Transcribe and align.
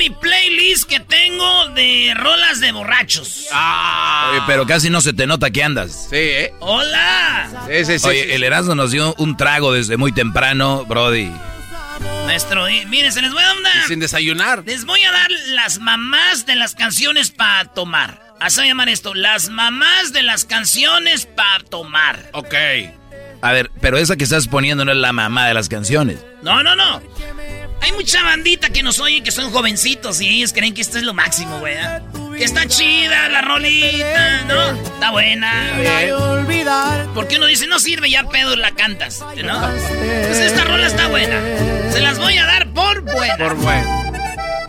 Mi 0.00 0.08
playlist 0.08 0.88
que 0.88 0.98
tengo 0.98 1.68
de 1.74 2.14
rolas 2.16 2.58
de 2.58 2.72
borrachos. 2.72 3.48
Oye, 4.30 4.40
pero 4.46 4.66
casi 4.66 4.88
no 4.88 5.02
se 5.02 5.12
te 5.12 5.26
nota 5.26 5.50
que 5.50 5.62
andas. 5.62 6.06
Sí, 6.08 6.16
¿eh? 6.16 6.54
¡Hola! 6.60 7.66
Sí, 7.68 7.84
sí, 7.84 7.98
sí. 7.98 8.08
Oye, 8.08 8.34
el 8.34 8.42
Erasmo 8.42 8.74
nos 8.74 8.92
dio 8.92 9.14
un 9.18 9.36
trago 9.36 9.74
desde 9.74 9.98
muy 9.98 10.12
temprano, 10.12 10.86
Brody. 10.86 11.30
Maestro, 12.24 12.64
miren, 12.86 13.12
se 13.12 13.20
les 13.20 13.30
voy 13.30 13.42
a 13.42 13.48
dar... 13.48 13.86
Sin 13.88 14.00
desayunar. 14.00 14.62
Les 14.64 14.86
voy 14.86 15.02
a 15.02 15.12
dar 15.12 15.30
las 15.48 15.80
mamás 15.80 16.46
de 16.46 16.56
las 16.56 16.74
canciones 16.74 17.30
para 17.30 17.66
tomar. 17.66 18.22
Así 18.40 18.54
se 18.54 18.60
va 18.62 18.64
a 18.64 18.68
llamar 18.68 18.88
esto, 18.88 19.12
las 19.12 19.50
mamás 19.50 20.14
de 20.14 20.22
las 20.22 20.46
canciones 20.46 21.26
para 21.26 21.62
tomar. 21.62 22.30
Ok. 22.32 22.54
A 23.42 23.52
ver, 23.52 23.70
pero 23.82 23.98
esa 23.98 24.16
que 24.16 24.24
estás 24.24 24.48
poniendo 24.48 24.86
no 24.86 24.92
es 24.92 24.98
la 24.98 25.12
mamá 25.12 25.46
de 25.46 25.52
las 25.52 25.68
canciones. 25.68 26.24
No, 26.42 26.62
no, 26.62 26.74
no. 26.74 27.02
Hay 27.82 27.92
mucha 27.92 28.22
bandita 28.22 28.68
que 28.70 28.82
nos 28.82 29.00
oye 29.00 29.22
que 29.22 29.30
son 29.30 29.50
jovencitos 29.52 30.20
y 30.20 30.28
ellos 30.28 30.52
creen 30.52 30.74
que 30.74 30.82
esto 30.82 30.98
es 30.98 31.04
lo 31.04 31.14
máximo, 31.14 31.58
güey. 31.60 31.76
Que 32.36 32.44
está 32.44 32.66
chida 32.66 33.28
la 33.28 33.42
rolita, 33.42 34.42
¿no? 34.46 34.70
Está 34.82 35.10
buena. 35.10 35.52
¿Por 37.14 37.26
qué 37.28 37.36
uno 37.36 37.46
dice, 37.46 37.66
no 37.66 37.78
sirve, 37.78 38.10
ya 38.10 38.24
pedo 38.24 38.56
la 38.56 38.72
cantas? 38.72 39.20
¿No? 39.42 39.60
Pues 39.60 40.38
esta 40.38 40.64
rola 40.64 40.86
está 40.86 41.08
buena. 41.08 41.40
Se 41.92 42.00
las 42.00 42.18
voy 42.18 42.38
a 42.38 42.46
dar 42.46 42.68
por 42.72 43.00
buena. 43.02 43.36
Por 43.36 43.54
bueno. 43.56 44.12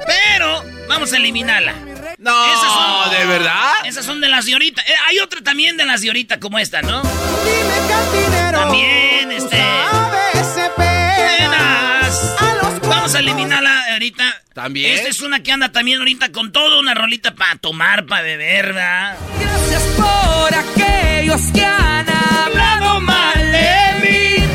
Pero 0.06 0.64
vamos 0.88 1.14
a 1.14 1.18
eliminarla. 1.18 1.74
No, 2.18 2.46
Esas 2.54 2.72
son- 2.74 3.12
¿de 3.20 3.26
verdad? 3.26 3.72
Esas 3.86 4.06
son 4.06 4.22
de 4.22 4.28
las 4.30 4.46
de 4.46 4.54
ahorita. 4.54 4.82
Eh, 4.84 4.94
hay 5.10 5.20
otra 5.20 5.42
también 5.42 5.76
de 5.78 5.86
las 5.86 6.02
de 6.02 6.08
ahorita 6.10 6.40
como 6.40 6.60
esta, 6.60 6.82
¿no? 6.82 7.02
Dime 7.02 7.90
cantinero. 7.90 8.60
También, 8.60 9.32
este- 9.32 9.58
Vamos 13.12 13.28
a 13.28 13.32
eliminarla 13.32 13.92
ahorita. 13.92 14.42
¿También? 14.54 14.94
Esta 14.94 15.10
es 15.10 15.22
una 15.22 15.44
que 15.44 15.52
anda 15.52 15.70
también 15.70 16.00
ahorita 16.00 16.32
con 16.32 16.54
todo, 16.54 16.80
una 16.80 16.94
rolita 16.94 17.36
para 17.36 17.58
tomar, 17.58 18.06
para 18.06 18.22
beber, 18.22 18.68
¿verdad? 18.68 19.18
Gracias 19.38 19.84
por 19.98 20.54
aquellos 20.54 21.42
que 21.54 21.66
han 21.66 22.10
hablado 22.10 23.02
mal 23.02 23.52
de 23.52 24.00
mí. 24.02 24.46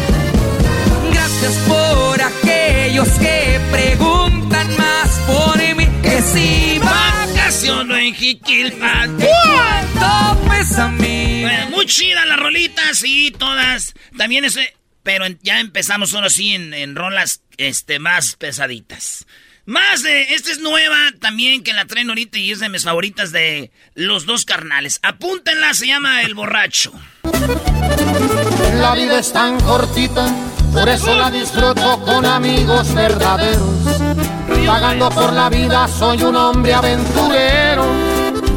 Gracias 1.13 1.53
por 1.69 2.23
aquellos 2.23 3.09
que 3.19 3.61
preguntan 3.71 4.75
más 4.79 5.11
por 5.27 5.59
mí. 5.77 5.87
Que 6.03 6.23
si 6.23 6.79
Vacaciono 6.79 7.95
en 7.95 8.15
Jiquilpan. 8.15 9.19
¿cuánto 9.19 10.49
pesa 10.49 10.87
a 10.87 10.89
mí? 10.89 11.43
Bueno, 11.43 11.71
muy 11.77 11.85
chida 11.85 12.25
la 12.25 12.37
rolita, 12.37 12.95
sí, 12.95 13.35
todas. 13.39 13.93
También 14.17 14.47
ese. 14.47 14.75
Pero 15.07 15.25
ya 15.45 15.61
empezamos 15.61 16.11
solo 16.11 16.27
así 16.27 16.53
en, 16.53 16.75
en 16.75 16.97
rolas 16.97 17.41
este, 17.59 18.01
más 18.01 18.35
pesaditas. 18.35 19.25
Más 19.65 20.03
de. 20.03 20.35
Esta 20.35 20.51
es 20.51 20.59
nueva 20.59 20.97
también 21.21 21.63
que 21.63 21.73
la 21.73 21.85
traen 21.85 22.09
ahorita 22.09 22.39
y 22.39 22.51
es 22.51 22.59
de 22.59 22.69
mis 22.69 22.83
favoritas 22.83 23.31
de 23.31 23.71
los 23.95 24.27
dos 24.27 24.45
carnales. 24.45 24.99
Apúntenla, 25.03 25.75
se 25.75 25.87
llama 25.87 26.23
El 26.23 26.35
Borracho. 26.35 26.93
La 28.81 28.97
vida 28.97 29.21
es 29.21 29.33
tan 29.33 29.61
cortita, 29.61 30.27
por 30.73 30.89
eso 30.89 31.15
la 31.15 31.31
disfruto 31.31 32.01
con 32.05 32.27
amigos 32.27 32.93
verdaderos. 32.93 34.01
Pagando 34.67 35.09
por 35.11 35.33
la 35.33 35.49
vida 35.49 35.87
soy 35.87 36.21
un 36.25 36.35
hombre 36.35 36.75
aventurero. 36.75 37.85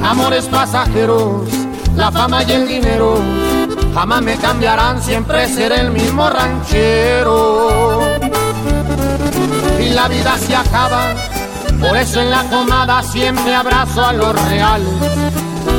Amores 0.01 0.45
pasajeros, 0.45 1.47
la 1.95 2.11
fama 2.11 2.43
y 2.43 2.51
el 2.53 2.67
dinero 2.67 3.48
jamás 3.93 4.21
me 4.21 4.35
cambiarán, 4.37 5.01
siempre 5.01 5.47
seré 5.47 5.81
el 5.81 5.91
mismo 5.91 6.29
ranchero. 6.29 8.01
Y 9.79 9.89
la 9.89 10.07
vida 10.07 10.37
se 10.37 10.55
acaba, 10.55 11.13
por 11.79 11.97
eso 11.97 12.21
en 12.21 12.29
la 12.29 12.43
comada 12.43 13.01
siempre 13.03 13.53
abrazo 13.55 14.05
a 14.05 14.13
los 14.13 14.49
reales. 14.49 14.93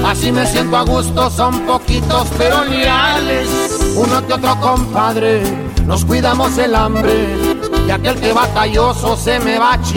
Así 0.05 0.33
me 0.33 0.47
siento 0.47 0.77
a 0.77 0.83
gusto, 0.83 1.31
son 1.31 1.61
poquitos 1.61 2.27
pero 2.39 2.65
leales. 2.65 3.49
Uno 3.97 4.27
que 4.27 4.33
otro 4.33 4.59
compadre, 4.61 5.43
nos 5.87 6.05
cuidamos 6.05 6.57
el 6.59 6.75
hambre. 6.75 7.29
Y 7.87 7.91
aquel 7.91 8.19
que 8.19 8.33
batalloso 8.33 9.17
se 9.17 9.39
me 9.41 9.59
va 9.59 9.75
a 9.75 9.83
ch... 9.83 9.97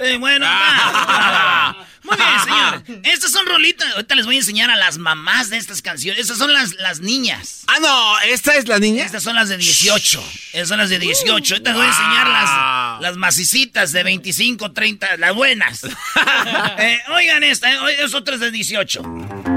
Eh, 0.00 0.16
bueno, 0.18 0.46
va. 0.46 1.74
Muy 2.16 2.26
bien, 2.26 2.84
señor. 2.84 3.00
Estas 3.04 3.32
son 3.32 3.46
rolitas. 3.46 3.92
Ahorita 3.92 4.14
les 4.14 4.26
voy 4.26 4.36
a 4.36 4.38
enseñar 4.38 4.70
a 4.70 4.76
las 4.76 4.98
mamás 4.98 5.50
de 5.50 5.56
estas 5.56 5.82
canciones. 5.82 6.20
Estas 6.20 6.38
son 6.38 6.52
las, 6.52 6.74
las 6.74 7.00
niñas. 7.00 7.62
Ah, 7.66 7.78
no, 7.80 8.20
¿esta 8.20 8.56
es 8.56 8.68
la 8.68 8.78
niña? 8.78 9.04
Estas 9.04 9.22
son 9.22 9.34
las 9.34 9.48
de 9.48 9.56
18. 9.56 10.22
Estas 10.52 10.68
son 10.68 10.78
las 10.78 10.90
de 10.90 10.98
18. 10.98 11.54
Ahorita 11.54 11.70
les 11.70 11.76
voy 11.76 11.86
a 11.86 11.88
enseñar 11.88 12.28
las, 12.28 13.02
las 13.02 13.16
macicitas 13.16 13.92
de 13.92 14.02
25, 14.02 14.72
30, 14.72 15.16
las 15.16 15.34
buenas. 15.34 15.82
Eh, 16.78 16.98
oigan 17.14 17.44
esta, 17.44 17.70
eh, 17.90 18.04
es 18.04 18.14
otra 18.14 18.36
de 18.36 18.50
18. 18.50 19.51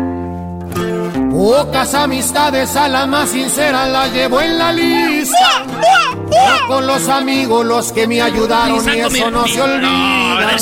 Pocas 1.45 1.94
amistades 1.94 2.75
a 2.75 2.88
la 2.88 3.06
más 3.06 3.29
sincera 3.29 3.85
la 3.85 4.07
llevo 4.07 4.41
en 4.41 4.57
la 4.57 4.73
lista. 4.73 5.63
No 5.67 6.67
con 6.67 6.88
los 6.88 7.07
amigos 7.07 7.63
los 7.63 7.91
que 7.91 8.07
me 8.07 8.19
ayudaron 8.19 8.83
y 8.91 9.00
eso 9.01 9.29
no 9.29 9.45
se 9.47 9.61
olvida. 9.61 10.57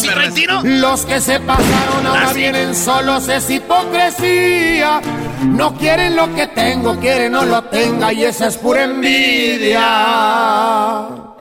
Los 0.63 1.05
que 1.05 1.21
se 1.21 1.39
pasaron 1.39 2.05
ahora 2.05 2.27
Ah, 2.31 2.33
vienen 2.33 2.75
solos, 2.75 3.29
es 3.29 3.49
hipocresía. 3.49 4.99
No 5.45 5.73
quieren 5.77 6.17
lo 6.17 6.35
que 6.35 6.47
tengo, 6.47 6.99
quieren 6.99 7.31
no 7.31 7.45
lo 7.45 7.63
tenga 7.63 8.11
y 8.11 8.25
esa 8.25 8.47
es 8.47 8.57
pura 8.57 8.83
envidia. 8.83 9.79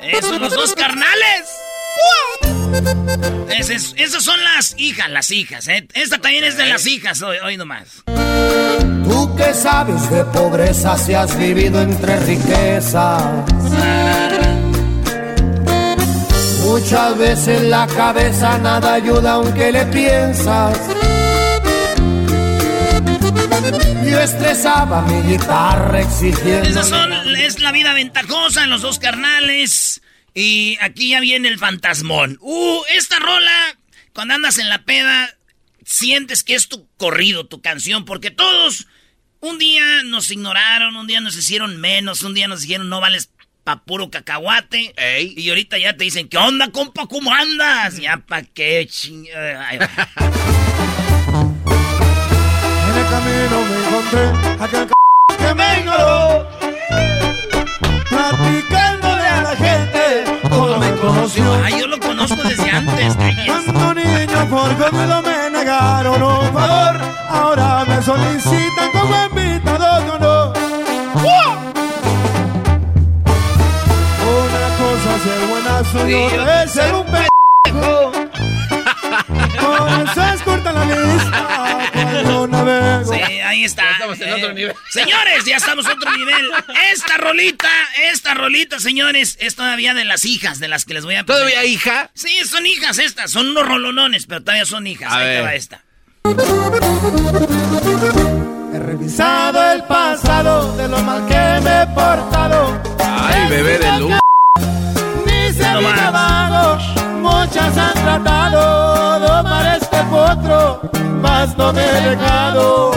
Esos 0.02 0.40
los 0.40 0.54
dos 0.54 0.72
carnales. 0.76 1.50
Esas, 3.58 3.94
esas 3.96 4.24
son 4.24 4.42
las 4.42 4.74
hijas, 4.78 5.10
las 5.10 5.30
hijas. 5.30 5.68
eh. 5.68 5.86
Esta 5.94 6.18
también 6.18 6.44
es 6.44 6.56
de 6.56 6.66
las 6.66 6.86
hijas, 6.86 7.22
hoy, 7.22 7.36
hoy 7.44 7.56
nomás. 7.56 8.02
Tú 9.04 9.36
que 9.36 9.54
sabes 9.54 10.10
de 10.10 10.24
pobreza 10.26 10.96
si 10.96 11.14
has 11.14 11.36
vivido 11.38 11.80
entre 11.82 12.18
riquezas. 12.20 13.22
Muchas 16.64 17.18
veces 17.18 17.62
la 17.62 17.86
cabeza 17.86 18.58
nada 18.58 18.94
ayuda 18.94 19.32
aunque 19.32 19.70
le 19.72 19.84
piensas. 19.86 20.78
Yo 24.10 24.20
estresaba 24.20 25.02
mi 25.02 25.32
guitarra 25.32 26.00
exigiendo. 26.00 26.68
Esas 26.68 26.88
son, 26.88 27.12
es 27.36 27.60
la 27.60 27.72
vida 27.72 27.94
ventajosa 27.94 28.64
en 28.64 28.70
los 28.70 28.82
dos 28.82 28.98
carnales. 28.98 30.01
Y 30.34 30.78
aquí 30.80 31.10
ya 31.10 31.20
viene 31.20 31.48
el 31.48 31.58
fantasmón. 31.58 32.38
Uh, 32.40 32.82
esta 32.94 33.18
rola, 33.18 33.76
cuando 34.14 34.34
andas 34.34 34.58
en 34.58 34.68
la 34.68 34.84
peda, 34.84 35.36
sientes 35.84 36.42
que 36.42 36.54
es 36.54 36.68
tu 36.68 36.86
corrido, 36.96 37.46
tu 37.46 37.60
canción, 37.60 38.04
porque 38.04 38.30
todos 38.30 38.86
un 39.40 39.58
día 39.58 40.02
nos 40.04 40.30
ignoraron, 40.30 40.96
un 40.96 41.06
día 41.06 41.20
nos 41.20 41.36
hicieron 41.36 41.80
menos, 41.80 42.22
un 42.22 42.32
día 42.32 42.48
nos 42.48 42.62
dijeron 42.62 42.88
no 42.88 43.00
vales 43.00 43.28
pa' 43.64 43.84
puro 43.84 44.10
cacahuate. 44.10 44.94
Y 45.36 45.48
ahorita 45.48 45.78
ya 45.78 45.96
te 45.96 46.04
dicen, 46.04 46.28
¿qué 46.28 46.38
onda, 46.38 46.70
compa? 46.70 47.06
¿Cómo 47.06 47.34
andas? 47.34 47.98
Ya 47.98 48.18
pa' 48.18 48.42
qué 48.42 48.86
ching... 48.88 49.26
En 49.26 49.82
el 52.98 53.06
camino 53.06 53.64
me 53.68 53.76
encontré 53.86 54.24
aquel 54.60 54.88
c... 54.88 54.92
que 55.38 55.54
me 55.54 55.80
ignoró. 55.80 56.50
Conoció. 61.02 61.68
Yo 61.68 61.86
lo 61.88 61.98
conozco 61.98 62.42
desde 62.44 62.70
antes. 62.70 63.16
Cuando 63.46 63.94
niño 63.94 64.48
por 64.48 64.76
conmigo 64.76 65.22
me 65.22 65.50
negaron 65.50 66.22
un 66.22 66.52
favor. 66.52 67.00
Ahora 67.28 67.84
me 67.86 68.02
solicitan 68.02 68.90
como 68.92 69.14
invitado 69.24 70.00
de 70.02 70.10
honor. 70.10 70.52
Una 74.44 74.68
cosa 74.80 75.10
ser 75.24 75.40
buenazo 75.50 76.08
y 76.08 76.14
otra 76.14 76.62
es 76.62 76.70
ser 76.70 76.94
un 76.94 77.04
pendejo. 77.04 78.12
Por 79.62 79.88
eso 79.88 80.22
es 80.34 80.42
corta 80.42 80.72
la 80.72 80.84
lista 80.84 81.81
Sí, 83.04 83.20
ahí 83.40 83.64
está. 83.64 83.82
Ya 83.82 83.90
estamos 83.92 84.20
en 84.20 84.32
otro 84.32 84.52
nivel. 84.52 84.74
Señores, 84.90 85.44
ya 85.44 85.56
estamos 85.56 85.86
en 85.86 85.92
otro 85.92 86.16
nivel. 86.16 86.50
Esta 86.92 87.16
rolita, 87.16 87.68
esta 88.10 88.34
rolita, 88.34 88.78
señores, 88.80 89.36
es 89.40 89.54
todavía 89.54 89.94
de 89.94 90.04
las 90.04 90.24
hijas 90.24 90.58
de 90.58 90.68
las 90.68 90.84
que 90.84 90.94
les 90.94 91.04
voy 91.04 91.16
a 91.16 91.24
¿Todavía 91.24 91.64
hija? 91.64 92.10
Sí, 92.14 92.44
son 92.44 92.66
hijas 92.66 92.98
estas, 92.98 93.30
son 93.30 93.48
unos 93.48 93.66
rolonones, 93.66 94.26
pero 94.26 94.42
todavía 94.42 94.64
son 94.64 94.86
hijas. 94.86 95.12
A 95.12 95.18
ahí 95.18 95.24
te 95.24 95.30
ver. 95.30 95.44
va 95.44 95.54
esta. 95.54 95.82
He 98.74 98.78
revisado 98.78 99.72
el 99.72 99.82
pasado 99.84 100.76
de 100.76 100.88
lo 100.88 101.02
mal 101.02 101.26
que 101.26 101.60
me 101.62 101.82
he 101.82 101.86
portado. 101.88 102.82
Ay, 103.04 103.50
bebé 103.50 103.78
de 103.78 103.98
luz. 103.98 104.12
Ni 105.26 105.52
se 105.52 105.72
No 105.72 105.82
vago, 105.82 106.78
muchas 107.20 107.76
han 107.76 107.94
tratado 107.94 109.02
potro, 110.12 110.90
mas 111.22 111.56
no 111.56 111.72
me 111.72 111.82
he 111.82 112.00
dejado. 112.10 112.92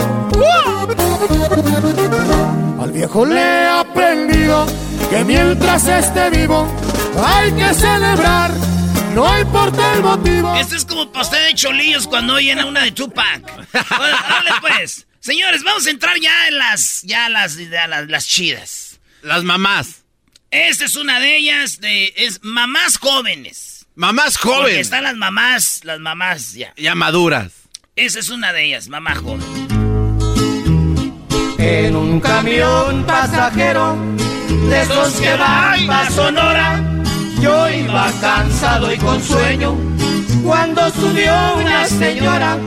Al 2.81 2.91
viejo 2.91 3.25
le 3.25 3.39
he 3.39 3.67
aprendido 3.67 4.67
que 5.09 5.23
mientras 5.23 5.87
esté 5.87 6.29
vivo 6.29 6.67
hay 7.17 7.53
que 7.53 7.73
celebrar, 7.73 8.51
no 9.13 9.39
importa 9.39 9.93
el 9.93 10.03
motivo. 10.03 10.55
Este 10.55 10.75
es 10.75 10.83
como 10.83 11.09
pastel 11.11 11.45
de 11.45 11.53
cholillos 11.55 12.05
cuando 12.05 12.33
oyen 12.33 12.59
a 12.59 12.65
una 12.65 12.83
de 12.83 12.91
Tupac. 12.91 13.41
Bueno, 13.97 14.17
dale 14.29 14.51
pues. 14.59 15.07
Señores, 15.21 15.63
vamos 15.63 15.87
a 15.87 15.89
entrar 15.89 16.19
ya 16.19 16.47
en 16.49 16.57
las, 16.59 17.01
ya 17.01 17.29
las, 17.29 17.57
ya 17.57 17.87
las, 17.87 18.07
las 18.07 18.27
chidas. 18.27 18.99
Las 19.21 19.43
mamás. 19.43 20.03
Esta 20.51 20.85
es 20.85 20.95
una 20.95 21.19
de 21.19 21.37
ellas, 21.37 21.79
de, 21.79 22.13
es 22.15 22.43
mamás 22.43 22.97
jóvenes. 22.97 23.74
Mamás 23.95 24.37
Porque 24.37 24.57
jóvenes. 24.57 24.79
están 24.81 25.03
las 25.03 25.15
mamás, 25.15 25.79
las 25.83 25.99
mamás 25.99 26.53
ya. 26.53 26.73
Ya 26.75 26.95
maduras. 26.95 27.51
Esa 27.95 28.19
es 28.19 28.29
una 28.29 28.51
de 28.51 28.65
ellas, 28.65 28.89
mamá 28.89 29.15
joven. 29.15 29.41
En 31.57 31.95
un 31.95 32.19
camión 32.19 33.05
pasajero 33.05 33.95
de 34.69 34.81
esos 34.81 35.13
que 35.13 35.33
van 35.35 35.87
pa' 35.87 36.09
Sonora, 36.11 36.83
yo 37.41 37.69
iba 37.69 38.11
cansado 38.19 38.91
y 38.93 38.97
con 38.97 39.23
sueño 39.23 39.75
cuando 40.43 40.89
subió 40.91 41.55
una 41.55 41.85
señora 41.87 42.57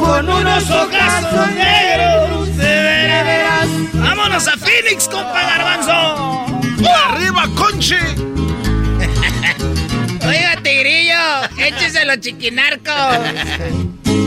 con 0.00 0.28
unos 0.28 0.68
ojazos 0.68 1.50
negros 1.52 2.56
de 2.56 2.64
veras. 2.64 3.68
¡Vámonos 3.94 4.48
a 4.48 4.56
Phoenix, 4.56 5.08
compa 5.08 5.42
Garbanzo! 5.42 6.46
¡Arriba, 7.06 7.48
conche! 7.54 7.98
Tigrillo, 10.82 11.44
échese 11.58 12.04
los 12.04 12.18
chiquinarcos. 12.18 13.18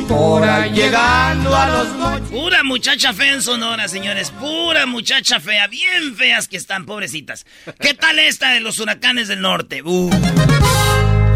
Por 0.07 0.41
ahí 0.47 0.71
llegando 0.71 1.53
a 1.53 1.67
los. 1.67 2.21
Pura 2.29 2.63
muchacha 2.63 3.11
fea 3.11 3.33
en 3.33 3.41
Sonora, 3.41 3.89
señores. 3.89 4.31
Pura 4.31 4.85
muchacha 4.85 5.41
fea. 5.41 5.67
Bien 5.67 6.15
feas 6.15 6.47
que 6.47 6.55
están, 6.55 6.85
pobrecitas. 6.85 7.45
¿Qué 7.81 7.93
tal 7.93 8.19
esta 8.19 8.51
de 8.51 8.61
los 8.61 8.79
huracanes 8.79 9.27
del 9.27 9.41
norte? 9.41 9.81
Uh. 9.83 10.09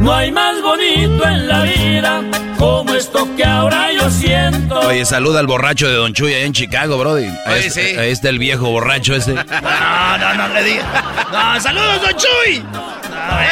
No 0.01 0.13
hay 0.13 0.31
más 0.31 0.62
bonito 0.62 1.25
en 1.28 1.48
la 1.48 1.63
vida 1.63 2.22
como 2.57 2.94
esto 2.96 3.28
que 3.36 3.44
ahora 3.44 3.92
yo 3.94 4.10
siento. 4.10 4.80
Oye, 4.81 5.06
saluda 5.06 5.40
al 5.40 5.48
borracho 5.48 5.88
de 5.88 5.94
Don 5.96 6.13
Chuy 6.13 6.34
allá 6.34 6.46
en 6.46 6.54
Chicago, 6.54 6.98
Brody. 6.98 7.25
Ahí, 7.46 7.60
Oye, 7.60 7.68
está, 7.68 7.81
sí. 7.81 7.88
ahí 7.98 8.12
está 8.12 8.30
el 8.30 8.40
viejo 8.40 8.69
borracho 8.69 9.16
ese. 9.16 9.34
No, 9.62 10.18
no, 10.18 10.34
no 10.36 10.54
le 10.54 10.63
diga. 10.63 11.04
No, 11.31 11.62
saludos, 11.62 12.01
Don 12.01 12.12
Chuy. 12.16 12.60
No. 12.72 13.00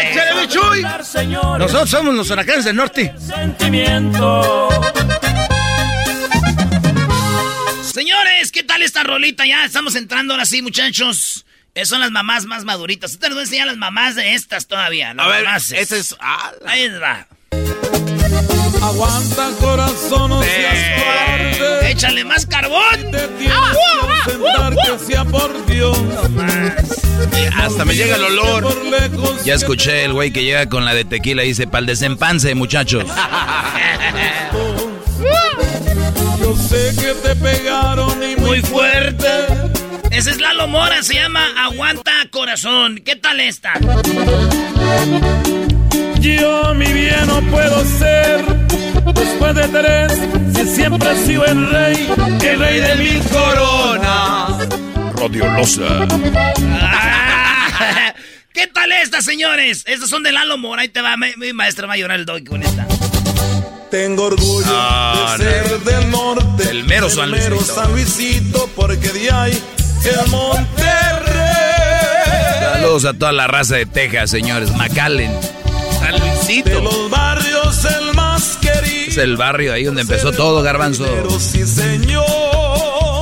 ¡Échale, 0.02 0.42
mi 0.42 0.48
Chuy! 0.48 0.84
Señores, 1.04 1.60
Nosotros 1.60 1.90
somos 1.90 2.16
los 2.16 2.30
huracanes 2.30 2.66
del 2.66 2.76
norte. 2.76 3.14
sentimiento. 3.20 4.70
Señores, 7.84 8.52
¿qué 8.52 8.64
tal 8.64 8.82
esta 8.84 9.04
rolita? 9.04 9.46
Ya 9.46 9.66
estamos 9.66 9.96
entrando 9.96 10.34
ahora 10.34 10.46
sí, 10.46 10.62
muchachos. 10.62 11.46
Eh, 11.78 11.86
Son 11.86 12.00
las 12.02 12.10
mamás 12.10 12.46
más 12.46 12.64
maduritas. 12.66 13.20
Te 13.20 13.28
les 13.28 13.34
voy 13.36 13.42
a 13.42 13.44
enseñar 13.44 13.68
las 13.68 13.78
mamás 13.78 14.16
de 14.16 14.34
estas 14.34 14.66
todavía. 14.66 15.14
Las 15.14 15.26
A 15.28 15.30
ver, 15.30 15.44
mamás. 15.46 15.72
ese 15.72 16.00
es. 16.00 16.16
ah, 16.20 16.52
la- 16.66 16.72
Ahí 16.72 16.90
va. 16.90 17.28
Aguanta 18.82 19.50
corazón, 19.60 20.30
no 20.32 20.42
seas 20.42 21.00
cobarde. 21.00 21.92
Échale 21.92 22.24
más 22.26 22.48
carbón. 22.48 23.12
Te 23.12 23.28
tienes 23.28 23.54
que 23.58 24.32
ausentar, 24.32 24.76
que 24.76 25.06
sea 25.06 25.24
por 25.26 25.66
Dios. 25.68 25.98
Hasta 27.56 27.86
me 27.86 27.94
llega 27.96 28.16
el 28.16 28.24
olor. 28.24 28.76
Ya 29.46 29.54
escuché 29.54 30.04
el 30.06 30.14
güey 30.14 30.32
que 30.32 30.44
llega 30.44 30.68
con 30.70 30.84
la 30.84 30.96
de 30.96 31.06
tequila 31.06 31.44
y 31.44 31.50
dice, 31.50 31.68
pa'l 31.68 31.86
desempance, 31.86 32.56
muchachos. 32.56 33.04
Yo 36.40 36.56
sé 36.56 36.92
que 37.00 37.14
te 37.28 37.36
pegaron 37.36 38.24
y 38.24 38.36
muy 38.36 38.62
fuerte. 38.62 39.28
Esa 40.18 40.32
es 40.32 40.40
Lalo 40.42 40.68
Mora, 40.68 41.04
se 41.04 41.14
llama 41.14 41.46
Aguanta 41.58 42.12
Corazón. 42.32 43.00
¿Qué 43.06 43.16
tal 43.16 43.40
esta? 43.40 43.74
Yo 46.20 46.74
mi 46.74 46.92
bien 46.92 47.28
no 47.28 47.40
puedo 47.52 47.86
ser 47.86 48.44
después 49.14 49.54
de 49.56 49.68
tres. 49.68 50.14
Si 50.56 50.76
siempre 50.76 51.12
he 51.12 51.26
sido 51.26 51.46
el 51.46 51.70
rey, 51.70 52.10
el 52.42 52.60
rey 52.60 52.80
de 52.80 52.96
mil 52.96 53.22
coronas. 53.30 54.68
Ah, 56.82 58.14
¿Qué 58.54 58.66
tal 58.68 58.92
esta, 58.94 59.22
señores? 59.22 59.84
Estas 59.86 60.10
son 60.10 60.24
de 60.24 60.32
Lalo 60.32 60.58
Mora. 60.58 60.82
Ahí 60.82 60.90
te 60.90 61.02
va, 61.02 61.16
mi, 61.16 61.28
mi 61.38 61.54
maestro 61.54 61.88
va 61.88 61.94
a 61.94 61.98
llorar 61.98 62.18
el 62.20 62.26
dog 62.26 62.44
con 62.44 62.64
esta. 62.64 62.88
Tengo 63.92 64.24
orgullo 64.24 64.66
Ah, 64.68 65.36
de 65.38 65.44
ser 65.46 65.80
del 65.82 66.10
norte. 66.10 66.66
Del 66.66 66.84
mero 66.86 67.08
San 67.08 67.30
mero 67.30 67.52
Luisito. 67.58 67.76
San 67.76 67.92
Luisito, 67.92 68.70
porque 68.76 69.10
de 69.10 69.32
ahí 69.32 69.64
el 70.08 70.28
Monterrey. 70.30 71.34
Saludos 72.74 73.06
a 73.06 73.14
toda 73.14 73.32
la 73.32 73.48
raza 73.48 73.76
de 73.76 73.86
Texas, 73.86 74.30
señores. 74.30 74.72
McAllen. 74.76 75.32
San 76.00 76.14
De 76.14 76.20
Luisito. 76.20 76.82
los 76.82 77.10
barrios 77.10 77.86
el 77.86 78.14
más 78.14 78.58
querido. 78.58 79.08
Es 79.10 79.18
el 79.18 79.38
barrio 79.38 79.74
ahí 79.74 79.84
donde 79.84 80.02
empezó 80.02 80.32
todo, 80.32 80.62
garbanzo. 80.62 81.06
Pero 81.06 81.40
sí, 81.40 81.66
señor. 81.66 82.26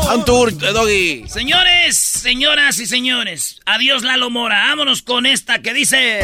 A 0.07 0.15
un 0.15 0.25
tour, 0.25 0.49
eh, 0.51 0.71
Doggy. 0.71 1.25
Señores, 1.27 1.97
señoras 1.97 2.77
y 2.79 2.85
señores, 2.85 3.59
adiós 3.65 4.03
Lalo 4.03 4.29
Mora. 4.29 4.65
Vámonos 4.69 5.01
con 5.01 5.25
esta 5.25 5.59
que 5.61 5.73
dice... 5.73 6.21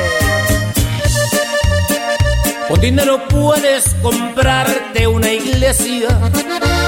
Con 2.72 2.80
dinero 2.80 3.22
puedes 3.28 3.94
comprarte 4.02 5.06
una 5.06 5.30
iglesia, 5.30 6.08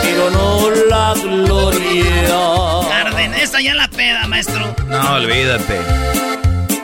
pero 0.02 0.30
no 0.30 0.70
la 0.90 1.14
gloria. 1.14 2.88
Carden, 2.88 3.34
esta 3.34 3.60
ya 3.60 3.74
la 3.74 3.90
peda, 3.90 4.26
maestro. 4.30 4.74
No, 4.88 5.16
olvídate. 5.16 5.82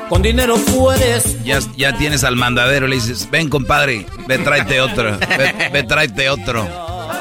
Con 0.10 0.22
dinero 0.22 0.58
puedes 0.58 1.41
Ya, 1.46 1.60
ya 1.77 1.98
tienes 1.98 2.25
al 2.25 2.36
mandadero, 2.36 2.88
le 2.88 2.96
dices, 2.96 3.29
ven 3.32 3.48
compadre, 3.48 4.06
ve 4.27 4.38
tráete 4.38 4.82
otro, 4.82 5.18
ve, 5.18 5.70
ve 5.72 5.84
tráete 5.84 6.29
otro. 6.29 6.68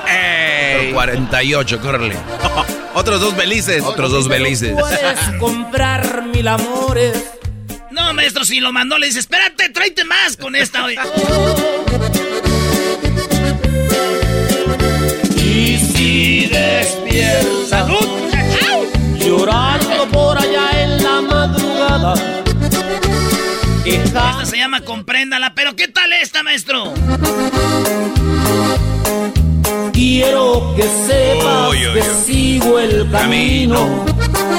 Pero 0.04 0.94
48, 0.94 1.80
córrele. 1.80 2.16
Otros 2.94 3.20
dos 3.20 3.37
belices. 3.37 3.85
Otros 3.85 4.11
dos 4.11 4.26
belices. 4.26 4.73
puedes 4.73 5.20
comprar 5.38 6.25
mil 6.25 6.49
amores. 6.49 7.38
No, 8.08 8.14
maestro, 8.14 8.42
si 8.42 8.58
lo 8.58 8.72
mandó, 8.72 8.96
le 8.96 9.04
dice, 9.08 9.18
espérate, 9.18 9.68
tráete 9.68 10.02
más 10.06 10.34
con 10.38 10.56
esta. 10.56 10.82
oye. 10.82 10.96
Y 15.36 15.76
si 15.76 16.46
despiertas 16.46 17.68
¡Salud! 17.68 18.08
llorando 19.18 20.08
por 20.10 20.38
allá 20.38 20.70
en 20.84 21.04
la 21.04 21.20
madrugada, 21.20 22.14
Esta 23.84 24.46
se 24.46 24.56
llama 24.56 24.80
Compréndala, 24.80 25.52
pero 25.54 25.76
¿qué 25.76 25.88
tal 25.88 26.10
esta, 26.14 26.42
maestro? 26.42 26.94
quiero 29.92 30.74
que 30.76 30.82
sepas 30.82 31.72
que 31.92 32.02
sigo 32.24 32.78
el 32.78 33.10
camino, 33.10 34.06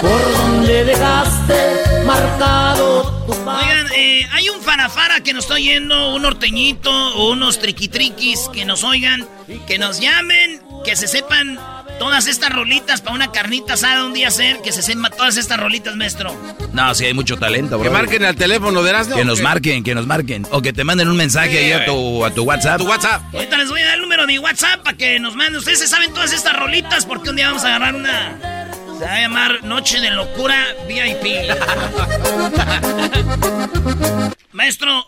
por 0.01 0.37
donde 0.37 0.83
dejaste 0.85 2.03
marcado 2.05 3.18
Oigan, 3.59 3.87
eh, 3.95 4.27
hay 4.31 4.49
un 4.49 4.61
farafara 4.61 5.21
que 5.21 5.33
nos 5.33 5.45
está 5.45 5.55
oyendo, 5.55 6.15
un 6.15 6.21
norteñito 6.21 6.91
o 6.91 7.31
unos 7.31 7.59
triquitriquis 7.59 8.49
que 8.53 8.65
nos 8.65 8.83
oigan, 8.83 9.27
que 9.67 9.77
nos 9.77 9.99
llamen, 9.99 10.61
que 10.85 10.95
se 10.95 11.07
sepan 11.07 11.59
todas 11.99 12.27
estas 12.27 12.51
rolitas 12.51 13.01
para 13.01 13.15
una 13.15 13.31
carnita 13.31 13.73
asada 13.73 14.05
un 14.05 14.13
día 14.13 14.29
hacer, 14.29 14.61
que 14.61 14.71
se 14.71 14.81
sepan 14.81 15.11
todas 15.15 15.37
estas 15.37 15.59
rolitas, 15.59 15.95
maestro. 15.95 16.33
No, 16.73 16.95
sí 16.95 17.05
hay 17.05 17.13
mucho 17.13 17.37
talento, 17.37 17.77
bro. 17.77 17.89
Que 17.89 17.89
marquen 17.89 18.23
al 18.23 18.35
teléfono 18.35 18.81
de 18.81 18.93
Que 19.15 19.25
nos 19.25 19.41
marquen, 19.41 19.83
que 19.83 19.93
nos 19.93 20.07
marquen. 20.07 20.47
O 20.51 20.61
que 20.61 20.73
te 20.73 20.83
manden 20.83 21.09
un 21.09 21.17
mensaje 21.17 21.57
ahí 21.57 21.71
a 21.71 21.85
tu, 21.85 22.23
a 22.25 22.31
tu 22.31 22.43
WhatsApp. 22.43 22.79
Tu 22.79 22.87
WhatsApp. 22.87 23.21
Ahorita 23.33 23.57
les 23.57 23.69
voy 23.69 23.81
a 23.81 23.85
dar 23.85 23.95
el 23.95 24.01
número 24.01 24.23
de 24.23 24.27
mi 24.27 24.39
WhatsApp 24.39 24.81
para 24.83 24.97
que 24.97 25.19
nos 25.19 25.35
manden. 25.35 25.57
Ustedes 25.57 25.79
se 25.79 25.87
saben 25.87 26.13
todas 26.13 26.31
estas 26.31 26.55
rolitas 26.57 27.05
porque 27.05 27.29
un 27.29 27.35
día 27.35 27.47
vamos 27.47 27.63
a 27.63 27.67
agarrar 27.67 27.95
una... 27.95 28.58
Se 28.99 29.05
va 29.05 29.13
a 29.13 29.21
llamar 29.21 29.63
Noche 29.63 30.01
de 30.01 30.11
Locura 30.11 30.57
VIP. 30.85 31.23
Maestro, 34.51 35.05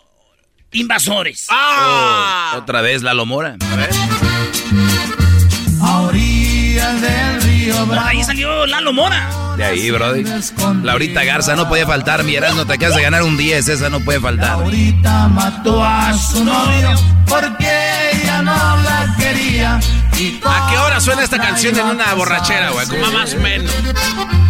invasores. 0.72 1.46
¡Ah! 1.50 2.54
otra 2.56 2.80
vez 2.80 3.02
la 3.02 3.12
Lomora. 3.12 3.58
A 3.70 3.76
ver. 3.76 3.90
A 5.82 6.00
orillas 6.00 7.02
del 7.02 7.42
río 7.42 7.84
Bravo. 7.84 8.08
Ahí 8.08 8.24
salió 8.24 8.64
Lalo 8.64 8.94
Mora. 8.94 9.28
De 9.58 9.64
ahí, 9.64 9.90
Brody. 9.90 10.24
Laurita 10.82 11.24
Garza 11.24 11.54
no 11.54 11.68
puede 11.68 11.84
faltar. 11.84 12.24
Mi 12.24 12.36
no 12.36 12.64
te 12.64 12.72
acabas 12.72 12.96
de 12.96 13.02
ganar 13.02 13.22
un 13.22 13.36
10. 13.36 13.68
Esa 13.68 13.90
no 13.90 14.00
puede 14.00 14.20
faltar. 14.20 14.52
Ahorita 14.52 15.28
mató 15.28 15.84
a 15.84 16.14
su 16.14 16.42
novio 16.42 16.94
porque 17.28 18.11
no 18.56 18.76
la 18.82 19.14
quería. 19.18 19.80
¿A 20.44 20.70
qué 20.70 20.78
hora 20.78 21.00
suena 21.00 21.22
esta 21.22 21.38
canción 21.38 21.78
en 21.78 21.86
una 21.86 22.12
borrachera, 22.14 22.70
güey? 22.70 22.86
Como 22.86 23.10
más 23.10 23.34
o 23.34 23.38
menos. 23.38 23.72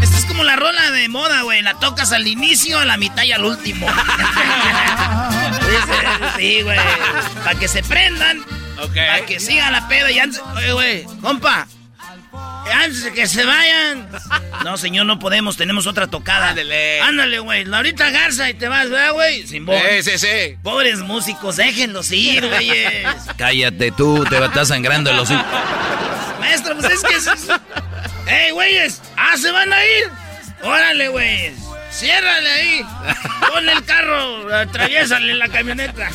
Esta 0.03 0.19
es 0.19 0.25
como 0.27 0.45
la 0.45 0.57
rola 0.57 0.91
de 0.91 1.09
moda, 1.09 1.43
güey. 1.43 1.63
La 1.63 1.75
tocas 1.75 2.13
al 2.13 2.27
inicio, 2.27 2.79
a 2.79 2.85
la 2.85 2.97
mitad 2.97 3.23
y 3.23 3.33
al 3.33 3.45
último. 3.45 3.87
sí, 6.37 6.63
güey. 6.63 6.79
Para 7.45 7.59
que 7.59 7.69
se 7.69 7.83
prendan. 7.83 8.45
Para 8.77 9.25
que 9.25 9.41
sigan 9.41 9.73
la 9.73 9.89
peda 9.89 10.11
y 10.11 10.19
antes. 10.19 10.43
Oye, 10.57 10.73
güey, 10.73 11.05
compa. 11.21 11.67
Antes 12.73 13.05
de 13.05 13.13
que 13.13 13.27
se 13.27 13.45
vayan. 13.45 14.09
No, 14.65 14.77
señor, 14.77 15.07
no 15.07 15.19
podemos. 15.19 15.57
Tenemos 15.57 15.87
otra 15.87 16.07
tocada. 16.07 16.51
Ándale. 16.51 17.01
Ándale, 17.01 17.39
güey. 17.39 17.65
Laurita 17.65 18.11
Garza 18.11 18.49
y 18.51 18.55
te 18.55 18.69
vas, 18.69 18.91
¿verdad, 18.91 19.13
güey? 19.13 19.47
Sin 19.47 19.67
voz. 19.67 19.81
Sí, 20.01 20.11
sí, 20.11 20.19
sí. 20.19 20.57
Pobres 20.63 21.01
músicos, 21.01 21.57
déjenlos 21.57 22.11
ir, 22.13 22.47
güeyes. 22.47 23.07
Cállate 23.37 23.93
tú, 23.93 24.25
te 24.25 24.43
estás 24.45 24.69
sangrando 24.69 25.11
el 25.11 25.19
hocico. 25.19 25.43
Maestro, 26.41 26.77
pues 26.77 26.93
es 26.93 27.03
que 27.03 27.15
es... 27.15 27.29
¡Ey, 28.27 28.51
güeyes! 28.53 29.01
¡Ah, 29.17 29.37
se 29.37 29.51
van 29.51 29.73
a 29.73 29.85
ir! 29.85 30.11
¡Órale, 30.63 31.09
güeyes! 31.09 31.55
¡Ciérrale 31.91 32.51
ahí! 32.51 32.87
Pon 33.49 33.69
el 33.69 33.85
carro, 33.85 34.55
atraviésale 34.55 35.35
la 35.35 35.49
camioneta. 35.49 36.11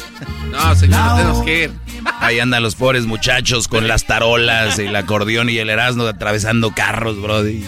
No, 0.49 0.75
señor, 0.75 1.17
tenemos 1.17 1.45
que 1.45 1.63
ir. 1.63 1.71
Ahí 2.19 2.39
andan 2.39 2.63
los 2.63 2.75
pobres 2.75 3.05
muchachos 3.05 3.67
con 3.67 3.87
las 3.87 4.05
tarolas, 4.05 4.79
el 4.79 4.95
acordeón 4.95 5.49
y 5.49 5.57
el 5.57 5.69
erasmo 5.69 6.03
atravesando 6.03 6.71
carros, 6.71 7.21
brody. 7.21 7.65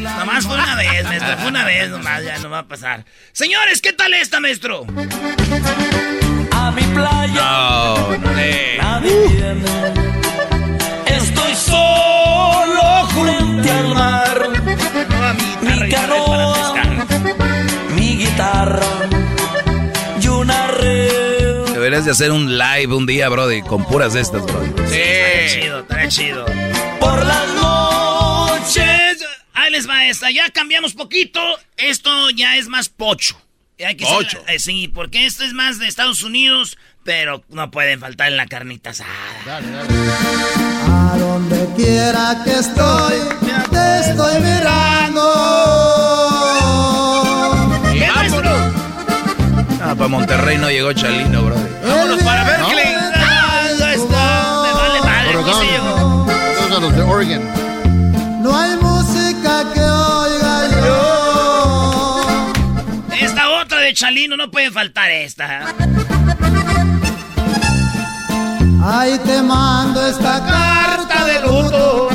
Nomás 0.00 0.46
fue 0.46 0.54
una 0.54 0.76
vez, 0.76 1.04
maestro, 1.04 1.36
fue 1.38 1.48
una 1.48 1.64
vez 1.64 1.90
nomás, 1.90 2.24
ya 2.24 2.38
no 2.38 2.50
va 2.50 2.60
a 2.60 2.66
pasar. 2.66 3.04
Señores, 3.32 3.80
¿qué 3.80 3.92
tal 3.92 4.14
esta, 4.14 4.40
maestro? 4.40 4.86
A 6.52 6.70
mi 6.70 6.82
playa. 6.82 7.34
No, 7.34 8.10
Estoy 11.06 11.54
solo 11.54 13.08
frente 13.08 13.70
al 13.70 13.88
mar. 13.94 14.48
mi 15.62 15.88
canoa, 15.90 16.74
mi 17.94 18.16
guitarra 18.16 18.99
Deberías 22.00 22.18
de 22.18 22.24
hacer 22.24 22.32
un 22.32 22.56
live 22.56 22.94
un 22.94 23.04
día, 23.04 23.28
brody, 23.28 23.60
con 23.60 23.84
puras 23.84 24.14
de 24.14 24.22
estas, 24.22 24.42
brody. 24.46 24.68
Sí, 24.88 24.96
estaría 25.02 25.48
chido, 25.60 25.80
estaría 25.80 26.08
chido. 26.08 26.46
Por 26.98 27.26
las 27.26 27.48
noches. 27.54 29.22
Ahí 29.52 29.70
les 29.70 29.86
va 29.86 30.06
esta, 30.06 30.30
ya 30.30 30.48
cambiamos 30.48 30.94
poquito. 30.94 31.38
Esto 31.76 32.30
ya 32.30 32.56
es 32.56 32.68
más 32.68 32.88
pocho. 32.88 33.38
Hay 33.86 33.96
que 33.96 34.06
Pocho. 34.06 34.40
ser- 34.46 34.54
eh, 34.54 34.58
sí, 34.58 34.88
porque 34.88 35.26
esto 35.26 35.44
es 35.44 35.52
más 35.52 35.78
de 35.78 35.88
Estados 35.88 36.22
Unidos, 36.22 36.78
pero 37.04 37.44
no 37.50 37.70
pueden 37.70 38.00
faltar 38.00 38.28
en 38.28 38.38
la 38.38 38.46
carnita 38.46 38.90
asada. 38.90 39.10
A 40.86 41.16
donde 41.18 41.68
quiera 41.76 42.40
que 42.44 42.52
estoy, 42.52 43.14
te 43.70 44.00
estoy 44.10 44.40
mirando. 44.40 45.99
Ah, 49.90 49.94
para 49.96 50.06
Monterrey 50.06 50.56
no 50.56 50.70
llegó 50.70 50.92
Chalino, 50.92 51.42
brody. 51.42 51.68
Vámonos 51.84 52.22
para 52.22 52.44
Berkeley. 52.44 52.94
Ah, 53.12 53.62
ahí 53.64 53.94
está. 53.96 54.62
Me 54.62 54.72
vale 54.72 55.00
madre, 55.00 55.32
llegó. 55.68 56.26
Los 56.80 56.94
de 56.94 57.02
Oregon. 57.02 57.42
No 58.40 58.56
hay 58.56 58.76
música 58.76 59.64
que 59.74 59.80
oiga 59.80 60.68
yo. 60.80 62.20
Esta 63.20 63.50
otra 63.50 63.80
de 63.80 63.92
Chalino 63.92 64.36
no 64.36 64.48
puede 64.48 64.70
faltar 64.70 65.10
esta. 65.10 65.74
Ahí 68.84 69.18
te 69.18 69.42
mando 69.42 70.06
esta 70.06 70.40
carta 70.46 71.24
de 71.24 71.40
luto 71.40 72.10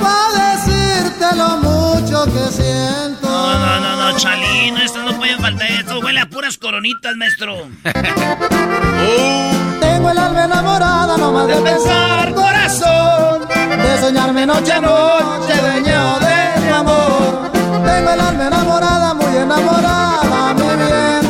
para 0.00 0.56
decirte 0.56 1.36
lo 1.36 1.58
mucho 1.58 2.24
que 2.24 2.50
siento. 2.50 3.19
No, 3.50 3.58
no, 3.58 3.80
no, 3.80 3.96
no, 4.12 4.16
Chalino, 4.16 4.78
estas 4.78 5.04
no 5.04 5.12
pueden 5.18 5.40
faltar. 5.40 5.68
Esto 5.72 5.98
huele 5.98 6.20
a 6.20 6.26
puras 6.28 6.56
coronitas, 6.56 7.16
maestro. 7.16 7.56
Tengo 9.80 10.10
el 10.10 10.18
alma 10.18 10.44
enamorada 10.44 11.16
nomás 11.16 11.48
de 11.48 11.56
pensar 11.56 12.32
corazón, 12.32 13.48
de 13.48 13.98
soñarme 13.98 14.46
noche 14.46 14.72
a 14.72 14.80
noche 14.80 15.54
dueño 15.60 16.18
de 16.20 16.60
mi 16.60 16.68
amor. 16.70 17.50
Tengo 17.52 18.10
el 18.10 18.20
alma 18.20 18.46
enamorada, 18.46 19.14
muy 19.14 19.36
enamorada, 19.36 20.54
mi 20.54 20.62
bien. 20.84 21.22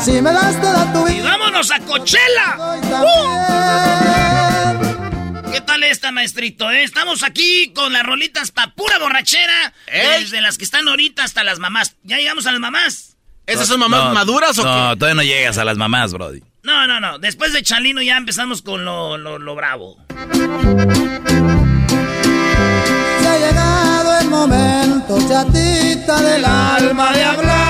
Si 0.00 0.22
me 0.22 0.32
das 0.32 0.58
toda 0.62 0.90
tu 0.92 1.06
Y 1.06 1.16
vida, 1.16 1.36
vámonos 1.36 1.70
a 1.70 1.80
Coachella. 1.80 2.56
doy 2.56 2.80
también. 5.80 5.90
¿Qué 5.90 5.90
tal 5.90 5.90
esta, 5.90 6.12
maestrito? 6.12 6.70
eh? 6.70 6.82
Estamos 6.82 7.22
aquí 7.22 7.72
con 7.74 7.92
las 7.92 8.02
rolitas 8.02 8.50
pa' 8.50 8.74
pura 8.74 8.98
borrachera. 8.98 9.72
Desde 10.18 10.40
las 10.40 10.58
que 10.58 10.64
están 10.64 10.88
ahorita 10.88 11.24
hasta 11.24 11.44
las 11.44 11.58
mamás. 11.58 11.96
¿Ya 12.02 12.16
llegamos 12.16 12.46
a 12.46 12.52
las 12.52 12.60
mamás? 12.60 13.16
¿Esas 13.46 13.66
son 13.68 13.80
mamás 13.80 14.04
No, 14.04 14.12
maduras 14.14 14.58
o 14.58 14.64
No, 14.64 14.90
qué? 14.90 14.96
todavía 14.98 15.14
no 15.14 15.22
llegas 15.22 15.56
a 15.58 15.64
las 15.64 15.76
mamás, 15.78 16.12
brody. 16.12 16.42
No, 16.62 16.86
no, 16.86 17.00
no. 17.00 17.18
Después 17.18 17.52
de 17.52 17.62
Chalino 17.62 18.02
ya 18.02 18.16
empezamos 18.16 18.60
con 18.62 18.84
lo, 18.84 19.16
lo, 19.16 19.38
lo 19.38 19.54
bravo. 19.54 19.96
Se 23.20 23.28
ha 23.28 23.38
llegado 23.38 24.18
el 24.20 24.28
momento, 24.28 25.18
chatita 25.28 26.20
del 26.20 26.44
alma, 26.44 27.12
de 27.12 27.24
hablar 27.24 27.67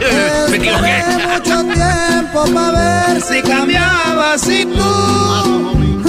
me 0.50 0.56
equivoqué. 0.56 1.02
Mucho 1.28 1.62
tiempo 1.74 2.44
para 2.54 3.06
ver 3.12 3.22
si 3.22 3.42
cambiabas 3.42 4.48
y 4.48 4.64
tú. 4.64 6.00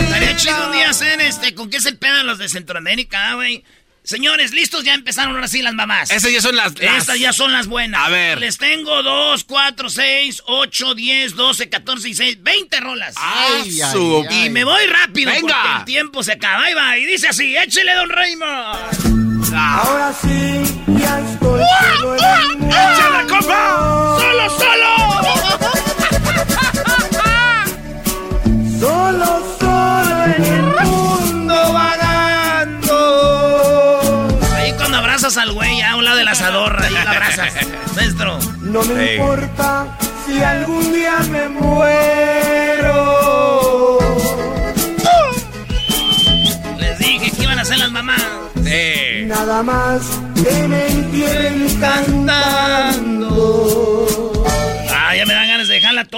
Estaría 0.00 0.36
chido 0.36 0.66
un 0.66 0.72
día 0.72 0.90
hacer 0.90 1.20
este. 1.20 1.54
¿Con 1.54 1.70
qué 1.70 1.80
se 1.80 1.92
pedan 1.92 2.26
los 2.26 2.38
de 2.38 2.48
Centroamérica, 2.48 3.30
ah, 3.30 3.34
güey? 3.34 3.64
Señores, 4.02 4.52
listos, 4.52 4.84
ya 4.84 4.94
empezaron 4.94 5.34
ahora 5.34 5.48
sí 5.48 5.62
las 5.62 5.74
mamás. 5.74 6.12
Esas 6.12 6.30
ya 6.30 6.40
son 6.40 6.54
las... 6.54 6.78
las- 6.78 6.98
Estas 6.98 7.18
ya 7.18 7.32
son 7.32 7.50
las 7.52 7.66
buenas. 7.66 8.06
A 8.06 8.08
ver. 8.08 8.38
Les 8.38 8.56
tengo 8.56 9.02
2, 9.02 9.42
4, 9.42 9.90
6, 9.90 10.42
8, 10.46 10.94
10, 10.94 11.34
12, 11.34 11.68
14 11.68 12.08
y 12.10 12.14
6, 12.14 12.38
20 12.40 12.80
rolas. 12.80 13.14
Ay, 13.18 13.80
ay, 13.82 13.92
ay. 14.30 14.46
Y 14.46 14.50
me 14.50 14.62
voy 14.62 14.86
rápido 14.86 15.32
Venga. 15.32 15.60
porque 15.60 15.78
el 15.78 15.84
tiempo 15.86 16.22
se 16.22 16.32
acaba. 16.32 16.62
Ahí 16.66 16.74
va. 16.74 16.96
Y 16.98 17.04
dice 17.04 17.26
así, 17.26 17.56
échele, 17.56 17.94
don 17.94 18.08
Raymond. 18.08 19.25
Ahora 19.54 20.12
sí, 20.20 20.82
ya 20.98 21.20
estoy 21.20 21.62
solo 22.00 22.16
en 22.16 22.24
el 22.24 22.58
mundo. 22.58 22.76
¡Échale, 22.76 23.26
compa! 23.28 24.16
¡Solo, 24.18 24.50
solo! 24.50 24.90
Solo, 28.80 29.28
solo 29.58 30.24
en 30.36 30.44
el 30.44 30.62
mundo 30.86 31.72
vagando. 31.72 32.98
Ahí 34.54 34.72
cuando 34.74 34.98
abrazas 34.98 35.36
al 35.36 35.52
güey 35.52 35.80
a 35.82 35.96
un 35.96 36.04
lado 36.04 36.16
del 36.18 36.28
asador, 36.28 36.82
ahí 36.82 36.92
lo 36.92 36.98
abrazas. 37.10 37.52
Maestro. 37.94 38.38
No 38.60 38.82
me 38.84 39.14
importa 39.16 39.86
si 40.26 40.42
algún 40.42 40.92
día 40.92 41.18
me 41.30 41.48
muero. 41.48 42.98
Les 46.78 46.98
dije 46.98 47.30
que 47.30 47.42
iban 47.44 47.58
a 47.58 47.64
ser 47.64 47.78
las 47.78 47.90
mamás. 47.90 48.22
Sí. 48.64 49.05
Nada 49.26 49.62
más 49.62 50.20
que 50.34 50.68
me 50.68 50.86
entierren 50.86 51.80
cantando. 51.80 53.26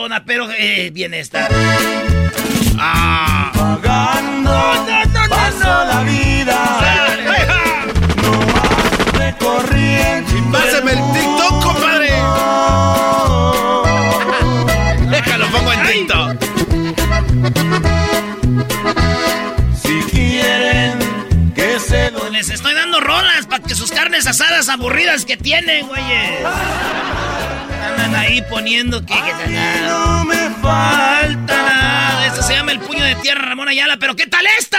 va, 0.08 0.22
pero 0.24 0.48
eh, 0.50 0.90
viene 0.92 1.20
esta. 1.20 1.48
Ah. 2.78 3.52
Pagando, 3.54 4.50
paso 5.28 5.84
la 5.84 6.02
vida. 6.04 6.80
No 8.22 8.32
más 8.52 9.12
recorriendo. 9.18 10.30
Pásame 10.52 10.92
el 10.92 10.98
TikTok, 11.12 11.62
compadre. 11.62 12.08
Déjalo, 15.10 15.46
pongo 15.48 15.72
en 15.72 15.82
TikTok. 15.86 16.36
Si 19.82 20.00
quieren 20.10 20.98
que 21.54 21.78
se 21.80 22.10
lo... 22.10 22.28
Les 22.30 22.48
estoy 22.50 22.74
carnes 24.18 24.26
asadas 24.26 24.68
aburridas 24.68 25.24
que 25.24 25.36
tienen, 25.36 25.86
güeyes. 25.86 26.44
Andan 27.84 28.14
ahí 28.16 28.42
poniendo 28.50 29.00
que... 29.00 29.14
que 29.14 29.82
No 29.86 30.24
me 30.24 30.50
falta 30.60 31.62
nada. 31.62 32.26
Esto 32.26 32.42
se 32.42 32.54
llama 32.54 32.72
El 32.72 32.80
Puño 32.80 33.04
de 33.04 33.14
Tierra, 33.16 33.42
Ramón 33.42 33.68
Ayala, 33.68 33.96
pero 33.98 34.16
¿qué 34.16 34.26
tal 34.26 34.44
esta? 34.58 34.78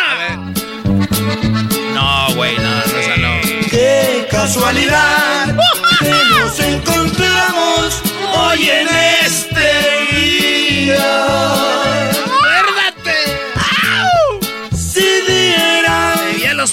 No, 1.94 2.36
güey, 2.36 2.58
no, 2.58 2.64
no, 2.64 2.82
esa 2.82 3.18
no. 3.18 3.40
Qué 3.70 4.28
casualidad 4.30 5.56
que 6.00 6.10
nos 6.10 6.60
encontramos 6.60 8.02
hoy 8.36 8.70
en 8.70 8.88
este 9.26 10.16
día. 10.16 11.79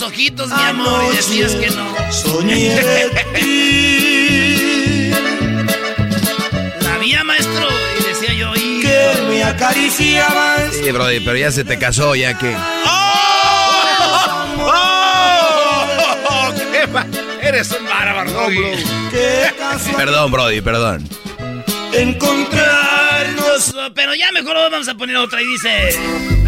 Los 0.00 0.08
ojitos, 0.08 0.48
mi 0.48 0.62
amor, 0.62 1.04
y 1.12 1.16
decías 1.16 1.52
que 1.54 1.70
no. 1.70 1.86
soñé 2.12 2.74
de 2.82 3.10
ti. 3.34 5.10
La 6.82 6.98
vía, 6.98 7.24
maestro, 7.24 7.68
y 8.00 8.04
decía 8.04 8.34
yo, 8.34 8.54
y... 8.54 8.80
Que 8.82 9.22
me 9.28 9.42
acariciabas. 9.44 10.74
Sí, 10.74 10.90
Brody, 10.90 11.20
pero 11.20 11.36
ya 11.36 11.50
se 11.50 11.64
te 11.64 11.78
casó, 11.78 12.14
ya 12.14 12.36
que. 12.38 12.54
¡Oh! 12.84 12.92
¡Qué 16.72 16.86
ma- 16.88 17.06
Eres 17.40 17.70
un 17.78 17.86
bárbaro, 17.86 18.30
Doggy. 18.32 18.60
Qué 19.10 19.50
casualidad 19.58 19.96
Perdón, 19.96 20.30
Brody, 20.32 20.60
perdón. 20.60 21.08
encontrarnos 21.92 23.74
Pero 23.94 24.14
ya 24.14 24.30
mejor 24.32 24.56
vamos 24.70 24.88
a 24.88 24.94
poner 24.94 25.16
otra 25.16 25.40
y 25.42 25.46
dice... 25.46 26.45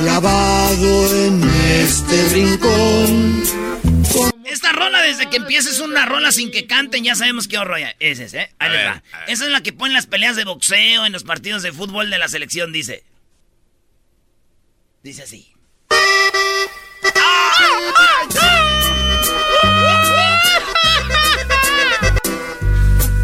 clavado 0.00 1.24
en 1.26 1.42
este 1.80 2.28
rincón. 2.28 3.42
Esta 4.44 4.72
rola, 4.72 5.00
desde 5.02 5.28
que 5.30 5.36
empieces 5.36 5.80
una 5.80 6.06
rola 6.06 6.32
sin 6.32 6.50
que 6.50 6.66
canten, 6.66 7.04
ya 7.04 7.14
sabemos 7.14 7.48
qué 7.48 7.58
horror 7.58 7.78
es 7.98 8.18
ese, 8.18 8.42
¿eh? 8.42 8.54
Ahí 8.58 8.70
A 8.70 8.72
les 8.72 8.86
va. 8.86 9.02
Esa 9.26 9.44
es 9.46 9.50
la 9.50 9.62
que 9.62 9.72
ponen 9.72 9.94
las 9.94 10.06
peleas 10.06 10.36
de 10.36 10.44
boxeo, 10.44 11.06
en 11.06 11.12
los 11.12 11.24
partidos 11.24 11.62
de 11.62 11.72
fútbol 11.72 12.10
de 12.10 12.18
la 12.18 12.28
selección, 12.28 12.72
dice. 12.72 13.04
Dice 15.02 15.22
así. 15.22 15.50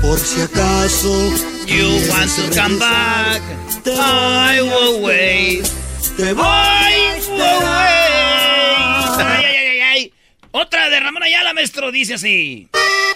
Por 0.02 0.18
si 0.18 0.40
acaso 0.40 1.32
You 1.70 2.02
want 2.10 2.28
to 2.32 2.50
come 2.52 2.80
back, 2.80 3.40
I 3.86 4.60
will 4.60 5.02
wait. 5.04 5.79
Te 6.20 6.32
voy 6.34 6.44
will 7.28 7.38
wait. 7.38 9.20
Ay, 9.26 9.44
ay, 9.44 9.56
ay, 9.68 9.80
ay. 9.80 10.12
Otra 10.52 10.88
de 10.90 11.00
Ramón 11.00 11.22
Ayala, 11.22 11.52
maestro, 11.54 11.90
dice 11.92 12.14
así. 12.14 12.68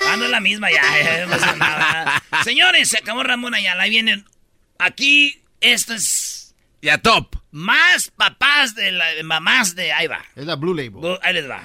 Ah, 0.09 0.17
no 0.17 0.25
es 0.27 0.31
la 0.31 0.41
misma 0.41 0.71
ya. 0.71 0.83
ya 1.03 1.27
no 1.27 1.31
pasa 1.33 1.57
nada. 1.57 2.23
Señores, 2.45 2.89
se 2.89 2.99
acabó 2.99 3.23
Ramón 3.23 3.55
Ayala. 3.55 3.83
Ahí 3.85 3.91
vienen. 3.91 4.25
Aquí, 4.79 5.41
esto 5.61 5.95
es 5.95 6.55
Ya 6.83 6.99
top. 6.99 7.37
más 7.51 8.11
papás 8.17 8.75
de, 8.75 8.93
la, 8.93 9.07
de 9.15 9.23
mamás 9.23 9.75
de. 9.75 9.93
Ahí 9.93 10.07
va. 10.07 10.21
Es 10.37 10.45
la 10.47 10.57
Blue 10.57 10.75
Label. 10.75 11.19
Ahí 11.23 11.35
les 11.35 11.49
va. 11.49 11.63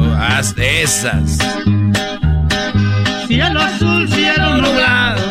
Oh, 0.00 0.14
haz 0.20 0.54
de 0.54 0.82
esas. 0.82 1.38
Cielo 3.26 3.60
azul, 3.60 4.08
cielo 4.10 4.56
nublado, 4.56 5.27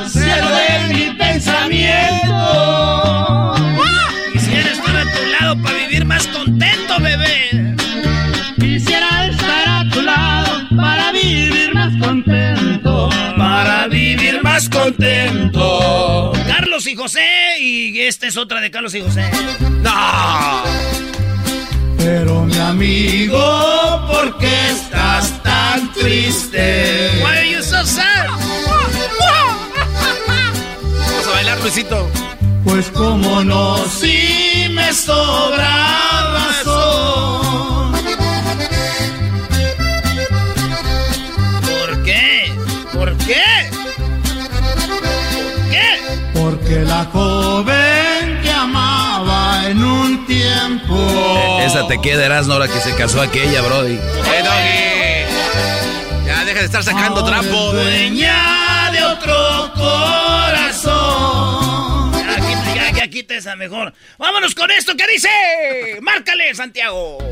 pensamiento. 1.68 3.56
Quisiera 4.34 4.72
estar 4.72 4.96
a 4.96 5.12
tu 5.12 5.26
lado 5.26 5.62
para 5.62 5.78
vivir 5.78 6.06
más 6.06 6.28
contento, 6.28 7.00
bebé. 7.00 7.76
Quisiera 8.60 9.28
estar 9.28 9.68
a 9.68 9.90
tu 9.90 10.02
lado 10.02 10.68
para 10.76 11.12
vivir 11.12 11.74
más 11.74 11.96
contento. 11.98 13.10
Para 13.38 13.88
vivir 13.88 14.42
más 14.44 14.70
contento. 14.70 16.32
Carlos 16.48 16.88
y 16.88 16.96
José. 16.96 17.60
Y 17.60 18.00
esta 18.02 18.28
es 18.28 18.38
otra 18.38 18.62
de 18.62 18.72
Carlos 18.72 18.94
y 18.96 19.02
José. 19.02 19.30
No. 19.82 20.64
Pero 21.98 22.46
mi 22.46 22.58
amigo, 22.58 24.08
¿por 24.08 24.38
qué 24.38 24.70
estás 24.70 25.42
tan 25.44 25.92
triste? 25.94 27.12
Why 27.22 27.38
are 27.38 27.52
you 27.52 27.62
so 27.62 27.84
sad? 27.86 28.47
Bailar, 31.48 31.62
Luisito. 31.62 32.10
Pues 32.64 32.90
como 32.92 33.44
no, 33.44 33.78
si 33.88 34.68
me 34.72 34.94
sobra 34.94 36.34
razón. 36.34 37.94
¿Por 41.62 42.04
qué? 42.04 42.52
¿Por 42.94 43.18
qué? 43.18 43.70
¿Por 44.88 45.70
qué? 45.70 46.00
Porque 46.34 46.80
la 46.82 47.06
joven 47.06 48.42
que 48.44 48.52
amaba 48.52 49.68
en 49.68 49.84
un 49.84 50.26
tiempo. 50.26 51.60
Esa 51.62 51.88
te 51.88 52.02
queda, 52.02 52.26
ahora 52.54 52.68
que 52.68 52.80
se 52.82 52.94
casó 52.96 53.22
aquella, 53.22 53.62
Brody. 53.62 53.94
Eh, 53.94 54.44
Doggy. 54.44 56.26
Ya 56.26 56.44
deja 56.44 56.60
de 56.60 56.66
estar 56.66 56.84
sacando 56.84 57.22
ahora 57.22 57.24
trapo. 57.24 57.72
Dueña 57.72 58.90
de 58.92 59.04
otro 59.04 59.72
corazón. 59.76 60.47
Esa 63.36 63.56
mejor. 63.56 63.94
Vámonos 64.18 64.56
con 64.56 64.72
esto 64.72 64.96
que 64.96 65.08
dice. 65.08 65.30
Márcale, 66.02 66.56
Santiago. 66.56 67.18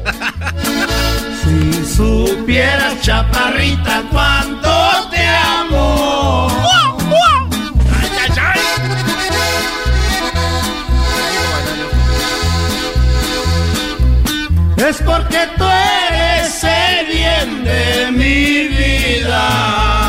Si 1.45 1.85
supieras, 1.85 2.99
chaparrita, 3.01 4.03
cuánto 4.11 5.09
te 5.11 5.23
amo. 5.27 6.65
Es 14.77 15.01
porque 15.01 15.39
tú 15.57 15.63
eres 15.63 16.63
el 16.63 17.07
bien 17.07 17.63
de 17.63 18.11
mi 18.11 18.67
vida. 18.67 20.04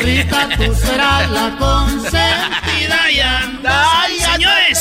Chaparrita, 0.00 0.48
tú 0.56 0.74
serás 0.74 1.30
la 1.30 1.56
consentida 1.58 3.10
y 3.10 3.20
anda. 3.20 4.06
Señores, 4.32 4.78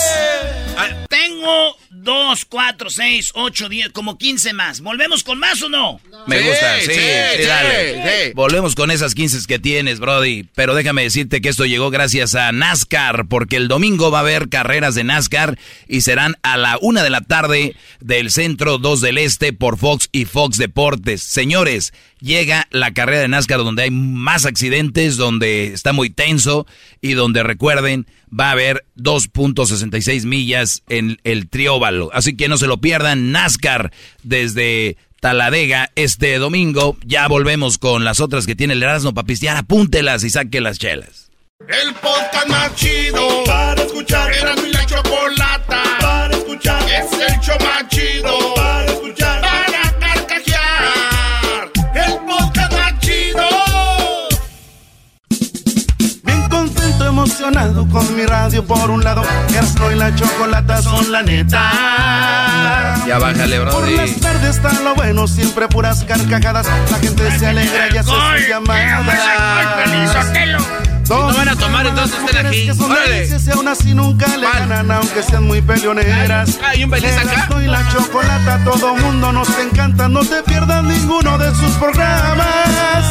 tengo 1.10 1.78
dos, 1.90 2.46
cuatro, 2.46 2.90
seis, 2.90 3.32
ocho, 3.34 3.70
diez, 3.70 3.90
como 3.90 4.18
15 4.18 4.54
más. 4.54 4.82
¿Volvemos 4.82 5.24
con 5.24 5.40
más 5.40 5.62
o 5.62 5.70
no? 5.70 6.00
Me 6.28 6.40
Sí, 6.40 6.48
gusta, 6.48 6.80
sí, 6.82 6.86
sí, 6.88 6.94
sí, 6.94 7.02
sí, 7.38 7.44
dale. 7.48 8.26
sí. 8.26 8.32
Volvemos 8.36 8.76
con 8.76 8.92
esas 8.92 9.16
15 9.16 9.48
que 9.48 9.58
tienes, 9.60 10.00
Brody. 10.00 10.44
Pero 10.54 10.76
déjame 10.76 11.04
decirte 11.04 11.40
que 11.42 11.50
esto 11.50 11.66
llegó 11.66 11.90
gracias 11.92 12.36
a 12.36 12.52
NASCAR, 12.52 13.28
porque 13.28 13.56
el 13.56 13.68
domingo 13.68 14.12
va 14.12 14.20
a 14.20 14.22
haber 14.22 14.50
carreras 14.50 14.96
de 14.96 15.04
NASCAR 15.06 15.58
y 15.88 16.02
serán 16.02 16.36
a 16.44 16.58
la 16.58 16.78
una 16.82 17.04
de 17.04 17.10
la 17.10 17.22
tarde 17.22 17.76
del 18.02 18.32
centro 18.32 18.78
2 18.80 19.02
del 19.02 19.18
este 19.18 19.54
por 19.54 19.78
Fox 19.78 20.10
y 20.12 20.26
Fox 20.26 20.58
Deportes. 20.58 21.24
Señores, 21.24 21.94
llega 22.26 22.68
la 22.72 22.94
carrera 22.94 23.22
de 23.22 23.28
NASCAR 23.28 23.60
donde 23.60 23.84
hay 23.84 23.92
más 23.92 24.46
accidentes, 24.46 25.16
donde 25.16 25.68
está 25.68 25.94
muy 25.94 26.10
tenso 26.10 26.66
y 27.00 27.14
donde 27.14 27.44
recuerden, 27.44 28.08
va 28.38 28.50
a 28.50 28.52
haber 28.52 28.86
2.66 28.98 30.26
millas 30.26 30.84
en 30.90 31.20
el 31.24 31.48
trióvalo. 31.48 32.10
Así 32.14 32.36
que 32.36 32.50
no 32.50 32.58
se 32.58 32.68
lo 32.68 32.82
pierdan, 32.82 33.32
NASCAR 33.32 33.92
desde 34.24 34.98
Taladega 35.22 35.92
este 35.96 36.38
domingo. 36.38 36.98
Ya 37.06 37.28
volvemos 37.28 37.78
con 37.78 38.04
las 38.04 38.20
otras 38.20 38.46
que 38.46 38.56
tiene 38.56 38.74
el 38.74 38.84
Erasmo 38.84 39.14
para. 39.14 39.26
Apúntelas 39.58 40.24
y 40.24 40.30
saque 40.30 40.62
las 40.62 40.80
chelas. 40.80 41.32
El 41.68 41.94
podcast 41.96 42.48
más 42.48 42.76
chido 42.76 43.44
para 43.46 43.82
escuchar. 43.82 44.32
Era 44.34 44.56
mi 44.56 44.72
la 44.72 44.86
chocolata 44.86 45.84
para 46.02 46.36
escuchar. 46.36 46.84
Es 46.84 47.12
el 47.14 47.40
show 47.40 47.58
más 47.60 47.88
chido 47.88 48.54
para 48.56 48.86
escuchar. 48.86 49.35
Con 57.46 58.16
mi 58.16 58.26
radio 58.26 58.66
por 58.66 58.90
un 58.90 59.04
lado. 59.04 59.22
Erasmo 59.50 59.92
y 59.92 59.96
la 59.96 60.14
chocolata 60.16 60.82
son 60.82 61.12
la 61.12 61.22
neta. 61.22 62.96
Ya 63.06 63.20
bájale, 63.20 63.60
bro. 63.60 63.72
Por 63.72 63.88
las 63.88 64.16
tardes 64.16 64.56
está 64.56 64.74
lo 64.82 64.96
bueno, 64.96 65.28
siempre 65.28 65.68
puras 65.68 66.04
carcajadas. 66.06 66.66
La 66.90 66.98
gente 66.98 67.38
se 67.38 67.46
alegra 67.46 67.88
y 67.94 67.98
hace 67.98 68.10
su 68.10 68.50
llamada. 68.50 69.04
No 71.08 71.26
van 71.36 71.50
a 71.50 71.56
tomar 71.56 71.86
entonces 71.86 72.18
estén 72.20 72.48
aquí. 72.48 73.40
Si 73.40 73.52
aún 73.52 73.68
así 73.68 73.94
nunca 73.94 74.26
le 74.38 74.48
ganan, 74.48 74.90
aunque 74.90 75.22
sean 75.22 75.44
muy 75.44 75.62
peleoneras. 75.62 76.60
Hay 76.64 76.84
un 76.84 76.90
Beliz 76.90 77.16
acá. 77.16 77.48
Y 77.62 77.68
la 77.68 77.88
chocolata, 77.90 78.60
todo 78.64 78.96
mundo 78.96 79.32
nos 79.32 79.50
encanta. 79.60 80.10
No 80.10 80.22
te 80.22 80.42
pierdas 80.42 80.84
ninguno 80.84 81.38
de 81.38 81.54
sus 81.54 81.72
programas. 81.74 83.06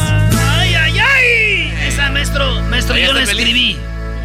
¡Ay, 0.58 0.74
ay, 0.74 0.98
ay! 0.98 1.74
Esa, 1.86 2.10
maestro, 2.10 2.62
maestro, 2.62 2.96
yo 2.98 3.12
la 3.12 3.22
escribí. 3.22 3.78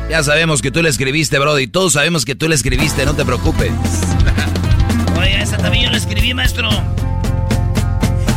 Ya 0.09 0.23
sabemos 0.23 0.63
que 0.63 0.71
tú 0.71 0.81
le 0.81 0.89
escribiste, 0.89 1.37
Brody. 1.37 1.67
Todos 1.67 1.93
sabemos 1.93 2.25
que 2.25 2.33
tú 2.33 2.49
le 2.49 2.55
escribiste, 2.55 3.05
no 3.05 3.15
te 3.15 3.23
preocupes. 3.25 3.71
Oye, 5.19 5.39
esa 5.39 5.57
también 5.57 5.85
yo 5.85 5.91
la 5.91 5.97
escribí, 5.97 6.33
maestro. 6.33 6.67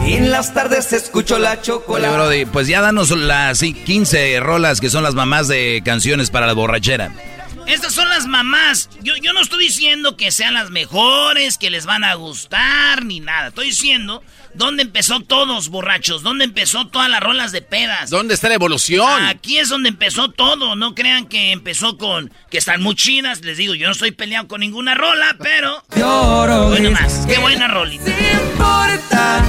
En 0.04 0.30
las 0.30 0.52
tardes 0.52 0.86
se 0.86 0.96
escuchó 0.96 1.38
la 1.38 1.62
chocolate. 1.62 2.06
Oye, 2.06 2.14
Brody, 2.14 2.44
pues 2.44 2.68
ya 2.68 2.82
danos 2.82 3.10
las 3.12 3.58
sí, 3.58 3.72
15 3.72 4.40
rolas 4.40 4.82
que 4.82 4.90
son 4.90 5.02
las 5.02 5.14
mamás 5.14 5.48
de 5.48 5.80
canciones 5.82 6.28
para 6.28 6.46
la 6.46 6.52
borrachera. 6.52 7.10
Estas 7.66 7.94
son 7.94 8.08
las 8.10 8.26
mamás. 8.26 8.90
Yo, 9.02 9.16
yo 9.16 9.32
no 9.32 9.40
estoy 9.40 9.64
diciendo 9.64 10.16
que 10.16 10.30
sean 10.30 10.52
las 10.52 10.70
mejores, 10.70 11.56
que 11.56 11.70
les 11.70 11.86
van 11.86 12.04
a 12.04 12.14
gustar, 12.14 13.04
ni 13.06 13.20
nada. 13.20 13.48
Estoy 13.48 13.68
diciendo 13.68 14.22
dónde 14.54 14.82
empezó 14.82 15.20
todos, 15.20 15.68
borrachos. 15.68 16.22
Dónde 16.22 16.44
empezó 16.44 16.86
todas 16.86 17.08
las 17.08 17.20
rolas 17.20 17.52
de 17.52 17.62
pedas. 17.62 18.10
¿Dónde 18.10 18.34
está 18.34 18.48
la 18.48 18.54
evolución? 18.54 19.24
Aquí 19.24 19.58
es 19.58 19.68
donde 19.68 19.88
empezó 19.88 20.30
todo. 20.30 20.76
No 20.76 20.94
crean 20.94 21.26
que 21.26 21.52
empezó 21.52 21.98
con 21.98 22.32
que 22.50 22.58
están 22.58 22.82
muy 22.82 22.94
chidas. 22.94 23.42
Les 23.42 23.56
digo, 23.56 23.74
yo 23.74 23.86
no 23.86 23.92
estoy 23.92 24.12
peleado 24.12 24.48
con 24.48 24.60
ninguna 24.60 24.94
rola, 24.94 25.36
pero. 25.38 25.82
Lloro. 25.96 26.68
Bueno, 26.68 26.90
más. 26.90 27.26
Qué 27.26 27.38
buena 27.38 27.68
rolita. 27.68 28.10
Importa. 28.10 29.44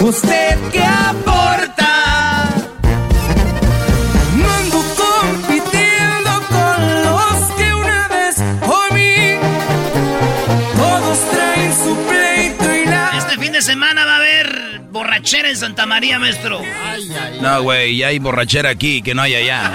¿Usted 0.00 0.58
qué 0.72 0.84
aporta? 0.84 2.05
Borrachera 15.26 15.50
en 15.50 15.56
Santa 15.56 15.86
María, 15.86 16.20
maestro. 16.20 16.62
No, 17.40 17.62
güey, 17.62 17.96
ya 17.96 18.08
hay 18.08 18.18
borrachera 18.20 18.70
aquí 18.70 19.02
que 19.02 19.12
no 19.12 19.22
hay 19.22 19.34
allá. 19.34 19.72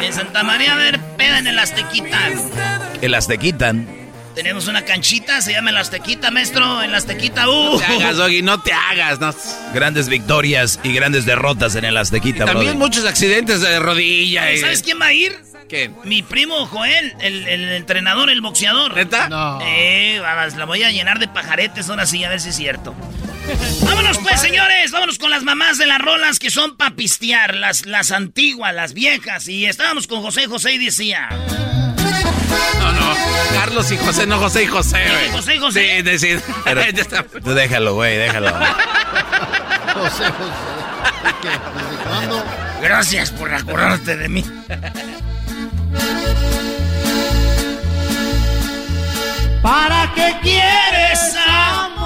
En 0.00 0.12
Santa 0.12 0.44
María 0.44 0.70
a 0.70 0.74
haber 0.74 1.00
peda 1.16 1.38
en 1.40 1.48
el 1.48 1.58
Aztequita. 1.58 2.30
Que 3.00 3.08
las 3.08 3.26
te 3.26 3.38
quitan. 3.38 3.88
Tenemos 4.36 4.68
una 4.68 4.82
canchita, 4.84 5.42
se 5.42 5.52
llama 5.52 5.70
el 5.70 5.76
Aztequita, 5.78 6.30
maestro. 6.30 6.80
En 6.80 6.90
el 6.90 6.94
Aztequita, 6.94 7.48
uh. 7.48 7.72
No 7.72 7.78
te 7.78 7.84
hagas, 7.86 8.16
Doggy, 8.18 8.42
no 8.42 8.62
te 8.62 8.72
hagas. 8.72 9.18
No. 9.18 9.34
Grandes 9.74 10.08
victorias 10.08 10.78
y 10.84 10.92
grandes 10.92 11.26
derrotas 11.26 11.74
en 11.74 11.84
el 11.84 11.96
Aztequita, 11.96 12.44
También 12.44 12.66
Brody. 12.66 12.78
muchos 12.78 13.04
accidentes 13.06 13.60
de 13.62 13.80
rodilla. 13.80 14.52
y- 14.52 14.58
¿Sabes 14.58 14.82
quién 14.84 15.00
va 15.00 15.06
a 15.06 15.12
ir? 15.12 15.36
¿Quién? 15.70 15.96
Mi 16.02 16.22
primo 16.22 16.66
Joel, 16.66 17.14
el, 17.20 17.46
el 17.46 17.68
entrenador, 17.70 18.28
el 18.28 18.40
boxeador. 18.40 18.92
¿Neta? 18.96 19.28
No. 19.28 19.60
Eh, 19.62 20.18
vamos, 20.20 20.56
la 20.56 20.64
voy 20.64 20.82
a 20.82 20.90
llenar 20.90 21.20
de 21.20 21.28
pajaretes 21.28 21.88
ahora 21.88 22.06
sí, 22.06 22.24
a 22.24 22.28
ver 22.28 22.40
si 22.40 22.48
es 22.48 22.56
cierto. 22.56 22.92
Vámonos 23.82 24.18
pues, 24.18 24.40
señores, 24.40 24.90
vámonos 24.90 25.18
con 25.18 25.30
las 25.30 25.44
mamás 25.44 25.78
de 25.78 25.86
las 25.86 26.00
rolas 26.00 26.40
que 26.40 26.50
son 26.50 26.76
para 26.76 26.96
pistear, 26.96 27.54
las, 27.54 27.86
las 27.86 28.10
antiguas, 28.10 28.74
las 28.74 28.94
viejas. 28.94 29.46
Y 29.46 29.66
estábamos 29.66 30.08
con 30.08 30.22
José 30.22 30.48
José 30.48 30.72
y 30.72 30.78
decía... 30.84 31.28
No, 32.80 32.92
no. 32.92 33.14
Carlos 33.54 33.92
y 33.92 33.96
José, 33.96 34.26
no 34.26 34.38
José 34.38 34.64
y 34.64 34.66
José, 34.66 35.04
güey. 35.08 35.30
José 35.30 35.54
y 35.54 35.58
José. 35.58 35.96
Sí, 35.96 36.02
decir. 36.02 36.42
Tú 37.44 37.54
déjalo, 37.54 37.94
güey, 37.94 38.16
déjalo. 38.16 38.50
José, 39.94 40.24
José. 40.24 40.70
¿Qué? 41.42 41.48
¿Desde 41.48 42.04
cuándo? 42.04 42.44
Gracias 42.82 43.30
por 43.30 43.54
acordarte 43.54 44.16
de 44.16 44.28
mí. 44.28 44.44
¿Para 49.62 50.12
qué 50.14 50.36
quieres 50.42 51.36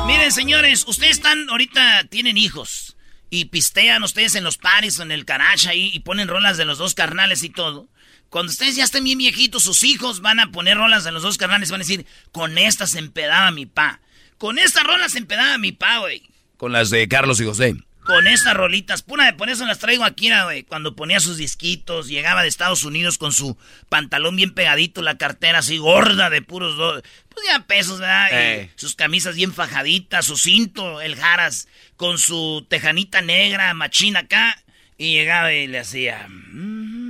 Miren, 0.07 0.33
señores, 0.33 0.85
ustedes 0.87 1.13
están 1.13 1.49
ahorita 1.49 2.05
tienen 2.11 2.37
hijos 2.37 2.95
y 3.31 3.47
pistean 3.47 4.03
ustedes 4.03 4.35
en 4.35 4.45
los 4.45 4.59
paris 4.59 4.99
o 4.99 5.03
en 5.03 5.13
el 5.13 5.25
caracha 5.25 5.71
ahí 5.71 5.91
y 5.95 6.01
ponen 6.01 6.29
rolas 6.29 6.59
de 6.59 6.67
los 6.67 6.77
dos 6.77 6.95
carnales 6.95 7.43
y 7.43 7.49
todo. 7.49 7.89
Cuando 8.29 8.53
ustedes 8.53 8.77
ya 8.77 8.85
estén 8.85 9.05
bien 9.05 9.19
viejitos, 9.19 9.63
sus 9.63 9.83
hijos 9.83 10.21
van 10.21 10.41
a 10.41 10.53
poner 10.53 10.77
rolas 10.77 11.05
de 11.05 11.13
los 11.13 11.23
dos 11.23 11.39
carnales 11.39 11.69
y 11.69 11.73
van 11.73 11.81
a 11.81 11.85
decir, 11.85 12.07
con 12.33 12.59
esta 12.59 12.87
se 12.87 12.99
empedaba 12.99 13.51
mi 13.51 13.65
pa. 13.65 14.01
Con 14.37 14.59
esta 14.59 14.83
rola 14.83 15.09
se 15.09 15.19
empedaba 15.19 15.57
mi 15.57 15.73
pa, 15.73 15.99
güey. 16.01 16.23
Con 16.59 16.73
las 16.73 16.91
de 16.91 17.09
Carlos 17.09 17.41
y 17.41 17.47
José. 17.47 17.75
Con 18.05 18.27
estas 18.27 18.55
rolitas, 18.55 19.03
pura 19.03 19.25
de 19.25 19.33
por 19.33 19.49
eso 19.49 19.65
las 19.65 19.79
traigo 19.79 20.05
aquí, 20.05 20.31
güey. 20.45 20.63
Cuando 20.65 20.95
ponía 20.95 21.21
sus 21.21 21.39
disquitos, 21.39 22.07
llegaba 22.09 22.43
de 22.43 22.49
Estados 22.49 22.85
Unidos 22.85 23.17
con 23.17 23.33
su 23.33 23.57
pantalón 23.89 24.37
bien 24.37 24.53
pegadito, 24.53 25.01
la 25.01 25.17
cartera 25.17 25.61
así 25.61 25.79
gorda 25.79 26.29
de 26.29 26.43
puros 26.43 26.77
dos, 26.77 27.03
pues 27.31 27.47
ya 27.49 27.61
pesos, 27.67 28.01
¿verdad? 28.01 28.29
Y 28.31 28.35
Ey. 28.61 28.71
sus 28.77 28.95
camisas 28.95 29.37
bien 29.37 29.55
fajaditas, 29.55 30.27
su 30.27 30.37
cinto, 30.37 31.01
el 31.01 31.17
jaras, 31.17 31.67
con 31.97 32.19
su 32.19 32.67
tejanita 32.69 33.23
negra, 33.23 33.73
machina 33.73 34.21
acá, 34.21 34.63
y 34.99 35.15
llegaba 35.15 35.53
y 35.53 35.67
le 35.67 35.79
hacía. 35.81 36.27
"Mm". 36.29 37.04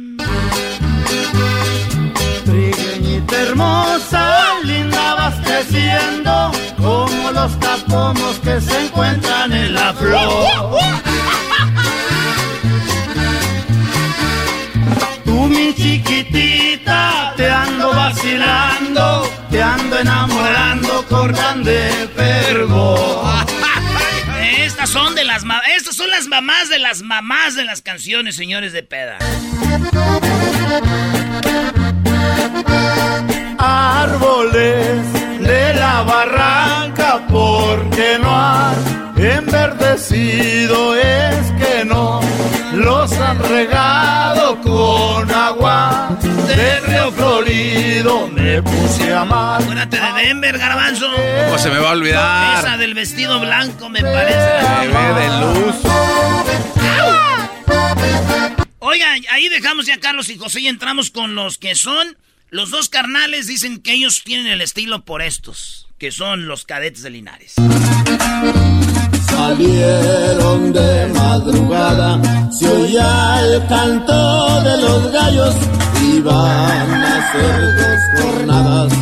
Hermosa, 3.55 4.61
linda 4.65 5.15
vas 5.15 5.35
creciendo 5.45 6.51
como 6.77 7.31
los 7.31 7.53
capomos 7.57 8.39
que 8.43 8.61
se 8.61 8.87
encuentran 8.87 9.53
en 9.53 9.75
la 9.75 9.95
flor. 9.95 10.79
Tú 15.25 15.47
mi 15.47 15.75
chiquitita, 15.75 17.35
te 17.37 17.49
ando 17.49 17.91
vacilando, 17.91 19.31
te 19.51 19.63
ando 19.63 19.99
enamorando 19.99 21.07
con 21.09 21.29
grande 21.33 22.09
fervor. 22.17 23.47
Estas 24.59 24.91
son 24.91 25.15
de 25.15 25.25
las 25.25 25.45
estas 25.77 25.95
son 25.95 26.11
las 26.11 26.27
mamás 26.27 26.69
de 26.69 26.79
las 26.81 27.03
mamás 27.03 27.55
de 27.55 27.65
las 27.65 27.83
canciones, 27.83 28.35
señores 28.35 28.73
de 28.73 28.83
peda. 28.83 29.19
Árboles 33.65 35.13
de 35.41 35.75
la 35.75 36.03
barranca 36.03 37.21
porque 37.31 38.19
no 38.21 38.31
han 38.31 38.75
enverdecido 39.17 40.97
es 40.97 41.51
que 41.53 41.85
no 41.85 42.21
los 42.75 43.13
han 43.13 43.39
regado 43.39 44.61
con 44.61 45.31
agua 45.31 46.17
de 46.49 46.81
río 46.81 47.13
florido 47.13 48.29
me 48.29 48.63
puse 48.63 49.13
a 49.13 49.21
amar 49.23 49.63
Acuérdate 49.63 49.99
de 50.01 50.13
Denver, 50.27 50.59
garbanzo. 50.59 51.07
¿Cómo 51.45 51.59
se 51.59 51.71
me 51.71 51.79
va 51.79 51.91
a 51.91 51.93
Esa 51.93 51.99
olvidar? 51.99 52.79
del 52.79 52.95
vestido 52.95 53.39
blanco 53.41 53.89
me 53.89 54.01
parece. 54.01 54.61
Se 54.81 54.89
ve 54.89 55.21
de 55.21 55.29
luz. 55.41 55.77
Oiga, 58.81 59.15
ahí 59.31 59.49
dejamos 59.49 59.87
ya 59.87 59.95
a 59.95 59.99
Carlos 59.99 60.29
y 60.29 60.39
José 60.39 60.61
y 60.61 60.69
entramos 60.69 61.11
con 61.11 61.35
los 61.35 61.59
que 61.59 61.75
son 61.75 62.17
los 62.55 62.71
dos 62.71 62.89
carnales. 62.89 63.49
Dicen 63.49 63.83
que 63.83 63.93
ellos 63.93 64.23
tienen 64.25 64.47
el 64.47 64.61
estilo 64.61 65.05
por 65.05 65.23
estos, 65.23 65.89
que 65.99 66.13
son 66.13 66.47
los 66.47 66.65
cadetes 66.65 67.03
de 67.03 67.11
Linares. 67.11 67.55
Salieron 69.27 70.73
de 70.73 71.07
madrugada, 71.09 72.21
se 72.53 72.69
oía 72.69 73.41
el 73.41 73.67
canto 73.67 74.63
de 74.63 74.77
los 74.77 75.13
gallos, 75.13 75.55
iban 76.15 76.93
a 77.03 77.19
hacer 77.19 77.77
dos 77.77 78.23
jornadas. 78.23 78.93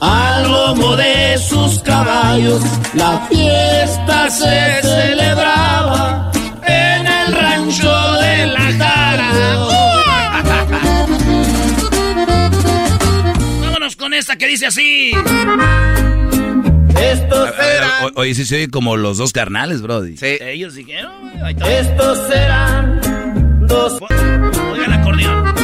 Al 0.00 0.42
lomo 0.44 0.96
de 0.96 1.36
sus 1.38 1.82
caballos, 1.82 2.62
la 2.94 3.26
fiesta 3.28 4.30
se 4.30 4.82
celebraba 4.82 6.30
en 6.64 7.06
el 7.06 7.32
rancho 7.34 8.12
de 8.20 8.46
la 8.46 8.78
con 14.04 14.12
esta 14.12 14.36
que 14.36 14.46
dice 14.46 14.66
así. 14.66 15.12
Estos 17.00 17.48
o- 18.02 18.20
Oye, 18.20 18.34
sí 18.34 18.44
se 18.44 18.56
oye 18.56 18.68
como 18.68 18.98
los 18.98 19.16
dos 19.16 19.32
carnales, 19.32 19.80
Brody. 19.80 20.18
Sí. 20.18 20.36
Ellos 20.42 20.74
dijeron, 20.74 21.10
está. 21.48 21.70
estos 21.80 22.30
eran 22.30 23.00
dos 23.66 23.98
Oigan 24.02 24.92
el 24.92 25.00
acordeón. 25.00 25.54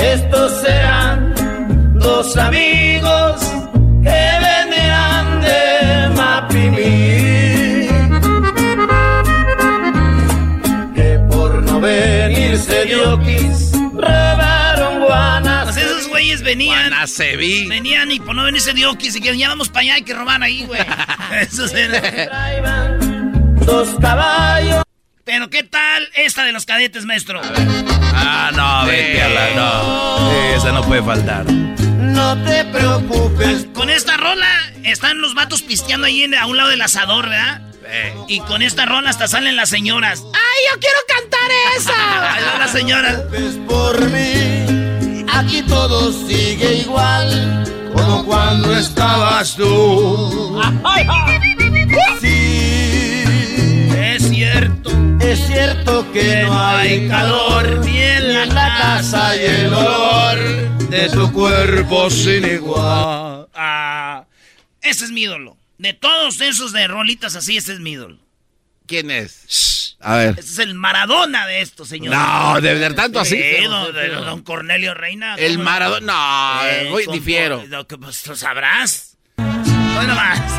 Estos 0.00 0.64
eran 0.64 1.34
dos 1.98 2.36
amigos 2.36 3.40
que 4.04 4.22
venían 4.46 5.40
de 5.40 6.14
Mapimí. 6.16 7.88
Que 10.94 11.18
por 11.28 11.60
no 11.64 11.80
venirse 11.80 12.84
diokis 12.84 13.72
robaron 13.94 14.49
güeyes 16.20 16.42
venían. 16.42 16.90
Guanaceví. 16.90 17.66
Venían 17.66 18.10
y 18.12 18.20
por 18.20 18.34
no 18.34 18.44
venirse 18.44 18.72
y 19.16 19.20
que 19.20 19.36
ya 19.38 19.48
vamos 19.48 19.68
para 19.70 19.80
allá 19.80 19.98
y 19.98 20.02
que 20.02 20.12
roban 20.12 20.42
ahí, 20.42 20.64
güey. 20.66 20.80
Eso 21.40 21.64
era. 21.74 22.98
Dos 23.64 23.88
caballos. 24.00 24.82
Pero 25.24 25.48
¿qué 25.48 25.62
tal 25.62 26.08
esta 26.14 26.44
de 26.44 26.52
los 26.52 26.66
cadetes, 26.66 27.06
maestro? 27.06 27.40
Ah, 28.12 28.50
no, 28.54 28.86
vete 28.86 29.22
a 29.22 29.28
la. 29.28 29.50
No. 29.54 30.32
Esa 30.54 30.72
no 30.72 30.82
puede 30.82 31.02
faltar. 31.02 31.50
No 31.50 32.36
te 32.44 32.64
preocupes. 32.66 33.66
Con 33.72 33.88
esta 33.88 34.16
rola 34.18 34.48
están 34.84 35.20
los 35.22 35.34
vatos 35.34 35.62
pisteando 35.62 36.06
ahí 36.06 36.24
en- 36.24 36.34
a 36.34 36.46
un 36.46 36.56
lado 36.56 36.68
del 36.68 36.82
asador, 36.82 37.28
¿verdad? 37.30 37.62
Y 38.28 38.40
con 38.40 38.60
esta 38.62 38.84
rola 38.86 39.10
hasta 39.10 39.26
salen 39.26 39.56
las 39.56 39.68
señoras. 39.70 40.22
¡Ay, 40.34 40.60
yo 40.72 40.78
quiero 40.80 40.98
cantar 41.08 41.50
esa! 41.76 42.58
Las 42.58 42.70
señoras. 42.70 43.22
Por 43.66 44.08
mí. 44.10 44.79
Aquí 45.32 45.62
todo 45.62 46.12
sigue 46.12 46.74
igual 46.78 47.64
como 47.94 48.24
cuando 48.24 48.76
estabas 48.76 49.54
tú. 49.56 50.60
Sí, 52.20 53.24
Es 53.96 54.28
cierto. 54.28 54.90
es 55.20 55.46
cierto 55.46 56.10
que 56.12 56.42
no 56.42 56.58
hay 56.66 57.08
calor 57.08 57.84
ni 57.84 57.96
en 57.98 58.54
la, 58.54 58.76
casa 58.78 59.36
y 59.36 59.44
el 59.44 59.72
olor 59.74 60.38
de 60.88 61.08
tu 61.10 61.32
cuerpo 61.32 62.10
sin 62.10 62.44
igual. 62.44 63.46
Ah, 63.54 64.24
ese 64.82 65.04
es 65.04 65.10
mi 65.10 65.22
ídolo. 65.22 65.56
De 65.78 65.94
todos 65.94 66.40
esos 66.40 66.72
de 66.72 66.86
rolitas 66.88 67.36
así, 67.36 67.56
ese 67.56 67.72
es 67.72 67.80
mi 67.80 67.92
ídolo. 67.92 68.18
¿Quién 68.86 69.10
es? 69.10 69.79
A 70.02 70.16
ver. 70.16 70.30
Ese 70.38 70.52
es 70.52 70.58
el 70.60 70.74
Maradona 70.74 71.46
de 71.46 71.60
esto, 71.60 71.84
señor. 71.84 72.14
No, 72.14 72.60
de 72.60 72.74
verdad 72.74 72.96
tanto 72.96 73.20
así. 73.20 73.36
Sí, 73.36 73.64
don, 73.64 73.92
de- 73.94 74.08
don 74.08 74.42
Cornelio 74.42 74.94
Reina. 74.94 75.34
El. 75.36 75.58
Maradona. 75.58 76.54
No, 76.60 76.66
Eh, 76.66 76.88
voy, 76.90 77.04
con- 77.04 77.14
difiero. 77.14 77.62
Lo 77.68 77.86
que 77.86 77.98
pues, 77.98 78.26
lo 78.26 78.34
sabrás. 78.34 79.16
Hoy 79.38 80.06
nomás. 80.06 80.40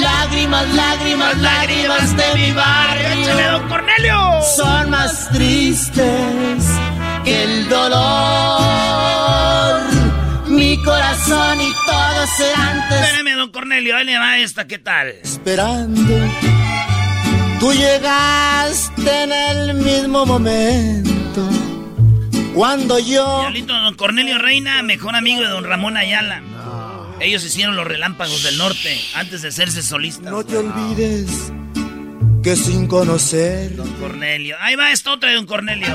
Lágrimas, 0.00 0.68
lágrimas, 0.74 1.38
lágrimas 1.38 2.16
de 2.16 2.34
mi 2.34 2.44
Échale, 2.50 2.54
barrio 2.54 3.52
don 3.52 3.68
Cornelio. 3.68 4.40
son 4.56 4.90
más 4.90 5.28
tristes 5.30 6.64
que 7.24 7.42
el 7.44 7.68
dolor. 7.68 7.98
Mi 10.46 10.76
corazón 10.84 11.60
y 11.60 11.72
todo 11.86 12.26
será 12.36 12.70
antes 12.70 13.00
Espérame, 13.00 13.36
don 13.36 13.50
Cornelio. 13.50 13.96
Ahí 13.96 14.04
le 14.04 14.18
va 14.18 14.38
esta, 14.38 14.66
¿qué 14.66 14.78
tal? 14.78 15.08
esperando. 15.24 16.14
Tú 17.60 17.72
llegaste 17.72 19.22
en 19.22 19.32
el 19.32 19.74
mismo 19.74 20.24
momento 20.24 21.48
cuando 22.54 22.98
yo 22.98 23.40
Diablito, 23.40 23.72
don 23.72 23.94
Cornelio 23.94 24.38
Reina, 24.38 24.82
mejor 24.82 25.16
amigo 25.16 25.42
de 25.42 25.48
don 25.48 25.64
Ramón 25.64 25.96
Ayala. 25.96 26.42
Ellos 27.20 27.44
hicieron 27.44 27.74
los 27.74 27.86
relámpagos 27.86 28.44
del 28.44 28.58
norte 28.58 29.00
antes 29.14 29.42
de 29.42 29.48
hacerse 29.48 29.82
solistas. 29.82 30.30
no 30.30 30.44
te 30.44 30.56
olvides 30.56 31.52
que 32.42 32.54
sin 32.54 32.86
conocer 32.86 33.74
Don 33.74 33.92
Cornelio. 33.94 34.56
Ahí 34.60 34.76
va 34.76 34.92
esta 34.92 35.12
otra 35.12 35.30
de 35.30 35.36
don 35.36 35.46
Cornelio. 35.46 35.88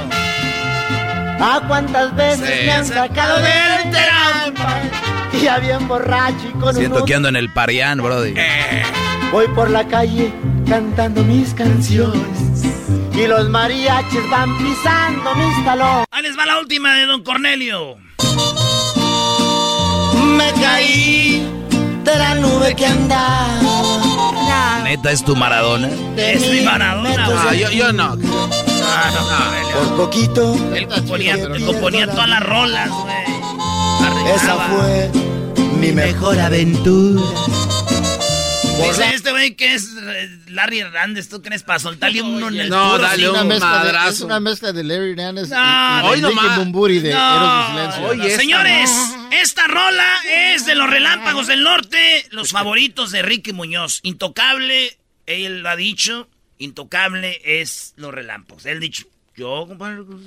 A 1.40 1.62
cuántas 1.68 2.16
veces 2.16 2.48
Sí. 2.60 2.66
me 2.66 2.72
han 2.72 2.86
sacado 2.86 3.38
del 3.38 3.92
trampa 3.92 4.82
ya 5.42 5.58
bien 5.60 5.88
borracho 5.88 6.48
y 6.50 6.60
con 6.60 6.74
Siento 6.76 7.00
un 7.02 7.06
que 7.06 7.16
ando 7.16 7.28
en 7.30 7.36
el 7.36 7.52
Parián, 7.52 8.02
brody. 8.02 8.34
Voy 9.32 9.48
por 9.50 9.70
la 9.70 9.86
calle 9.88 10.32
cantando 10.70 11.24
mis 11.24 11.54
canciones 11.54 12.22
y 13.14 13.28
los 13.28 13.50
mariachis 13.50 14.30
van 14.30 14.58
pisando 14.58 15.36
mis 15.36 15.66
talones. 15.66 16.06
Ahí 16.12 16.24
les 16.24 16.38
va 16.38 16.46
la 16.46 16.60
última 16.60 16.96
de 16.96 17.06
don 17.08 17.24
Cornelio. 17.24 17.98
Me 20.38 20.52
caí 20.62 21.46
de 22.04 22.16
la 22.16 22.36
nube 22.36 22.76
que 22.76 22.86
andaba. 22.86 23.48
Neta, 24.84 25.12
es 25.12 25.24
tu 25.26 25.36
Maradona. 25.36 25.90
Es 26.16 26.48
mi 26.50 26.62
Maradona. 26.62 27.28
Ah, 27.50 27.54
yo, 27.54 27.70
yo 27.72 27.92
no. 27.92 28.18
Por 29.74 29.98
poquito, 29.98 30.54
Él 30.76 30.88
componía, 30.88 31.34
él 31.36 31.66
componía 31.66 32.08
todas 32.08 32.30
las 32.30 32.44
rolas, 32.44 32.90
güey. 32.90 34.36
esa 34.36 34.56
fue 34.70 35.12
mi 35.80 35.92
mejor 35.92 36.40
aventura. 36.40 37.22
Dice 38.88 39.14
este 39.16 39.32
güey 39.32 39.56
que 39.56 39.74
es 39.76 39.90
eh, 40.02 40.40
Larry 40.48 40.80
Hernández. 40.80 41.30
¿Tú 41.30 41.42
crees 41.42 41.64
para 41.64 41.80
soltarle 41.80 42.22
uno 42.22 42.48
en 42.50 42.60
el 42.60 42.70
No, 42.70 42.92
puro 42.92 43.04
dale 43.04 43.18
sí? 43.18 43.26
un 43.26 43.30
Una 43.32 43.44
mezcla 43.44 43.70
de, 43.70 43.76
madrazo. 43.84 44.10
es 44.10 44.22
una 44.22 44.40
mezcla 44.40 44.72
de 44.74 44.84
Larry 44.84 45.12
Hernández 45.12 45.48
y- 45.48 45.52
No, 45.52 46.02
y, 46.02 46.10
hoy 46.10 46.22
de. 46.22 46.56
Bumburi 46.58 47.00
de 47.00 47.14
No, 47.14 47.60
de 47.60 47.68
Silencio. 47.68 48.06
Oye, 48.08 48.28
esta 48.28 48.40
Señores, 48.42 48.92
esta 49.32 49.68
rola 49.68 50.06
es 50.54 50.66
de 50.66 50.76
los 50.76 50.90
Relámpagos 50.90 51.48
del 51.48 51.64
Norte, 51.64 52.26
los 52.32 52.50
favoritos 52.52 53.12
de 53.12 53.22
Ricky 53.22 53.54
Muñoz. 53.54 54.00
Intocable, 54.04 54.98
él 55.28 55.62
lo 55.62 55.70
ha 55.70 55.76
dicho, 55.76 56.28
intocable 56.58 57.42
es 57.44 57.94
los 57.98 58.14
Relámpagos. 58.14 58.66
Él 58.66 58.80
dicho, 58.80 59.06
yo, 59.36 59.66
compadre. 59.68 60.04
pues. 60.04 60.20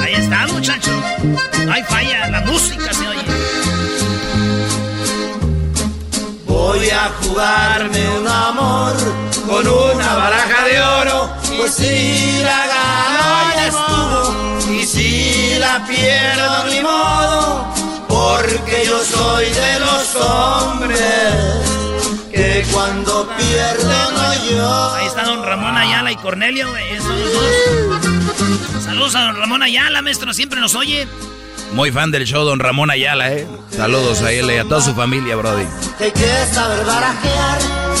Ahí 0.00 0.14
está, 0.14 0.46
muchachos. 0.46 0.94
No 1.66 1.72
hay 1.72 1.82
falla, 1.82 2.28
la 2.28 2.40
música 2.42 2.92
se 2.92 3.08
oye. 3.08 3.22
Voy 6.46 6.90
a 6.90 7.10
jugarme 7.22 8.08
un 8.20 8.28
amor 8.28 8.94
con 9.46 9.66
una 9.66 10.14
baraja 10.14 10.64
de 10.66 10.80
oro. 10.80 11.30
Pues 11.58 11.74
si 11.74 12.40
la 12.42 12.66
gano 12.66 13.54
ya 13.54 13.66
estuvo. 13.68 14.72
Y 14.72 14.86
si 14.86 15.58
la 15.58 15.84
pierdo 15.86 16.66
ni 16.68 16.80
modo. 16.80 17.74
Porque 18.08 18.84
yo 18.86 19.02
soy 19.02 19.46
de 19.46 19.80
los 19.80 20.16
hombres 20.16 21.68
que 22.38 22.64
cuando 22.72 23.28
pierden 23.36 24.14
no 24.14 24.50
yo. 24.50 24.94
Ahí 24.94 25.06
está 25.06 25.24
don 25.24 25.42
Ramón 25.42 25.76
Ayala 25.76 26.12
y 26.12 26.16
Cornelio, 26.16 26.76
esos 26.76 27.32
dos. 27.32 28.84
Saludos 28.84 29.14
a 29.16 29.22
don 29.22 29.36
Ramón 29.36 29.62
Ayala, 29.62 30.02
maestro, 30.02 30.32
siempre 30.32 30.60
nos 30.60 30.74
oye. 30.76 31.08
Muy 31.72 31.90
fan 31.90 32.12
del 32.12 32.24
show, 32.26 32.44
don 32.44 32.60
Ramón 32.60 32.90
Ayala, 32.90 33.32
¿eh? 33.32 33.46
Saludos 33.70 34.22
a 34.22 34.32
él 34.32 34.50
y 34.50 34.56
a 34.56 34.64
toda 34.64 34.80
su 34.80 34.94
familia, 34.94 35.34
brody. 35.36 35.64
Te 35.98 36.12
quieres 36.12 36.48
saber 36.50 36.86
barajear. 36.86 37.58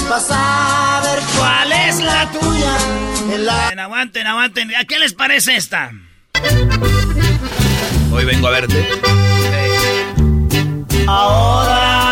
Vas 0.08 0.28
a 0.30 1.00
ver 1.04 1.20
cuál 1.36 1.72
es 1.72 2.00
la 2.00 2.30
tuya. 2.30 2.76
En 3.34 3.44
la 3.44 3.52
Aguanten, 3.54 3.78
aguanten, 3.80 4.26
aguanten. 4.26 4.76
¿A 4.76 4.84
qué 4.84 4.98
les 4.98 5.14
parece 5.14 5.56
esta? 5.56 5.90
Hoy 8.12 8.24
vengo 8.24 8.46
a 8.46 8.50
verte. 8.50 8.88
Ahora 11.06 12.07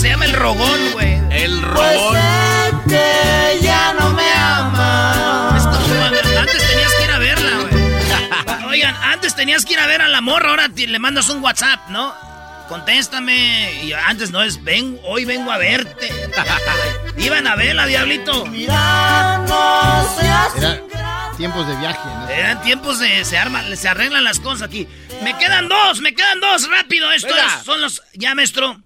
se 0.00 0.08
llama 0.08 0.24
el 0.24 0.32
rogón, 0.32 0.92
güey. 0.92 1.14
El 1.30 1.60
Pues 1.60 1.62
robón. 1.62 2.14
sé 2.16 2.72
que 2.88 3.58
ya 3.62 3.92
no 3.94 4.10
me 4.10 4.22
Es 4.26 4.36
amas. 4.38 5.66
como 5.66 5.94
cuando 5.98 6.38
antes 6.40 6.66
tenías 6.68 6.94
que 6.94 7.04
ir 7.04 7.10
a 7.10 7.18
verla, 7.18 7.50
güey. 7.68 8.64
Oigan, 8.70 8.94
antes 9.02 9.34
tenías 9.36 9.64
que 9.64 9.72
ir 9.74 9.80
a 9.80 9.86
ver 9.86 10.02
a 10.02 10.08
la 10.08 10.20
morra, 10.20 10.50
ahora 10.50 10.68
te- 10.68 10.86
le 10.86 10.98
mandas 10.98 11.28
un 11.28 11.42
WhatsApp, 11.42 11.88
¿no? 11.88 12.14
Contéstame. 12.68 13.82
Y 13.84 13.92
antes 13.92 14.30
no 14.30 14.42
es, 14.42 14.62
ven, 14.62 14.98
hoy 15.04 15.24
vengo 15.24 15.50
a 15.50 15.58
verte. 15.58 16.08
Iban 17.18 17.46
a 17.46 17.56
verla, 17.56 17.86
diablito. 17.86 18.46
Mira, 18.46 19.38
no 19.48 20.16
seas 20.18 20.56
Era 20.56 20.80
tiempos 21.36 21.66
de 21.66 21.76
viaje. 21.76 21.98
¿no? 22.04 22.28
Eran 22.28 22.62
tiempos 22.62 22.98
de 23.00 23.24
se 23.24 23.36
arma, 23.38 23.62
se 23.74 23.88
arreglan 23.88 24.24
las 24.24 24.40
cosas 24.40 24.62
aquí. 24.68 24.86
Me 25.22 25.36
quedan 25.36 25.68
dos, 25.68 26.00
me 26.00 26.14
quedan 26.14 26.40
dos, 26.40 26.68
rápido. 26.70 27.10
Esto 27.12 27.34
es- 27.36 27.64
son 27.64 27.80
los. 27.80 28.02
Ya, 28.14 28.34
maestro. 28.34 28.80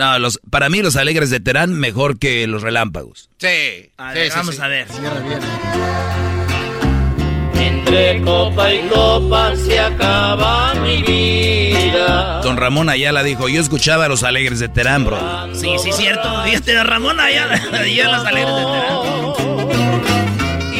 No, 0.00 0.18
los, 0.18 0.40
para 0.48 0.70
mí 0.70 0.80
los 0.80 0.96
alegres 0.96 1.28
de 1.28 1.40
Terán 1.40 1.74
mejor 1.74 2.18
que 2.18 2.46
los 2.46 2.62
relámpagos. 2.62 3.28
Sí. 3.36 3.90
A 3.98 4.12
sí, 4.12 4.18
ver, 4.18 4.30
sí, 4.30 4.38
vamos 4.38 4.54
sí. 4.54 4.62
a 4.62 4.66
ver. 4.66 4.88
Cierra 4.88 5.20
bien. 5.20 5.40
Entre 7.54 8.22
copa 8.22 8.72
y 8.72 8.80
copa 8.88 9.54
se 9.56 9.78
acaba 9.78 10.72
mi 10.76 11.02
vida. 11.02 12.40
Don 12.42 12.56
Ramón 12.56 12.88
Ayala 12.88 13.22
dijo, 13.22 13.50
yo 13.50 13.60
escuchaba 13.60 14.06
a 14.06 14.08
los 14.08 14.22
alegres 14.22 14.58
de 14.58 14.70
Terán, 14.70 15.04
bro. 15.04 15.54
Sí, 15.54 15.68
sí, 15.82 15.92
cierto. 15.92 16.44
Fíjate, 16.44 16.72
don 16.72 16.86
Ramón 16.86 17.20
allá, 17.20 17.50
allá 17.70 18.04
en 18.04 18.10
las 18.10 18.24
alegres 18.24 18.54
de 18.54 18.62
Terán. 18.62 19.02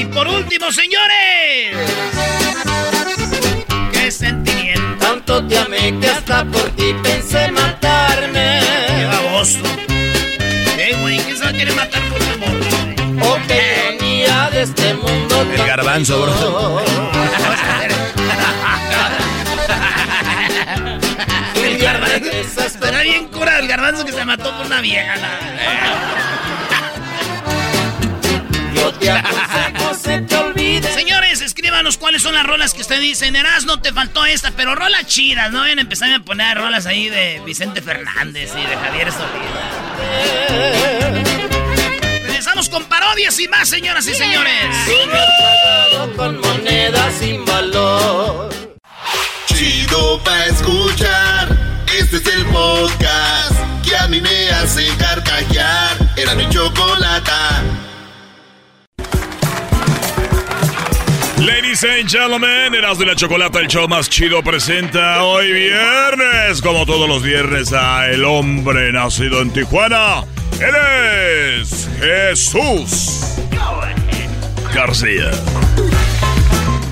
Y 0.01 0.07
por 0.07 0.29
último, 0.29 0.73
señores. 0.73 1.77
¡Qué 3.93 4.11
sentimiento! 4.11 4.40
Tanto 5.41 5.55
te 5.55 5.59
amé 5.59 5.99
que 6.01 6.07
hasta 6.07 6.45
por 6.45 6.69
ti 6.73 6.95
pensé 7.03 7.51
matarme. 7.51 8.61
¡Qué 8.89 9.07
baboso! 9.07 9.59
¿Qué, 10.77 10.95
güey? 11.01 11.19
¿Quién 11.19 11.37
se 11.39 11.45
va 11.45 11.49
a 11.49 11.53
querer 11.55 11.75
matar 11.75 12.03
por 12.11 12.19
tu 12.19 12.31
amor? 12.35 12.51
Oh, 13.23 13.39
qué 13.49 13.95
ironía 13.97 14.51
de 14.51 14.61
este 14.63 14.93
mundo. 14.95 15.41
El 15.41 15.57
tan 15.57 15.67
garbanzo, 15.67 16.21
bro. 16.21 16.83
El 21.65 21.79
garbanzo. 21.79 22.61
Estará 22.67 23.01
bien 23.03 23.29
cura 23.29 23.59
el 23.61 23.67
garbanzo 23.69 24.05
que 24.05 24.13
se 24.13 24.23
mató 24.27 24.55
por 24.59 24.67
una 24.67 24.83
vieja. 24.83 25.17
la- 25.17 25.41
Yo 28.81 28.93
te 28.95 29.11
aconsejo 29.11 29.95
se 29.95 30.21
te 30.23 30.37
olvide. 30.37 30.93
Señores, 30.93 31.55
díganos 31.55 31.99
cuáles 31.99 32.23
son 32.23 32.35
las 32.35 32.45
rolas 32.45 32.75
que 32.75 32.81
usted 32.81 33.01
dice. 33.01 33.29
Eras 33.29 33.65
no 33.65 33.81
te 33.81 33.93
faltó 33.93 34.25
esta, 34.25 34.51
pero 34.51 34.75
rolas 34.75 35.07
chidas, 35.07 35.53
no 35.53 35.61
vayan 35.61 35.79
a 35.79 35.83
empezar 35.83 36.13
a 36.13 36.21
poner 36.21 36.59
rolas 36.59 36.87
ahí 36.87 37.09
de 37.09 37.41
Vicente 37.45 37.81
Fernández 37.83 38.53
y 38.57 38.67
de 38.67 38.77
Javier 38.77 39.13
Solís. 39.13 39.31
Regresamos 42.23 42.69
con 42.69 42.85
parodias 42.85 43.39
y 43.39 43.49
más, 43.49 43.69
señoras 43.69 44.07
y 44.07 44.15
señores. 44.15 44.77
con 46.17 46.41
monedas 46.41 47.15
sin 47.19 47.45
valor. 47.45 48.51
Chido 49.47 50.23
pa' 50.25 50.47
escuchar. 50.47 51.49
Este 51.99 52.17
es 52.17 52.27
el 52.27 52.47
podcast 52.47 53.55
que 53.85 53.97
a 53.97 54.09
mí 54.09 54.21
me 54.21 54.51
hace 54.51 54.87
carcajear. 54.97 55.97
Era 56.17 56.35
mi 56.35 56.49
chocolata. 56.49 57.63
Ladies 61.41 61.85
and 61.85 62.07
gentlemen, 62.07 62.75
Eras 62.75 62.99
de 62.99 63.07
la 63.07 63.17
Chocolata, 63.17 63.61
el 63.61 63.67
show 63.67 63.89
más 63.89 64.11
chido 64.11 64.43
presenta 64.43 65.25
hoy 65.25 65.51
viernes, 65.51 66.61
como 66.61 66.85
todos 66.85 67.09
los 67.09 67.23
viernes, 67.23 67.73
a 67.73 68.11
el 68.11 68.27
hombre 68.27 68.93
nacido 68.93 69.41
en 69.41 69.51
Tijuana. 69.51 70.25
Él 70.61 71.63
es 71.63 71.89
Jesús 71.99 73.39
García. 74.75 75.31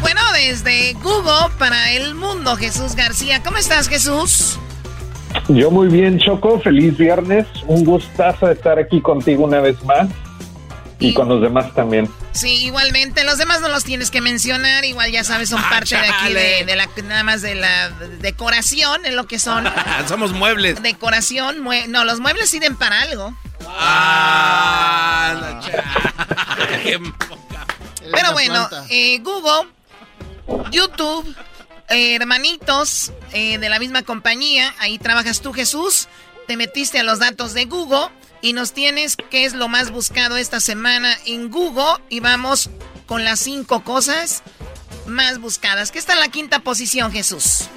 Bueno, 0.01 0.23
desde 0.33 0.95
Google 0.95 1.53
para 1.59 1.93
el 1.93 2.15
mundo, 2.15 2.57
Jesús 2.57 2.95
García. 2.95 3.43
¿Cómo 3.43 3.59
estás, 3.59 3.87
Jesús? 3.87 4.59
Yo 5.49 5.71
muy 5.71 5.89
bien, 5.89 6.19
Choco. 6.19 6.59
Feliz 6.61 6.97
viernes. 6.97 7.47
Un 7.67 7.85
gustazo 7.85 8.51
estar 8.51 8.79
aquí 8.79 9.03
contigo 9.03 9.45
una 9.45 9.61
vez 9.61 9.85
más. 9.85 10.09
Y, 11.01 11.15
con 11.15 11.29
los 11.29 11.41
demás 11.41 11.73
también. 11.75 12.11
Sí, 12.33 12.65
igualmente. 12.65 13.23
Los 13.23 13.39
demás 13.39 13.61
no 13.61 13.69
los 13.69 13.85
tienes 13.85 14.11
que 14.11 14.21
mencionar. 14.21 14.85
Igual 14.85 15.13
ya 15.13 15.23
sabes, 15.23 15.49
son 15.49 15.63
parte 15.63 15.95
de 15.95 16.09
aquí 16.09 16.33
de, 16.33 16.75
la 16.75 16.89
nada 17.05 17.23
más 17.23 17.41
de 17.41 17.55
la 17.55 17.91
decoración, 18.21 19.07
en 19.07 19.15
lo 19.15 19.29
que 19.29 19.39
son. 19.39 19.65
Somos 20.09 20.33
muebles. 20.33 20.83
Decoración, 20.83 21.65
no, 21.89 22.05
los 22.05 22.19
muebles 22.19 22.51
sirven 22.51 22.77
para 22.77 23.03
algo. 23.03 23.33
Ah, 23.67 25.61
Pero 28.13 28.33
bueno, 28.33 28.69
eh, 28.89 29.19
Google, 29.19 29.69
YouTube, 30.71 31.37
eh, 31.89 32.17
hermanitos 32.17 33.13
eh, 33.33 33.59
de 33.59 33.69
la 33.69 33.79
misma 33.79 34.03
compañía, 34.03 34.75
ahí 34.79 34.99
trabajas 34.99 35.41
tú, 35.41 35.53
Jesús. 35.53 36.09
Te 36.47 36.57
metiste 36.57 36.99
a 36.99 37.03
los 37.03 37.19
datos 37.19 37.53
de 37.55 37.67
Google 37.67 38.09
y 38.40 38.53
nos 38.53 38.72
tienes 38.72 39.16
qué 39.31 39.44
es 39.44 39.55
lo 39.55 39.68
más 39.68 39.90
buscado 39.90 40.37
esta 40.37 40.61
semana 40.61 41.11
en 41.27 41.51
Google 41.51 42.03
y 42.09 42.20
vamos 42.20 42.70
con 43.07 43.24
las 43.24 43.40
cinco 43.40 43.83
cosas 43.83 44.42
más 45.07 45.40
buscadas. 45.40 45.90
¿Qué 45.90 45.98
está 45.98 46.14
en 46.14 46.20
la 46.20 46.29
quinta 46.29 46.61
posición, 46.61 47.11
Jesús? 47.11 47.70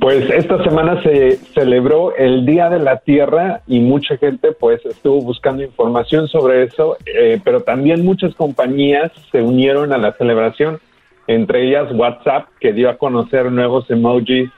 Pues 0.00 0.28
esta 0.30 0.62
semana 0.64 1.02
se 1.02 1.36
celebró 1.54 2.14
el 2.16 2.44
Día 2.44 2.68
de 2.68 2.80
la 2.80 2.98
Tierra 2.98 3.62
y 3.66 3.80
mucha 3.80 4.16
gente 4.16 4.52
pues 4.52 4.84
estuvo 4.84 5.20
buscando 5.20 5.62
información 5.62 6.28
sobre 6.28 6.64
eso, 6.64 6.96
eh, 7.06 7.40
pero 7.44 7.62
también 7.62 8.04
muchas 8.04 8.34
compañías 8.34 9.12
se 9.30 9.40
unieron 9.40 9.92
a 9.92 9.98
la 9.98 10.12
celebración, 10.14 10.80
entre 11.26 11.68
ellas 11.68 11.92
WhatsApp, 11.92 12.48
que 12.60 12.72
dio 12.72 12.90
a 12.90 12.96
conocer 12.96 13.52
nuevos 13.52 13.88
emojis 13.90 14.50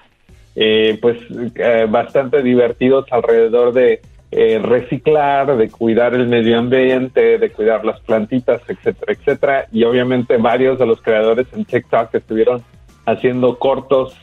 eh, 0.57 0.99
pues 1.01 1.17
eh, 1.55 1.87
bastante 1.89 2.43
divertidos 2.43 3.07
alrededor 3.13 3.73
de 3.73 4.01
eh, 4.33 4.61
reciclar, 4.63 5.57
de 5.57 5.69
cuidar 5.71 6.15
el 6.15 6.29
medio 6.29 6.59
ambiente, 6.59 7.39
de 7.39 7.51
cuidar 7.51 7.85
las 7.85 8.01
plantitas, 8.01 8.63
etcétera, 8.69 9.13
etcétera. 9.13 9.67
Y 9.73 9.85
obviamente 9.85 10.37
varios 10.37 10.79
de 10.79 10.87
los 10.87 11.03
creadores 11.03 11.49
en 11.53 11.65
TikTok 11.65 12.15
estuvieron 12.15 12.63
haciendo 13.07 13.59
cortos 13.59 14.17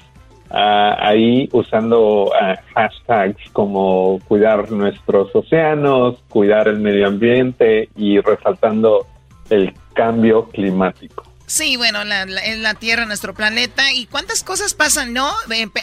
ah, 0.49 0.95
ahí 0.99 1.49
usando 1.51 2.31
ah, 2.39 2.55
hashtags 2.73 3.51
como 3.51 4.19
cuidar 4.27 4.71
nuestros 4.71 5.35
océanos, 5.35 6.23
cuidar 6.29 6.69
el 6.69 6.79
medio 6.79 7.07
ambiente 7.07 7.89
y 7.95 8.19
resaltando 8.21 9.05
el 9.49 9.73
cambio 9.93 10.45
climático. 10.45 11.26
Sí, 11.47 11.77
bueno, 11.77 12.03
la, 12.03 12.25
la, 12.25 12.41
la 12.57 12.73
Tierra, 12.75 13.05
nuestro 13.05 13.33
planeta. 13.33 13.91
¿Y 13.93 14.05
cuántas 14.05 14.43
cosas 14.43 14.73
pasan, 14.73 15.13
no? 15.13 15.33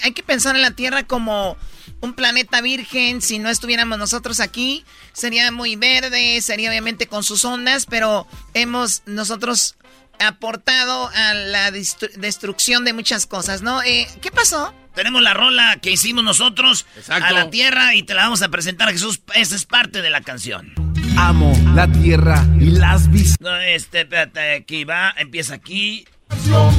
Hay 0.02 0.12
que 0.12 0.22
pensar 0.22 0.54
en 0.54 0.62
la 0.62 0.72
Tierra 0.72 1.04
como 1.04 1.56
un 2.00 2.12
planeta 2.12 2.60
virgen, 2.60 3.22
si 3.22 3.38
no 3.38 3.48
estuviéramos 3.48 3.98
nosotros 3.98 4.40
aquí, 4.40 4.84
sería 5.14 5.50
muy 5.50 5.74
verde, 5.76 6.40
sería 6.42 6.68
obviamente 6.68 7.06
con 7.06 7.24
sus 7.24 7.44
ondas, 7.44 7.86
pero 7.86 8.26
hemos 8.52 9.02
nosotros 9.06 9.76
aportado 10.20 11.08
a 11.08 11.34
la 11.34 11.70
destrucción 11.70 12.84
de 12.84 12.92
muchas 12.92 13.26
cosas, 13.26 13.62
¿no? 13.62 13.82
Eh, 13.82 14.06
¿Qué 14.20 14.30
pasó? 14.30 14.74
Tenemos 14.94 15.22
la 15.22 15.34
rola 15.34 15.78
que 15.82 15.90
hicimos 15.90 16.22
nosotros 16.22 16.86
a 17.08 17.32
la 17.32 17.50
tierra 17.50 17.94
y 17.94 18.04
te 18.04 18.14
la 18.14 18.24
vamos 18.24 18.42
a 18.42 18.48
presentar 18.48 18.88
a 18.88 18.92
Jesús. 18.92 19.20
Esa 19.34 19.56
es 19.56 19.64
parte 19.64 20.02
de 20.02 20.10
la 20.10 20.20
canción. 20.20 20.83
Amo 21.16 21.52
la 21.74 21.86
tierra 21.86 22.44
y 22.58 22.70
las 22.70 23.10
vistas. 23.10 23.40
No, 23.40 23.56
este, 23.56 24.02
espérate, 24.02 24.54
aquí 24.54 24.84
va, 24.84 25.14
empieza 25.16 25.54
aquí. 25.54 26.06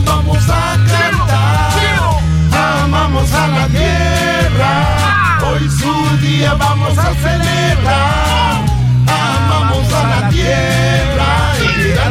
Vamos 0.06 0.50
a 0.50 0.78
cantar, 0.88 2.19
amamos 2.52 3.32
a 3.34 3.48
la 3.48 3.67
tierra. 3.67 5.39
Hoy 5.48 5.69
su 5.69 6.17
día 6.26 6.54
vamos 6.56 6.98
a 6.98 7.13
celebrar. 7.15 8.65
Amamos 9.08 9.93
a 9.93 10.21
la 10.21 10.30
tierra. 10.30 11.54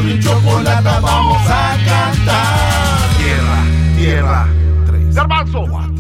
Y 0.01 0.05
mi 0.05 0.21
chocolate 0.21 1.01
vamos 1.03 1.43
a 1.49 1.77
cantar. 1.85 3.17
Tierra, 3.19 3.65
tierra. 3.97 4.47
Tres. 4.87 5.15
Garbanzo. 5.15 5.94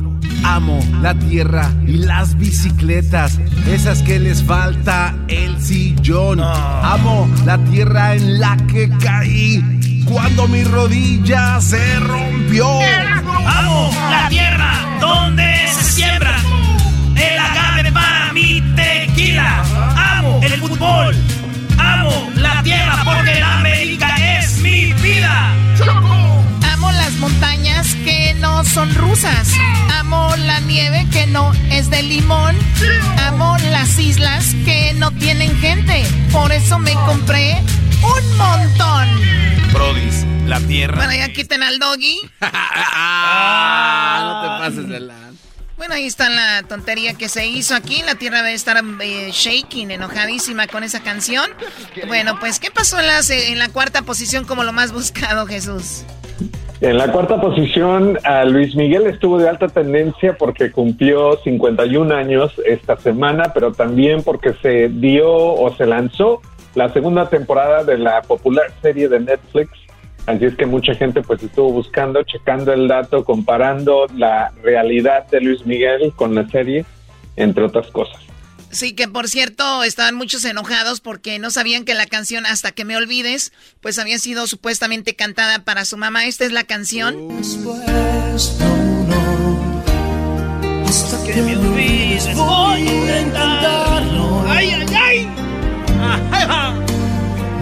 Amo 0.44 0.78
la 1.00 1.14
tierra 1.14 1.72
y 1.86 1.96
las 1.96 2.36
bicicletas, 2.36 3.40
esas 3.66 4.02
que 4.02 4.20
les 4.20 4.42
falta 4.44 5.14
el 5.28 5.60
sillón. 5.60 6.40
Amo 6.40 7.28
la 7.44 7.58
tierra 7.64 8.14
en 8.14 8.38
la 8.38 8.56
que 8.68 8.88
caí 9.02 10.04
cuando 10.04 10.46
mi 10.46 10.62
rodilla 10.62 11.60
se 11.60 11.98
rompió. 12.00 12.68
Amo 13.46 13.90
la 14.10 14.28
tierra 14.28 14.98
donde 15.00 15.66
se 15.72 15.82
siembra 15.82 16.36
el 17.16 17.38
agave 17.38 17.90
para 17.90 18.32
mi 18.32 18.60
tequila. 18.76 19.64
Amo 20.18 20.40
el 20.42 20.52
fútbol. 20.60 21.16
Amo 21.78 22.30
la 22.36 22.62
tierra 22.62 23.02
porque 23.04 23.40
la 23.40 23.58
América 23.58 24.14
es 24.38 24.58
mi 24.58 24.92
vida. 24.92 25.54
Las 26.96 27.12
montañas 27.14 27.94
que 28.04 28.34
no 28.34 28.64
son 28.64 28.94
rusas. 28.94 29.52
Amo 29.92 30.34
la 30.36 30.60
nieve 30.60 31.06
que 31.12 31.26
no 31.26 31.52
es 31.70 31.90
de 31.90 32.02
limón. 32.02 32.56
Amo 33.18 33.56
las 33.70 33.98
islas 33.98 34.54
que 34.64 34.92
no 34.94 35.10
tienen 35.12 35.56
gente. 35.58 36.04
Por 36.32 36.52
eso 36.52 36.78
me 36.78 36.94
compré 37.06 37.62
un 38.02 38.36
montón. 38.36 39.08
Brodis, 39.72 40.24
la 40.46 40.60
tierra. 40.60 40.96
Bueno, 40.96 41.14
ya 41.14 41.32
quiten 41.32 41.62
al 41.62 41.78
doggy. 41.78 42.18
ah, 42.40 44.20
no 44.22 44.42
te 44.42 44.48
pases 44.64 44.88
de 44.88 45.00
la... 45.00 45.14
Bueno, 45.76 45.94
ahí 45.94 46.06
está 46.06 46.30
la 46.30 46.62
tontería 46.62 47.14
que 47.14 47.28
se 47.28 47.46
hizo 47.46 47.74
aquí. 47.74 48.02
La 48.02 48.14
tierra 48.14 48.38
debe 48.38 48.54
estar 48.54 48.82
eh, 49.00 49.30
shaking, 49.32 49.90
enojadísima 49.90 50.68
con 50.68 50.84
esa 50.84 51.00
canción. 51.00 51.50
Bueno, 52.06 52.38
pues, 52.38 52.60
¿qué 52.60 52.70
pasó 52.70 53.00
en 53.00 53.06
la, 53.08 53.20
en 53.28 53.58
la 53.58 53.68
cuarta 53.68 54.02
posición 54.02 54.44
como 54.44 54.62
lo 54.62 54.72
más 54.72 54.92
buscado, 54.92 55.46
Jesús? 55.46 56.04
En 56.84 56.98
la 56.98 57.10
cuarta 57.10 57.40
posición, 57.40 58.18
a 58.24 58.44
Luis 58.44 58.76
Miguel 58.76 59.06
estuvo 59.06 59.38
de 59.38 59.48
alta 59.48 59.68
tendencia 59.68 60.36
porque 60.36 60.70
cumplió 60.70 61.38
51 61.38 62.14
años 62.14 62.52
esta 62.66 62.98
semana, 62.98 63.52
pero 63.54 63.72
también 63.72 64.22
porque 64.22 64.52
se 64.60 64.90
dio 64.90 65.32
o 65.32 65.74
se 65.74 65.86
lanzó 65.86 66.42
la 66.74 66.90
segunda 66.90 67.30
temporada 67.30 67.84
de 67.84 67.96
la 67.96 68.20
popular 68.20 68.66
serie 68.82 69.08
de 69.08 69.18
Netflix 69.18 69.70
Así 70.26 70.44
es 70.44 70.56
que 70.56 70.66
mucha 70.66 70.94
gente 70.94 71.22
pues 71.22 71.42
estuvo 71.42 71.70
buscando, 71.70 72.22
checando 72.22 72.72
el 72.72 72.86
dato, 72.86 73.24
comparando 73.24 74.06
la 74.14 74.52
realidad 74.62 75.26
de 75.28 75.40
Luis 75.40 75.64
Miguel 75.66 76.12
con 76.16 76.34
la 76.34 76.46
serie, 76.48 76.84
entre 77.36 77.64
otras 77.64 77.90
cosas. 77.90 78.22
Sí, 78.74 78.92
que 78.92 79.06
por 79.06 79.28
cierto, 79.28 79.84
estaban 79.84 80.16
muchos 80.16 80.44
enojados 80.44 81.00
porque 81.00 81.38
no 81.38 81.50
sabían 81.50 81.84
que 81.84 81.94
la 81.94 82.06
canción 82.06 82.44
Hasta 82.44 82.72
que 82.72 82.84
me 82.84 82.96
olvides, 82.96 83.52
pues 83.80 84.00
había 84.00 84.18
sido 84.18 84.48
supuestamente 84.48 85.14
cantada 85.14 85.60
para 85.60 85.84
su 85.84 85.96
mamá. 85.96 86.26
Esta 86.26 86.44
es 86.44 86.52
la 86.52 86.64
canción. 86.64 87.28
Después 87.38 87.80
hasta 90.88 91.24
que 91.24 91.42
me 91.42 91.56
olvides, 91.56 92.36
voy 92.36 92.88
a 92.88 93.20
intentarlo. 93.20 94.44
¡Ay, 94.48 94.70
ay, 94.70 94.86
ay! 94.96 95.28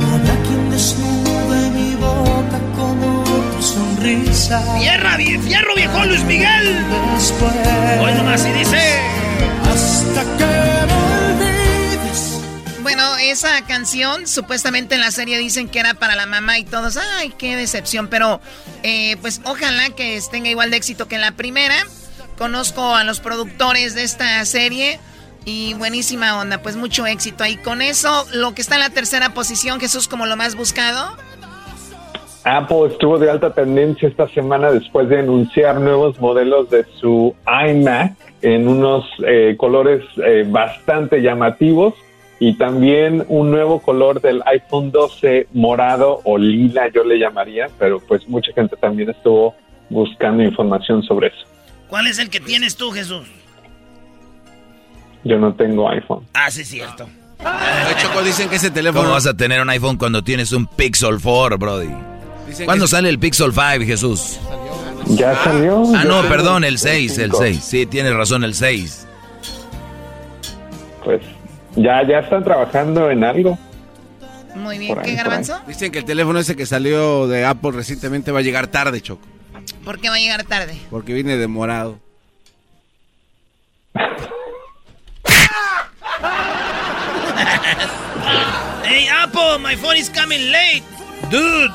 No 0.00 0.14
habrá 0.14 0.42
quien 0.42 0.70
desnude 0.70 1.70
mi 1.70 1.94
boca 1.94 2.58
como 2.76 3.24
tu 3.24 3.62
sonrisa. 3.62 4.62
¡Fierra, 4.78 5.16
fierro 5.16 5.74
viejo 5.74 6.04
Luis 6.04 6.24
Miguel! 6.24 6.84
Después, 7.14 7.52
Hoy 8.00 8.12
nomás 8.14 8.44
y 8.46 8.52
dice... 8.52 9.21
hasta 9.72 10.22
que 10.36 10.44
me 10.86 11.30
olvides. 11.30 12.40
Bueno, 12.82 13.02
esa 13.16 13.64
canción 13.66 14.26
supuestamente 14.26 14.94
en 14.94 15.00
la 15.00 15.10
serie 15.10 15.38
dicen 15.38 15.68
que 15.68 15.80
era 15.80 15.94
para 15.94 16.14
la 16.14 16.26
mamá 16.26 16.58
y 16.58 16.64
todos, 16.64 16.98
ay, 17.18 17.32
qué 17.38 17.56
decepción, 17.56 18.08
pero 18.08 18.40
eh, 18.82 19.16
pues 19.22 19.40
ojalá 19.44 19.90
que 19.90 20.20
tenga 20.30 20.50
igual 20.50 20.70
de 20.70 20.76
éxito 20.76 21.08
que 21.08 21.14
en 21.14 21.22
la 21.22 21.32
primera. 21.32 21.76
Conozco 22.36 22.94
a 22.94 23.04
los 23.04 23.20
productores 23.20 23.94
de 23.94 24.02
esta 24.02 24.44
serie 24.44 24.98
y 25.44 25.74
buenísima 25.74 26.38
onda, 26.38 26.58
pues 26.58 26.76
mucho 26.76 27.06
éxito. 27.06 27.44
Y 27.46 27.56
con 27.56 27.82
eso, 27.82 28.26
lo 28.32 28.54
que 28.54 28.62
está 28.62 28.74
en 28.74 28.80
la 28.80 28.90
tercera 28.90 29.32
posición, 29.32 29.80
Jesús, 29.80 30.08
como 30.08 30.26
lo 30.26 30.36
más 30.36 30.54
buscado. 30.54 31.16
Apple 32.44 32.88
estuvo 32.90 33.18
de 33.18 33.30
alta 33.30 33.54
tendencia 33.54 34.08
esta 34.08 34.28
semana 34.30 34.72
después 34.72 35.08
de 35.08 35.20
anunciar 35.20 35.80
nuevos 35.80 36.18
modelos 36.20 36.68
de 36.70 36.84
su 37.00 37.34
iMac 37.46 38.31
en 38.42 38.68
unos 38.68 39.04
eh, 39.26 39.54
colores 39.56 40.02
eh, 40.24 40.44
bastante 40.46 41.22
llamativos 41.22 41.94
y 42.40 42.54
también 42.54 43.24
un 43.28 43.52
nuevo 43.52 43.80
color 43.80 44.20
del 44.20 44.42
iPhone 44.46 44.90
12 44.90 45.46
morado 45.52 46.20
o 46.24 46.36
lila 46.36 46.88
yo 46.92 47.04
le 47.04 47.18
llamaría, 47.18 47.68
pero 47.78 48.00
pues 48.00 48.28
mucha 48.28 48.52
gente 48.52 48.76
también 48.76 49.10
estuvo 49.10 49.54
buscando 49.88 50.42
información 50.42 51.02
sobre 51.04 51.28
eso. 51.28 51.46
¿Cuál 51.86 52.08
es 52.08 52.18
el 52.18 52.30
que 52.30 52.40
tienes 52.40 52.76
tú, 52.76 52.90
Jesús? 52.90 53.28
Yo 55.24 55.38
no 55.38 55.54
tengo 55.54 55.88
iPhone. 55.88 56.26
Ah, 56.34 56.50
sí, 56.50 56.64
cierto. 56.64 57.06
Choco, 57.98 58.22
dicen 58.22 58.48
que 58.48 58.56
ese 58.56 58.70
teléfono... 58.70 59.02
¿Cómo 59.04 59.14
vas 59.14 59.26
a 59.26 59.36
tener 59.36 59.60
un 59.60 59.70
iPhone 59.70 59.96
cuando 59.96 60.22
tienes 60.22 60.52
un 60.52 60.66
Pixel 60.66 61.18
4, 61.22 61.58
Brody? 61.58 61.90
¿Cuándo 62.64 62.86
sale 62.86 63.08
el 63.08 63.18
Pixel 63.18 63.52
5, 63.52 63.84
Jesús? 63.84 64.38
Ya 65.08 65.34
salió. 65.44 65.84
Ah, 65.94 66.04
no, 66.04 66.22
perdón, 66.22 66.64
el 66.64 66.78
6, 66.78 67.18
el 67.18 67.32
6. 67.32 67.62
Sí, 67.62 67.86
tienes 67.86 68.14
razón, 68.14 68.44
el 68.44 68.54
6. 68.54 69.06
Pues 71.04 71.22
ya, 71.76 72.06
ya 72.06 72.20
están 72.20 72.44
trabajando 72.44 73.10
en 73.10 73.24
algo. 73.24 73.58
Muy 74.54 74.78
bien, 74.78 74.96
¿qué 75.02 75.14
garbanzo? 75.14 75.60
Dicen 75.66 75.90
que 75.90 75.98
el 75.98 76.04
teléfono 76.04 76.38
ese 76.38 76.54
que 76.56 76.66
salió 76.66 77.26
de 77.26 77.44
Apple 77.44 77.72
recientemente 77.72 78.30
va 78.32 78.40
a 78.40 78.42
llegar 78.42 78.66
tarde, 78.66 79.00
Choco. 79.00 79.26
¿Por 79.84 79.98
qué 79.98 80.08
va 80.08 80.16
a 80.16 80.18
llegar 80.18 80.44
tarde? 80.44 80.76
Porque 80.90 81.14
viene 81.14 81.36
demorado. 81.36 81.98
hey, 88.84 89.08
Apple, 89.22 89.58
my 89.60 89.74
phone 89.76 89.96
is 89.96 90.10
coming 90.10 90.50
late. 90.50 90.82
Dude. 91.30 91.72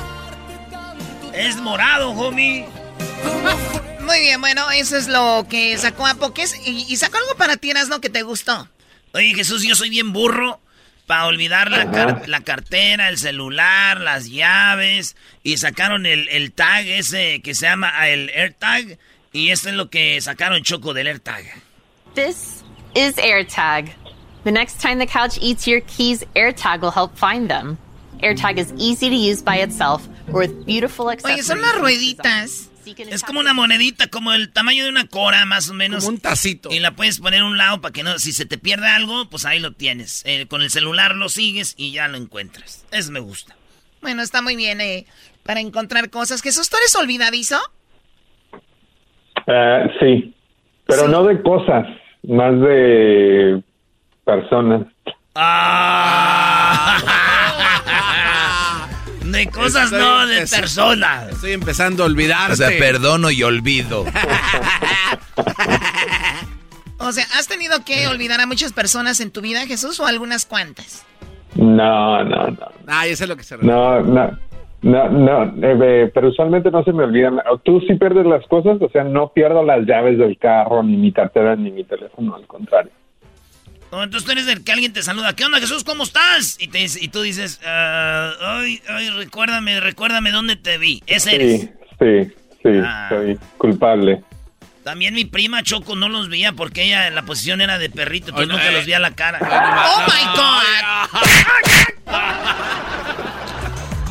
Es 1.33 1.57
morado, 1.57 2.11
homie. 2.11 2.65
Muy 4.01 4.21
bien, 4.21 4.39
bueno, 4.39 4.71
eso 4.71 4.95
es 4.97 5.07
lo 5.07 5.45
que 5.49 5.77
sacó 5.77 6.07
Apple. 6.07 6.29
Y, 6.65 6.85
y, 6.89 6.95
sacó 6.95 7.17
algo 7.17 7.35
para 7.35 7.57
ti, 7.57 7.71
¿no? 7.89 8.01
Que 8.01 8.09
te 8.09 8.23
gustó. 8.23 8.67
Oye, 9.13 9.33
Jesús, 9.33 9.63
yo 9.63 9.75
soy 9.75 9.89
bien 9.89 10.13
burro 10.13 10.61
para 11.07 11.25
olvidar 11.25 11.71
la, 11.71 12.21
la, 12.25 12.41
cartera, 12.41 13.09
el 13.09 13.17
celular, 13.17 13.99
las 13.99 14.29
llaves. 14.29 15.15
Y 15.43 15.57
sacaron 15.57 16.05
el, 16.05 16.29
el, 16.29 16.51
tag 16.51 16.85
ese 16.87 17.41
que 17.41 17.55
se 17.55 17.65
llama 17.65 17.91
ah, 17.93 18.09
el 18.09 18.29
AirTag. 18.29 18.97
Y 19.33 19.49
esto 19.49 19.69
es 19.69 19.75
lo 19.75 19.89
que 19.89 20.19
sacaron 20.21 20.63
Choco 20.63 20.93
del 20.93 21.07
AirTag. 21.07 21.43
This 22.13 22.63
is 22.95 23.15
AirTag. 23.17 23.89
The 24.43 24.51
next 24.51 24.81
time 24.81 24.99
the 24.99 25.05
couch 25.05 25.37
eats 25.41 25.67
your 25.67 25.81
keys, 25.81 26.23
AirTag 26.35 26.81
will 26.81 26.91
help 26.91 27.17
find 27.17 27.49
them. 27.49 27.77
AirTag 28.21 28.57
is 28.57 28.73
easy 28.77 29.09
to 29.09 29.15
use 29.15 29.41
by 29.41 29.57
itself 29.57 30.07
or 30.29 30.39
with 30.39 30.65
beautiful 30.65 31.09
accessories. 31.09 31.49
Oye, 31.49 31.55
son 31.55 31.61
las 31.61 31.75
rueditas. 31.75 32.69
Es 33.09 33.23
como 33.23 33.39
una 33.39 33.53
monedita, 33.53 34.07
como 34.07 34.33
el 34.33 34.51
tamaño 34.51 34.83
de 34.83 34.89
una 34.89 35.07
cora, 35.07 35.45
más 35.45 35.69
o 35.69 35.73
menos. 35.73 36.05
Como 36.05 36.15
un 36.15 36.21
tacito. 36.21 36.69
Y 36.71 36.79
la 36.79 36.91
puedes 36.91 37.19
poner 37.19 37.41
a 37.41 37.45
un 37.45 37.57
lado 37.57 37.81
para 37.81 37.91
que 37.91 38.03
no, 38.03 38.19
si 38.19 38.31
se 38.31 38.45
te 38.45 38.57
pierde 38.57 38.87
algo, 38.87 39.29
pues 39.29 39.45
ahí 39.45 39.59
lo 39.59 39.71
tienes. 39.73 40.23
Eh, 40.25 40.45
con 40.47 40.61
el 40.61 40.69
celular 40.69 41.15
lo 41.15 41.29
sigues 41.29 41.75
y 41.77 41.91
ya 41.91 42.07
lo 42.07 42.17
encuentras. 42.17 42.85
Eso 42.91 43.11
me 43.11 43.19
gusta. 43.19 43.55
Bueno, 44.01 44.21
está 44.21 44.41
muy 44.41 44.55
bien 44.55 44.79
eh, 44.81 45.05
para 45.43 45.59
encontrar 45.59 46.09
cosas. 46.09 46.41
Jesús, 46.41 46.69
¿tú 46.69 46.77
eres 46.77 46.95
olvidadizo? 46.95 47.57
Uh, 49.47 49.89
sí, 49.99 50.33
pero 50.85 51.07
no 51.07 51.23
de 51.23 51.41
cosas, 51.41 51.87
más 52.23 52.59
de 52.59 53.61
personas. 54.25 54.87
Ah. 55.35 56.36
De 59.37 59.47
cosas 59.47 59.85
Estoy 59.85 59.99
no, 59.99 60.27
de 60.27 60.47
personas. 60.47 61.29
Estoy 61.29 61.51
empezando 61.51 62.03
a 62.03 62.05
olvidarte. 62.07 62.53
O 62.53 62.55
sea, 62.55 62.69
perdono 62.69 63.31
y 63.31 63.43
olvido. 63.43 64.05
O 66.99 67.11
sea, 67.11 67.25
¿has 67.37 67.47
tenido 67.47 67.85
que 67.85 68.07
olvidar 68.07 68.41
a 68.41 68.47
muchas 68.47 68.73
personas 68.73 69.19
en 69.19 69.29
tu 69.31 69.39
vida, 69.41 69.67
Jesús, 69.67 69.99
o 69.99 70.07
algunas 70.07 70.47
cuantas? 70.47 71.05
No, 71.55 72.23
no, 72.23 72.47
no. 72.47 72.67
Ah, 72.87 73.05
eso 73.05 73.23
es 73.23 73.29
lo 73.29 73.37
que 73.37 73.43
se 73.43 73.55
refiere. 73.55 73.73
No, 73.73 74.01
no, 74.01 74.37
no, 74.81 75.09
no, 75.09 75.43
eh, 75.43 75.77
eh, 75.79 76.11
pero 76.13 76.29
usualmente 76.29 76.71
no 76.71 76.83
se 76.83 76.91
me 76.91 77.03
olvidan. 77.03 77.39
O 77.51 77.59
Tú 77.59 77.79
sí 77.81 77.93
pierdes 77.95 78.25
las 78.25 78.45
cosas, 78.47 78.81
o 78.81 78.89
sea, 78.89 79.03
no 79.03 79.29
pierdo 79.29 79.63
las 79.63 79.85
llaves 79.85 80.17
del 80.17 80.37
carro, 80.37 80.81
ni 80.81 80.97
mi 80.97 81.11
cartera, 81.11 81.55
ni 81.55 81.71
mi 81.71 81.83
teléfono, 81.83 82.35
al 82.35 82.47
contrario. 82.47 82.91
No, 83.91 84.03
entonces 84.03 84.25
tú 84.25 84.31
eres 84.33 84.47
el 84.47 84.63
que 84.63 84.71
alguien 84.73 84.91
te 84.91 85.01
saluda. 85.01 85.33
¿Qué 85.33 85.45
onda, 85.45 85.59
Jesús? 85.59 85.83
¿Cómo 85.83 86.03
estás? 86.03 86.57
Y, 86.59 86.67
te, 86.67 86.83
y 86.83 87.07
tú 87.07 87.21
dices, 87.21 87.59
ah, 87.65 88.31
ay, 88.41 88.81
ay, 88.89 89.09
recuérdame, 89.11 89.79
recuérdame 89.79 90.31
dónde 90.31 90.55
te 90.57 90.77
vi. 90.77 91.01
Ese 91.07 91.35
eres. 91.35 91.61
Sí, 91.61 91.69
sí, 91.99 92.31
sí, 92.63 92.69
Ah. 92.83 93.07
soy 93.09 93.39
culpable. 93.57 94.23
También 94.83 95.13
mi 95.13 95.25
prima 95.25 95.63
Choco 95.63 95.95
no 95.95 96.09
los 96.09 96.29
veía 96.29 96.53
porque 96.53 96.83
ella 96.83 97.07
en 97.07 97.15
la 97.15 97.23
posición 97.23 97.59
era 97.61 97.77
de 97.77 97.89
perrito, 97.89 98.29
entonces 98.29 98.49
nunca 98.53 98.69
eh. 98.69 98.71
los 98.73 98.85
veía 98.85 98.99
la 98.99 99.11
cara. 99.15 99.39
¡Oh, 99.41 100.01
my 100.07 100.25
God! 100.35 100.47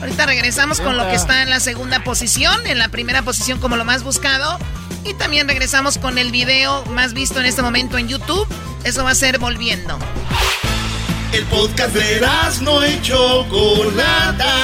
Ahorita 0.00 0.26
regresamos 0.26 0.80
con 0.80 0.96
lo 0.96 1.06
que 1.08 1.14
está 1.14 1.42
en 1.42 1.50
la 1.50 1.60
segunda 1.60 2.04
posición, 2.04 2.66
en 2.66 2.78
la 2.78 2.88
primera 2.88 3.22
posición 3.22 3.58
como 3.58 3.76
lo 3.76 3.84
más 3.84 4.02
buscado. 4.04 4.58
Y 5.04 5.14
también 5.14 5.48
regresamos 5.48 5.98
con 5.98 6.18
el 6.18 6.30
video 6.30 6.84
más 6.86 7.14
visto 7.14 7.40
en 7.40 7.46
este 7.46 7.62
momento 7.62 7.96
en 7.96 8.08
YouTube. 8.08 8.46
Eso 8.86 9.02
va 9.02 9.10
a 9.10 9.14
ser 9.16 9.40
volviendo. 9.40 9.98
El 11.32 11.42
podcast 11.46 11.92
de 11.92 12.20
no 12.62 12.86
y 12.86 13.02
Chocolata. 13.02 14.54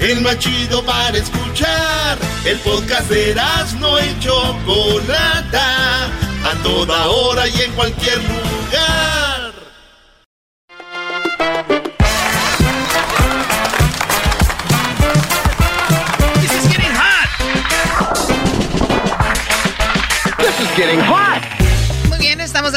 El 0.00 0.20
más 0.22 0.36
para 0.84 1.16
escuchar. 1.16 2.18
El 2.44 2.58
podcast 2.58 3.08
de 3.08 3.36
no 3.78 4.00
y 4.00 4.18
Chocolata. 4.18 6.06
A 6.06 6.62
toda 6.64 7.06
hora 7.06 7.46
y 7.46 7.60
en 7.60 7.70
cualquier 7.74 8.18
lugar. 8.24 9.39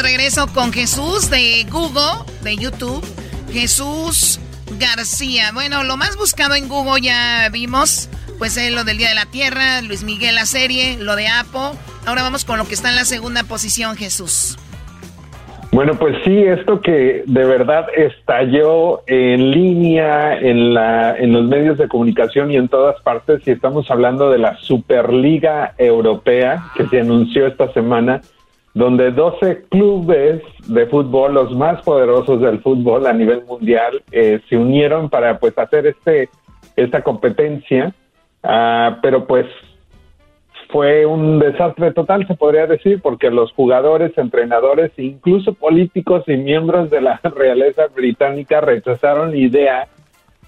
Regreso 0.04 0.48
con 0.54 0.74
Jesús 0.74 1.30
de 1.30 1.66
Google, 1.72 2.26
de 2.42 2.58
YouTube. 2.58 3.04
Jesús 3.52 4.40
García. 4.78 5.52
Bueno, 5.54 5.84
lo 5.84 5.96
más 5.96 6.18
buscado 6.18 6.56
en 6.56 6.68
Google 6.68 7.02
ya 7.02 7.48
vimos, 7.52 8.10
pues 8.38 8.58
es 8.58 8.74
lo 8.74 8.84
del 8.84 8.98
Día 8.98 9.10
de 9.10 9.16
la 9.16 9.28
Tierra, 9.28 9.82
Luis 9.82 10.04
Miguel 10.04 10.36
la 10.36 10.46
serie, 10.46 10.98
lo 11.00 11.16
de 11.16 11.28
Apo. 11.28 11.72
Ahora 12.06 12.22
vamos 12.22 12.44
con 12.44 12.58
lo 12.58 12.66
que 12.66 12.74
está 12.74 12.90
en 12.90 12.98
la 12.98 13.06
segunda 13.06 13.44
posición, 13.44 13.96
Jesús. 13.96 14.58
Bueno, 15.72 15.94
pues 15.96 16.18
sí, 16.26 16.38
esto 16.38 16.82
que 16.82 17.24
de 17.26 17.46
verdad 17.46 17.88
estalló 17.96 19.02
en 19.08 19.52
línea, 19.52 20.38
en, 20.38 20.74
la, 20.74 21.18
en 21.18 21.32
los 21.32 21.46
medios 21.46 21.78
de 21.78 21.88
comunicación 21.88 22.52
y 22.52 22.58
en 22.58 22.68
todas 22.68 23.02
partes, 23.02 23.42
y 23.48 23.52
estamos 23.52 23.90
hablando 23.90 24.30
de 24.30 24.38
la 24.38 24.58
Superliga 24.58 25.74
Europea 25.78 26.66
que 26.76 26.86
se 26.88 27.00
anunció 27.00 27.48
esta 27.48 27.72
semana, 27.74 28.22
donde 28.74 29.12
12 29.12 29.66
clubes 29.70 30.42
de 30.68 30.86
fútbol, 30.88 31.34
los 31.34 31.56
más 31.56 31.82
poderosos 31.84 32.42
del 32.42 32.60
fútbol 32.62 33.06
a 33.06 33.14
nivel 33.14 33.44
mundial, 33.46 34.02
eh, 34.12 34.40
se 34.50 34.58
unieron 34.58 35.10
para 35.10 35.38
pues 35.40 35.58
hacer 35.58 35.88
este 35.88 36.30
esta 36.76 37.04
competencia, 37.04 37.94
Ah, 38.44 39.00
pero 39.02 39.26
pues 39.26 39.46
fue 40.70 41.06
un 41.06 41.40
desastre 41.40 41.94
total, 41.94 42.28
se 42.28 42.36
podría 42.36 42.68
decir, 42.68 43.02
porque 43.02 43.30
los 43.30 43.54
jugadores, 43.54 44.12
entrenadores, 44.18 44.92
e 44.98 45.04
incluso 45.04 45.54
políticos 45.54 46.24
y 46.28 46.36
miembros 46.36 46.90
de 46.90 47.02
la 47.02 47.20
realeza 47.36 47.88
británica 47.96 48.60
rechazaron 48.60 49.32
la 49.32 49.38
idea 49.38 49.88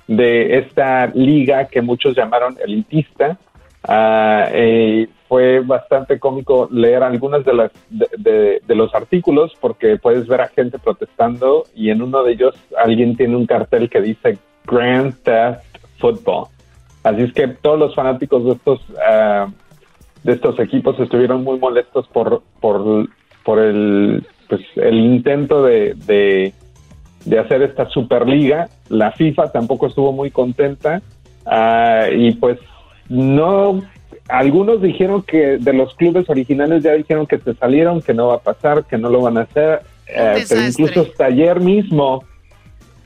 de 0.08 0.58
esta 0.58 1.08
liga 1.08 1.68
que 1.68 1.82
muchos 1.82 2.16
llamaron 2.16 2.58
elitista. 2.64 3.38
Eh, 3.88 5.08
fue 5.28 5.60
bastante 5.60 6.20
cómico 6.20 6.68
leer 6.72 7.04
algunos 7.04 7.44
de, 7.46 7.54
las, 7.54 7.72
de, 7.90 8.62
los 8.68 8.94
artículos 8.94 9.54
porque 9.60 9.98
puedes 9.98 10.28
ver 10.28 10.42
a 10.42 10.48
gente 10.48 10.80
protestando 10.80 11.64
y 11.76 11.90
en 11.90 12.02
uno 12.02 12.24
de 12.24 12.34
ellos 12.34 12.56
alguien 12.78 13.16
tiene 13.16 13.36
un 13.36 13.46
cartel 13.46 13.90
que 13.90 14.02
dice 14.02 14.38
Grand 14.66 15.14
Theft 15.24 15.64
Football. 16.00 16.48
Así 17.04 17.24
es 17.24 17.34
que 17.34 17.48
todos 17.48 17.80
los 17.80 17.96
fanáticos 17.96 18.46
de 18.46 18.52
estos 18.52 18.82
ah, 19.08 19.48
de 20.24 20.34
estos 20.34 20.60
equipos 20.60 21.00
estuvieron 21.00 21.44
muy 21.44 21.60
molestos 21.60 22.08
por 22.08 22.42
por, 22.60 23.08
por 23.44 23.60
el 23.60 24.26
pues 24.48 24.62
el 24.76 24.96
intento 24.96 25.64
de, 25.64 26.54
hacer 27.40 27.64
esta 27.64 27.90
superliga. 27.90 28.70
La 28.90 29.12
FIFA 29.12 29.52
tampoco 29.52 29.88
estuvo 29.88 30.12
muy 30.12 30.30
contenta 30.30 31.02
ah, 31.46 32.06
y 32.12 32.32
pues 32.34 32.60
no, 33.10 33.84
algunos 34.28 34.82
dijeron 34.82 35.22
que 35.24 35.58
de 35.58 35.74
los 35.74 35.94
clubes 35.96 36.30
originales 36.30 36.84
ya 36.84 36.94
dijeron 36.94 37.28
que 37.28 37.40
se 37.40 37.54
salieron, 37.56 38.02
que 38.02 38.14
no 38.14 38.28
va 38.28 38.36
a 38.36 38.40
pasar, 38.40 38.86
que 38.86 38.98
no 38.98 39.10
lo 39.10 39.22
van 39.22 39.38
a 39.38 39.42
hacer, 39.42 39.82
eh, 40.08 40.46
pero 40.48 40.68
incluso 40.68 41.02
hasta 41.02 41.26
ayer 41.26 41.60
mismo 41.60 42.24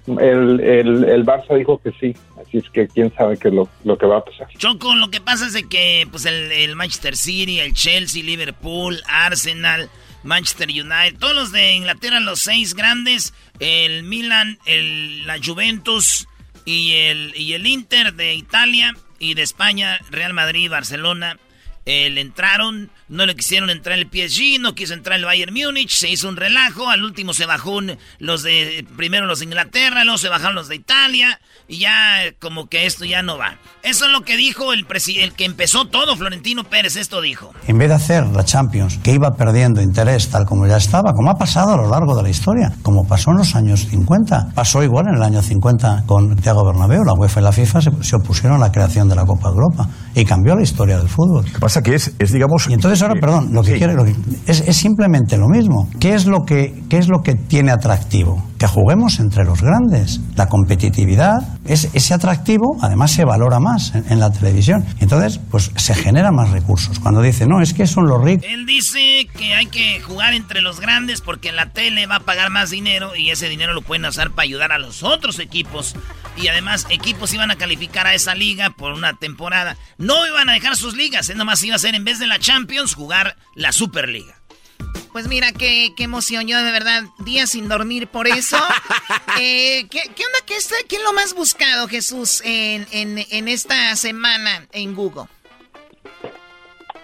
el, 0.07 0.59
el, 0.59 1.03
el, 1.03 1.25
Barça 1.25 1.55
dijo 1.57 1.79
que 1.81 1.91
sí, 1.99 2.15
así 2.41 2.57
es 2.57 2.69
que 2.71 2.87
quién 2.87 3.13
sabe 3.13 3.37
qué 3.37 3.49
es 3.49 3.53
lo, 3.53 3.69
lo, 3.83 3.97
que 3.97 4.05
va 4.05 4.17
a 4.17 4.25
pasar. 4.25 4.47
Choco, 4.57 4.95
lo 4.95 5.11
que 5.11 5.21
pasa 5.21 5.45
es 5.45 5.53
de 5.53 5.67
que 5.67 6.07
pues 6.09 6.25
el, 6.25 6.51
el 6.51 6.75
Manchester 6.75 7.15
City, 7.15 7.59
el 7.59 7.73
Chelsea, 7.73 8.23
Liverpool, 8.23 8.97
Arsenal, 9.07 9.89
Manchester 10.23 10.67
United, 10.69 11.19
todos 11.19 11.35
los 11.35 11.51
de 11.51 11.73
Inglaterra, 11.73 12.19
los 12.19 12.39
seis 12.39 12.73
grandes, 12.73 13.33
el 13.59 14.03
Milan, 14.03 14.57
el, 14.65 15.27
la 15.27 15.37
Juventus 15.43 16.27
y 16.65 16.93
el, 16.93 17.33
y 17.35 17.53
el 17.53 17.67
Inter 17.67 18.13
de 18.13 18.33
Italia 18.33 18.93
y 19.19 19.33
de 19.33 19.43
España, 19.43 19.99
Real 20.09 20.33
Madrid, 20.33 20.69
Barcelona, 20.69 21.37
eh, 21.85 22.09
le 22.09 22.21
entraron, 22.21 22.89
no 23.09 23.25
le 23.25 23.35
quisieron 23.35 23.69
entrar 23.69 23.97
el 23.97 24.07
PSG, 24.07 24.59
no 24.59 24.75
quiso 24.75 24.93
entrar 24.93 25.17
el 25.17 25.25
Bayern 25.25 25.53
Múnich, 25.53 25.91
se 25.91 26.09
hizo 26.09 26.29
un 26.29 26.35
relajo, 26.35 26.89
al 26.89 27.03
último 27.03 27.33
se 27.33 27.45
bajó 27.45 27.79
los 28.19 28.43
de, 28.43 28.85
primero 28.95 29.25
los 29.25 29.39
de 29.39 29.45
Inglaterra, 29.45 30.03
luego 30.03 30.17
se 30.17 30.29
bajaron 30.29 30.55
los 30.55 30.67
de 30.67 30.75
Italia, 30.75 31.39
y 31.67 31.79
ya 31.79 31.91
como 32.39 32.67
que 32.67 32.85
esto 32.85 33.05
ya 33.05 33.21
no 33.21 33.37
va. 33.37 33.57
Eso 33.83 34.05
es 34.05 34.11
lo 34.11 34.21
que 34.21 34.37
dijo 34.37 34.73
el, 34.73 34.85
el 35.17 35.33
que 35.33 35.45
empezó 35.45 35.85
todo, 35.85 36.15
Florentino 36.15 36.63
Pérez, 36.63 36.95
esto 36.95 37.21
dijo. 37.21 37.53
En 37.67 37.77
vez 37.77 37.89
de 37.89 37.95
hacer 37.95 38.25
la 38.27 38.43
Champions, 38.43 38.99
que 39.03 39.11
iba 39.11 39.31
perdiendo 39.31 39.81
interés 39.81 40.29
tal 40.29 40.45
como 40.45 40.67
ya 40.67 40.77
estaba, 40.77 41.13
como 41.13 41.31
ha 41.31 41.35
pasado 41.35 41.73
a 41.73 41.77
lo 41.77 41.89
largo 41.89 42.15
de 42.15 42.23
la 42.23 42.29
historia, 42.29 42.73
como 42.83 43.07
pasó 43.07 43.31
en 43.31 43.37
los 43.37 43.55
años 43.55 43.87
50, 43.89 44.51
pasó 44.53 44.83
igual 44.83 45.07
en 45.07 45.15
el 45.15 45.23
año 45.23 45.41
50 45.41 46.03
con 46.05 46.35
Thiago 46.35 46.65
Bernabéu, 46.65 47.03
la 47.03 47.13
UEFA 47.13 47.39
y 47.39 47.43
la 47.43 47.51
FIFA 47.51 47.81
se, 47.81 47.91
se 48.01 48.15
opusieron 48.15 48.57
a 48.57 48.59
la 48.59 48.71
creación 48.71 49.07
de 49.09 49.15
la 49.15 49.25
Copa 49.25 49.49
de 49.49 49.55
Europa 49.55 49.89
y 50.13 50.25
cambió 50.25 50.55
la 50.55 50.63
historia 50.63 50.97
del 50.97 51.09
fútbol. 51.09 51.45
Lo 51.45 51.51
que 51.51 51.59
pasa 51.59 51.81
que 51.81 51.95
es, 51.95 52.13
es 52.19 52.31
digamos... 52.31 52.67
Y 52.69 52.73
entonces 52.73 52.98
ahora, 53.01 53.19
perdón, 53.19 53.49
lo 53.53 53.63
que 53.63 53.77
quiere 53.77 53.93
lo 53.93 54.05
que, 54.05 54.15
es, 54.47 54.61
es, 54.61 54.77
simplemente 54.77 55.37
lo 55.37 55.47
mismo. 55.47 55.89
¿Qué 55.99 56.13
es 56.13 56.25
lo 56.25 56.43
que, 56.45 56.83
qué 56.89 56.97
es 56.97 57.07
lo 57.07 57.21
que 57.21 57.35
tiene 57.35 57.71
atractivo? 57.71 58.43
Que 58.57 58.67
juguemos 58.67 59.19
entre 59.19 59.45
los 59.45 59.61
grandes. 59.61 60.19
La 60.35 60.47
competitividad, 60.47 61.59
es, 61.65 61.89
ese 61.93 62.13
atractivo 62.13 62.77
además 62.81 63.11
se 63.11 63.25
valora 63.25 63.59
más 63.59 63.95
en, 63.95 64.05
en, 64.11 64.19
la 64.19 64.31
televisión. 64.31 64.85
Entonces, 64.99 65.39
pues 65.49 65.71
se 65.75 65.95
generan 65.95 66.35
más 66.35 66.51
recursos. 66.51 66.99
Cuando 66.99 67.21
dice, 67.21 67.45
no, 67.47 67.61
es 67.61 67.73
que 67.73 67.87
son 67.87 68.07
los 68.07 68.23
ricos. 68.23 68.45
Él 68.49 68.65
dice 68.65 69.27
que 69.37 69.53
hay 69.53 69.67
que 69.67 70.01
jugar 70.01 70.33
entre 70.33 70.61
los 70.61 70.79
grandes 70.79 71.21
porque 71.21 71.51
la 71.51 71.67
tele 71.67 72.07
va 72.07 72.17
a 72.17 72.19
pagar 72.21 72.49
más 72.49 72.69
dinero 72.69 73.15
y 73.15 73.29
ese 73.29 73.49
dinero 73.49 73.73
lo 73.73 73.81
pueden 73.81 74.05
usar 74.05 74.31
para 74.31 74.43
ayudar 74.43 74.71
a 74.71 74.79
los 74.79 75.03
otros 75.03 75.39
equipos. 75.39 75.95
Y 76.37 76.47
además, 76.47 76.87
equipos 76.89 77.33
iban 77.33 77.51
a 77.51 77.55
calificar 77.55 78.07
a 78.07 78.13
esa 78.13 78.33
liga 78.33 78.69
por 78.69 78.93
una 78.93 79.13
temporada. 79.13 79.75
No 79.97 80.25
iban 80.25 80.49
a 80.49 80.53
dejar 80.53 80.75
sus 80.75 80.95
ligas, 80.95 81.29
es 81.29 81.35
nomás 81.35 81.63
iba 81.63 81.75
a 81.75 81.79
ser 81.79 81.95
en 81.95 82.05
vez 82.05 82.19
de 82.19 82.27
la 82.27 82.39
Champions 82.39 82.88
jugar 82.95 83.35
la 83.55 83.71
Superliga. 83.71 84.39
Pues 85.11 85.27
mira, 85.27 85.51
qué, 85.51 85.93
qué 85.97 86.03
emoción. 86.03 86.47
Yo 86.47 86.61
de 86.63 86.71
verdad, 86.71 87.03
días 87.19 87.49
sin 87.49 87.67
dormir 87.67 88.07
por 88.07 88.27
eso. 88.27 88.57
eh, 89.41 89.87
¿qué, 89.89 90.01
¿qué, 90.15 90.25
onda? 90.25 90.39
¿Qué, 90.45 90.55
está, 90.55 90.75
¿Qué 90.87 90.97
es 90.97 91.03
lo 91.03 91.13
más 91.13 91.33
buscado, 91.33 91.87
Jesús, 91.87 92.41
en, 92.45 92.85
en, 92.91 93.25
en 93.29 93.47
esta 93.47 93.95
semana 93.95 94.67
en 94.71 94.95
Google? 94.95 95.25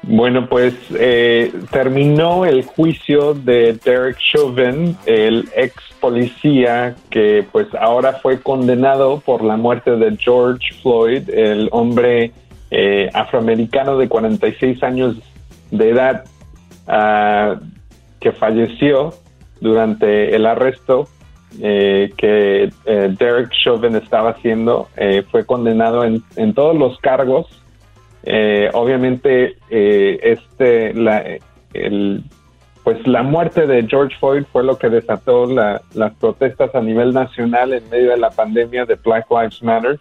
Bueno, 0.08 0.48
pues 0.48 0.76
eh, 1.00 1.52
terminó 1.72 2.46
el 2.46 2.64
juicio 2.64 3.34
de 3.34 3.74
Derek 3.84 4.18
Chauvin, 4.20 4.96
el 5.08 5.50
ex 5.56 5.74
policía 6.00 6.96
que 7.10 7.44
pues 7.52 7.68
ahora 7.74 8.14
fue 8.22 8.40
condenado 8.40 9.20
por 9.26 9.44
la 9.44 9.58
muerte 9.58 9.92
de 9.96 10.16
George 10.18 10.76
Floyd, 10.84 11.28
el 11.32 11.70
hombre 11.72 12.32
eh, 12.70 13.10
afroamericano 13.16 13.98
de 13.98 14.08
46 14.08 14.84
años 14.84 15.16
de 15.78 15.90
edad 15.90 16.26
uh, 16.88 17.60
que 18.20 18.32
falleció 18.32 19.14
durante 19.60 20.36
el 20.36 20.46
arresto 20.46 21.08
eh, 21.62 22.12
que 22.18 22.70
eh, 22.86 23.16
Derek 23.18 23.50
Chauvin 23.64 23.96
estaba 23.96 24.32
haciendo. 24.32 24.88
Eh, 24.98 25.24
fue 25.32 25.46
condenado 25.46 26.04
en, 26.04 26.24
en, 26.36 26.54
todos 26.54 26.76
los 26.76 26.98
cargos. 27.00 27.48
Eh, 28.24 28.70
obviamente, 28.74 29.56
este, 29.70 30.94
la, 30.94 31.24
el, 31.74 32.24
pues 32.84 33.06
la 33.08 33.24
muerte 33.24 33.68
de 33.68 33.88
George 33.88 34.16
Floyd 34.20 34.44
fue 34.52 34.64
lo 34.64 34.78
que 34.78 34.90
desató 34.90 35.46
la, 35.46 35.82
las 35.94 36.14
protestas 36.16 36.74
a 36.76 36.82
nivel 36.82 37.14
nacional 37.14 37.74
en 37.74 37.88
medio 37.90 38.12
de 38.12 38.18
la 38.18 38.32
pandemia 38.32 38.86
de 38.86 38.96
Black 38.96 39.28
Lives 39.30 39.62
Matter. 39.64 40.00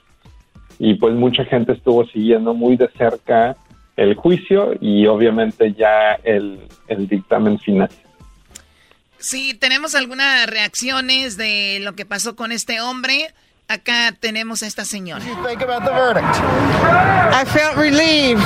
Y 0.78 0.94
pues 0.94 1.14
mucha 1.14 1.44
gente 1.44 1.72
estuvo 1.72 2.04
siguiendo 2.06 2.52
muy 2.52 2.76
de 2.76 2.88
cerca 2.98 3.56
el 3.96 4.14
juicio 4.14 4.72
y 4.80 5.06
obviamente 5.06 5.72
ya 5.72 6.14
el, 6.24 6.60
el 6.88 7.08
dictamen 7.08 7.58
final. 7.58 7.88
Sí, 9.18 9.54
tenemos 9.54 9.94
algunas 9.94 10.46
reacciones 10.46 11.36
de 11.36 11.78
lo 11.80 11.94
que 11.94 12.04
pasó 12.04 12.36
con 12.36 12.52
este 12.52 12.80
hombre. 12.80 13.32
Acá 13.68 14.14
tenemos 14.20 14.62
a 14.62 14.66
esta 14.66 14.84
señora. 14.84 15.24
I 15.24 15.36
felt 17.46 17.76
relieved. 17.76 18.44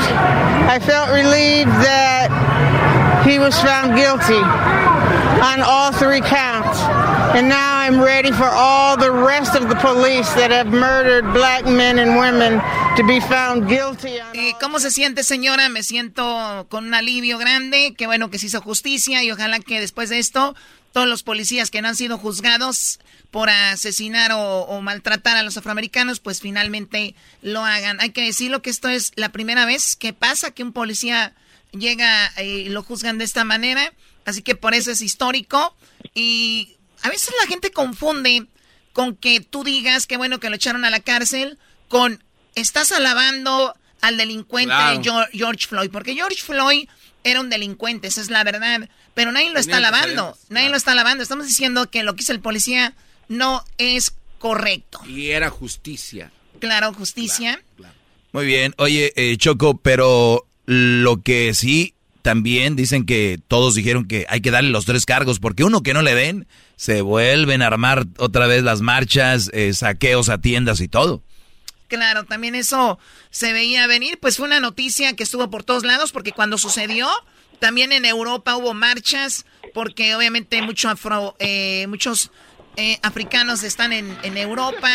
I 0.69 0.79
felt 0.79 1.11
relieved 1.11 1.73
that 1.83 2.31
he 3.27 3.41
was 3.41 3.61
found 3.61 3.97
guilty 3.97 4.41
on 5.43 5.61
all 5.61 5.91
three 5.93 6.21
counts. 6.21 6.79
And 7.35 7.49
now 7.49 7.79
I'm 7.79 8.01
ready 8.01 8.31
for 8.31 8.47
all 8.47 8.97
the 8.97 9.11
rest 9.11 9.57
of 9.57 9.69
the 9.69 9.75
police 9.77 10.33
that 10.35 10.53
have 10.53 10.69
murdered 10.69 11.25
black 11.33 11.67
men 11.67 11.99
and 11.99 12.17
women 12.17 12.61
to 12.99 13.07
be 13.07 13.21
found 13.21 13.69
guilty. 13.69 14.15
¿Y 14.33 14.55
cómo 14.55 14.81
se 14.81 14.91
siente, 14.91 15.23
señora? 15.23 15.69
Me 15.69 15.85
siento 15.85 16.67
con 16.69 16.85
un 16.85 16.95
alivio 16.95 17.39
grande. 17.39 17.95
Qué 17.97 18.07
bueno 18.07 18.29
que 18.29 18.41
se 18.41 18.47
hizo 18.47 18.61
justicia 18.61 19.23
y 19.23 19.31
ojalá 19.31 19.61
que 19.61 19.79
después 19.79 20.09
de 20.09 20.19
esto 20.19 20.57
todos 20.93 21.07
los 21.07 21.23
policías 21.23 21.71
que 21.71 21.81
no 21.81 21.89
han 21.89 21.95
sido 21.95 22.19
juzgados 22.19 22.99
por 23.31 23.51
asesinar 23.51 24.33
o, 24.33 24.63
o, 24.63 24.81
maltratar 24.81 25.37
a 25.37 25.45
los 25.45 25.57
afroamericanos, 25.57 26.19
pues 26.19 26.41
finalmente 26.41 27.15
lo 27.41 27.65
hagan. 27.65 28.01
Hay 28.01 28.11
que 28.11 28.25
decirlo 28.25 28.63
que 28.63 28.71
esto 28.71 28.89
es 28.89 29.13
la 29.15 29.29
primera 29.29 29.65
vez 29.65 29.95
que 29.95 30.13
pasa 30.13 30.51
que 30.51 30.65
un 30.65 30.73
policía 30.73 31.35
llega 31.71 32.33
y 32.43 32.69
lo 32.69 32.83
juzgan 32.83 33.19
de 33.19 33.25
esta 33.25 33.45
manera, 33.45 33.93
así 34.25 34.43
que 34.43 34.57
por 34.57 34.75
eso 34.75 34.91
es 34.91 35.03
histórico 35.03 35.77
y 36.15 36.77
a 37.03 37.11
veces 37.11 37.33
la 37.41 37.47
gente 37.47 37.71
confunde 37.71 38.47
con 38.93 39.15
que 39.15 39.39
tú 39.41 39.63
digas 39.63 40.07
que 40.07 40.17
bueno 40.17 40.41
que 40.41 40.51
lo 40.51 40.57
echaron 40.57 40.85
a 40.85 40.91
la 40.91 40.99
cárcel 40.99 41.59
con 41.87 42.25
estás 42.61 42.93
alabando 42.93 43.75
al 44.01 44.17
delincuente 44.17 44.75
claro. 44.75 45.27
George 45.33 45.67
Floyd, 45.67 45.91
porque 45.91 46.15
George 46.15 46.43
Floyd 46.43 46.89
era 47.25 47.41
un 47.41 47.51
delincuente, 47.51 48.09
esa 48.09 48.21
es 48.21 48.31
la 48.31 48.45
verdad, 48.45 48.89
pero 49.15 49.33
nadie 49.33 49.51
lo 49.53 49.59
está 49.59 49.79
alabando, 49.79 50.37
nadie 50.49 50.69
lo 50.69 50.77
está 50.77 50.93
alabando, 50.93 51.23
estamos 51.23 51.47
diciendo 51.47 51.91
que 51.91 52.03
lo 52.03 52.15
que 52.15 52.23
hizo 52.23 52.33
el 52.33 52.41
policía 52.41 52.95
no 53.29 53.65
es 53.77 54.15
correcto. 54.39 55.01
Y 55.07 55.31
era 55.31 55.51
justicia. 55.51 56.31
Claro, 56.61 56.93
justicia. 56.93 57.61
Claro. 57.77 57.95
Muy 58.33 58.47
bien, 58.47 58.75
oye 58.79 59.13
eh, 59.17 59.37
Choco, 59.37 59.79
pero 59.79 60.47
lo 60.67 61.23
que 61.23 61.55
sí 61.55 61.95
también 62.23 62.77
dicen 62.77 63.07
que 63.07 63.41
todos 63.49 63.75
dijeron 63.75 64.07
que 64.07 64.27
hay 64.29 64.41
que 64.41 64.51
darle 64.51 64.71
los 64.71 64.85
tres 64.85 65.07
cargos, 65.07 65.41
porque 65.41 65.65
uno 65.65 65.83
que 65.83 65.95
no 65.95 66.03
le 66.03 66.15
den, 66.15 66.47
se 66.77 67.01
vuelven 67.01 67.63
a 67.63 67.67
armar 67.69 68.07
otra 68.19 68.47
vez 68.47 68.63
las 68.63 68.83
marchas, 68.83 69.51
eh, 69.55 69.73
saqueos 69.73 70.29
a 70.29 70.39
tiendas 70.39 70.81
y 70.81 70.89
todo. 70.89 71.23
Claro, 71.89 72.25
también 72.25 72.55
eso 72.55 72.99
se 73.31 73.53
veía 73.53 73.87
venir, 73.87 74.19
pues 74.21 74.37
fue 74.37 74.47
una 74.47 74.61
noticia 74.61 75.17
que 75.17 75.23
estuvo 75.23 75.51
por 75.51 75.65
todos 75.65 75.85
lados, 75.85 76.13
porque 76.13 76.33
cuando 76.33 76.59
sucedió, 76.59 77.09
también 77.59 77.93
en 77.93 78.05
Europa 78.05 78.57
hubo 78.57 78.75
marchas, 78.75 79.47
porque 79.73 80.15
obviamente 80.15 80.61
mucho 80.61 80.91
afro, 80.91 81.35
eh, 81.39 81.87
muchos 81.89 82.31
eh, 82.77 83.01
africanos 83.03 83.63
están 83.63 83.93
en, 83.93 84.17
en, 84.23 84.37
Europa 84.37 84.89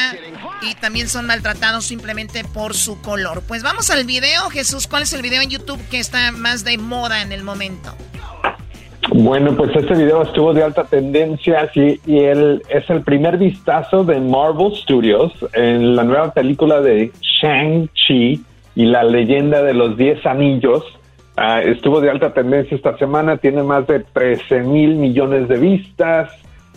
y 0.62 0.76
también 0.76 1.10
son 1.10 1.26
maltratados 1.26 1.86
simplemente 1.86 2.46
por 2.46 2.76
su 2.76 3.02
color. 3.02 3.44
Pues 3.48 3.64
vamos 3.64 3.90
al 3.90 4.06
video, 4.06 4.50
Jesús, 4.52 4.88
¿cuál 4.88 5.04
es 5.04 5.14
el 5.14 5.22
video 5.22 5.42
en 5.42 5.50
YouTube 5.50 5.82
que 5.90 6.00
está 6.00 6.32
más 6.32 6.64
de 6.64 6.78
moda 6.78 7.22
en 7.22 7.32
el 7.32 7.44
momento? 7.44 7.98
Bueno, 9.10 9.56
pues 9.56 9.76
este 9.76 9.94
video 9.96 10.24
estuvo 10.24 10.54
de 10.54 10.64
alta 10.64 10.86
tendencia 10.86 11.70
y, 11.76 12.00
y 12.06 12.20
él 12.20 12.64
es 12.70 12.90
el 12.90 13.02
primer 13.04 13.38
vistazo 13.38 14.04
de 14.04 14.20
Marvel 14.20 14.74
Studios 14.76 15.32
en 15.54 15.96
la 15.96 16.04
nueva 16.04 16.34
película 16.34 16.82
de 16.82 17.12
Shang-Chi 17.22 18.44
y 18.76 18.86
la 18.86 19.04
leyenda 19.04 19.62
de 19.62 19.74
los 19.74 19.98
10 19.98 20.26
anillos. 20.26 20.84
Uh, 21.38 21.68
estuvo 21.68 22.00
de 22.00 22.12
alta 22.12 22.34
tendencia 22.34 22.76
esta 22.76 22.98
semana, 22.98 23.38
tiene 23.38 23.64
más 23.64 23.88
de 23.88 24.02
13 24.02 24.62
mil 24.62 24.96
millones 24.96 25.48
de 25.48 25.58
vistas 25.58 26.32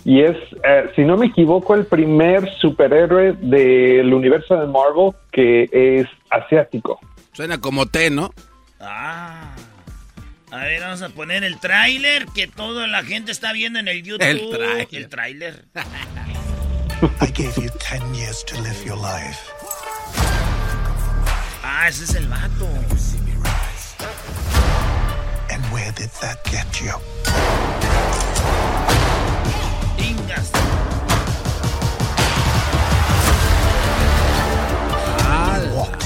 y 0.06 0.22
es, 0.22 0.36
eh, 0.62 0.88
si 0.94 1.02
no 1.02 1.16
me 1.16 1.26
equivoco, 1.26 1.74
el 1.74 1.84
primer 1.84 2.48
superhéroe 2.60 3.32
del 3.40 4.14
universo 4.14 4.56
de 4.56 4.66
Marvel 4.68 5.10
que 5.32 5.68
es 5.72 6.06
asiático. 6.30 7.00
Suena 7.32 7.60
como 7.60 7.86
T, 7.86 8.08
¿no? 8.10 8.30
Ah. 8.80 9.55
A 10.51 10.59
ver, 10.59 10.80
vamos 10.80 11.03
a 11.03 11.09
poner 11.09 11.42
el 11.42 11.59
tráiler 11.59 12.26
que 12.26 12.47
toda 12.47 12.86
la 12.86 13.03
gente 13.03 13.32
está 13.32 13.53
viendo 13.53 13.80
en 13.80 13.88
el 13.88 14.03
YouTube. 14.03 14.22
El 14.22 14.51
tráiler. 14.51 14.88
El 14.92 15.09
tráiler. 15.09 15.64
I 17.20 17.26
gave 17.32 17.57
you 17.57 17.68
10 17.78 18.14
years 18.14 18.44
to 18.44 18.61
live 18.62 18.84
your 18.84 18.97
life. 18.97 19.38
Ah, 21.62 21.88
ese 21.88 22.05
es 22.05 22.14
el 22.14 22.28
vato. 22.28 22.66
And 25.51 25.62
where 25.72 25.90
did 25.92 26.11
that 26.20 26.42
get 26.44 26.80
you? 26.80 26.92
Ingas. 29.99 30.53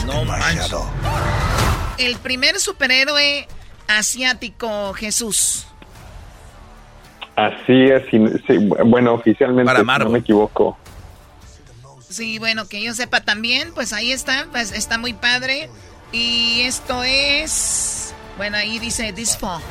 No 0.07 0.25
manches. 0.25 0.73
El 1.99 2.17
primer 2.17 2.59
superhéroe 2.59 3.47
asiático, 3.99 4.93
Jesús. 4.95 5.67
Así 7.37 7.85
es, 7.85 8.03
sí, 8.11 8.19
sí, 8.47 8.59
bueno, 8.85 9.15
oficialmente, 9.15 9.73
si 9.75 9.85
no 9.85 10.11
me 10.11 10.19
equivoco. 10.19 10.77
Sí, 12.09 12.39
bueno, 12.39 12.67
que 12.69 12.83
yo 12.83 12.93
sepa 12.93 13.21
también, 13.21 13.73
pues 13.73 13.93
ahí 13.93 14.13
está, 14.13 14.47
pues 14.51 14.73
está 14.73 14.99
muy 14.99 15.13
padre. 15.13 15.71
Y 16.13 16.63
esto 16.63 17.05
es, 17.05 18.15
bueno, 18.37 18.57
ahí 18.57 18.79
dice 18.79 19.13
This 19.13 19.39
Fall. 19.39 19.63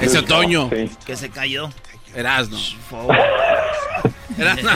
Ese 0.00 0.18
otoño. 0.18 0.68
Que 1.06 1.16
se 1.16 1.30
cayó. 1.30 1.70
Erasno. 2.14 2.58
Erasno. 4.38 4.70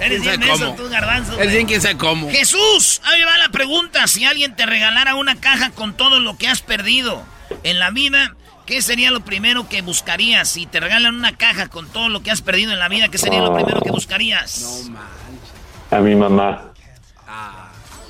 Eres 0.00 0.22
bien 0.22 0.42
eso, 0.42 0.74
tú, 0.74 0.88
garbanzo. 0.88 1.38
Eres 1.38 1.52
bien 1.52 1.66
quién 1.66 1.80
sabe 1.80 1.96
cómo. 1.96 2.30
Jesús, 2.30 3.02
ahí 3.04 3.22
va 3.22 3.36
la 3.38 3.50
pregunta. 3.50 4.06
Si 4.06 4.24
alguien 4.24 4.56
te 4.56 4.66
regalara 4.66 5.14
una 5.14 5.36
caja 5.36 5.70
con 5.70 5.94
todo 5.94 6.20
lo 6.20 6.36
que 6.38 6.48
has 6.48 6.62
perdido 6.62 7.22
en 7.62 7.78
la 7.78 7.90
vida, 7.90 8.34
¿qué 8.66 8.80
sería 8.80 9.10
lo 9.10 9.20
primero 9.20 9.68
que 9.68 9.82
buscarías? 9.82 10.48
Si 10.48 10.66
te 10.66 10.80
regalan 10.80 11.14
una 11.14 11.36
caja 11.36 11.68
con 11.68 11.88
todo 11.88 12.08
lo 12.08 12.22
que 12.22 12.30
has 12.30 12.40
perdido 12.40 12.72
en 12.72 12.78
la 12.78 12.88
vida, 12.88 13.08
¿qué 13.08 13.18
sería 13.18 13.40
lo 13.40 13.54
primero 13.54 13.80
que 13.82 13.90
buscarías? 13.90 14.62
No 14.62 14.92
manches. 14.92 15.50
A 15.90 15.98
mi 15.98 16.14
mamá. 16.14 16.72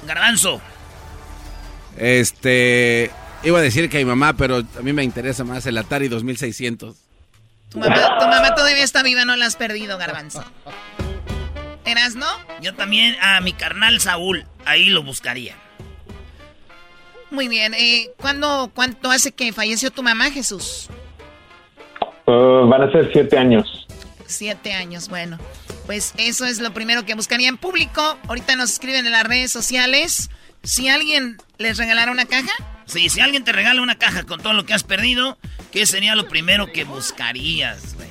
Garbanzo. 0.07 0.61
Este. 1.97 3.11
Iba 3.43 3.59
a 3.59 3.63
decir 3.63 3.89
que 3.89 3.97
a 3.97 4.01
mi 4.01 4.05
mamá, 4.05 4.35
pero 4.35 4.59
a 4.59 4.83
mí 4.83 4.93
me 4.93 5.03
interesa 5.03 5.45
más 5.45 5.65
el 5.67 5.79
Atari 5.79 6.09
2600. 6.09 6.95
Tu 7.71 7.79
mamá, 7.79 8.19
tu 8.19 8.27
mamá 8.27 8.55
todavía 8.55 8.85
está 8.85 9.03
viva, 9.03 9.25
no 9.25 9.35
la 9.37 9.47
has 9.47 9.57
perdido, 9.57 9.97
Garbanzo. 9.97 10.45
¿Eras, 11.91 12.15
no? 12.15 12.27
Yo 12.61 12.75
también 12.75 13.17
a 13.21 13.41
mi 13.41 13.53
carnal 13.53 14.01
Saúl, 14.01 14.45
ahí 14.65 14.87
lo 14.87 15.03
buscaría. 15.03 15.57
Muy 17.31 17.49
bien. 17.49 17.75
Eh, 17.75 18.11
¿cuándo, 18.17 18.71
¿Cuánto 18.75 19.11
hace 19.11 19.33
que 19.33 19.53
falleció 19.53 19.91
tu 19.91 20.03
mamá, 20.03 20.31
Jesús? 20.31 20.89
Uh, 22.27 22.69
van 22.69 22.83
a 22.83 22.93
ser 22.93 23.11
siete 23.13 23.37
años. 23.37 23.87
Siete 24.27 24.73
años, 24.73 25.09
bueno. 25.09 25.39
Pues 25.87 26.15
eso 26.17 26.47
es 26.47 26.61
lo 26.61 26.73
primero 26.73 27.05
que 27.05 27.15
buscaría 27.15 27.49
en 27.49 27.57
público. 27.57 28.19
Ahorita 28.29 28.55
nos 28.55 28.71
escriben 28.71 29.07
en 29.07 29.13
las 29.13 29.25
redes 29.25 29.51
sociales. 29.51 30.31
Si 30.63 30.89
alguien 30.89 31.39
les 31.59 31.79
regalara 31.79 32.13
una 32.13 32.27
caja. 32.27 32.53
Sí, 32.87 33.09
si 33.09 33.21
alguien 33.21 33.43
te 33.45 33.53
regala 33.53 33.83
una 33.83 33.99
caja 33.99 34.25
con 34.25 34.41
todo 34.41 34.53
lo 34.53 34.67
que 34.67 34.75
has 34.75 34.85
perdido, 34.85 35.39
¿qué 35.73 35.87
sería 35.87 36.15
lo 36.15 36.29
primero 36.29 36.71
que 36.71 36.85
buscarías, 36.85 37.95
güey? 37.95 38.09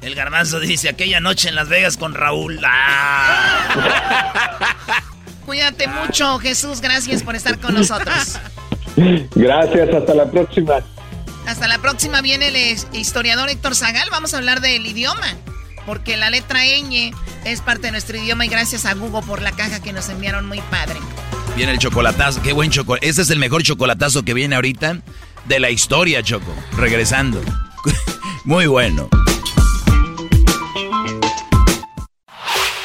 El 0.00 0.14
garbanzo 0.14 0.60
dice 0.60 0.88
aquella 0.88 1.20
noche 1.20 1.48
en 1.48 1.54
Las 1.54 1.68
Vegas 1.68 1.96
con 1.96 2.14
Raúl. 2.14 2.60
¡Ah! 2.64 3.74
Cuídate 5.46 5.88
mucho, 5.88 6.38
Jesús. 6.38 6.80
Gracias 6.80 7.22
por 7.22 7.34
estar 7.34 7.58
con 7.58 7.74
nosotros. 7.74 8.38
Gracias, 9.34 9.94
hasta 9.94 10.14
la 10.14 10.30
próxima. 10.30 10.74
Hasta 11.46 11.66
la 11.68 11.78
próxima 11.78 12.20
viene 12.20 12.48
el 12.48 12.56
historiador 12.92 13.48
Héctor 13.48 13.74
Zagal. 13.74 14.08
Vamos 14.10 14.34
a 14.34 14.38
hablar 14.38 14.60
del 14.60 14.86
idioma. 14.86 15.26
Porque 15.86 16.18
la 16.18 16.28
letra 16.28 16.60
ñ 16.64 17.14
es 17.44 17.62
parte 17.62 17.86
de 17.86 17.92
nuestro 17.92 18.18
idioma 18.18 18.44
y 18.44 18.48
gracias 18.48 18.84
a 18.84 18.92
Google 18.92 19.22
por 19.26 19.40
la 19.40 19.52
caja 19.52 19.80
que 19.80 19.94
nos 19.94 20.10
enviaron 20.10 20.46
muy 20.46 20.60
padre. 20.70 21.00
Viene 21.56 21.72
el 21.72 21.78
chocolatazo, 21.78 22.42
qué 22.42 22.52
buen 22.52 22.70
chocolate. 22.70 23.08
Ese 23.08 23.22
es 23.22 23.30
el 23.30 23.38
mejor 23.38 23.62
chocolatazo 23.62 24.22
que 24.22 24.34
viene 24.34 24.54
ahorita 24.54 25.00
de 25.46 25.60
la 25.60 25.70
historia, 25.70 26.22
Choco. 26.22 26.54
Regresando. 26.76 27.40
muy 28.44 28.66
bueno. 28.66 29.08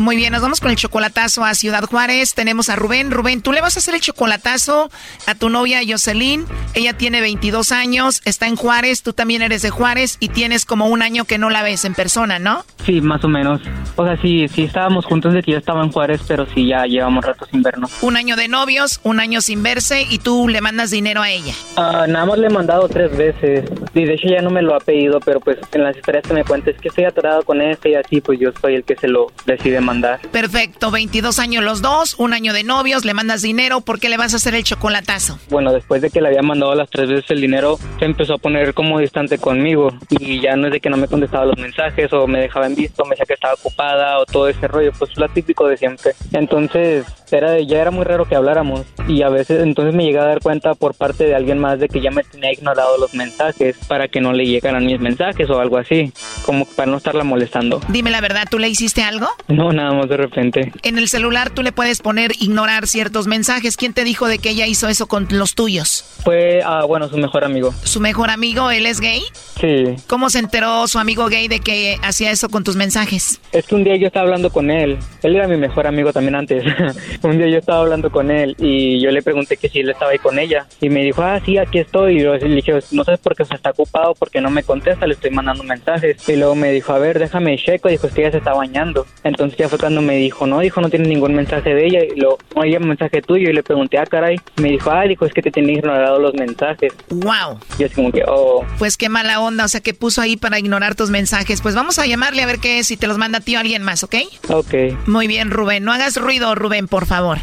Muy 0.00 0.16
bien, 0.16 0.32
nos 0.32 0.40
vamos 0.40 0.60
con 0.60 0.70
el 0.70 0.78
chocolatazo 0.78 1.44
a 1.44 1.52
Ciudad 1.52 1.84
Juárez. 1.84 2.32
Tenemos 2.32 2.70
a 2.70 2.76
Rubén. 2.76 3.10
Rubén, 3.10 3.42
tú 3.42 3.52
le 3.52 3.60
vas 3.60 3.76
a 3.76 3.80
hacer 3.80 3.94
el 3.94 4.00
chocolatazo 4.00 4.90
a 5.26 5.34
tu 5.34 5.50
novia 5.50 5.80
Jocelyn. 5.86 6.46
Ella 6.72 6.94
tiene 6.94 7.20
22 7.20 7.70
años, 7.70 8.22
está 8.24 8.46
en 8.46 8.56
Juárez, 8.56 9.02
tú 9.02 9.12
también 9.12 9.42
eres 9.42 9.60
de 9.60 9.68
Juárez 9.68 10.16
y 10.18 10.30
tienes 10.30 10.64
como 10.64 10.86
un 10.86 11.02
año 11.02 11.26
que 11.26 11.36
no 11.36 11.50
la 11.50 11.62
ves 11.62 11.84
en 11.84 11.94
persona, 11.94 12.38
¿no? 12.38 12.64
Sí, 12.86 13.02
más 13.02 13.22
o 13.24 13.28
menos. 13.28 13.60
O 13.96 14.06
sea, 14.06 14.16
sí, 14.22 14.48
sí 14.48 14.62
estábamos 14.62 15.04
juntos 15.04 15.34
de 15.34 15.42
que 15.42 15.52
yo 15.52 15.58
estaba 15.58 15.84
en 15.84 15.92
Juárez, 15.92 16.22
pero 16.26 16.46
sí 16.54 16.66
ya 16.66 16.86
llevamos 16.86 17.22
rato 17.22 17.46
sin 17.50 17.60
vernos. 17.62 17.92
Un 18.00 18.16
año 18.16 18.36
de 18.36 18.48
novios, 18.48 19.00
un 19.02 19.20
año 19.20 19.42
sin 19.42 19.62
verse 19.62 20.06
y 20.08 20.18
tú 20.18 20.48
le 20.48 20.62
mandas 20.62 20.90
dinero 20.90 21.20
a 21.20 21.28
ella. 21.28 21.52
Ah, 21.76 22.06
nada 22.08 22.24
más 22.24 22.38
le 22.38 22.46
he 22.46 22.50
mandado 22.50 22.88
tres 22.88 23.14
veces. 23.14 23.68
Y 23.92 24.04
de 24.06 24.14
hecho 24.14 24.28
ya 24.28 24.40
no 24.40 24.48
me 24.48 24.62
lo 24.62 24.74
ha 24.74 24.80
pedido, 24.80 25.20
pero 25.20 25.40
pues 25.40 25.58
en 25.72 25.84
las 25.84 25.94
historias 25.94 26.24
que 26.26 26.32
me 26.32 26.44
cuenta 26.44 26.70
es 26.70 26.80
que 26.80 26.88
estoy 26.88 27.04
atorado 27.04 27.42
con 27.42 27.60
este 27.60 27.90
y 27.90 27.94
así, 27.96 28.22
pues 28.22 28.40
yo 28.40 28.50
soy 28.62 28.76
el 28.76 28.84
que 28.84 28.96
se 28.96 29.06
lo 29.06 29.26
decide 29.44 29.80
mandar. 29.90 30.20
Perfecto, 30.30 30.92
22 30.92 31.40
años 31.40 31.64
los 31.64 31.82
dos, 31.82 32.14
un 32.18 32.32
año 32.32 32.52
de 32.52 32.62
novios, 32.62 33.04
le 33.04 33.12
mandas 33.12 33.42
dinero, 33.42 33.80
¿por 33.80 33.98
qué 33.98 34.08
le 34.08 34.16
vas 34.16 34.34
a 34.34 34.36
hacer 34.36 34.54
el 34.54 34.62
chocolatazo? 34.62 35.36
Bueno, 35.50 35.72
después 35.72 36.00
de 36.00 36.10
que 36.10 36.20
le 36.20 36.28
había 36.28 36.42
mandado 36.42 36.76
las 36.76 36.88
tres 36.88 37.08
veces 37.08 37.28
el 37.30 37.40
dinero, 37.40 37.76
se 37.98 38.04
empezó 38.04 38.34
a 38.34 38.38
poner 38.38 38.72
como 38.72 39.00
distante 39.00 39.38
conmigo 39.38 39.92
y 40.10 40.40
ya 40.40 40.54
no 40.54 40.68
es 40.68 40.74
de 40.74 40.80
que 40.80 40.90
no 40.90 40.96
me 40.96 41.08
contestaba 41.08 41.44
los 41.44 41.58
mensajes 41.58 42.12
o 42.12 42.28
me 42.28 42.38
dejaba 42.38 42.66
en 42.66 42.76
visto, 42.76 43.04
me 43.04 43.10
decía 43.10 43.26
que 43.26 43.34
estaba 43.34 43.54
ocupada 43.54 44.18
o 44.18 44.26
todo 44.26 44.48
ese 44.48 44.68
rollo, 44.68 44.92
pues 44.96 45.10
lo 45.16 45.28
típico 45.28 45.66
de 45.66 45.76
siempre. 45.76 46.12
Entonces, 46.32 47.04
era 47.32 47.58
ya 47.60 47.80
era 47.80 47.90
muy 47.90 48.04
raro 48.04 48.26
que 48.26 48.36
habláramos 48.36 48.86
y 49.08 49.22
a 49.22 49.28
veces 49.28 49.62
entonces 49.62 49.94
me 49.94 50.04
llegué 50.04 50.18
a 50.20 50.24
dar 50.24 50.40
cuenta 50.40 50.74
por 50.74 50.94
parte 50.94 51.24
de 51.24 51.34
alguien 51.34 51.58
más 51.58 51.80
de 51.80 51.88
que 51.88 52.00
ya 52.00 52.10
me 52.10 52.22
tenía 52.22 52.52
ignorado 52.52 52.96
los 52.98 53.14
mensajes 53.14 53.76
para 53.88 54.08
que 54.08 54.20
no 54.20 54.32
le 54.32 54.46
llegaran 54.46 54.86
mis 54.86 55.00
mensajes 55.00 55.50
o 55.50 55.58
algo 55.58 55.78
así, 55.78 56.12
como 56.46 56.64
para 56.64 56.90
no 56.90 56.98
estarla 56.98 57.24
molestando. 57.24 57.80
Dime 57.88 58.10
la 58.10 58.20
verdad, 58.20 58.44
¿tú 58.48 58.58
le 58.58 58.68
hiciste 58.68 59.02
algo? 59.02 59.26
No, 59.48 59.72
nada 59.72 59.79
más 59.92 60.08
de 60.08 60.16
repente. 60.16 60.72
En 60.82 60.98
el 60.98 61.08
celular 61.08 61.50
tú 61.50 61.62
le 61.62 61.72
puedes 61.72 62.00
poner 62.00 62.32
ignorar 62.40 62.86
ciertos 62.86 63.26
mensajes. 63.26 63.76
¿Quién 63.76 63.92
te 63.92 64.04
dijo 64.04 64.28
de 64.28 64.38
que 64.38 64.50
ella 64.50 64.66
hizo 64.66 64.88
eso 64.88 65.06
con 65.06 65.26
los 65.30 65.54
tuyos? 65.54 66.04
Fue, 66.24 66.60
ah, 66.64 66.84
bueno, 66.86 67.08
su 67.08 67.16
mejor 67.16 67.44
amigo. 67.44 67.74
¿Su 67.82 68.00
mejor 68.00 68.30
amigo? 68.30 68.70
¿Él 68.70 68.86
es 68.86 69.00
gay? 69.00 69.22
Sí. 69.60 69.96
¿Cómo 70.06 70.30
se 70.30 70.38
enteró 70.38 70.86
su 70.86 70.98
amigo 70.98 71.26
gay 71.28 71.48
de 71.48 71.60
que 71.60 71.96
hacía 72.02 72.30
eso 72.30 72.48
con 72.48 72.64
tus 72.64 72.76
mensajes? 72.76 73.40
Es 73.52 73.66
que 73.66 73.74
un 73.74 73.84
día 73.84 73.96
yo 73.96 74.06
estaba 74.06 74.26
hablando 74.26 74.50
con 74.50 74.70
él. 74.70 74.98
Él 75.22 75.36
era 75.36 75.48
mi 75.48 75.56
mejor 75.56 75.86
amigo 75.86 76.12
también 76.12 76.34
antes. 76.34 76.64
un 77.22 77.38
día 77.38 77.48
yo 77.48 77.58
estaba 77.58 77.80
hablando 77.80 78.10
con 78.10 78.30
él 78.30 78.54
y 78.58 79.00
yo 79.00 79.10
le 79.10 79.22
pregunté 79.22 79.56
que 79.56 79.68
si 79.68 79.80
él 79.80 79.90
estaba 79.90 80.12
ahí 80.12 80.18
con 80.18 80.38
ella. 80.38 80.66
Y 80.80 80.88
me 80.90 81.02
dijo, 81.02 81.22
ah, 81.22 81.40
sí, 81.44 81.58
aquí 81.58 81.78
estoy. 81.78 82.18
Y 82.18 82.22
yo 82.22 82.34
le 82.34 82.48
dije, 82.48 82.78
no 82.92 83.04
sabes 83.04 83.20
por 83.20 83.34
qué 83.34 83.44
se 83.44 83.54
está 83.54 83.70
ocupado, 83.70 84.14
porque 84.14 84.40
no 84.40 84.50
me 84.50 84.62
contesta, 84.62 85.06
le 85.06 85.14
estoy 85.14 85.30
mandando 85.30 85.64
mensajes. 85.64 86.28
Y 86.28 86.36
luego 86.36 86.54
me 86.54 86.70
dijo, 86.72 86.92
a 86.92 86.98
ver, 86.98 87.18
déjame 87.18 87.56
checo. 87.56 87.88
Dijo, 87.88 88.06
es 88.06 88.12
que 88.12 88.22
ella 88.22 88.32
se 88.32 88.38
está 88.38 88.52
bañando. 88.52 89.06
Entonces 89.24 89.58
ya 89.58 89.68
fue 89.70 89.78
cuando 89.78 90.02
me 90.02 90.16
dijo, 90.16 90.46
no, 90.46 90.60
dijo, 90.60 90.80
no 90.80 90.90
tiene 90.90 91.08
ningún 91.08 91.34
mensaje 91.34 91.74
de 91.74 91.86
ella. 91.86 92.04
Y 92.04 92.18
luego, 92.18 92.38
oye, 92.54 92.76
un 92.76 92.88
mensaje 92.88 93.22
tuyo. 93.22 93.48
Y 93.48 93.52
le 93.52 93.62
pregunté, 93.62 93.98
ah, 93.98 94.04
caray. 94.04 94.38
Me 94.56 94.68
dijo, 94.68 94.90
ah, 94.90 95.04
dijo, 95.04 95.24
es 95.24 95.32
que 95.32 95.40
te 95.40 95.50
tenía 95.50 95.78
ignorado 95.78 96.18
los 96.18 96.34
mensajes. 96.34 96.92
Wow. 97.08 97.58
Y 97.78 97.84
es 97.84 97.94
como 97.94 98.12
que, 98.12 98.22
oh. 98.26 98.64
Pues 98.78 98.96
qué 98.96 99.08
mala 99.08 99.40
onda, 99.40 99.64
o 99.64 99.68
sea, 99.68 99.80
que 99.80 99.94
puso 99.94 100.20
ahí 100.20 100.36
para 100.36 100.58
ignorar 100.58 100.94
tus 100.94 101.10
mensajes. 101.10 101.62
Pues 101.62 101.74
vamos 101.74 101.98
a 101.98 102.06
llamarle 102.06 102.42
a 102.42 102.46
ver 102.46 102.58
qué 102.58 102.80
es, 102.80 102.88
si 102.88 102.96
te 102.96 103.06
los 103.06 103.16
manda 103.16 103.38
a 103.38 103.40
ti 103.40 103.56
o 103.56 103.60
alguien 103.60 103.82
más, 103.82 104.04
¿ok? 104.04 104.16
Ok. 104.48 104.74
Muy 105.06 105.26
bien, 105.26 105.50
Rubén. 105.50 105.84
No 105.84 105.92
hagas 105.92 106.16
ruido, 106.16 106.54
Rubén, 106.54 106.88
por 106.88 107.06
favor. 107.06 107.38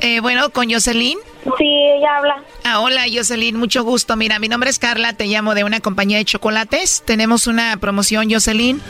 Eh, 0.00 0.20
bueno, 0.20 0.50
con 0.50 0.70
Jocelyn. 0.70 1.18
Sí, 1.58 1.64
ella 1.66 2.16
habla. 2.16 2.42
Ah, 2.64 2.80
hola 2.80 3.02
Jocelyn, 3.12 3.56
mucho 3.56 3.82
gusto. 3.84 4.16
Mira, 4.16 4.38
mi 4.38 4.48
nombre 4.48 4.70
es 4.70 4.78
Carla, 4.78 5.12
te 5.14 5.26
llamo 5.26 5.54
de 5.54 5.64
una 5.64 5.80
compañía 5.80 6.18
de 6.18 6.24
chocolates. 6.24 7.02
Tenemos 7.04 7.46
una 7.46 7.76
promoción, 7.78 8.30
Jocelyn. 8.30 8.80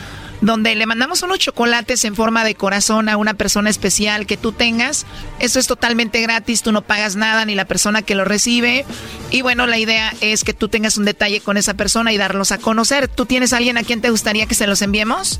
donde 0.41 0.73
le 0.73 0.87
mandamos 0.87 1.21
unos 1.21 1.37
chocolates 1.37 2.03
en 2.03 2.15
forma 2.15 2.43
de 2.43 2.55
corazón 2.55 3.09
a 3.09 3.17
una 3.17 3.35
persona 3.35 3.69
especial 3.69 4.25
que 4.25 4.37
tú 4.37 4.51
tengas. 4.51 5.05
Eso 5.37 5.59
es 5.59 5.67
totalmente 5.67 6.19
gratis, 6.19 6.63
tú 6.63 6.71
no 6.71 6.81
pagas 6.81 7.15
nada 7.15 7.45
ni 7.45 7.53
la 7.53 7.65
persona 7.65 8.01
que 8.01 8.15
lo 8.15 8.25
recibe. 8.25 8.83
Y 9.29 9.43
bueno, 9.43 9.67
la 9.67 9.77
idea 9.77 10.11
es 10.19 10.43
que 10.43 10.55
tú 10.55 10.67
tengas 10.67 10.97
un 10.97 11.05
detalle 11.05 11.41
con 11.41 11.57
esa 11.57 11.75
persona 11.75 12.11
y 12.11 12.17
darlos 12.17 12.51
a 12.51 12.57
conocer. 12.57 13.07
¿Tú 13.07 13.27
tienes 13.27 13.53
alguien 13.53 13.77
a 13.77 13.83
quien 13.83 14.01
te 14.01 14.09
gustaría 14.09 14.47
que 14.47 14.55
se 14.55 14.65
los 14.65 14.81
enviemos? 14.81 15.39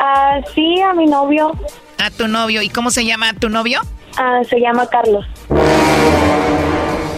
Ah, 0.00 0.40
sí, 0.52 0.80
a 0.80 0.92
mi 0.94 1.06
novio. 1.06 1.52
A 1.98 2.10
tu 2.10 2.26
novio. 2.26 2.60
¿Y 2.60 2.70
cómo 2.70 2.90
se 2.90 3.04
llama 3.04 3.32
tu 3.34 3.50
novio? 3.50 3.82
Ah, 4.16 4.40
se 4.48 4.60
llama 4.60 4.86
Carlos. 4.86 5.26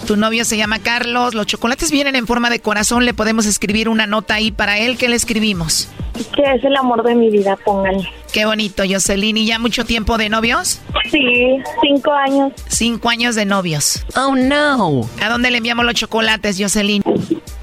Tu 0.05 0.15
novio 0.15 0.45
se 0.45 0.57
llama 0.57 0.79
Carlos. 0.79 1.33
Los 1.33 1.47
chocolates 1.47 1.91
vienen 1.91 2.15
en 2.15 2.27
forma 2.27 2.49
de 2.49 2.59
corazón. 2.59 3.05
Le 3.05 3.13
podemos 3.13 3.45
escribir 3.45 3.89
una 3.89 4.05
nota 4.05 4.35
ahí 4.35 4.51
para 4.51 4.77
él. 4.77 4.97
¿Qué 4.97 5.09
le 5.09 5.15
escribimos? 5.15 5.89
Que 6.35 6.43
es 6.53 6.63
el 6.63 6.75
amor 6.75 7.03
de 7.03 7.15
mi 7.15 7.29
vida, 7.29 7.57
pónganle. 7.63 8.07
Qué 8.31 8.45
bonito, 8.45 8.83
Jocelyn. 8.87 9.37
¿Y 9.37 9.45
ya 9.45 9.59
mucho 9.59 9.85
tiempo 9.85 10.17
de 10.17 10.29
novios? 10.29 10.81
Sí, 11.09 11.57
cinco 11.81 12.11
años. 12.11 12.51
Cinco 12.67 13.09
años 13.09 13.35
de 13.35 13.45
novios. 13.45 14.05
Oh, 14.17 14.35
no. 14.35 15.09
¿A 15.21 15.29
dónde 15.29 15.51
le 15.51 15.57
enviamos 15.57 15.85
los 15.85 15.93
chocolates, 15.93 16.57
Jocelyn? 16.59 17.01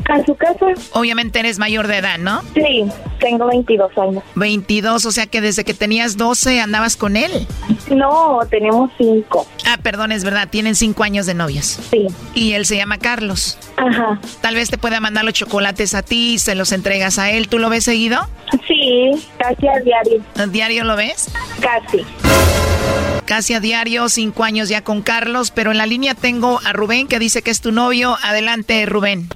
A 0.09 0.25
su 0.25 0.35
casa. 0.35 0.67
Obviamente 0.93 1.39
eres 1.39 1.59
mayor 1.59 1.87
de 1.87 1.99
edad, 1.99 2.19
¿no? 2.19 2.43
Sí, 2.55 2.85
tengo 3.21 3.47
22 3.47 3.97
años. 3.99 4.25
22, 4.35 5.05
o 5.05 5.13
sea 5.13 5.27
que 5.27 5.41
desde 5.41 5.65
que 5.65 5.75
tenías 5.75 6.17
12 6.17 6.61
andabas 6.61 6.97
con 6.97 7.17
él. 7.17 7.47
No, 7.91 8.41
tenemos 8.51 8.91
cinco. 8.99 9.47
Ah, 9.67 9.79
perdón, 9.83 10.13
es 10.13 10.25
verdad, 10.25 10.49
tienen 10.51 10.75
cinco 10.75 11.05
años 11.05 11.27
de 11.27 11.35
novios. 11.35 11.79
Sí. 11.91 12.07
Y 12.35 12.53
él 12.53 12.67
se 12.67 12.77
llama 12.77 12.99
Carlos. 12.99 13.59
Ajá. 13.77 14.21
Tal 14.41 14.55
vez 14.55 14.71
te 14.71 14.79
pueda 14.79 15.01
mandar 15.01 15.25
los 15.25 15.35
chocolates 15.35 15.95
a 15.95 16.03
ti, 16.03 16.39
se 16.39 16.55
los 16.55 16.73
entregas 16.73 17.19
a 17.19 17.31
él. 17.31 17.49
¿Tú 17.49 17.59
lo 17.59 17.69
ves 17.69 17.85
seguido? 17.85 18.29
Sí, 18.67 19.11
casi 19.39 19.67
a 19.69 19.79
diario. 19.81 20.21
¿A 20.39 20.47
diario 20.47 20.85
lo 20.85 20.97
ves? 20.97 21.33
Casi. 21.61 22.05
Casi 23.25 23.55
a 23.55 23.61
diario, 23.61 24.09
cinco 24.09 24.45
años 24.45 24.69
ya 24.69 24.83
con 24.83 25.01
Carlos, 25.03 25.51
pero 25.51 25.71
en 25.71 25.79
la 25.79 25.87
línea 25.87 26.15
tengo 26.15 26.59
a 26.65 26.73
Rubén 26.73 27.09
que 27.09 27.19
dice 27.19 27.43
que 27.43 27.51
es 27.51 27.61
tu 27.61 27.73
novio. 27.73 28.17
Adelante, 28.23 28.85
Rubén. 28.87 29.29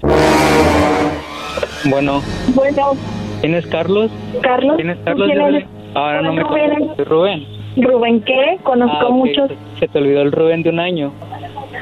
Bueno, 1.84 2.22
Bueno, 2.48 2.92
¿quién 3.40 3.54
es 3.54 3.66
Carlos? 3.66 4.10
Carlos. 4.42 4.76
¿Quién 4.76 4.90
es 4.90 4.98
Carlos? 5.04 5.28
¿quién 5.28 5.38
Yo- 5.40 5.46
eres? 5.48 5.64
Ahora 5.94 6.22
no 6.22 6.32
me 6.34 6.42
Rubén. 6.42 6.88
Rubén. 7.06 7.46
Rubén, 7.76 8.20
¿qué? 8.22 8.58
Conozco 8.64 9.06
Ah, 9.06 9.10
muchos. 9.10 9.50
Se 9.78 9.86
te 9.88 9.98
olvidó 9.98 10.22
el 10.22 10.32
Rubén 10.32 10.62
de 10.62 10.70
un 10.70 10.80
año. 10.80 11.12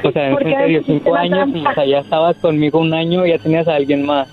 O 0.03 0.11
sea, 0.11 0.27
en 0.27 0.33
¿Por 0.33 0.43
qué 0.43 0.55
serio, 0.55 0.81
cinco 0.85 1.15
años 1.15 1.49
y 1.53 1.65
o 1.65 1.73
sea, 1.73 1.85
ya 1.85 1.99
estabas 1.99 2.35
conmigo 2.37 2.79
un 2.79 2.93
año 2.93 3.25
y 3.25 3.29
ya 3.31 3.39
tenías 3.39 3.67
a 3.67 3.75
alguien 3.75 4.05
más. 4.05 4.27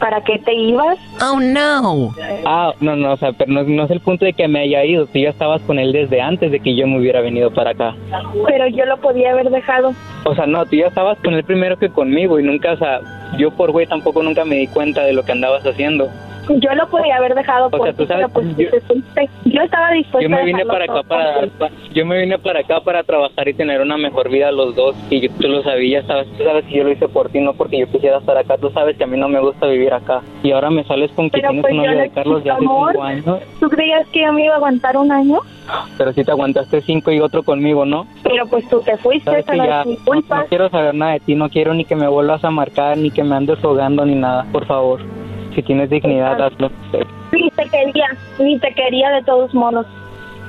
¿Para 0.00 0.22
qué 0.22 0.38
te 0.38 0.54
ibas? 0.54 0.98
Oh, 1.22 1.38
no. 1.38 2.10
Ah, 2.46 2.72
no, 2.80 2.96
no, 2.96 3.12
o 3.12 3.16
sea, 3.18 3.32
pero 3.32 3.52
no, 3.52 3.62
no 3.64 3.84
es 3.84 3.90
el 3.90 4.00
punto 4.00 4.24
de 4.24 4.32
que 4.32 4.48
me 4.48 4.60
haya 4.60 4.82
ido. 4.84 5.06
Tú 5.06 5.18
ya 5.18 5.28
estabas 5.28 5.60
con 5.62 5.78
él 5.78 5.92
desde 5.92 6.22
antes 6.22 6.50
de 6.50 6.58
que 6.58 6.74
yo 6.74 6.86
me 6.86 6.98
hubiera 6.98 7.20
venido 7.20 7.52
para 7.52 7.70
acá. 7.72 7.94
Pero 8.46 8.66
yo 8.68 8.86
lo 8.86 8.96
podía 8.96 9.32
haber 9.32 9.50
dejado. 9.50 9.92
O 10.24 10.34
sea, 10.34 10.46
no, 10.46 10.64
tú 10.64 10.76
ya 10.76 10.86
estabas 10.86 11.18
con 11.18 11.34
él 11.34 11.44
primero 11.44 11.78
que 11.78 11.90
conmigo 11.90 12.40
y 12.40 12.42
nunca, 12.42 12.72
o 12.72 12.76
sea, 12.78 13.00
yo 13.38 13.50
por 13.50 13.72
güey 13.72 13.86
tampoco 13.86 14.22
nunca 14.22 14.44
me 14.44 14.56
di 14.56 14.66
cuenta 14.68 15.04
de 15.04 15.12
lo 15.12 15.22
que 15.22 15.32
andabas 15.32 15.66
haciendo. 15.66 16.08
Yo 16.58 16.74
lo 16.74 16.88
podía 16.88 17.16
haber 17.16 17.34
dejado 17.34 17.66
O 17.66 17.70
sea, 17.70 17.78
por 17.78 17.94
tú 17.94 18.06
sabes, 18.06 18.26
pero 18.34 18.44
pues 18.54 18.56
yo- 18.56 19.62
estaba 19.62 19.92
dispuesta 19.92 20.22
Yo 20.22 20.28
me 20.30 20.38
a 20.40 20.44
vine 20.44 20.64
dejarlo 20.64 20.72
para 20.72 20.84
acá 20.84 21.02
para, 21.08 21.34
por 21.34 21.44
ti. 21.44 21.50
pa- 21.58 21.70
yo 21.94 22.06
me 22.06 22.18
vine 22.20 22.38
para 22.38 22.60
acá 22.60 22.80
para 22.80 23.02
trabajar 23.04 23.48
y 23.48 23.54
tener 23.54 23.80
una 23.80 23.96
mejor 23.96 24.28
vida 24.30 24.50
los 24.50 24.74
dos 24.74 24.96
y 25.10 25.20
yo- 25.20 25.30
tú 25.40 25.48
lo 25.48 25.62
sabías, 25.62 26.04
sabes, 26.06 26.26
tú 26.36 26.42
sabes 26.44 26.64
que 26.64 26.76
yo 26.78 26.84
lo 26.84 26.90
hice 26.90 27.06
por 27.08 27.28
ti, 27.30 27.40
no 27.40 27.52
porque 27.54 27.78
yo 27.78 27.86
quisiera 27.86 28.18
estar 28.18 28.36
acá, 28.36 28.56
tú 28.58 28.68
sabes 28.70 28.96
que 28.96 29.04
a 29.04 29.06
mí 29.06 29.16
no 29.16 29.28
me 29.28 29.38
gusta 29.40 29.66
vivir 29.66 29.92
acá 29.92 30.22
y 30.42 30.50
ahora 30.50 30.70
me 30.70 30.82
sales 30.84 31.10
con 31.12 31.30
que 31.30 31.38
Pero 31.40 31.50
tienes 31.50 31.62
pues 31.62 31.72
un 31.74 31.80
yo 31.84 31.86
novio 31.86 32.00
de 32.02 32.10
Carlos 32.10 32.42
de 32.44 32.50
hace 32.50 32.64
amor. 32.64 32.92
cinco 32.92 33.02
años, 33.04 33.40
¿Tú 33.60 33.68
creías 33.68 34.08
que 34.08 34.22
yo 34.22 34.32
me 34.32 34.44
iba 34.44 34.54
a 34.54 34.56
aguantar 34.56 34.96
un 34.96 35.12
año? 35.12 35.38
pero 35.96 36.12
si 36.12 36.24
te 36.24 36.32
aguantaste 36.32 36.80
cinco 36.82 37.12
y 37.12 37.20
otro 37.20 37.44
conmigo, 37.44 37.84
¿no? 37.84 38.04
Pero 38.24 38.44
pues 38.48 38.68
tú 38.68 38.80
te 38.80 38.96
fuiste, 38.96 39.30
no 39.30 39.54
ya 39.64 39.84
no, 39.84 39.94
no 40.36 40.46
quiero 40.48 40.68
saber 40.68 40.94
nada 40.96 41.12
de 41.12 41.20
ti, 41.20 41.34
no 41.36 41.48
quiero 41.48 41.74
ni 41.74 41.84
que 41.84 41.94
me 41.94 42.08
vuelvas 42.08 42.42
a 42.44 42.50
marcar 42.50 42.96
ni 42.98 43.12
que 43.12 43.22
me 43.22 43.36
andes 43.36 43.60
rogando 43.62 44.04
ni 44.04 44.16
nada, 44.16 44.46
por 44.50 44.66
favor. 44.66 45.00
Si 45.54 45.62
tienes 45.62 45.90
dignidad, 45.90 46.40
hazlo. 46.40 46.70
Ni 47.32 47.50
te 47.50 47.68
quería, 47.68 48.06
ni 48.38 48.58
te 48.58 48.72
quería 48.74 49.10
de 49.10 49.22
todos 49.24 49.52
modos. 49.54 49.86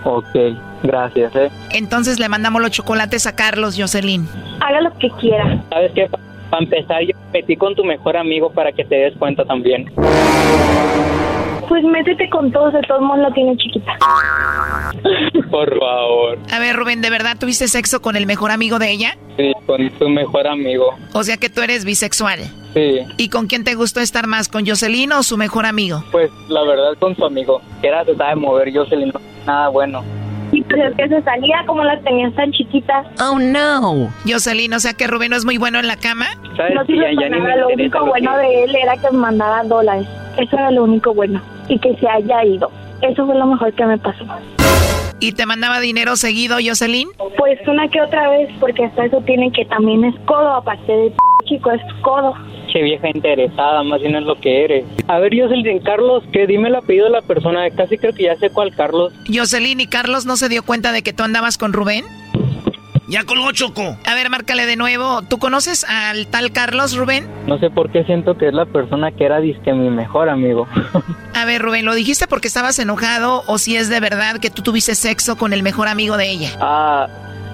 Ok, 0.04 0.36
gracias, 0.84 1.36
eh. 1.36 1.50
Entonces 1.72 2.20
le 2.20 2.28
mandamos 2.28 2.62
los 2.62 2.72
chocolates 2.72 3.28
a 3.28 3.36
Carlos, 3.36 3.76
Jocelyn. 3.78 4.28
Haga 4.60 4.82
lo 4.82 4.98
que 4.98 5.10
quiera. 5.20 5.64
¿Sabes 5.70 5.92
qué? 5.94 6.10
Para 6.50 6.64
empezar, 6.64 7.02
yo 7.04 7.16
me 7.18 7.40
metí 7.40 7.56
con 7.56 7.76
tu 7.76 7.84
mejor 7.84 8.18
amigo 8.18 8.52
para 8.52 8.72
que 8.72 8.84
te 8.84 8.96
des 8.96 9.16
cuenta 9.18 9.46
también. 9.46 9.92
Pues 11.70 11.84
métete 11.86 12.30
con 12.30 12.52
todos, 12.52 12.74
de 12.74 12.82
todos 12.82 13.02
modos 13.02 13.20
la 13.20 13.34
tiene 13.34 13.56
chiquita. 13.58 13.98
Por 15.50 15.80
favor. 15.80 16.38
A 16.52 16.60
ver, 16.60 16.76
Rubén, 16.76 17.02
¿de 17.02 17.10
verdad 17.10 17.38
tuviste 17.40 17.68
sexo 17.68 18.02
con 18.02 18.16
el 18.18 18.26
mejor 18.26 18.52
amigo 18.52 18.78
de 18.80 18.92
ella? 18.92 19.18
Sí, 19.38 19.54
con 19.66 19.90
tu 19.92 20.10
mejor 20.10 20.48
amigo. 20.48 20.96
O 21.14 21.24
sea 21.24 21.38
que 21.38 21.50
tú 21.50 21.62
eres 21.62 21.86
bisexual. 21.86 22.40
Sí, 22.74 23.00
¿Y 23.18 23.30
con 23.30 23.48
quién 23.48 23.64
te 23.64 23.76
gustó 23.76 24.00
estar 24.00 24.28
más? 24.28 24.48
¿Con 24.48 24.66
Jocelyn 24.66 25.12
o 25.12 25.24
su 25.24 25.38
mejor 25.38 25.66
amigo? 25.66 26.04
pues 26.12 26.32
la 26.48 26.64
verdad 26.64 26.94
con 27.00 27.16
tu 27.16 27.26
amigo. 27.26 27.62
Que 27.82 27.88
era 27.90 28.06
se 28.06 28.16
sabe 28.16 28.36
mover, 28.36 28.72
no 28.74 28.86
nada 29.46 29.68
bueno. 29.70 30.04
Y 30.54 30.62
pues 30.64 30.82
es 30.82 30.96
que 30.98 31.08
se 31.08 31.22
salía 31.24 31.64
como 31.66 31.84
las 31.84 32.04
tenías 32.04 32.34
tan 32.36 32.52
chiquitas. 32.52 33.08
Oh, 33.22 33.40
no. 33.40 34.10
Jocelyn, 34.28 34.74
o 34.74 34.80
sea 34.80 34.94
que 34.94 35.08
Rubén 35.08 35.32
no 35.32 35.38
es 35.38 35.46
muy 35.46 35.58
bueno 35.58 35.80
en 35.80 35.88
la 35.88 35.96
cama. 35.98 36.28
¿Sabes? 36.58 36.76
No 36.76 36.86
sirve 36.86 37.16
ya, 37.16 37.22
ya 37.22 37.30
nada, 37.30 37.56
lo 37.58 37.70
único 37.70 38.00
lo 38.00 38.06
bueno 38.08 38.32
que- 38.34 38.48
de 38.48 38.64
él 38.66 38.76
era 38.76 38.98
que 38.98 39.12
me 39.12 39.18
mandaba 39.18 39.64
dólares. 39.64 40.08
Eso 40.38 40.56
era 40.58 40.72
lo 40.72 40.84
único 40.84 41.14
bueno. 41.14 41.42
Y 41.70 41.80
que 41.80 41.96
se 41.98 42.08
haya 42.08 42.44
ido. 42.46 42.70
Eso 43.02 43.26
fue 43.26 43.36
lo 43.36 43.46
mejor 43.48 43.74
que 43.74 43.86
me 43.86 43.98
pasó. 43.98 44.26
¿Y 45.20 45.34
te 45.34 45.46
mandaba 45.46 45.80
dinero 45.80 46.16
seguido, 46.16 46.58
Jocelyn? 46.64 47.08
Pues 47.38 47.60
una 47.68 47.88
que 47.88 48.02
otra 48.02 48.30
vez, 48.30 48.50
porque 48.60 48.86
hasta 48.86 49.06
eso 49.06 49.22
tiene 49.26 49.52
que 49.52 49.66
también 49.66 50.04
es 50.04 50.16
codo, 50.26 50.54
aparte 50.56 50.92
de 50.92 51.14
chico, 51.46 51.72
es 51.72 51.82
codo. 52.02 52.34
Che 52.72 52.82
vieja 52.82 53.10
interesada, 53.10 53.84
más 53.84 54.00
bien 54.00 54.16
es 54.16 54.24
lo 54.24 54.40
que 54.40 54.64
eres. 54.64 54.86
A 55.08 55.20
ver, 55.20 55.34
el 55.34 55.84
Carlos, 55.84 56.24
que 56.32 56.48
dime 56.48 56.70
el 56.70 56.76
apellido 56.76 57.06
de 57.06 57.12
la 57.12 57.22
persona, 57.22 57.70
casi 57.70 57.98
creo 57.98 58.14
que 58.14 58.24
ya 58.24 58.36
sé 58.38 58.50
cuál 58.50 58.74
Carlos. 58.74 59.12
Jocelyn 59.28 59.82
y 59.82 59.88
Carlos 59.88 60.26
no 60.26 60.38
se 60.38 60.48
dio 60.48 60.64
cuenta 60.64 60.94
de 60.94 61.02
que 61.02 61.12
tú 61.12 61.24
andabas 61.24 61.58
con 61.58 61.74
Rubén. 61.74 62.06
Ya 63.10 63.26
colgó 63.26 63.52
Choco. 63.52 63.98
A 64.06 64.16
ver, 64.16 64.30
márcale 64.30 64.66
de 64.66 64.78
nuevo. 64.78 65.22
¿Tú 65.24 65.38
conoces 65.38 65.84
al 65.84 66.28
tal 66.28 66.54
Carlos, 66.54 66.96
Rubén? 66.96 67.28
No 67.46 67.60
sé 67.60 67.70
por 67.70 67.92
qué 67.92 68.06
siento 68.06 68.38
que 68.38 68.48
es 68.48 68.54
la 68.54 68.66
persona 68.66 69.12
que 69.12 69.26
era 69.26 69.42
disque 69.42 69.74
mi 69.74 69.90
mejor 69.90 70.30
amigo. 70.30 70.66
A 71.34 71.44
ver, 71.44 71.62
Rubén, 71.62 71.84
¿lo 71.84 71.94
dijiste 71.94 72.28
porque 72.28 72.48
estabas 72.48 72.80
enojado 72.80 73.44
o 73.48 73.58
si 73.58 73.76
es 73.76 73.90
de 73.90 74.00
verdad 74.00 74.40
que 74.40 74.50
tú 74.50 74.62
tuviste 74.62 74.96
sexo 74.96 75.38
con 75.38 75.52
el 75.52 75.62
mejor 75.62 75.90
amigo 75.90 76.16
de 76.16 76.30
ella? 76.30 76.52
ah, 76.62 77.08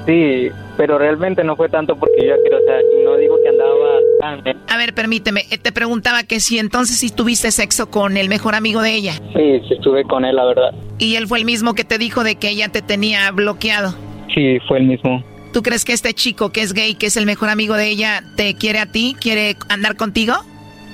sí, 0.07 0.49
pero 0.77 0.97
realmente 0.97 1.43
no 1.43 1.55
fue 1.55 1.69
tanto 1.69 1.95
porque 1.95 2.25
yo 2.25 2.33
quiero, 2.41 2.57
o 2.57 2.61
sea, 2.65 2.77
no 3.03 3.17
digo 3.17 3.35
que 3.43 3.49
andaba 3.49 3.99
tan... 4.19 4.57
A 4.69 4.77
ver, 4.77 4.93
permíteme. 4.93 5.43
eh, 5.51 5.57
Te 5.57 5.71
preguntaba 5.71 6.23
que 6.23 6.39
si 6.39 6.57
entonces 6.57 6.97
sí 6.97 7.09
tuviste 7.11 7.51
sexo 7.51 7.89
con 7.91 8.17
el 8.17 8.29
mejor 8.29 8.55
amigo 8.55 8.81
de 8.81 8.93
ella. 8.95 9.13
Sí, 9.35 9.59
sí 9.67 9.73
estuve 9.75 10.03
con 10.05 10.25
él, 10.25 10.35
la 10.35 10.45
verdad. 10.45 10.71
Y 10.97 11.15
él 11.15 11.27
fue 11.27 11.37
el 11.39 11.45
mismo 11.45 11.73
que 11.75 11.83
te 11.83 11.97
dijo 11.97 12.23
de 12.23 12.35
que 12.35 12.49
ella 12.49 12.69
te 12.69 12.81
tenía 12.81 13.29
bloqueado. 13.31 13.93
Sí, 14.33 14.57
fue 14.67 14.79
el 14.79 14.85
mismo. 14.85 15.23
¿Tú 15.53 15.63
crees 15.63 15.85
que 15.85 15.93
este 15.93 16.13
chico 16.13 16.51
que 16.51 16.61
es 16.61 16.73
gay, 16.73 16.95
que 16.95 17.07
es 17.07 17.17
el 17.17 17.25
mejor 17.25 17.49
amigo 17.49 17.75
de 17.75 17.87
ella, 17.87 18.23
te 18.35 18.53
quiere 18.55 18.79
a 18.79 18.85
ti? 18.85 19.15
¿Quiere 19.19 19.55
andar 19.69 19.95
contigo? 19.95 20.33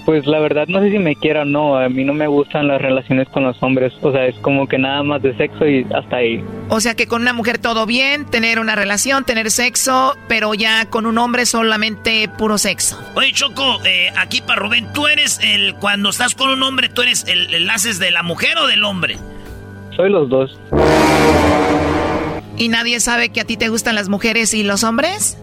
Pues 0.05 0.27
la 0.27 0.39
verdad 0.39 0.67
no 0.67 0.81
sé 0.81 0.91
si 0.91 0.99
me 0.99 1.15
quiera 1.15 1.43
o 1.43 1.45
no, 1.45 1.77
a 1.77 1.87
mí 1.87 2.03
no 2.03 2.13
me 2.13 2.27
gustan 2.27 2.67
las 2.67 2.81
relaciones 2.81 3.29
con 3.29 3.43
los 3.43 3.61
hombres, 3.63 3.93
o 4.01 4.11
sea, 4.11 4.25
es 4.25 4.35
como 4.39 4.67
que 4.67 4.77
nada 4.77 5.01
más 5.01 5.21
de 5.21 5.35
sexo 5.37 5.65
y 5.65 5.85
hasta 5.95 6.17
ahí. 6.17 6.43
O 6.69 6.81
sea 6.81 6.93
que 6.95 7.07
con 7.07 7.21
una 7.21 7.31
mujer 7.31 7.57
todo 7.57 7.85
bien, 7.85 8.25
tener 8.25 8.59
una 8.59 8.75
relación, 8.75 9.23
tener 9.23 9.49
sexo, 9.49 10.17
pero 10.27 10.53
ya 10.53 10.89
con 10.89 11.05
un 11.05 11.17
hombre 11.17 11.45
solamente 11.45 12.29
puro 12.37 12.57
sexo. 12.57 12.99
Oye, 13.15 13.31
Choco, 13.31 13.79
eh, 13.85 14.11
aquí 14.17 14.41
para 14.41 14.59
Rubén, 14.61 14.91
¿tú 14.93 15.07
eres 15.07 15.39
el, 15.41 15.75
cuando 15.75 16.09
estás 16.09 16.35
con 16.35 16.49
un 16.49 16.61
hombre, 16.63 16.89
tú 16.89 17.01
eres 17.01 17.25
el, 17.27 17.53
el 17.53 17.69
haces 17.69 17.97
de 17.99 18.11
la 18.11 18.23
mujer 18.23 18.57
o 18.57 18.67
del 18.67 18.83
hombre? 18.83 19.17
Soy 19.95 20.09
los 20.09 20.27
dos. 20.27 20.59
¿Y 22.57 22.67
nadie 22.67 22.99
sabe 22.99 23.29
que 23.29 23.41
a 23.41 23.45
ti 23.45 23.57
te 23.57 23.69
gustan 23.69 23.95
las 23.95 24.09
mujeres 24.09 24.53
y 24.53 24.63
los 24.63 24.83
hombres? 24.83 25.37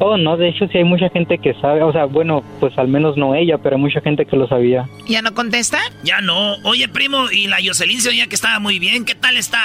Oh, 0.00 0.16
no, 0.16 0.36
de 0.36 0.48
hecho 0.48 0.66
sí 0.68 0.78
hay 0.78 0.84
mucha 0.84 1.08
gente 1.08 1.38
que 1.38 1.54
sabe, 1.54 1.82
o 1.82 1.92
sea, 1.92 2.04
bueno, 2.04 2.44
pues 2.60 2.76
al 2.78 2.86
menos 2.86 3.16
no 3.16 3.34
ella, 3.34 3.58
pero 3.58 3.76
hay 3.76 3.82
mucha 3.82 4.00
gente 4.00 4.26
que 4.26 4.36
lo 4.36 4.46
sabía. 4.46 4.88
¿Ya 5.08 5.22
no 5.22 5.34
contesta? 5.34 5.78
Ya 6.04 6.20
no. 6.20 6.54
Oye, 6.62 6.88
primo, 6.88 7.30
y 7.32 7.48
la 7.48 7.56
Jocelyn 7.64 8.00
se 8.00 8.10
oía 8.10 8.28
que 8.28 8.36
estaba 8.36 8.60
muy 8.60 8.78
bien. 8.78 9.04
¿Qué 9.04 9.16
tal 9.16 9.36
está? 9.36 9.58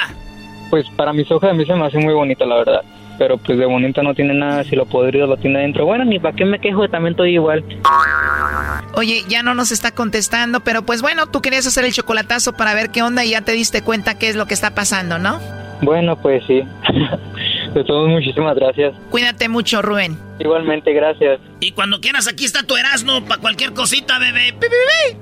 Pues 0.72 0.90
para 0.96 1.14
mis 1.14 1.30
ojos 1.30 1.50
a 1.50 1.54
mí 1.54 1.66
se 1.66 1.76
me 1.76 1.86
hace 1.86 2.00
muy 2.00 2.16
bonita, 2.16 2.46
la 2.46 2.56
verdad. 2.56 2.82
Pero 3.20 3.38
pues 3.38 3.60
de 3.60 3.66
bonita 3.68 4.02
no 4.02 4.16
tiene 4.16 4.34
nada, 4.34 4.64
si 4.64 4.76
lo 4.76 4.88
podrido 4.88 5.28
lo 5.28 5.38
tiene 5.38 5.60
dentro. 5.60 5.86
Bueno, 5.86 6.04
ni 6.04 6.18
para 6.18 6.36
qué 6.36 6.46
me 6.46 6.60
quejo, 6.60 6.90
también 6.90 7.12
estoy 7.14 7.34
igual. 7.36 7.64
Oye, 8.96 9.22
ya 9.30 9.44
no 9.44 9.54
nos 9.54 9.72
está 9.72 9.92
contestando, 9.92 10.62
pero 10.62 10.82
pues 10.82 11.04
bueno, 11.04 11.28
tú 11.28 11.42
querías 11.42 11.68
hacer 11.68 11.86
el 11.86 11.94
chocolatazo 11.94 12.54
para 12.54 12.74
ver 12.74 12.90
qué 12.90 13.04
onda 13.04 13.24
y 13.24 13.32
ya 13.32 13.42
te 13.42 13.52
diste 13.52 13.84
cuenta 13.84 14.18
qué 14.18 14.30
es 14.30 14.36
lo 14.36 14.48
que 14.48 14.56
está 14.56 14.74
pasando, 14.74 15.20
¿no? 15.20 15.40
Bueno, 15.84 16.16
pues 16.16 16.44
sí. 16.48 16.64
De 17.74 17.84
todos, 17.84 18.08
muchísimas 18.10 18.56
gracias. 18.56 18.94
Cuídate 19.10 19.50
mucho, 19.50 19.82
Rubén. 19.82 20.18
Igualmente, 20.40 20.94
gracias. 20.94 21.40
Y 21.60 21.72
cuando 21.72 22.00
quieras, 22.00 22.28
aquí 22.28 22.46
está 22.46 22.62
tu 22.64 22.76
Erasmo 22.76 23.26
para 23.26 23.42
cualquier 23.42 23.74
cosita, 23.74 24.20
bebé. 24.20 24.54
Pi, 24.54 24.68
pi, 24.68 24.76
pi. 24.90 25.18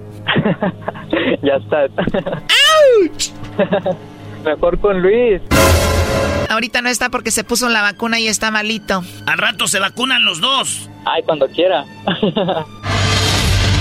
ya 1.44 1.56
estás. 1.56 1.92
Mejor 4.44 4.80
con 4.80 5.02
Luis. 5.02 5.42
Ahorita 6.50 6.82
no 6.82 6.90
está 6.90 7.10
porque 7.10 7.32
se 7.32 7.44
puso 7.44 7.70
la 7.70 7.82
vacuna 7.82 8.20
y 8.20 8.28
está 8.28 8.52
malito. 8.52 9.04
Al 9.26 9.38
rato 9.38 9.68
se 9.68 9.80
vacunan 9.80 10.26
los 10.26 10.42
dos. 10.42 10.90
Ay, 11.06 11.24
cuando 11.24 11.48
quiera. 11.48 11.86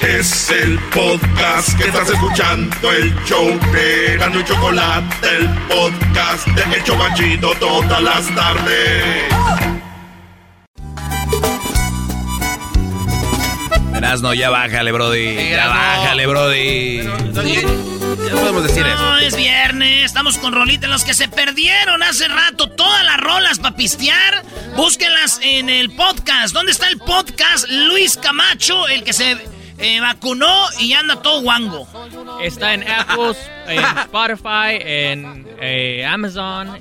Es 0.00 0.48
el 0.50 0.78
podcast 0.94 1.76
que 1.76 1.88
estás 1.88 2.08
escuchando, 2.08 2.92
el 2.92 3.12
show 3.24 3.48
de 3.72 4.16
Gano 4.16 4.38
y 4.38 4.44
Chocolate, 4.44 5.28
el 5.36 5.48
podcast 5.66 6.46
de 6.46 6.76
El 6.76 6.84
Chocachito 6.84 7.52
todas 7.58 8.00
las 8.00 8.32
tardes. 8.32 9.24
Erasno, 13.96 14.34
ya 14.34 14.50
bájale, 14.50 14.92
Brody. 14.92 15.50
Ya 15.50 15.66
bájale, 15.66 16.26
Brody. 16.28 17.02
Ya 17.02 18.32
podemos 18.34 18.62
decir 18.62 18.86
eso. 18.86 19.02
No, 19.02 19.18
es 19.18 19.34
viernes, 19.34 20.04
estamos 20.04 20.38
con 20.38 20.52
rolitas. 20.52 20.88
Los 20.88 21.04
que 21.04 21.14
se 21.14 21.28
perdieron 21.28 22.04
hace 22.04 22.28
rato, 22.28 22.70
todas 22.70 23.04
las 23.04 23.18
rolas 23.18 23.58
para 23.58 23.74
pistear, 23.74 24.44
búsquenlas 24.76 25.40
en 25.42 25.68
el 25.68 25.90
podcast. 25.90 26.54
¿Dónde 26.54 26.70
está 26.70 26.88
el 26.88 26.98
podcast? 26.98 27.66
Luis 27.68 28.16
Camacho, 28.16 28.86
el 28.86 29.02
que 29.02 29.12
se 29.12 29.57
eh, 29.78 30.00
vacunó 30.00 30.66
y 30.80 30.92
anda 30.92 31.22
todo 31.22 31.42
guango. 31.42 31.86
Está 32.42 32.74
en 32.74 32.88
Apple, 32.88 33.34
en 33.66 33.84
Spotify, 33.98 34.78
en 34.80 35.48
eh, 35.60 36.04
Amazon. 36.04 36.78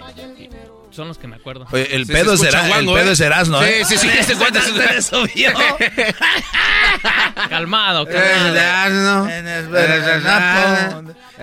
Son 0.97 1.07
los 1.07 1.19
que 1.19 1.27
me 1.27 1.35
acuerdo. 1.35 1.67
Oye, 1.71 1.95
el 1.95 2.07
Sí, 2.07 2.11
pedo, 2.11 2.35
se 2.35 2.47
es, 2.47 2.53
escucha 2.53 2.65
Era- 2.67 2.79
el 2.79 2.85
pedo 2.87 2.97
¿eh? 3.09 3.11
es 3.11 3.19
Erasno, 3.19 3.63
¿eh? 3.63 3.85
Sí, 3.85 3.97
sí, 3.99 4.09
sí, 4.09 4.23
se 4.23 4.35
cuenta, 4.35 4.61
se 4.63 4.71
cuenta. 4.71 4.93
Eso 4.95 5.23
vio. 5.35 5.53
Calmado, 7.49 8.05
calmado. 8.07 9.27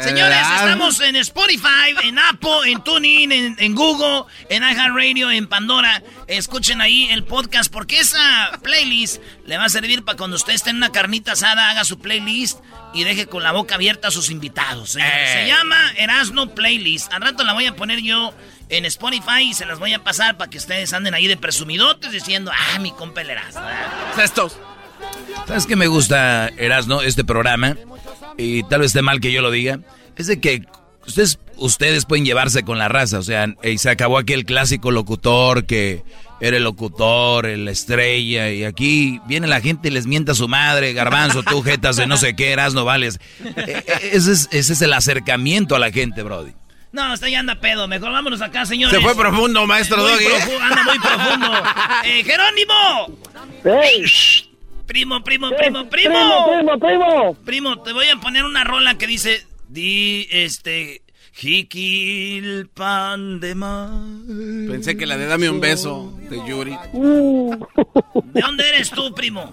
Señores, 0.00 0.38
estamos 0.57 1.00
en 1.00 1.14
Spotify, 1.16 1.94
en 2.02 2.18
Apple, 2.18 2.50
en 2.72 2.82
TuneIn, 2.82 3.30
en, 3.30 3.57
en 3.61 3.74
Google, 3.76 4.24
en 4.48 4.64
iHeartRadio, 4.64 5.30
en 5.30 5.46
Pandora. 5.46 6.02
Escuchen 6.26 6.80
ahí 6.80 7.07
el 7.12 7.22
podcast 7.22 7.72
porque 7.72 8.00
esa 8.00 8.59
playlist 8.62 9.22
le 9.46 9.57
va 9.57 9.66
a 9.66 9.68
servir 9.68 10.05
para 10.05 10.18
cuando 10.18 10.34
usted 10.36 10.52
esté 10.55 10.70
en 10.70 10.76
una 10.76 10.90
carnita 10.90 11.32
asada, 11.32 11.70
haga 11.70 11.84
su 11.84 12.00
playlist 12.00 12.59
y 12.92 13.05
deje 13.05 13.26
con 13.26 13.44
la 13.44 13.52
boca 13.52 13.76
abierta 13.76 14.09
a 14.09 14.11
sus 14.11 14.30
invitados. 14.30 14.90
señores. 14.92 15.14
Eh. 15.16 15.32
Se 15.42 15.46
llama 15.46 15.76
Erasno 15.96 16.55
Playlist. 16.55 17.12
Al 17.12 17.22
rato 17.22 17.44
la 17.44 17.52
voy 17.52 17.66
a 17.66 17.76
poner 17.76 18.00
yo 18.00 18.34
en 18.76 18.84
Spotify 18.86 19.42
y 19.42 19.54
se 19.54 19.66
las 19.66 19.78
voy 19.78 19.92
a 19.92 20.02
pasar 20.02 20.36
para 20.36 20.50
que 20.50 20.58
ustedes 20.58 20.92
anden 20.92 21.14
ahí 21.14 21.26
de 21.26 21.36
presumidotes 21.36 22.12
diciendo, 22.12 22.50
ah, 22.52 22.78
mi 22.78 22.92
compa 22.92 23.20
el 23.20 23.30
Erasno. 23.30 23.62
Estos. 24.22 24.58
¿Sabes 25.46 25.66
qué 25.66 25.76
me 25.76 25.86
gusta, 25.86 26.48
Erasno, 26.48 27.02
este 27.02 27.24
programa? 27.24 27.76
Y 28.36 28.62
tal 28.64 28.80
vez 28.80 28.88
esté 28.88 29.02
mal 29.02 29.20
que 29.20 29.32
yo 29.32 29.42
lo 29.42 29.50
diga. 29.50 29.80
Es 30.16 30.26
de 30.26 30.40
que 30.40 30.64
ustedes, 31.06 31.38
ustedes 31.56 32.06
pueden 32.06 32.24
llevarse 32.24 32.62
con 32.62 32.78
la 32.78 32.88
raza. 32.88 33.18
O 33.18 33.22
sea, 33.22 33.54
y 33.62 33.78
se 33.78 33.90
acabó 33.90 34.18
aquel 34.18 34.44
clásico 34.44 34.90
locutor 34.90 35.66
que 35.66 36.02
era 36.40 36.56
el 36.56 36.64
locutor, 36.64 37.46
el 37.46 37.68
estrella. 37.68 38.50
Y 38.50 38.64
aquí 38.64 39.20
viene 39.26 39.46
la 39.46 39.60
gente 39.60 39.88
y 39.88 39.90
les 39.90 40.06
mienta 40.06 40.32
a 40.32 40.34
su 40.34 40.48
madre, 40.48 40.92
garbanzo, 40.92 41.42
tú, 41.42 41.62
jetas 41.62 41.96
de 41.96 42.06
no 42.06 42.16
sé 42.16 42.34
qué, 42.34 42.52
Erasno, 42.52 42.84
vales. 42.84 43.20
Eh, 43.44 43.82
eh, 43.86 44.10
Ese 44.12 44.32
es, 44.32 44.48
ese 44.50 44.72
es 44.72 44.82
el 44.82 44.92
acercamiento 44.92 45.76
a 45.76 45.78
la 45.78 45.90
gente, 45.90 46.22
Brody. 46.22 46.52
No, 46.95 47.12
usted 47.12 47.26
ya 47.26 47.40
anda 47.40 47.57
pedo. 47.61 47.88
Mejor 47.88 48.12
vámonos 48.12 48.40
acá, 48.40 48.64
señores. 48.64 48.97
Se 48.97 49.03
fue 49.03 49.16
profundo, 49.16 49.66
maestro 49.66 49.97
Muy 49.99 50.12
Doggy. 50.12 50.24
profu- 50.26 50.61
anda 50.61 50.82
muy 50.84 50.99
profundo. 51.01 51.53
Eh, 52.05 52.22
Jerónimo. 52.24 53.18
Primo, 54.86 55.24
primo, 55.24 55.51
primo, 55.51 55.88
primo. 55.88 55.88
primo, 55.88 56.47
primo, 56.47 56.78
primo. 56.78 57.34
Primo, 57.45 57.82
te 57.82 57.92
voy 57.92 58.07
a 58.11 58.16
poner 58.16 58.45
una 58.45 58.62
rola 58.62 58.97
que 58.97 59.07
dice, 59.09 59.45
di, 59.68 60.28
este, 60.30 61.03
jiquil 61.32 62.68
pan 62.72 63.40
de 63.40 63.55
mar. 63.57 63.88
Pensé 64.70 64.97
que 64.97 65.07
la 65.07 65.16
de 65.16 65.26
Dame 65.26 65.51
un 65.51 65.61
beso 65.61 66.16
de 66.30 66.36
Yuri. 66.47 66.76
¿De 66.92 68.40
dónde 68.40 68.68
eres 68.68 68.90
tú, 68.90 69.12
primo? 69.14 69.51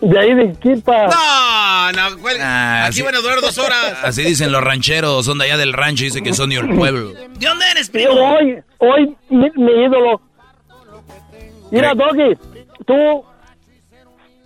De 0.00 0.18
ahí 0.18 0.34
de 0.34 0.52
Quilpa. 0.60 1.06
No, 1.06 1.92
no, 1.92 2.18
cuel- 2.18 2.38
Ah, 2.40 2.84
aquí 2.86 2.96
sí. 2.96 3.02
van 3.02 3.14
a 3.14 3.20
durar 3.20 3.40
dos 3.40 3.56
horas. 3.58 3.96
Así 4.04 4.22
dicen 4.22 4.52
los 4.52 4.62
rancheros, 4.62 5.24
son 5.24 5.38
de 5.38 5.44
allá 5.46 5.56
del 5.56 5.72
rancho 5.72 6.02
y 6.04 6.06
dicen 6.08 6.22
que 6.24 6.34
son 6.34 6.50
de 6.50 6.58
un 6.58 6.76
pueblo. 6.76 7.12
¿De 7.12 7.46
dónde 7.46 7.64
eres, 7.70 7.88
primo? 7.88 8.10
hoy, 8.12 8.58
hoy, 8.78 9.16
mi, 9.30 9.48
mi 9.56 9.72
ídolo. 9.84 10.20
Mira, 11.70 11.94
Doggy, 11.94 12.36
tú 12.86 13.24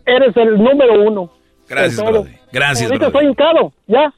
eres 0.06 0.36
el 0.36 0.56
número 0.56 1.02
uno. 1.02 1.32
Gracias. 1.68 1.96
Brody. 1.96 2.30
Gracias, 2.52 2.86
Ahorita 2.90 3.08
Brody. 3.08 3.26
estoy 3.26 3.30
hincado, 3.32 3.72
¿ya? 3.88 4.12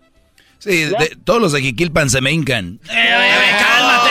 Sí, 0.59 0.85
de- 0.85 1.17
todos 1.25 1.41
los 1.41 1.53
de 1.53 1.63
Jiquilpan 1.63 2.11
se 2.11 2.21
me 2.21 2.31
hincan. 2.33 2.79
Eh, 2.91 3.15
oye, 3.17 3.39
oye, 3.39 3.57
cálmate. 3.59 4.11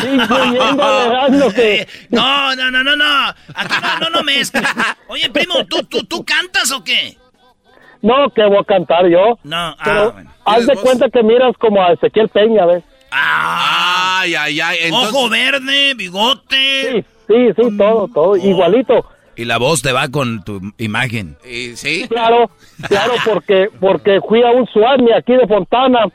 Sí, 0.00 0.08
incluyendo 0.08 0.10
a 0.10 0.10
Alejandro 0.10 0.10
que... 0.10 0.11
Eh, 1.56 1.86
No, 2.10 2.54
no, 2.56 2.70
no, 2.70 2.82
no, 2.84 2.96
no. 2.96 3.28
Aquí 3.54 3.74
no, 3.82 4.00
no, 4.00 4.10
no 4.10 4.22
mezcles. 4.22 4.64
Oye, 5.08 5.30
primo, 5.30 5.64
¿tú, 5.66 5.82
tú, 5.84 6.02
¿tú 6.04 6.24
cantas 6.24 6.70
o 6.72 6.82
qué? 6.82 7.16
No, 8.02 8.28
que 8.34 8.42
voy 8.44 8.58
a 8.58 8.64
cantar 8.64 9.06
yo. 9.08 9.38
No, 9.44 9.56
ah, 9.56 9.76
Pero 9.84 10.12
bueno. 10.12 10.30
haz 10.44 10.56
de 10.60 10.66
¿Tienes 10.66 10.76
voz? 10.76 10.84
cuenta 10.84 11.08
que 11.10 11.22
miras 11.22 11.56
como 11.58 11.82
a 11.82 11.92
Ezequiel 11.92 12.28
Peña, 12.28 12.66
¿ves? 12.66 12.82
Ay, 13.10 14.34
ay, 14.34 14.60
ay. 14.60 14.78
Entonces, 14.82 15.14
Ojo 15.14 15.28
verde, 15.28 15.94
bigote. 15.94 16.90
Sí, 16.92 17.04
sí, 17.28 17.48
sí, 17.56 17.76
todo, 17.76 18.08
todo, 18.12 18.36
igualito. 18.36 19.06
Y 19.36 19.44
la 19.44 19.58
voz 19.58 19.82
te 19.82 19.92
va 19.92 20.08
con 20.08 20.42
tu 20.44 20.60
imagen. 20.78 21.36
y- 21.44 21.76
¿Sí? 21.76 22.06
Claro, 22.08 22.50
claro, 22.88 23.14
porque 23.24 23.68
porque 23.80 24.20
fui 24.28 24.42
a 24.42 24.50
un 24.50 24.66
suami 24.66 25.12
aquí 25.12 25.32
de 25.34 25.46
Fontana 25.46 26.06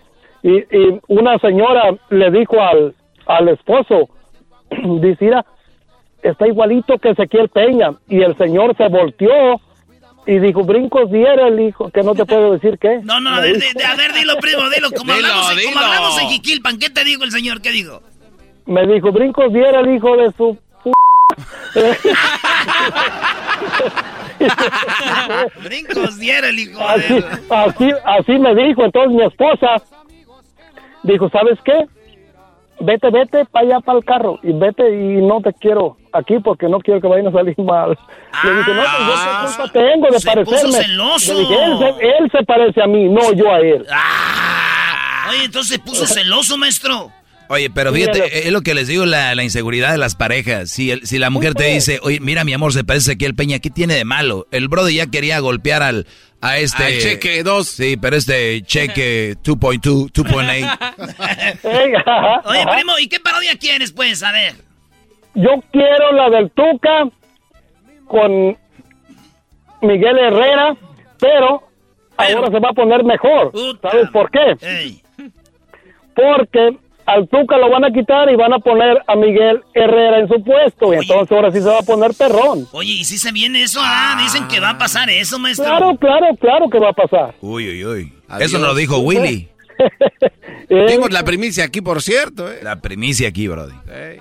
y, 0.43 0.51
y 0.58 0.99
una 1.08 1.38
señora 1.39 1.91
le 2.10 2.32
dijo 2.32 2.62
al, 2.62 2.93
al 3.28 3.49
esposo, 3.49 4.09
dice, 5.01 5.25
mira, 5.25 5.45
está 6.23 6.47
igualito 6.47 6.97
que 6.97 7.09
Ezequiel 7.11 7.49
Peña. 7.49 7.93
Y 8.07 8.21
el 8.21 8.38
señor 8.38 8.75
se 8.78 8.88
volteó 8.88 9.59
y 10.25 10.39
dijo, 10.39 10.63
brincos 10.63 11.11
diera 11.11 11.47
el 11.47 11.59
hijo, 11.59 11.89
que 11.89 12.03
no 12.03 12.13
te 12.13 12.25
puedo 12.25 12.53
decir 12.53 12.78
qué. 12.80 12.99
No, 13.03 13.19
no, 13.19 13.36
a 13.36 13.39
ver, 13.41 13.57
de- 13.57 13.84
a 13.86 13.95
ver, 13.95 14.13
dilo, 14.13 14.36
primo, 14.38 14.69
dilo. 14.69 14.89
Como, 14.91 15.13
Dilo, 15.13 15.28
hablamos, 15.28 15.51
en- 15.51 15.57
como 15.57 15.69
dilo. 15.69 15.80
hablamos 15.86 16.21
en 16.21 16.28
Jiquilpan, 16.30 16.80
¿qué 16.80 16.89
te 16.89 17.03
dijo 17.03 17.23
el 17.23 17.32
señor? 17.32 17.61
¿Qué 17.61 17.71
dijo? 17.71 18.01
Me 18.65 18.86
dijo, 18.86 19.11
brincos 19.13 19.53
diera 19.53 19.80
el 19.80 19.95
hijo 19.95 20.17
de 20.17 20.32
su... 20.34 20.57
pu-". 20.84 20.93
Brincos 25.63 26.19
diera 26.19 26.49
el 26.49 26.59
hijo 26.59 26.80
así, 26.88 27.13
de... 27.13 27.25
así, 27.49 27.91
así 28.05 28.32
me 28.39 28.55
dijo. 28.55 28.86
Entonces 28.86 29.11
mi 29.13 29.23
esposa 29.23 29.82
dijo, 31.03 31.30
¿sabes 31.30 31.57
qué? 31.63 31.86
Vete, 32.80 33.09
vete 33.09 33.45
para 33.45 33.65
allá 33.65 33.80
para 33.80 33.97
el 33.97 34.05
carro 34.05 34.39
y 34.43 34.51
vete 34.53 34.88
y 34.89 35.21
no 35.21 35.41
te 35.41 35.51
quiero 35.53 35.97
aquí 36.13 36.38
porque 36.39 36.69
no 36.69 36.80
quiero 36.80 37.01
que 37.01 37.07
vayan 37.07 37.28
a 37.28 37.32
salir 37.32 37.57
mal. 37.59 37.97
Le 38.43 38.53
dije, 38.55 38.73
no, 38.73 38.82
pues 38.82 39.07
yo 39.07 39.13
qué 39.23 39.47
culpa 39.47 39.73
tengo 39.73 40.07
de 40.11 40.19
se 40.19 40.32
puso 40.32 40.45
parecerme. 40.45 40.71
celoso. 40.86 41.34
Le 41.34 41.39
dije, 41.39 41.55
él 41.63 41.78
se, 41.80 42.07
él 42.07 42.32
se 42.32 42.43
parece 42.45 42.82
a 42.84 42.88
mí, 42.88 43.09
no 43.09 43.34
yo 43.34 43.51
a 43.51 43.59
él. 43.59 43.86
Ah, 43.91 45.28
oye, 45.32 45.45
entonces 45.45 45.73
se 45.73 45.80
puso 45.80 46.05
celoso, 46.05 46.57
maestro. 46.57 47.11
Oye, 47.49 47.69
pero 47.69 47.91
Míralo. 47.91 48.13
fíjate, 48.13 48.47
es 48.47 48.51
lo 48.51 48.61
que 48.61 48.73
les 48.73 48.87
digo, 48.87 49.05
la, 49.05 49.33
la 49.35 49.43
inseguridad 49.43 49.91
de 49.91 49.97
las 49.97 50.15
parejas. 50.15 50.69
Si, 50.69 50.91
el- 50.91 51.05
si 51.07 51.17
la 51.17 51.29
mujer 51.29 51.53
te 51.53 51.65
dice, 51.65 51.99
oye, 52.03 52.19
mira 52.19 52.43
mi 52.43 52.53
amor, 52.53 52.73
se 52.73 52.83
parece 52.83 53.13
aquí 53.13 53.25
el 53.25 53.35
Peña, 53.35 53.59
¿qué 53.59 53.69
tiene 53.69 53.93
de 53.95 54.03
malo? 54.05 54.47
El 54.51 54.67
brother 54.67 54.93
ya 54.93 55.07
quería 55.07 55.39
golpear 55.39 55.81
al, 55.83 56.07
a 56.41 56.57
este... 56.57 56.83
Al 56.83 56.97
cheque 56.99 57.43
2. 57.43 57.67
Sí, 57.67 57.97
pero 57.97 58.15
este 58.17 58.61
cheque 58.63 59.35
2.2, 59.43 60.11
2.8. 60.11 60.53
Ey, 61.63 61.93
ajá, 61.95 62.41
Oye, 62.49 62.65
primo, 62.75 62.93
¿y 62.99 63.07
qué 63.07 63.19
parodia 63.19 63.55
quieres, 63.57 63.91
pues? 63.91 64.21
A 64.23 64.31
ver. 64.31 64.53
Yo 65.35 65.51
quiero 65.71 66.11
la 66.13 66.29
del 66.29 66.49
Tuca 66.51 67.03
con 68.07 68.57
Miguel 69.81 70.17
Herrera, 70.17 70.75
pero, 71.19 71.63
ahora 72.17 72.51
se 72.51 72.59
va 72.59 72.69
a 72.69 72.73
poner 72.73 73.03
mejor. 73.03 73.51
Puta. 73.51 73.91
¿Sabes 73.91 74.09
por 74.09 74.31
qué? 74.31 74.57
Ey. 74.61 75.01
Porque 76.15 76.77
al 77.08 77.28
Tuca 77.30 77.58
lo 77.58 77.70
van 77.72 77.86
a 77.86 77.91
quitar 77.91 78.30
y 78.30 78.36
van 78.36 78.53
a 78.53 78.60
poner 78.60 79.01
a 79.08 79.16
Miguel 79.16 79.62
Herrera 79.74 80.20
en 80.20 80.28
su 80.28 80.43
puesto. 80.43 80.93
Y 80.93 80.97
entonces 80.97 81.32
ahora 81.32 81.51
sí 81.51 81.60
se 81.60 81.70
va 81.70 81.80
a 81.80 81.84
poner 81.84 82.12
perrón. 82.14 82.68
Oye, 82.74 82.91
¿y 82.91 83.03
si 83.05 83.18
se 83.18 83.32
viene 83.32 83.64
eso? 83.64 83.80
Ah, 83.82 84.16
dicen 84.22 84.47
que 84.47 84.60
va 84.60 84.72
a 84.72 84.78
pasar 84.78 85.10
eso, 85.10 85.39
maestro. 85.39 85.66
Claro, 85.66 85.95
claro, 85.97 86.28
claro 86.39 86.70
que 86.70 86.80
va 86.80 86.89
a 86.89 86.93
pasar. 86.93 87.34
Uy, 87.41 87.68
uy, 87.70 87.86
uy. 87.86 88.14
Adiós. 88.28 88.49
Eso 88.49 88.60
nos 88.60 88.70
lo 88.70 88.76
dijo 88.76 88.99
Willy. 88.99 89.49
Eh, 90.70 90.86
Dimos 90.89 91.12
la 91.14 91.24
primicia 91.24 91.64
aquí, 91.64 91.80
por 91.80 92.01
cierto. 92.01 92.51
¿eh? 92.51 92.60
La 92.62 92.82
primicia 92.82 93.30
aquí, 93.30 93.47
brody. 93.47 93.74
Eh, 93.88 94.20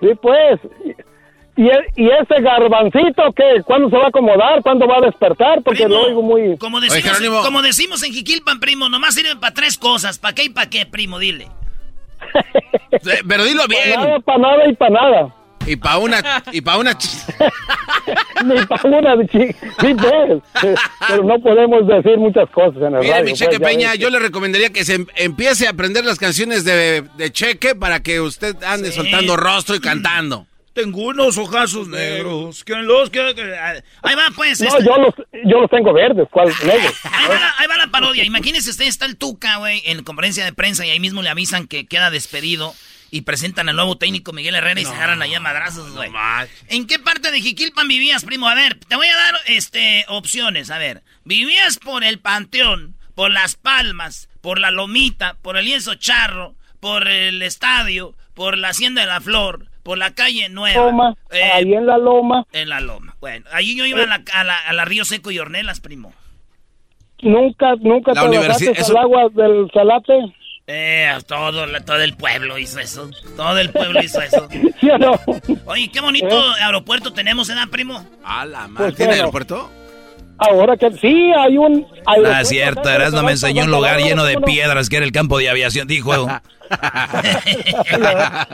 Sí, 0.00 0.08
pues. 0.20 0.58
Y, 1.56 1.66
e- 1.66 1.86
y 1.96 2.08
ese 2.08 2.40
garbancito, 2.40 3.22
¿qué? 3.36 3.62
¿Cuándo 3.64 3.90
se 3.90 3.96
va 3.96 4.04
a 4.04 4.08
acomodar? 4.08 4.62
¿Cuándo 4.62 4.86
va 4.86 4.98
a 4.98 5.00
despertar? 5.02 5.62
Porque 5.62 5.86
lo 5.88 6.00
oigo 6.02 6.22
muy... 6.22 6.56
Como 6.58 6.80
decimos, 6.80 7.44
como 7.44 7.60
decimos 7.62 8.02
en 8.02 8.12
Jiquilpan, 8.12 8.60
primo, 8.60 8.88
nomás 8.88 9.14
sirven 9.14 9.38
para 9.40 9.52
tres 9.52 9.76
cosas. 9.76 10.18
¿Para 10.18 10.34
qué 10.34 10.44
y 10.44 10.48
para 10.50 10.70
qué, 10.70 10.86
primo? 10.86 11.18
Dile. 11.18 11.48
Pero 13.28 13.44
dilo 13.44 13.66
bien. 13.66 13.94
Para 13.94 14.06
nada, 14.06 14.20
para 14.20 14.38
nada 14.38 14.68
y 14.68 14.74
para 14.74 14.90
nada. 14.90 15.34
Y 15.66 15.76
para 15.76 15.98
una... 15.98 16.22
Y 16.52 16.60
para 16.62 16.78
una... 16.78 16.96
Ni 18.44 18.64
para 18.66 18.88
una... 18.88 19.06
pues. 19.06 20.80
Pero 21.08 21.24
no 21.24 21.38
podemos 21.40 21.86
decir 21.86 22.16
muchas 22.16 22.48
cosas 22.50 22.76
en 22.76 22.94
el 22.94 23.00
Mire, 23.00 23.12
radio. 23.12 23.24
mi 23.24 23.32
Cheque 23.34 23.58
pues, 23.58 23.70
Peña, 23.70 23.94
yo 23.94 24.08
le 24.10 24.18
recomendaría 24.18 24.70
que 24.70 24.84
se 24.84 24.94
em- 24.94 25.06
empiece 25.16 25.66
a 25.66 25.70
aprender 25.70 26.04
las 26.04 26.18
canciones 26.18 26.64
de, 26.64 27.02
de 27.16 27.32
Cheque 27.32 27.74
para 27.74 28.00
que 28.02 28.20
usted 28.20 28.56
ande 28.64 28.90
soltando 28.92 29.36
rostro 29.36 29.74
y 29.76 29.80
cantando. 29.80 30.46
Tengo 30.72 31.02
unos 31.02 31.36
ojazos 31.36 31.88
negros 31.88 32.62
que 32.64 32.74
los 32.76 33.10
que... 33.10 33.34
que- 33.34 33.54
Ahí 34.02 34.14
va, 34.14 34.28
pues. 34.34 34.60
No, 34.60 34.68
este- 34.68 34.84
yo 34.84 34.96
los, 34.98 35.14
yo 35.44 35.60
los 35.60 35.70
tengo 35.70 35.92
verdes, 35.92 36.28
¿cuál 36.30 36.48
negro? 36.64 36.92
Ahí 37.04 37.26
va, 37.28 37.34
la, 37.40 37.54
ahí 37.58 37.66
va 37.66 37.76
la 37.76 37.88
parodia. 37.88 38.24
Imagínense 38.24 38.70
usted, 38.70 38.86
está 38.86 39.04
el 39.06 39.16
Tuca, 39.16 39.56
güey, 39.56 39.82
en 39.86 40.02
conferencia 40.04 40.44
de 40.44 40.52
prensa 40.52 40.86
y 40.86 40.90
ahí 40.90 41.00
mismo 41.00 41.22
le 41.22 41.28
avisan 41.28 41.66
que 41.66 41.86
queda 41.86 42.10
despedido 42.10 42.72
y 43.10 43.22
presentan 43.22 43.68
al 43.68 43.74
nuevo 43.74 43.98
técnico 43.98 44.32
Miguel 44.32 44.54
Herrera 44.54 44.80
y 44.80 44.84
se 44.84 44.94
agarran 44.94 45.20
allá 45.20 45.38
a 45.38 45.40
madrazos, 45.40 45.90
güey. 45.92 46.08
¿En 46.68 46.86
qué 46.86 47.00
parte 47.00 47.32
de 47.32 47.40
Jiquilpan 47.40 47.88
vivías, 47.88 48.24
primo? 48.24 48.48
A 48.48 48.54
ver, 48.54 48.76
te 48.88 48.94
voy 48.94 49.08
a 49.08 49.16
dar 49.16 49.34
este 49.46 50.04
opciones. 50.06 50.70
A 50.70 50.78
ver, 50.78 51.02
¿vivías 51.24 51.78
por 51.78 52.04
el 52.04 52.20
Panteón, 52.20 52.94
por 53.16 53.32
Las 53.32 53.56
Palmas, 53.56 54.28
por 54.40 54.60
La 54.60 54.70
Lomita, 54.70 55.36
por 55.42 55.56
el 55.56 55.64
Lienzo 55.64 55.96
Charro, 55.96 56.54
por 56.78 57.08
el 57.08 57.42
estadio, 57.42 58.14
por 58.34 58.56
la 58.56 58.68
Hacienda 58.68 59.00
de 59.00 59.08
la 59.08 59.20
Flor, 59.20 59.66
por 59.82 59.98
la 59.98 60.12
calle 60.14 60.48
Nueva? 60.48 60.84
Loma, 60.86 61.14
Eh, 61.30 61.42
ahí 61.42 61.72
en 61.74 61.86
la 61.86 61.98
loma. 61.98 62.46
En 62.52 62.68
la 62.68 62.80
Loma. 62.80 63.16
Bueno, 63.20 63.46
ahí 63.52 63.76
yo 63.76 63.84
iba 63.86 64.02
a 64.02 64.06
la, 64.06 64.22
a 64.34 64.44
la, 64.44 64.58
a 64.58 64.72
la 64.72 64.84
Río 64.84 65.04
Seco 65.04 65.30
y 65.30 65.38
Ornelas, 65.38 65.80
primo. 65.80 66.12
Nunca, 67.22 67.74
nunca 67.80 68.12
La 68.14 68.22
te 68.22 68.28
universidad- 68.28 68.70
bajaste 68.70 68.80
eso- 68.80 68.92
al 68.98 69.04
agua 69.04 69.28
del 69.34 69.70
salate. 69.72 70.34
Eh, 70.66 71.10
todo, 71.26 71.66
todo 71.84 72.00
el 72.00 72.16
pueblo 72.16 72.56
hizo 72.56 72.78
eso. 72.78 73.10
Todo 73.36 73.58
el 73.58 73.70
pueblo 73.70 74.00
hizo 74.02 74.22
eso. 74.22 74.48
¿Sí 74.80 74.88
o 74.88 74.98
no? 74.98 75.18
Oye, 75.66 75.90
qué 75.90 76.00
bonito 76.00 76.40
aeropuerto 76.62 77.12
tenemos, 77.12 77.50
¿eh, 77.50 77.54
primo? 77.70 78.06
A 78.24 78.44
la 78.46 78.60
Pues 78.60 78.70
madre. 78.70 78.92
¿Tiene 78.92 79.06
bueno. 79.10 79.22
aeropuerto? 79.22 79.70
Ahora 80.40 80.76
que 80.76 80.90
sí, 80.92 81.30
hay 81.36 81.58
un... 81.58 81.86
Ah, 82.06 82.12
aeropuerto 82.12 82.44
cierto, 82.48 82.88
Erasmo 82.88 83.22
me 83.22 83.32
enseñó 83.32 83.64
un 83.64 83.70
lugar 83.70 83.98
lleno 84.00 84.24
de 84.24 84.38
piedras 84.40 84.88
que 84.88 84.96
era 84.96 85.04
el 85.04 85.12
campo 85.12 85.38
de 85.38 85.50
aviación, 85.50 85.86
dijo. 85.86 86.12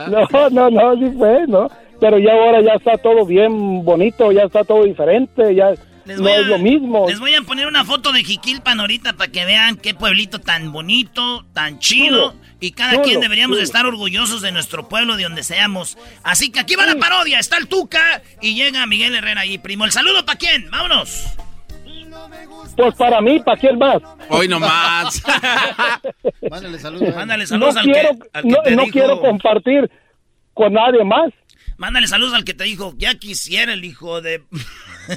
No, 0.09 0.49
no, 0.49 0.69
no, 0.69 0.95
sí 0.97 1.13
fue, 1.17 1.45
¿no? 1.47 1.69
Pero 1.99 2.19
ya 2.19 2.31
ahora 2.31 2.61
ya 2.61 2.73
está 2.73 2.97
todo 2.97 3.25
bien 3.25 3.83
bonito, 3.83 4.31
ya 4.31 4.43
está 4.43 4.63
todo 4.63 4.83
diferente, 4.83 5.55
ya 5.55 5.71
Les 6.05 6.17
no 6.17 6.23
voy 6.23 6.31
a- 6.33 6.39
es 6.39 6.45
lo 6.47 6.59
mismo. 6.59 7.07
Les 7.07 7.19
voy 7.19 7.33
a 7.35 7.41
poner 7.41 7.67
una 7.67 7.83
foto 7.85 8.11
de 8.11 8.23
Jiquilpan 8.23 8.79
ahorita 8.79 9.13
para 9.13 9.31
que 9.31 9.45
vean 9.45 9.77
qué 9.77 9.93
pueblito 9.93 10.39
tan 10.39 10.71
bonito, 10.71 11.45
tan 11.53 11.79
chido. 11.79 12.31
Chulo, 12.31 12.47
Y 12.59 12.71
cada 12.71 12.91
chulo, 12.93 13.03
quien 13.03 13.19
deberíamos 13.21 13.57
chulo. 13.57 13.63
estar 13.65 13.85
orgullosos 13.85 14.41
de 14.41 14.51
nuestro 14.51 14.87
pueblo, 14.87 15.15
de 15.15 15.23
donde 15.23 15.43
seamos. 15.43 15.97
Así 16.23 16.51
que 16.51 16.59
aquí 16.59 16.75
va 16.75 16.85
la 16.85 16.95
parodia. 16.95 17.39
Está 17.39 17.57
el 17.57 17.67
Tuca 17.67 18.21
y 18.41 18.55
llega 18.55 18.85
Miguel 18.85 19.15
Herrera 19.15 19.41
ahí, 19.41 19.57
primo. 19.57 19.85
¿El 19.85 19.91
saludo 19.91 20.25
para 20.25 20.37
quién? 20.37 20.69
Vámonos. 20.69 21.23
Pues 22.75 22.95
para 22.95 23.21
mí, 23.21 23.39
¿para 23.39 23.59
quién 23.59 23.77
más? 23.77 23.97
Hoy 24.29 24.47
nomás. 24.47 25.23
Mándale 26.49 26.79
saludos. 26.79 27.15
Mándale 27.15 27.43
No 27.43 27.47
saludos 27.47 27.77
al, 27.77 27.85
quiero, 27.85 28.09
que, 28.09 28.29
al 28.33 28.43
que 28.43 28.49
no, 28.49 28.61
te 28.63 28.75
no 28.75 28.81
dijo. 28.83 28.93
quiero 28.93 29.19
compartir 29.21 29.89
con 30.53 30.73
nadie 30.73 31.03
más, 31.03 31.31
Mándale 31.77 32.07
saludos 32.07 32.33
al 32.33 32.43
que 32.43 32.55
te 32.55 32.63
dijo. 32.63 32.93
Ya 32.97 33.15
quisiera 33.15 33.73
el 33.73 33.85
hijo 33.85 34.21
de. 34.21 34.41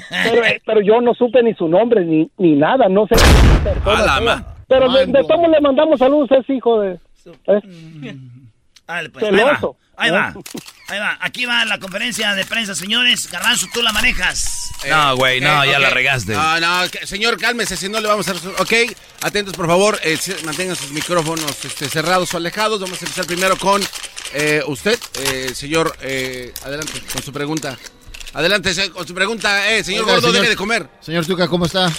pero, 0.09 0.45
eh, 0.45 0.61
pero 0.65 0.81
yo 0.81 1.01
no 1.01 1.13
supe 1.15 1.41
ni 1.41 1.53
su 1.55 1.67
nombre 1.67 2.05
ni, 2.05 2.29
ni 2.37 2.53
nada, 2.53 2.87
no 2.87 3.07
sé. 3.07 3.15
qué 3.15 3.69
persona 3.69 4.19
la 4.19 4.55
Pero 4.67 4.91
de, 4.91 5.07
de 5.07 5.23
todos 5.23 5.49
le 5.49 5.59
mandamos 5.59 5.97
saludos 5.99 6.31
a 6.31 6.37
ese 6.37 6.53
hijo 6.53 6.79
de... 6.81 6.99
¿eh? 7.47 7.61
Dale, 8.91 9.09
pues, 9.09 9.23
ahí 9.25 9.31
va. 9.31 9.59
Ahí 9.97 10.09
¿Eh? 10.09 10.11
va. 10.11 10.33
Ahí 10.87 10.99
va. 10.99 11.17
Aquí 11.21 11.45
va 11.45 11.63
la 11.63 11.79
conferencia 11.79 12.33
de 12.33 12.43
prensa, 12.45 12.75
señores. 12.75 13.29
Garbanzo, 13.31 13.67
tú 13.73 13.81
la 13.81 13.93
manejas. 13.93 14.69
No, 14.89 15.15
güey, 15.15 15.39
no, 15.39 15.63
ya 15.63 15.73
ok. 15.77 15.79
la 15.79 15.89
regaste. 15.91 16.33
No, 16.33 16.59
no, 16.59 16.81
señor, 17.05 17.37
cálmese, 17.37 17.77
si 17.77 17.87
no 17.87 18.01
le 18.01 18.07
vamos 18.07 18.27
a... 18.27 18.33
Ok, 18.61 18.73
atentos, 19.21 19.53
por 19.55 19.67
favor, 19.67 19.99
eh, 20.03 20.17
mantengan 20.43 20.75
sus 20.75 20.91
micrófonos 20.91 21.63
este, 21.63 21.87
cerrados 21.87 22.33
o 22.33 22.37
alejados. 22.37 22.81
Vamos 22.81 23.01
a 23.01 23.05
empezar 23.05 23.25
primero 23.25 23.57
con 23.57 23.81
eh, 24.33 24.61
usted, 24.65 24.99
eh, 25.19 25.51
señor, 25.55 25.95
eh, 26.01 26.51
adelante 26.65 27.01
con 27.13 27.21
su 27.23 27.31
pregunta. 27.31 27.77
Adelante 28.33 28.89
con 28.91 29.07
su 29.07 29.13
pregunta, 29.13 29.71
eh, 29.71 29.83
señor 29.83 30.03
Oiga, 30.03 30.13
Gordo, 30.15 30.27
señor- 30.27 30.41
deje 30.41 30.49
de 30.49 30.55
comer. 30.55 30.89
Señor 30.99 31.25
Tuca, 31.25 31.47
¿cómo 31.47 31.65
está? 31.65 31.91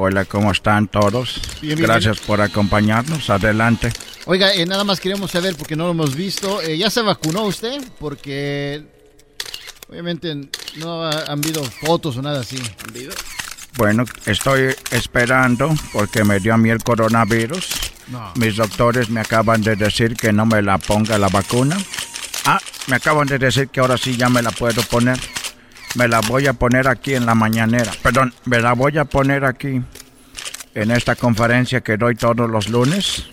Hola, 0.00 0.24
¿cómo 0.26 0.52
están 0.52 0.86
todos? 0.86 1.40
Bien, 1.60 1.74
bien, 1.74 1.88
Gracias 1.90 2.20
por 2.20 2.40
acompañarnos. 2.40 3.28
Adelante. 3.30 3.92
Oiga, 4.26 4.54
eh, 4.54 4.64
nada 4.64 4.84
más 4.84 5.00
queremos 5.00 5.32
saber, 5.32 5.56
porque 5.56 5.74
no 5.74 5.86
lo 5.86 5.90
hemos 5.90 6.14
visto, 6.14 6.62
eh, 6.62 6.78
¿ya 6.78 6.88
se 6.88 7.02
vacunó 7.02 7.42
usted? 7.42 7.82
Porque 7.98 8.84
obviamente 9.88 10.36
no 10.76 11.02
ha- 11.02 11.22
han 11.22 11.42
habido 11.42 11.64
fotos 11.64 12.16
o 12.16 12.22
nada 12.22 12.42
así. 12.42 12.62
Bueno, 13.76 14.04
estoy 14.24 14.72
esperando 14.92 15.74
porque 15.92 16.22
me 16.22 16.38
dio 16.38 16.54
a 16.54 16.58
mí 16.58 16.70
el 16.70 16.80
coronavirus. 16.84 17.66
No. 18.06 18.32
Mis 18.36 18.54
doctores 18.54 19.10
me 19.10 19.18
acaban 19.20 19.62
de 19.62 19.74
decir 19.74 20.14
que 20.14 20.32
no 20.32 20.46
me 20.46 20.62
la 20.62 20.78
ponga 20.78 21.18
la 21.18 21.28
vacuna. 21.28 21.76
Ah, 22.44 22.60
me 22.86 22.94
acaban 22.96 23.26
de 23.26 23.38
decir 23.40 23.66
que 23.66 23.80
ahora 23.80 23.98
sí 23.98 24.16
ya 24.16 24.28
me 24.28 24.42
la 24.42 24.52
puedo 24.52 24.80
poner. 24.82 25.18
Me 25.94 26.06
la 26.08 26.20
voy 26.20 26.46
a 26.46 26.52
poner 26.52 26.88
aquí 26.88 27.14
en 27.14 27.26
la 27.26 27.34
mañanera. 27.34 27.92
Perdón, 28.02 28.34
me 28.44 28.60
la 28.60 28.74
voy 28.74 28.98
a 28.98 29.04
poner 29.04 29.44
aquí 29.44 29.80
en 30.74 30.90
esta 30.90 31.16
conferencia 31.16 31.80
que 31.80 31.96
doy 31.96 32.14
todos 32.14 32.48
los 32.48 32.68
lunes. 32.68 33.24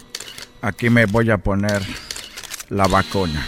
Aquí 0.61 0.89
me 0.89 1.05
voy 1.05 1.29
a 1.29 1.37
poner 1.37 1.83
la 2.69 2.87
vacuna. 2.87 3.45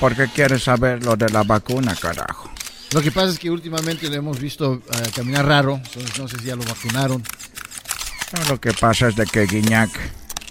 ¿Por 0.00 0.16
qué 0.16 0.26
quieres 0.26 0.64
saber 0.64 1.04
lo 1.04 1.16
de 1.16 1.30
la 1.30 1.42
vacuna, 1.44 1.94
carajo? 1.94 2.50
Lo 2.92 3.00
que 3.00 3.10
pasa 3.10 3.28
es 3.28 3.38
que 3.38 3.50
últimamente 3.50 4.10
le 4.10 4.16
hemos 4.16 4.38
visto 4.38 4.74
eh, 4.74 5.10
caminar 5.14 5.46
raro, 5.46 5.80
entonces 5.82 6.18
no 6.18 6.28
sé 6.28 6.38
si 6.38 6.44
ya 6.44 6.56
lo 6.56 6.62
vacunaron. 6.64 7.22
No, 8.32 8.48
Lo 8.50 8.60
que 8.60 8.72
pasa 8.72 9.08
es 9.08 9.16
de 9.16 9.24
que 9.24 9.46
Guiñac 9.46 9.90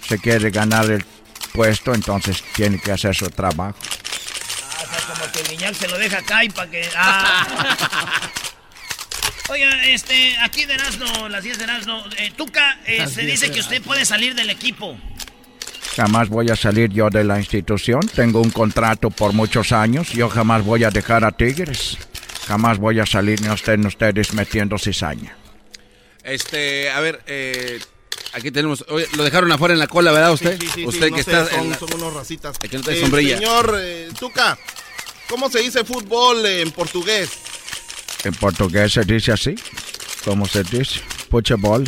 se 0.08 0.18
quiere 0.18 0.50
ganar 0.50 0.90
el 0.90 1.04
puesto, 1.52 1.94
entonces 1.94 2.42
tiene 2.54 2.80
que 2.80 2.90
hacer 2.90 3.14
su 3.14 3.28
trabajo. 3.30 3.76
O 4.82 4.86
sea, 4.86 5.14
como 5.14 5.32
que 5.32 5.40
el 5.40 5.48
Guiñac 5.48 5.74
se 5.74 5.88
lo 5.88 5.98
deja 5.98 6.18
acá 6.18 6.44
y 6.44 6.48
para 6.50 6.70
que. 6.70 6.88
Ah. 6.96 7.46
Oiga, 9.48 9.84
este, 9.86 10.36
aquí 10.38 10.64
de 10.64 10.74
Erasmo, 10.74 11.28
las 11.28 11.42
10 11.44 11.58
de 11.58 11.64
Erasmo. 11.64 12.04
Eh, 12.16 12.32
Tuca, 12.36 12.78
eh, 12.86 13.06
se 13.06 13.22
10 13.22 13.40
dice 13.40 13.52
que 13.52 13.60
usted 13.60 13.82
puede 13.82 14.04
salir 14.04 14.34
del 14.34 14.50
equipo. 14.50 14.96
Jamás 15.96 16.28
voy 16.28 16.48
a 16.50 16.56
salir 16.56 16.90
yo 16.90 17.10
de 17.10 17.22
la 17.22 17.38
institución. 17.38 18.00
Tengo 18.14 18.40
un 18.40 18.50
contrato 18.50 19.10
por 19.10 19.34
muchos 19.34 19.72
años. 19.72 20.10
Yo 20.10 20.28
jamás 20.30 20.64
voy 20.64 20.84
a 20.84 20.90
dejar 20.90 21.24
a 21.24 21.32
Tigres. 21.32 21.98
Jamás 22.46 22.78
voy 22.78 22.98
a 22.98 23.06
salir 23.06 23.40
ni 23.42 23.52
estén 23.52 23.84
ustedes 23.84 24.32
metiendo 24.32 24.78
cizaña. 24.78 25.36
Este, 26.24 26.90
a 26.90 27.00
ver, 27.00 27.22
eh, 27.26 27.78
aquí 28.32 28.50
tenemos, 28.50 28.84
oye, 28.88 29.06
lo 29.16 29.24
dejaron 29.24 29.50
afuera 29.52 29.74
en 29.74 29.80
la 29.80 29.86
cola, 29.88 30.12
¿verdad 30.12 30.32
usted? 30.32 30.58
Sí, 30.60 30.66
sí, 30.66 30.72
sí, 30.76 30.86
usted 30.86 31.10
no 31.10 31.16
que 31.16 31.22
sé, 31.24 31.30
está... 31.32 31.50
son, 31.50 31.60
en 31.60 31.70
la- 31.70 31.78
son 31.78 31.94
unos 31.94 32.14
racitas. 32.14 32.58
Que 32.58 32.76
no 32.76 32.82
trae 32.84 32.98
Eh, 32.98 33.00
sombrilla. 33.00 33.38
Señor 33.38 33.76
eh, 33.80 34.08
Tuca, 34.18 34.58
¿cómo 35.28 35.48
se 35.50 35.60
dice 35.60 35.84
fútbol 35.84 36.44
en 36.46 36.70
portugués? 36.72 37.30
En 38.24 38.34
portugués 38.34 38.92
se 38.92 39.04
dice 39.04 39.32
así. 39.32 39.54
¿Cómo 40.24 40.46
se 40.46 40.62
dice? 40.62 41.00
Puchebol. 41.28 41.84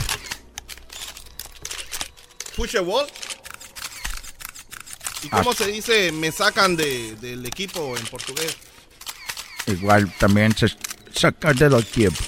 ¿Pusheball? 2.57 3.07
¿Y 5.23 5.29
Ah. 5.31 5.39
cómo 5.39 5.53
se 5.55 5.67
dice 5.67 6.13
me 6.13 6.31
sacan 6.31 6.77
de, 6.77 7.17
del 7.17 7.45
equipo 7.47 7.97
en 7.97 8.05
portugués? 8.07 8.57
Igual 9.67 10.13
también 10.19 10.55
se 10.57 10.67
saca 11.15 11.53
de 11.53 11.71
los 11.71 11.87
tiempos. 11.87 12.27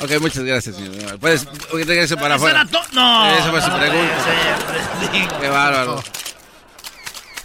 Ok, 0.00 0.20
muchas 0.20 0.42
gracias, 0.44 0.76
señor. 0.76 1.18
Puedes, 1.18 1.46
oye, 1.72 1.84
regrese 1.84 2.16
para 2.16 2.36
Eso 2.36 2.46
afuera. 2.46 2.66
no, 2.92 3.26
Esa 3.36 3.50
fue 3.50 3.60
su 3.60 3.70
pregunta. 3.70 5.38
Qué 5.40 5.48
bárbaro. 5.48 6.02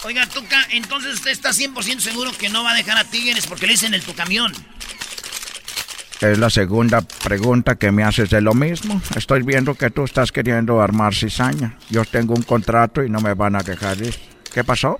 Oiga, 0.06 0.26
Tuca, 0.28 0.66
entonces 0.72 1.16
usted 1.16 1.32
está 1.32 1.50
100% 1.50 2.00
seguro 2.00 2.32
que 2.32 2.50
no 2.50 2.64
va 2.64 2.72
a 2.72 2.76
dejar 2.76 2.98
a 2.98 3.04
Tigres 3.04 3.46
porque 3.48 3.66
le 3.68 3.74
dicen 3.74 3.94
el 3.94 4.02
tu 4.02 4.14
camión. 4.14 4.54
Es 6.22 6.38
la 6.40 6.50
segunda 6.50 7.02
pregunta 7.02 7.76
que 7.76 7.92
me 7.92 8.04
haces 8.04 8.30
de 8.30 8.42
lo 8.42 8.54
mismo. 8.54 9.00
Estoy 9.16 9.44
viendo 9.44 9.76
que 9.76 9.92
tú 9.92 10.04
estás 10.04 10.32
queriendo 10.32 10.82
armar 10.82 11.14
cizaña. 11.14 11.78
Yo 11.90 12.06
tengo 12.06 12.34
un 12.34 12.42
contrato 12.42 13.04
y 13.04 13.10
no 13.10 13.20
me 13.20 13.34
van 13.36 13.56
a 13.56 13.62
dejar 13.62 14.02
ir. 14.02 14.16
¿Qué 14.52 14.64
pasó? 14.64 15.00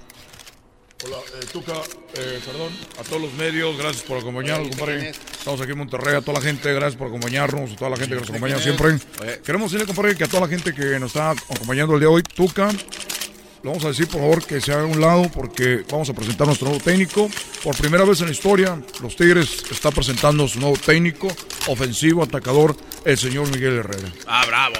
Hola, 1.06 1.18
eh, 1.18 1.46
Tuca, 1.54 1.74
eh, 2.16 2.40
perdón, 2.44 2.72
a 3.00 3.04
todos 3.04 3.22
los 3.22 3.34
medios, 3.34 3.78
gracias 3.78 4.04
por 4.04 4.18
acompañarnos, 4.18 4.70
compadre. 4.70 5.10
Estamos 5.10 5.62
aquí 5.62 5.72
en 5.72 5.78
Monterrey, 5.78 6.16
a 6.16 6.22
toda 6.22 6.40
la 6.40 6.44
gente, 6.44 6.74
gracias 6.74 6.96
por 6.96 7.08
acompañarnos, 7.10 7.72
a 7.72 7.76
toda 7.76 7.92
la 7.92 7.98
gente 7.98 8.16
que 8.16 8.22
nos 8.22 8.30
acompaña 8.32 8.58
siempre. 8.58 8.98
Queremos 9.46 9.72
decirle, 9.72 9.86
compadre, 9.86 10.16
que 10.16 10.24
a 10.24 10.28
toda 10.28 10.42
la 10.42 10.48
gente 10.48 10.74
que 10.74 11.00
nos 11.00 11.12
está 11.12 11.32
acompañando 11.32 11.94
el 11.94 12.00
día 12.00 12.10
de 12.10 12.16
hoy, 12.16 12.24
Tuca, 12.24 12.72
le 12.72 13.70
vamos 13.70 13.86
a 13.86 13.90
decir 13.90 14.08
por 14.08 14.22
favor 14.22 14.44
que 14.44 14.60
se 14.60 14.74
haga 14.74 14.84
a 14.84 14.86
un 14.86 15.00
lado 15.00 15.30
porque 15.32 15.84
vamos 15.92 16.10
a 16.10 16.14
presentar 16.14 16.48
nuestro 16.48 16.68
nuevo 16.70 16.84
técnico. 16.84 17.30
Por 17.64 17.76
primera 17.76 18.04
vez 18.04 18.22
en 18.22 18.28
la 18.28 18.32
historia, 18.32 18.82
los 19.00 19.16
Tigres 19.16 19.66
está 19.70 19.92
presentando 19.92 20.48
su 20.48 20.60
nuevo 20.60 20.78
técnico, 20.78 21.28
ofensivo, 21.68 22.24
atacador, 22.24 22.76
el 23.06 23.18
señor 23.20 23.52
Miguel 23.52 23.78
Herrera. 23.78 24.10
Ah, 24.26 24.46
bravo. 24.48 24.76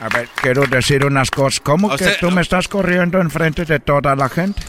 A 0.00 0.08
ver, 0.08 0.28
quiero 0.42 0.66
decir 0.66 1.04
unas 1.04 1.30
cosas. 1.30 1.60
¿Cómo 1.60 1.88
O 1.88 1.96
que 1.96 2.04
sea, 2.04 2.18
tú 2.18 2.30
me 2.30 2.42
estás 2.42 2.68
corriendo 2.68 3.18
enfrente 3.20 3.64
de 3.64 3.80
toda 3.80 4.14
la 4.14 4.28
gente? 4.28 4.60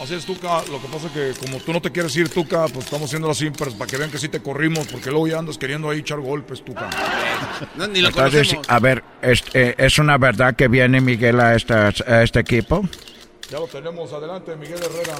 Así 0.00 0.14
es, 0.14 0.24
Tuca. 0.24 0.62
Lo 0.70 0.80
que 0.80 0.88
pasa 0.88 1.06
es 1.08 1.12
que 1.12 1.32
como 1.44 1.58
tú 1.58 1.72
no 1.74 1.82
te 1.82 1.90
quieres 1.90 2.16
ir, 2.16 2.28
Tuca, 2.30 2.66
pues 2.68 2.86
estamos 2.86 3.08
haciendo 3.08 3.28
así 3.30 3.50
pero 3.50 3.72
para 3.72 3.90
que 3.90 3.96
vean 3.98 4.10
que 4.10 4.16
sí 4.18 4.28
te 4.28 4.40
corrimos, 4.40 4.86
porque 4.86 5.10
luego 5.10 5.26
ya 5.28 5.38
andas 5.38 5.58
queriendo 5.58 5.90
ahí 5.90 5.98
echar 5.98 6.20
golpes, 6.20 6.64
Tuca. 6.64 6.88
No, 7.76 7.86
ni 7.88 8.00
lo 8.00 8.08
Entonces, 8.08 8.56
a 8.68 8.78
ver, 8.78 9.02
es, 9.20 9.42
eh, 9.52 9.74
¿es 9.76 9.98
una 9.98 10.16
verdad 10.16 10.54
que 10.54 10.68
viene 10.68 11.00
Miguel 11.00 11.38
a, 11.40 11.54
esta- 11.54 11.88
a 12.06 12.22
este 12.22 12.40
equipo? 12.40 12.88
Ya 13.50 13.58
lo 13.58 13.66
tenemos. 13.66 14.10
Adelante, 14.12 14.54
Miguel 14.56 14.78
Herrera. 14.82 15.16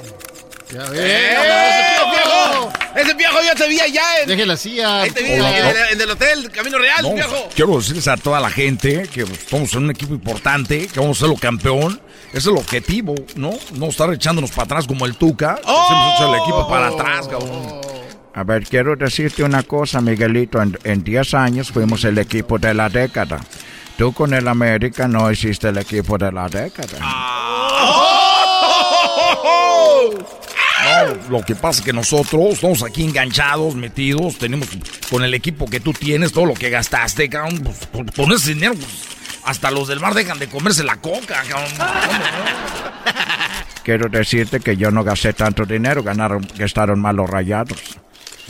Ya 0.73 0.85
¡Eh, 0.95 1.37
¡Ese 1.37 2.11
viejo! 2.11 2.73
¡Ese 2.97 3.15
viejo 3.15 3.35
yo 3.47 3.55
te 3.55 3.69
vi 3.69 3.81
allá 3.81 4.03
en... 4.23 4.29
Deje 4.29 4.47
la 4.47 4.57
silla. 4.57 5.03
Ahí 5.03 5.11
te 5.11 5.23
vi 5.23 5.33
en, 5.33 5.41
Hola. 5.41 5.71
el- 5.71 5.77
en 5.95 6.01
el 6.01 6.11
hotel 6.11 6.51
Camino 6.51 6.79
Real, 6.79 7.03
No, 7.03 7.15
viejo. 7.15 7.49
quiero 7.55 7.77
decirles 7.79 8.07
a 8.09 8.17
toda 8.17 8.41
la 8.41 8.51
gente 8.51 9.09
que 9.13 9.23
estamos 9.23 9.73
en 9.75 9.85
un 9.85 9.91
equipo 9.91 10.15
importante, 10.15 10.87
que 10.87 11.01
vamos 11.01 11.19
a 11.19 11.21
ser 11.21 11.29
lo 11.29 11.37
campeón. 11.37 12.01
Ese 12.29 12.39
es 12.39 12.47
el 12.47 12.57
objetivo, 12.57 13.15
¿no? 13.37 13.51
No 13.75 13.87
estar 13.87 14.13
echándonos 14.13 14.51
para 14.53 14.65
atrás 14.65 14.87
como 14.87 15.05
el 15.07 15.17
Tuca. 15.17 15.57
que 15.57 15.63
Hacemos 15.63 16.15
echar 16.15 16.29
el 16.29 16.35
equipo 16.43 16.69
para 16.69 16.87
atrás, 16.89 17.27
cabrón. 17.29 17.81
A 18.33 18.45
ver, 18.45 18.65
quiero 18.65 18.95
decirte 18.95 19.43
una 19.43 19.65
cosa, 19.65 20.01
Miguelito. 20.01 20.63
En, 20.63 20.79
en 20.85 21.03
10 21.03 21.35
años 21.35 21.71
fuimos 21.73 22.05
el 22.05 22.17
equipo 22.19 22.59
de 22.59 22.73
la 22.75 22.89
década. 22.89 23.41
Tú 23.99 24.13
con 24.13 24.33
el 24.33 24.47
América 24.47 25.09
no 25.09 25.31
hiciste 25.31 25.69
el 25.69 25.79
equipo 25.79 26.17
de 26.17 26.31
la 26.31 26.49
década. 26.49 26.99
Lo 31.29 31.43
que 31.43 31.55
pasa 31.55 31.81
es 31.81 31.85
que 31.85 31.93
nosotros 31.93 32.55
estamos 32.55 32.83
aquí 32.83 33.05
enganchados, 33.05 33.75
metidos, 33.75 34.39
tenemos 34.39 34.69
con 35.11 35.23
el 35.23 35.35
equipo 35.35 35.67
que 35.67 35.81
tú 35.81 35.93
tienes, 35.93 36.33
todo 36.33 36.47
lo 36.47 36.55
que 36.55 36.71
gastaste, 36.71 37.29
cabrón, 37.29 37.61
pues, 37.61 37.87
por 38.15 38.33
ese 38.33 38.55
dinero, 38.55 38.75
pues, 38.75 38.89
hasta 39.45 39.71
los 39.71 39.89
del 39.89 40.01
mar 40.01 40.15
dejan 40.15 40.39
de 40.39 40.49
comerse 40.49 40.85
la 40.85 40.97
coca, 40.97 41.43
cabrón. 41.49 41.73
Quiero 43.85 44.09
decirte 44.09 44.61
que 44.61 44.77
yo 44.77 44.91
no 44.91 45.03
gasté 45.03 45.33
tanto 45.33 45.65
dinero, 45.65 46.03
ganaron, 46.03 46.47
gastaron 46.57 47.01
mal 47.01 47.17
los 47.17 47.29
rayados. 47.29 47.79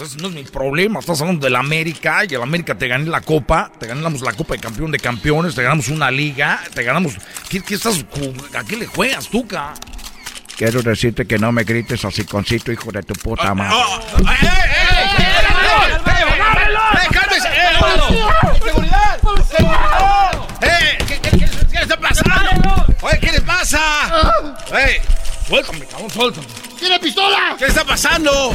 Ese 0.03 0.17
no 0.17 0.29
es 0.29 0.35
mi 0.35 0.45
problema, 0.45 1.01
estás 1.01 1.21
hablando 1.21 1.45
del 1.45 1.57
América 1.57 2.23
y 2.29 2.35
el 2.35 2.43
América 2.43 2.77
te 2.77 2.89
gané 2.89 3.07
la 3.07 3.21
copa, 3.21 3.71
te 3.79 3.87
ganamos 3.87 4.23
la 4.23 4.33
copa 4.33 4.55
de 4.55 4.61
campeón 4.61 4.91
de 4.91 4.99
campeones, 4.99 5.55
te 5.55 5.63
ganamos 5.63 5.89
una 5.89 6.11
liga, 6.11 6.61
te 6.75 6.83
ganamos... 6.83 7.15
¿Qué, 7.51 7.61
qué 7.61 7.75
estás, 7.75 8.05
¿A 8.55 8.65
qué 8.65 8.77
le 8.77 8.87
juegas, 8.87 9.29
Tuca? 9.29 9.75
Quiero 10.61 10.83
decirte 10.83 11.27
que 11.27 11.39
no 11.39 11.51
me 11.53 11.65
grites 11.65 12.05
así 12.05 12.25
concito, 12.25 12.71
hijo 12.71 12.93
de 12.93 13.03
tu 13.03 13.15
puta 13.15 13.55
madre. 13.55 13.75
¡Eh, 14.19 14.27
cálmese! 17.11 17.49
¡Eh, 17.49 17.79
¡Seguridad! 18.63 19.19
¡Seguridad! 19.49 20.49
¡Eh! 20.61 20.99
¿Qué, 21.09 21.19
qué, 21.19 21.31
qué, 21.31 21.79
está 21.81 21.99
pasando? 21.99 22.87
Oye, 23.01 23.19
¿qué 23.21 23.33
le 23.33 23.41
pasa? 23.41 23.81
¡Eh! 24.75 25.01
Suéltame, 25.49 25.87
cabrón, 25.87 26.11
suéltame. 26.11 26.47
¡Tiene 26.79 27.01
pistola! 27.01 27.57
¿Qué 27.59 27.65
está 27.65 27.83
pasando? 27.83 28.53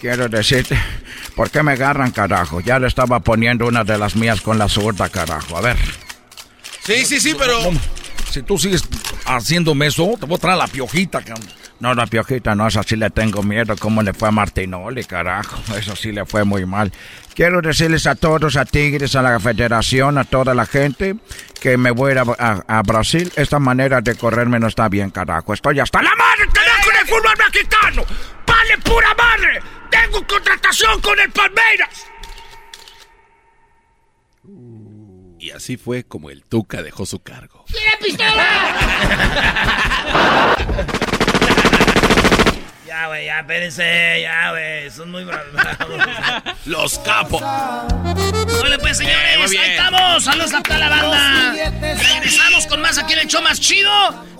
Quiero 0.00 0.28
decirte, 0.28 0.78
¿por 1.34 1.50
qué 1.50 1.64
me 1.64 1.72
agarran, 1.72 2.12
carajo? 2.12 2.60
Ya 2.60 2.78
le 2.78 2.86
estaba 2.86 3.18
poniendo 3.18 3.66
una 3.66 3.82
de 3.82 3.98
las 3.98 4.14
mías 4.14 4.40
con 4.40 4.56
la 4.56 4.68
zurda, 4.68 5.08
carajo. 5.08 5.56
A 5.56 5.62
ver. 5.62 5.78
Sí, 6.84 7.04
sí, 7.04 7.18
sí, 7.18 7.34
pero... 7.36 7.58
Si 8.30 8.42
tú 8.42 8.56
sigues 8.58 8.82
haciéndome 9.26 9.86
eso, 9.86 10.14
te 10.18 10.26
voy 10.26 10.36
a 10.36 10.40
traer 10.40 10.58
la 10.58 10.66
piojita, 10.68 11.20
cabrón. 11.22 11.46
No, 11.78 11.92
la 11.94 12.06
piojita, 12.06 12.54
no, 12.54 12.66
esa 12.66 12.82
sí 12.82 12.96
le 12.96 13.10
tengo 13.10 13.42
miedo. 13.42 13.76
¿Cómo 13.78 14.02
le 14.02 14.14
fue 14.14 14.28
a 14.28 14.30
Martinoli, 14.30 15.04
carajo? 15.04 15.58
Eso 15.76 15.94
sí 15.94 16.10
le 16.10 16.24
fue 16.24 16.42
muy 16.44 16.64
mal. 16.64 16.90
Quiero 17.34 17.60
decirles 17.60 18.06
a 18.06 18.14
todos, 18.14 18.56
a 18.56 18.64
Tigres, 18.64 19.14
a 19.14 19.20
la 19.20 19.38
federación, 19.38 20.16
a 20.16 20.24
toda 20.24 20.54
la 20.54 20.64
gente, 20.64 21.16
que 21.60 21.76
me 21.76 21.90
voy 21.90 22.14
a 22.16 22.22
a- 22.38 22.64
a 22.78 22.82
Brasil. 22.82 23.30
Esta 23.36 23.58
manera 23.58 24.00
de 24.00 24.14
correrme 24.14 24.58
no 24.58 24.68
está 24.68 24.88
bien, 24.88 25.10
carajo. 25.10 25.52
Estoy 25.52 25.78
hasta 25.78 26.00
la 26.00 26.14
madre, 26.16 26.48
carajo, 26.50 26.90
del 26.96 27.06
fútbol 27.06 27.34
mexicano. 27.52 28.04
¡Vale, 28.46 28.78
pura 28.82 29.14
madre! 29.14 29.60
¡Tengo 29.90 30.26
contratación 30.26 30.98
con 31.02 31.20
el 31.20 31.30
Palmeiras! 31.30 32.06
Y 35.46 35.52
así 35.52 35.76
fue 35.76 36.02
como 36.02 36.30
el 36.30 36.42
Tuca 36.42 36.82
dejó 36.82 37.06
su 37.06 37.20
cargo. 37.20 37.64
¡Tiene 37.70 37.92
pistola! 38.02 38.74
Ya, 42.84 43.08
güey, 43.08 43.26
ya, 43.26 43.40
espérense, 43.40 44.20
ya, 44.22 44.50
güey. 44.50 44.90
Son 44.90 45.10
muy 45.10 45.22
bravos. 45.24 45.46
Los 46.64 46.98
capos. 47.00 47.42
Hola, 47.42 48.78
pues, 48.80 48.96
señores, 48.96 49.52
Eh, 49.52 49.58
ahí 49.60 49.70
estamos. 49.70 50.24
Saludos 50.24 50.54
a 50.54 50.62
toda 50.62 50.78
la 50.78 50.88
banda. 50.88 51.52
Regresamos 51.80 52.66
con 52.66 52.80
más 52.80 52.98
aquí 52.98 53.12
en 53.12 53.18
el 53.20 53.26
show 53.28 53.42
más 53.42 53.60
chido. 53.60 53.90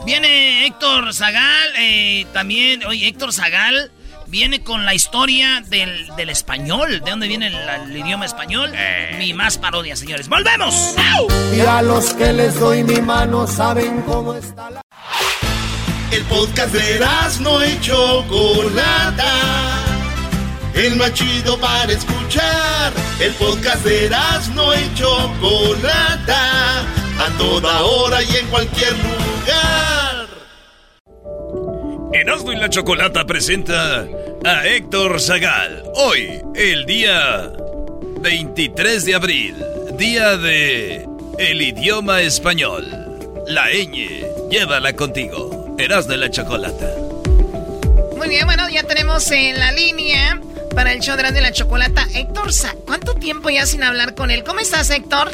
Viene 0.07 0.67
Héctor 0.67 1.13
Zagal, 1.15 1.73
eh, 1.79 2.27
también, 2.33 2.85
oye, 2.87 3.07
Héctor 3.07 3.33
Zagal 3.33 3.93
viene 4.29 4.63
con 4.63 4.85
la 4.85 4.95
historia 4.95 5.63
del, 5.69 6.15
del 6.17 6.31
español. 6.31 7.01
¿De 7.05 7.11
dónde 7.11 7.29
viene 7.29 7.49
el, 7.49 7.57
el 7.57 7.97
idioma 7.97 8.27
español? 8.27 8.73
Mi 9.19 9.33
más 9.35 9.59
parodia, 9.59 9.97
señores. 9.97 10.29
¡Volvemos! 10.29 10.95
¡Au! 11.15 11.29
Y 11.55 11.61
a 11.61 11.83
los 11.83 12.15
que 12.15 12.33
les 12.33 12.59
doy 12.59 12.85
mi 12.85 13.01
mano 13.01 13.47
saben 13.47 14.03
cómo 14.03 14.35
está 14.35 14.71
la... 14.71 14.81
El 16.11 16.23
podcast 16.25 16.73
de 16.73 17.01
no 17.41 17.65
y 17.65 17.81
Chocolata. 17.81 19.33
El 20.73 20.97
más 20.97 21.13
chido 21.15 21.59
para 21.59 21.93
escuchar. 21.93 22.93
El 23.19 23.33
podcast 23.35 23.85
de 23.85 24.09
no 24.55 24.75
y 24.75 24.95
Chocolata. 24.95 26.81
A 27.19 27.39
toda 27.39 27.83
hora 27.83 28.23
y 28.23 28.37
en 28.37 28.47
cualquier 28.47 28.93
lugar. 28.93 30.06
Erasmo 32.21 32.51
y 32.51 32.57
la 32.57 32.71
Chocolata 32.71 33.27
presenta 33.27 34.07
a 34.45 34.67
Héctor 34.67 35.21
Zagal. 35.21 35.85
Hoy, 35.97 36.41
el 36.55 36.87
día 36.87 37.53
23 38.23 39.05
de 39.05 39.15
abril, 39.15 39.63
día 39.99 40.39
de 40.39 41.07
el 41.39 41.61
idioma 41.61 42.23
español. 42.23 42.87
La 43.47 43.67
ñ, 43.71 44.25
llévala 44.51 44.95
contigo. 44.95 45.77
Erasmo 45.79 46.15
y 46.15 46.17
la 46.17 46.31
Chocolata. 46.31 46.91
Muy 48.17 48.31
bien, 48.31 48.47
bueno, 48.47 48.67
ya 48.71 48.83
tenemos 48.85 49.31
en 49.31 49.59
la 49.59 49.73
línea 49.73 50.41
para 50.75 50.95
el 50.95 51.01
show 51.01 51.19
de 51.19 51.41
la 51.41 51.53
Chocolata 51.53 52.07
Héctor 52.15 52.53
Sa 52.53 52.75
¿Cuánto 52.87 53.15
tiempo 53.15 53.51
ya 53.51 53.67
sin 53.67 53.83
hablar 53.83 54.15
con 54.15 54.31
él? 54.31 54.43
¿Cómo 54.43 54.61
estás, 54.61 54.89
Héctor? 54.89 55.31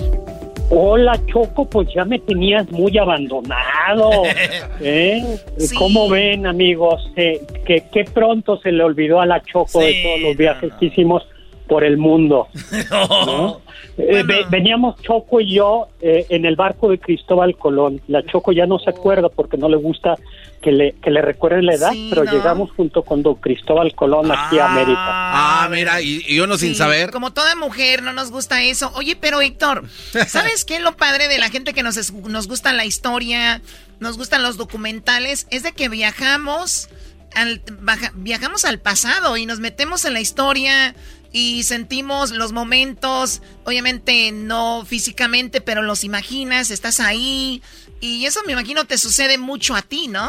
Hola 0.74 1.20
Choco, 1.26 1.68
pues 1.68 1.86
ya 1.94 2.06
me 2.06 2.18
tenías 2.18 2.70
muy 2.70 2.96
abandonado. 2.96 4.22
¿eh? 4.80 5.36
¿Cómo 5.76 6.08
ven 6.08 6.46
amigos? 6.46 7.12
Eh, 7.14 7.42
que, 7.66 7.84
que 7.92 8.04
pronto 8.04 8.56
se 8.56 8.72
le 8.72 8.82
olvidó 8.82 9.20
a 9.20 9.26
la 9.26 9.42
Choco 9.42 9.80
de 9.80 10.02
todos 10.02 10.20
los 10.22 10.36
viajes 10.36 10.72
que 10.80 10.86
hicimos 10.86 11.26
por 11.72 11.84
el 11.84 11.96
mundo. 11.96 12.48
Oh. 12.92 13.26
¿no? 13.26 13.60
Eh, 13.98 14.22
ve- 14.26 14.44
veníamos 14.50 15.00
Choco 15.02 15.40
y 15.40 15.54
yo 15.54 15.88
eh, 16.00 16.24
en 16.30 16.44
el 16.46 16.56
barco 16.56 16.88
de 16.90 16.98
Cristóbal 16.98 17.56
Colón. 17.56 18.00
La 18.08 18.22
Choco 18.24 18.52
ya 18.52 18.66
no 18.66 18.78
se 18.78 18.90
acuerda 18.90 19.28
porque 19.28 19.56
no 19.58 19.68
le 19.68 19.76
gusta 19.76 20.16
que 20.62 20.72
le, 20.72 20.92
que 21.02 21.10
le 21.10 21.20
recuerden 21.20 21.66
la 21.66 21.74
edad, 21.74 21.90
Sí, 21.92 22.08
pero 22.10 22.24
¿no? 22.24 22.32
llegamos 22.32 22.70
junto 22.72 23.02
con 23.02 23.22
don 23.22 23.34
Cristóbal 23.36 23.94
Colón 23.94 24.30
aquí 24.30 24.58
a 24.58 24.66
América. 24.70 24.94
Ah, 24.98 25.68
mira, 25.70 26.00
y, 26.00 26.22
y 26.26 26.40
uno 26.40 26.56
sin 26.56 26.70
Sí, 26.70 26.74
saber. 26.76 27.10
Como 27.10 27.32
toda 27.32 27.54
mujer, 27.56 28.02
no 28.02 28.12
nos 28.12 28.30
gusta 28.30 28.62
eso. 28.62 28.90
Oye, 28.94 29.16
pero 29.16 29.40
Héctor, 29.40 29.84
¿sabes 30.26 30.64
qué 30.64 30.76
es 30.76 30.82
lo 30.82 30.96
padre 30.96 31.28
de 31.28 31.38
la 31.38 31.50
gente 31.50 31.72
que 31.74 31.82
nos, 31.82 31.96
es- 31.96 32.12
nos 32.12 32.48
gusta 32.48 32.72
la 32.72 32.84
historia, 32.86 33.60
nos 34.00 34.16
gustan 34.16 34.42
los 34.42 34.56
documentales? 34.56 35.46
Es 35.50 35.62
de 35.64 35.72
que 35.72 35.88
viajamos 35.90 36.88
al, 37.34 37.60
baja- 37.80 38.12
viajamos 38.14 38.64
al 38.64 38.78
pasado 38.78 39.36
y 39.36 39.44
nos 39.46 39.58
metemos 39.60 40.04
en 40.04 40.12
la 40.14 40.20
historia 40.20 40.94
y 41.32 41.62
sentimos 41.62 42.30
los 42.30 42.52
momentos, 42.52 43.42
obviamente 43.64 44.30
no 44.32 44.84
físicamente, 44.84 45.60
pero 45.60 45.82
los 45.82 46.04
imaginas, 46.04 46.70
estás 46.70 47.00
ahí. 47.00 47.62
Y 48.00 48.26
eso 48.26 48.40
me 48.46 48.52
imagino 48.52 48.84
te 48.84 48.98
sucede 48.98 49.38
mucho 49.38 49.74
a 49.74 49.82
ti, 49.82 50.08
¿no? 50.08 50.28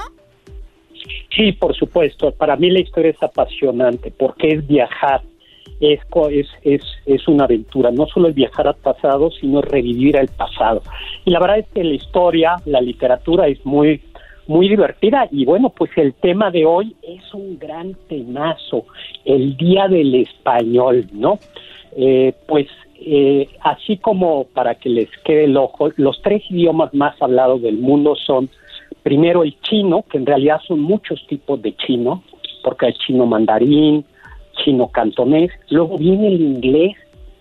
Sí, 1.35 1.51
por 1.51 1.75
supuesto. 1.75 2.31
Para 2.31 2.55
mí 2.55 2.69
la 2.69 2.79
historia 2.79 3.11
es 3.11 3.21
apasionante 3.21 4.11
porque 4.11 4.49
es 4.49 4.67
viajar, 4.67 5.21
es, 5.79 5.99
es, 6.61 6.81
es 7.05 7.27
una 7.27 7.45
aventura. 7.45 7.91
No 7.91 8.07
solo 8.07 8.29
es 8.29 8.35
viajar 8.35 8.67
al 8.67 8.75
pasado, 8.75 9.31
sino 9.31 9.61
revivir 9.61 10.15
el 10.15 10.29
pasado. 10.29 10.83
Y 11.25 11.31
la 11.31 11.39
verdad 11.39 11.59
es 11.59 11.67
que 11.73 11.83
la 11.83 11.95
historia, 11.95 12.55
la 12.65 12.81
literatura 12.81 13.47
es 13.47 13.65
muy, 13.65 14.01
muy 14.47 14.69
divertida. 14.69 15.27
Y 15.31 15.45
bueno, 15.45 15.69
pues 15.69 15.91
el 15.95 16.13
tema 16.13 16.51
de 16.51 16.65
hoy 16.65 16.95
es 17.01 17.33
un 17.33 17.57
gran 17.57 17.95
temazo, 18.07 18.85
el 19.25 19.57
Día 19.57 19.87
del 19.87 20.15
Español, 20.15 21.07
¿no? 21.13 21.39
Eh, 21.95 22.33
pues 22.47 22.67
eh, 23.05 23.49
así 23.61 23.97
como 23.97 24.45
para 24.45 24.75
que 24.75 24.89
les 24.89 25.09
quede 25.25 25.45
el 25.45 25.57
ojo, 25.57 25.89
los 25.97 26.21
tres 26.21 26.43
idiomas 26.49 26.93
más 26.93 27.21
hablados 27.21 27.61
del 27.61 27.77
mundo 27.77 28.15
son 28.15 28.49
primero 29.03 29.43
el 29.43 29.59
chino, 29.61 30.03
que 30.09 30.17
en 30.17 30.25
realidad 30.25 30.61
son 30.65 30.79
muchos 30.79 31.25
tipos 31.27 31.61
de 31.61 31.75
chino, 31.75 32.23
porque 32.63 32.87
hay 32.87 32.93
chino 32.93 33.25
mandarín, 33.25 34.05
chino 34.63 34.87
cantonés, 34.87 35.51
luego 35.69 35.97
viene 35.97 36.27
el 36.27 36.41
inglés 36.41 36.95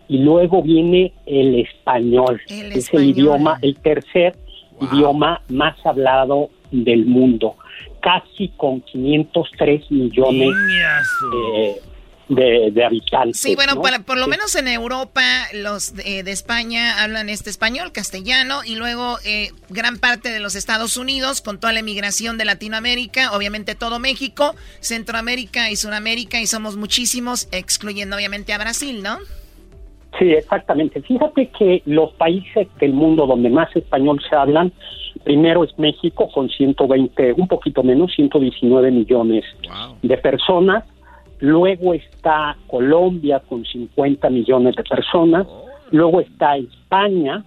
y 0.08 0.18
luego 0.18 0.62
viene 0.62 1.12
el 1.26 1.54
español, 1.60 2.40
El 2.48 2.72
es 2.72 2.92
el 2.92 3.04
idioma, 3.04 3.58
el 3.62 3.76
tercer 3.76 4.34
idioma 4.80 5.40
más 5.48 5.74
hablado 5.86 6.50
del 6.72 7.06
mundo, 7.06 7.56
casi 8.00 8.48
con 8.56 8.80
503 8.80 9.90
millones 9.90 10.50
de, 12.28 12.70
de 12.70 12.84
habitantes. 12.84 13.40
Sí, 13.40 13.54
bueno, 13.56 13.74
¿no? 13.74 13.82
para, 13.82 13.98
por 14.00 14.16
lo 14.16 14.24
Sí. 14.24 14.30
menos 14.30 14.54
en 14.54 14.66
Europa, 14.68 15.20
los 15.54 15.94
de, 15.94 16.22
de 16.22 16.30
España 16.32 17.02
hablan 17.02 17.28
este 17.28 17.50
español, 17.50 17.92
castellano, 17.92 18.60
y 18.64 18.76
luego 18.76 19.18
eh, 19.26 19.50
gran 19.68 19.98
parte 19.98 20.30
de 20.30 20.40
los 20.40 20.54
Estados 20.54 20.96
Unidos, 20.96 21.42
con 21.42 21.60
toda 21.60 21.72
la 21.74 21.80
emigración 21.80 22.38
de 22.38 22.44
Latinoamérica, 22.46 23.32
obviamente 23.36 23.74
todo 23.74 23.98
México, 23.98 24.54
Centroamérica 24.80 25.70
y 25.70 25.76
Sudamérica, 25.76 26.40
y 26.40 26.46
somos 26.46 26.76
muchísimos, 26.76 27.48
excluyendo 27.52 28.16
obviamente 28.16 28.52
a 28.54 28.58
Brasil, 28.58 29.02
¿no? 29.02 29.18
Sí, 30.18 30.30
exactamente. 30.30 31.00
Fíjate 31.02 31.50
que 31.58 31.82
los 31.86 32.12
países 32.14 32.68
del 32.80 32.92
mundo 32.92 33.26
donde 33.26 33.48
más 33.50 33.74
español 33.74 34.20
se 34.28 34.36
hablan, 34.36 34.72
primero 35.24 35.64
es 35.64 35.78
México 35.78 36.28
con 36.32 36.48
120, 36.48 37.34
un 37.34 37.48
poquito 37.48 37.82
menos, 37.82 38.12
119 38.14 38.90
millones 38.90 39.44
de 40.02 40.16
personas. 40.18 40.84
Luego 41.40 41.94
está 41.94 42.56
Colombia 42.66 43.40
con 43.40 43.64
50 43.64 44.30
millones 44.30 44.76
de 44.76 44.84
personas. 44.84 45.46
Luego 45.90 46.20
está 46.20 46.56
España. 46.56 47.44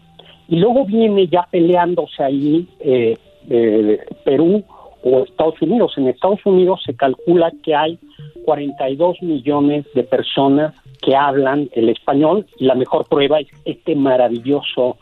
Y 0.48 0.58
luego 0.58 0.86
viene 0.86 1.28
ya 1.28 1.48
peleándose 1.50 2.24
ahí 2.24 2.68
eh, 2.80 3.18
eh, 3.50 4.00
Perú 4.24 4.64
o 5.04 5.24
Estados 5.24 5.62
Unidos. 5.62 5.94
En 5.98 6.08
Estados 6.08 6.46
Unidos 6.46 6.82
se 6.86 6.96
calcula 6.96 7.52
que 7.64 7.76
hay 7.76 8.00
42 8.46 9.22
millones 9.22 9.86
de 9.94 10.04
personas 10.04 10.74
que 11.02 11.16
hablan 11.16 11.70
el 11.74 11.90
español 11.90 12.46
y 12.58 12.66
la 12.66 12.76
mejor 12.76 13.08
prueba 13.08 13.40
es 13.40 13.48
este 13.66 13.96
maravilloso 13.96 14.98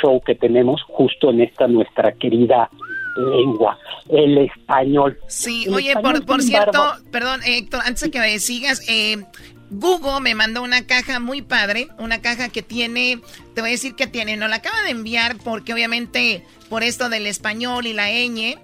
show 0.00 0.20
que 0.24 0.34
tenemos 0.34 0.82
justo 0.84 1.30
en 1.30 1.40
esta 1.40 1.66
nuestra 1.66 2.12
querida 2.12 2.70
lengua, 3.16 3.78
el 4.08 4.38
español. 4.38 5.18
Sí, 5.26 5.64
El 5.66 5.74
oye, 5.74 5.90
español, 5.90 6.24
por, 6.24 6.42
cierto, 6.42 6.80
perdón, 7.10 7.40
Héctor, 7.44 7.80
antes 7.84 8.02
de 8.02 8.10
que 8.10 8.20
me 8.20 8.38
sigas, 8.38 8.88
eh, 8.88 9.24
Google 9.70 10.20
me 10.20 10.34
mandó 10.34 10.62
una 10.62 10.86
caja 10.86 11.20
muy 11.20 11.42
padre, 11.42 11.88
una 11.98 12.22
caja 12.22 12.48
que 12.48 12.62
tiene, 12.62 13.20
te 13.54 13.60
voy 13.60 13.70
a 13.70 13.72
decir 13.72 13.94
que 13.94 14.06
tiene, 14.06 14.36
no 14.36 14.48
la 14.48 14.56
acaba 14.56 14.82
de 14.82 14.90
enviar 14.90 15.36
porque 15.44 15.74
obviamente 15.74 16.42
por 16.70 16.82
esto 16.82 17.08
del 17.08 17.26
español 17.26 17.86
y 17.86 17.92
la 17.92 18.08
ñ, 18.08 18.58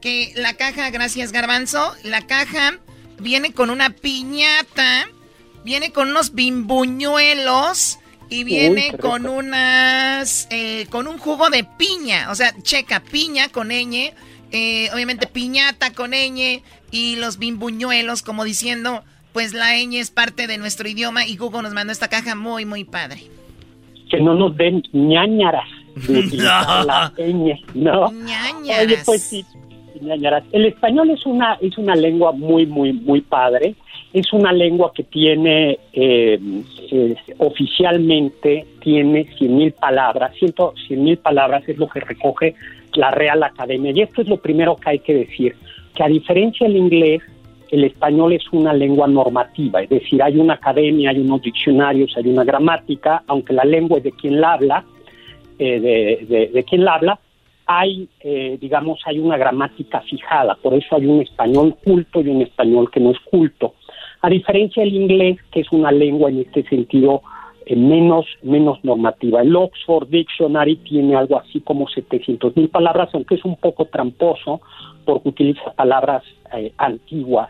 que 0.00 0.32
la 0.34 0.54
caja, 0.54 0.90
gracias 0.90 1.30
Garbanzo, 1.30 1.92
la 2.04 2.26
caja 2.26 2.78
viene 3.20 3.52
con 3.52 3.70
una 3.70 3.90
piñata, 3.90 5.08
viene 5.64 5.92
con 5.92 6.10
unos 6.10 6.34
bimbuñuelos 6.34 7.99
y 8.30 8.44
viene 8.44 8.92
con 8.98 9.26
unas, 9.26 10.48
eh, 10.50 10.86
con 10.88 11.08
un 11.08 11.18
jugo 11.18 11.50
de 11.50 11.64
piña, 11.64 12.30
o 12.30 12.34
sea, 12.34 12.54
checa, 12.62 13.00
piña 13.00 13.48
con 13.48 13.68
ñ, 13.68 14.12
eh, 14.52 14.88
obviamente 14.94 15.26
piñata 15.26 15.92
con 15.92 16.12
ñ 16.12 16.62
y 16.92 17.16
los 17.16 17.38
bimbuñuelos, 17.38 18.22
como 18.22 18.44
diciendo, 18.44 19.02
pues 19.32 19.52
la 19.52 19.74
ñ 19.76 19.98
es 19.98 20.10
parte 20.10 20.46
de 20.46 20.58
nuestro 20.58 20.88
idioma 20.88 21.26
y 21.26 21.36
Google 21.36 21.62
nos 21.62 21.74
mandó 21.74 21.92
esta 21.92 22.08
caja 22.08 22.34
muy, 22.34 22.64
muy 22.64 22.84
padre. 22.84 23.20
que 24.08 24.20
no 24.20 24.34
nos 24.34 24.56
den 24.56 24.82
ñañaras. 24.92 25.68
de 26.06 26.18
utilizar 26.20 26.84
la 26.84 27.12
ñ, 27.16 27.60
¿no? 27.74 28.06
Oye, 28.06 28.98
pues 29.04 29.22
sí, 29.22 29.44
ñañaras. 30.00 30.44
El 30.52 30.66
español 30.66 31.10
es 31.10 31.26
una, 31.26 31.54
es 31.60 31.76
una 31.78 31.96
lengua 31.96 32.32
muy, 32.32 32.64
muy, 32.66 32.92
muy 32.92 33.20
padre. 33.20 33.74
Es 34.12 34.32
una 34.32 34.52
lengua 34.52 34.92
que 34.92 35.04
tiene, 35.04 35.78
eh, 35.92 36.38
eh, 36.90 37.14
oficialmente, 37.38 38.66
tiene 38.80 39.24
100 39.38 39.56
mil 39.56 39.72
palabras. 39.72 40.32
100 40.36 41.04
mil 41.04 41.16
palabras 41.18 41.62
es 41.68 41.78
lo 41.78 41.88
que 41.88 42.00
recoge 42.00 42.54
la 42.94 43.10
Real 43.12 43.42
Academia. 43.42 43.92
Y 43.94 44.00
esto 44.02 44.22
es 44.22 44.28
lo 44.28 44.38
primero 44.38 44.76
que 44.76 44.90
hay 44.90 44.98
que 44.98 45.14
decir, 45.14 45.54
que 45.94 46.02
a 46.02 46.08
diferencia 46.08 46.66
del 46.66 46.76
inglés, 46.76 47.22
el 47.70 47.84
español 47.84 48.32
es 48.32 48.42
una 48.50 48.72
lengua 48.72 49.06
normativa, 49.06 49.80
es 49.80 49.88
decir, 49.88 50.20
hay 50.24 50.36
una 50.38 50.54
academia, 50.54 51.10
hay 51.10 51.20
unos 51.20 51.40
diccionarios, 51.42 52.12
hay 52.16 52.26
una 52.28 52.42
gramática, 52.42 53.22
aunque 53.28 53.52
la 53.52 53.62
lengua 53.64 53.98
es 53.98 54.04
de 54.04 54.10
quien 54.10 54.40
la 54.40 54.54
habla, 54.54 54.84
eh, 55.56 55.78
de, 55.78 56.26
de- 56.26 56.46
de 56.48 56.64
quien 56.64 56.84
la 56.84 56.94
habla, 56.94 57.20
hay, 57.66 58.08
eh, 58.24 58.58
digamos, 58.60 58.98
hay 59.06 59.20
una 59.20 59.36
gramática 59.36 60.00
fijada, 60.00 60.56
por 60.60 60.74
eso 60.74 60.96
hay 60.96 61.06
un 61.06 61.20
español 61.20 61.76
culto 61.84 62.20
y 62.20 62.28
un 62.28 62.42
español 62.42 62.90
que 62.90 62.98
no 62.98 63.12
es 63.12 63.20
culto. 63.20 63.74
A 64.22 64.28
diferencia 64.28 64.82
del 64.82 64.94
inglés, 64.94 65.38
que 65.50 65.60
es 65.60 65.72
una 65.72 65.90
lengua 65.90 66.28
en 66.30 66.40
este 66.40 66.62
sentido 66.64 67.22
eh, 67.66 67.76
menos, 67.76 68.26
menos 68.42 68.78
normativa. 68.84 69.40
El 69.42 69.54
Oxford 69.56 70.08
Dictionary 70.08 70.76
tiene 70.76 71.16
algo 71.16 71.38
así 71.38 71.60
como 71.60 71.88
700 71.88 72.54
mil 72.56 72.68
palabras, 72.68 73.08
aunque 73.12 73.36
es 73.36 73.44
un 73.44 73.56
poco 73.56 73.86
tramposo 73.86 74.60
porque 75.04 75.28
utiliza 75.30 75.72
palabras 75.74 76.22
eh, 76.54 76.72
antiguas 76.76 77.48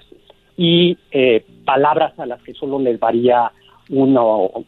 y 0.56 0.96
eh, 1.10 1.44
palabras 1.64 2.16
a 2.18 2.26
las 2.26 2.40
que 2.42 2.54
solo 2.54 2.78
les 2.78 3.00
varía 3.00 3.50
una, 3.88 4.20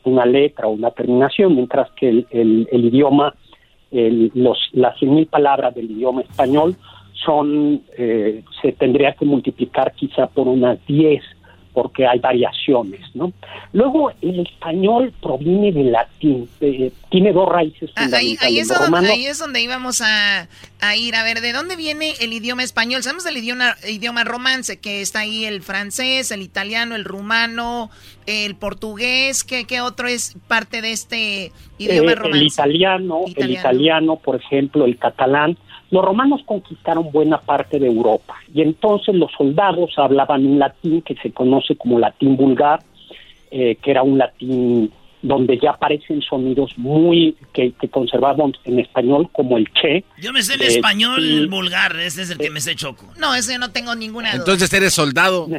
una 0.04 0.26
letra 0.26 0.66
o 0.66 0.70
una 0.72 0.90
terminación, 0.90 1.54
mientras 1.54 1.90
que 1.92 2.08
el, 2.08 2.26
el- 2.30 2.68
el 2.72 2.84
idioma, 2.86 3.34
el- 3.92 4.32
los, 4.34 4.58
las 4.72 4.96
100.000 4.98 5.28
palabras 5.28 5.74
del 5.74 5.90
idioma 5.90 6.22
español 6.22 6.74
son, 7.24 7.82
eh, 7.96 8.42
se 8.60 8.72
tendría 8.72 9.12
que 9.12 9.24
multiplicar 9.24 9.92
quizá 9.94 10.26
por 10.26 10.48
unas 10.48 10.84
10 10.86 11.22
porque 11.72 12.06
hay 12.06 12.18
variaciones, 12.18 13.00
¿no? 13.14 13.32
Luego, 13.72 14.12
el 14.20 14.40
español 14.40 15.12
proviene 15.22 15.72
del 15.72 15.92
latín, 15.92 16.48
eh, 16.60 16.92
tiene 17.10 17.32
dos 17.32 17.48
raíces 17.48 17.90
Ah, 17.96 18.02
ahí, 18.12 18.36
fundamentales. 18.36 18.42
ahí 18.42 18.58
es 18.58 18.68
donde, 18.68 19.08
ahí 19.10 19.26
es 19.26 19.38
donde 19.38 19.60
íbamos 19.62 20.00
a, 20.02 20.48
a 20.80 20.96
ir. 20.96 21.14
A 21.16 21.22
ver, 21.24 21.40
¿de 21.40 21.52
dónde 21.52 21.76
viene 21.76 22.12
el 22.20 22.32
idioma 22.32 22.62
español? 22.62 23.02
Sabemos 23.02 23.24
del 23.24 23.36
idioma, 23.38 23.74
idioma 23.88 24.24
romance, 24.24 24.78
que 24.78 25.00
está 25.00 25.20
ahí 25.20 25.44
el 25.44 25.62
francés, 25.62 26.30
el 26.30 26.42
italiano, 26.42 26.94
el 26.94 27.04
rumano, 27.04 27.90
el 28.26 28.54
portugués. 28.54 29.44
¿Qué, 29.44 29.64
qué 29.64 29.80
otro 29.80 30.08
es 30.08 30.36
parte 30.48 30.82
de 30.82 30.92
este 30.92 31.52
idioma 31.78 32.12
Eh, 32.12 32.14
romance? 32.14 32.38
el 32.38 32.46
italiano, 32.46 33.20
el 33.36 33.50
italiano, 33.50 34.16
por 34.16 34.36
ejemplo, 34.36 34.84
el 34.84 34.98
catalán. 34.98 35.56
Los 35.92 36.02
romanos 36.06 36.40
conquistaron 36.46 37.12
buena 37.12 37.36
parte 37.36 37.78
de 37.78 37.86
Europa 37.86 38.34
y 38.54 38.62
entonces 38.62 39.14
los 39.14 39.30
soldados 39.32 39.92
hablaban 39.98 40.46
un 40.46 40.58
latín 40.58 41.02
que 41.02 41.14
se 41.16 41.32
conoce 41.32 41.76
como 41.76 41.98
latín 41.98 42.34
vulgar, 42.34 42.80
eh, 43.50 43.76
que 43.76 43.90
era 43.90 44.02
un 44.02 44.16
latín 44.16 44.90
donde 45.22 45.56
ya 45.58 45.70
aparecen 45.70 46.20
sonidos 46.20 46.72
muy 46.76 47.36
que, 47.52 47.72
que 47.80 47.88
conservamos 47.88 48.52
en 48.64 48.80
español 48.80 49.28
como 49.32 49.56
el 49.56 49.68
che. 49.72 50.04
Yo 50.20 50.32
me 50.32 50.42
sé 50.42 50.54
el 50.54 50.62
eh, 50.62 50.66
español 50.66 51.22
y- 51.24 51.46
vulgar, 51.46 51.94
ese 51.96 52.22
es 52.22 52.30
el 52.30 52.38
que 52.38 52.50
me 52.50 52.60
sé 52.60 52.74
choco. 52.74 53.06
No, 53.18 53.32
yo 53.38 53.58
no 53.58 53.70
tengo 53.70 53.94
ninguna 53.94 54.30
duda. 54.32 54.38
Entonces 54.40 54.72
eres 54.72 54.92
soldado. 54.92 55.48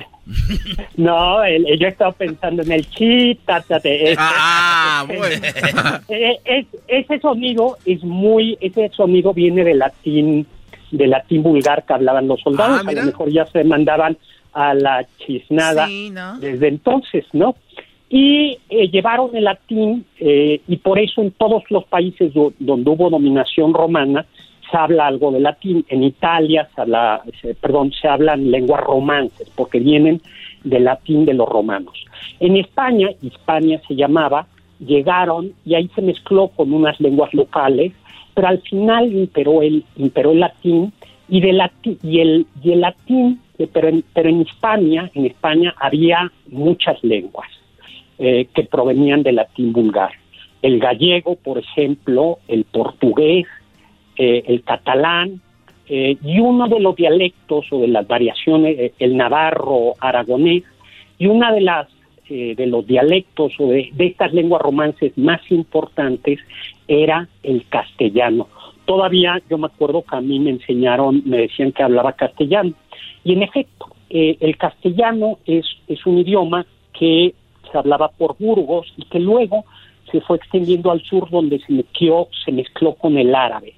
No, 0.95 1.43
el- 1.43 1.67
el- 1.67 1.79
yo 1.79 1.87
estaba 1.87 2.11
pensando 2.11 2.61
en 2.63 2.71
el 2.71 2.89
chi, 2.89 3.35
ta, 3.45 3.61
ta, 3.61 3.79
te, 3.79 4.11
este. 4.11 4.15
Ah, 4.19 5.05
bueno. 5.07 5.45
Eh, 6.09 6.37
es- 6.45 6.67
ese 6.87 7.19
sonido 7.19 7.77
es 7.85 8.03
muy, 8.03 8.57
ese 8.61 8.89
sonido 8.95 9.33
viene 9.33 9.63
del 9.63 9.79
latín, 9.79 10.45
del 10.91 11.09
latín 11.09 11.43
vulgar 11.43 11.83
que 11.85 11.93
hablaban 11.93 12.27
los 12.27 12.39
soldados. 12.41 12.81
Ah, 12.85 12.89
a 12.89 12.93
lo 12.93 13.03
mejor 13.03 13.31
ya 13.31 13.45
se 13.47 13.63
mandaban 13.63 14.17
a 14.53 14.73
la 14.73 15.05
chisnada 15.25 15.87
Sí, 15.87 16.09
¿no? 16.11 16.37
desde 16.39 16.67
entonces, 16.67 17.25
¿no? 17.33 17.55
Y 18.09 18.57
eh, 18.69 18.89
llevaron 18.89 19.35
el 19.35 19.45
latín 19.45 20.05
eh, 20.19 20.61
y 20.67 20.77
por 20.77 20.99
eso 20.99 21.21
en 21.21 21.31
todos 21.31 21.63
los 21.69 21.83
países 21.85 22.33
do- 22.33 22.53
donde 22.59 22.89
hubo 22.91 23.09
dominación 23.09 23.73
romana 23.73 24.25
se 24.69 24.77
habla 24.77 25.07
algo 25.07 25.31
de 25.31 25.39
latín. 25.39 25.83
En 25.89 26.03
Italia 26.03 26.67
se 26.75 26.81
habla, 26.81 27.21
se- 27.41 27.55
perdón, 27.55 27.91
se 27.91 28.07
hablan 28.07 28.51
lenguas 28.51 28.81
romances 28.81 29.49
porque 29.55 29.79
vienen 29.79 30.21
del 30.63 30.83
latín 30.85 31.25
de 31.25 31.33
los 31.33 31.49
romanos. 31.49 32.05
En 32.39 32.55
España, 32.57 33.09
Hispania 33.21 33.81
se 33.87 33.95
llamaba, 33.95 34.47
llegaron 34.79 35.53
y 35.65 35.75
ahí 35.75 35.89
se 35.95 36.01
mezcló 36.01 36.49
con 36.49 36.71
unas 36.73 36.99
lenguas 36.99 37.33
locales, 37.33 37.93
pero 38.35 38.47
al 38.47 38.61
final 38.61 39.11
imperó 39.13 39.61
el, 39.61 39.83
imperó 39.97 40.31
el 40.31 40.39
latín 40.41 40.91
y, 41.29 41.41
de 41.41 41.51
lati- 41.53 41.97
y, 42.03 42.19
el, 42.19 42.45
y 42.63 42.71
el 42.73 42.81
latín, 42.81 43.39
eh, 43.57 43.67
pero 43.71 43.87
en, 43.87 44.03
pero 44.13 44.29
en 44.29 44.41
Hispania, 44.41 45.09
en 45.15 45.25
España 45.25 45.73
había 45.79 46.31
muchas 46.49 47.03
lenguas 47.03 47.47
eh, 48.19 48.47
que 48.53 48.63
provenían 48.63 49.23
del 49.23 49.35
latín 49.35 49.73
vulgar. 49.73 50.11
El 50.63 50.79
gallego, 50.79 51.35
por 51.35 51.57
ejemplo, 51.57 52.39
el 52.47 52.63
portugués, 52.63 53.45
eh, 54.15 54.43
el 54.47 54.63
catalán, 54.63 55.41
eh, 55.89 56.17
y 56.23 56.39
uno 56.39 56.67
de 56.69 56.79
los 56.79 56.95
dialectos 56.95 57.65
o 57.71 57.81
de 57.81 57.89
las 57.89 58.07
variaciones, 58.07 58.79
eh, 58.79 58.93
el 58.99 59.17
navarro 59.17 59.95
aragonés, 59.99 60.63
y 61.17 61.27
una 61.27 61.51
de 61.51 61.61
las 61.61 61.87
de 62.29 62.65
los 62.65 62.87
dialectos 62.87 63.51
o 63.59 63.67
de, 63.67 63.91
estas 63.99 64.33
lenguas 64.33 64.59
romances 64.59 65.15
más 65.17 65.39
importantes 65.51 66.39
era 66.87 67.27
el 67.43 67.67
castellano. 67.67 68.47
Todavía 68.85 69.39
yo 69.49 69.59
me 69.59 69.67
acuerdo 69.67 70.03
que 70.03 70.15
a 70.15 70.21
mí 70.21 70.39
me 70.39 70.49
enseñaron, 70.49 71.21
me 71.25 71.37
decían 71.37 71.73
que 71.73 71.83
hablaba 71.83 72.13
castellano. 72.13 72.73
Y 73.23 73.33
en 73.33 73.43
efecto, 73.43 73.87
el 74.09 74.57
castellano 74.57 75.37
es, 75.45 75.65
es 75.87 76.03
un 76.07 76.17
idioma 76.17 76.65
que 76.97 77.35
se 77.73 77.77
hablaba 77.77 78.07
por 78.07 78.37
Burgos 78.37 78.87
y 78.95 79.03
que 79.05 79.19
luego 79.19 79.65
se 80.09 80.21
fue 80.21 80.37
extendiendo 80.37 80.91
al 80.91 81.01
sur 81.03 81.29
donde 81.29 81.59
se 81.59 81.73
mezcló, 81.73 82.29
se 82.45 82.51
mezcló 82.53 82.93
con 82.95 83.17
el 83.17 83.33
árabe. 83.35 83.73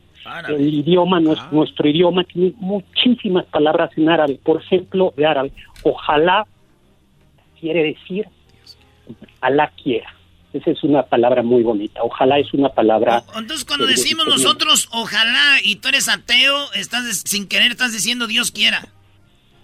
El 0.56 0.74
idioma, 0.74 1.20
nues- 1.20 1.52
nuestro, 1.52 1.88
idioma 1.88 2.24
tiene 2.26 2.54
muchísimas 2.58 3.46
palabras 3.46 3.92
en 3.98 4.10
árabe. 4.10 4.40
Por 4.44 4.62
ejemplo, 4.62 5.14
de 5.16 5.26
árabe, 5.26 5.52
ojalá 5.84 6.46
quiere 7.60 7.84
decir 7.84 8.28
Alá 9.42 9.72
quiera. 9.82 10.12
Esa 10.54 10.72
es 10.72 10.84
una 10.84 11.04
palabra 11.04 11.44
muy 11.44 11.62
bonita. 11.62 12.02
Ojalá 12.02 12.40
es 12.40 12.52
una 12.54 12.70
palabra. 12.70 13.24
Entonces, 13.38 13.66
cuando 13.66 13.86
decimos 13.86 14.26
nosotros, 14.28 14.90
ojalá, 14.94 15.58
y 15.64 15.76
tú 15.76 15.90
eres 15.90 16.08
ateo, 16.10 16.72
estás 16.74 17.06
sin 17.26 17.48
querer 17.48 17.72
estás 17.72 17.92
diciendo 17.94 18.26
Dios 18.26 18.52
quiera. 18.52 18.88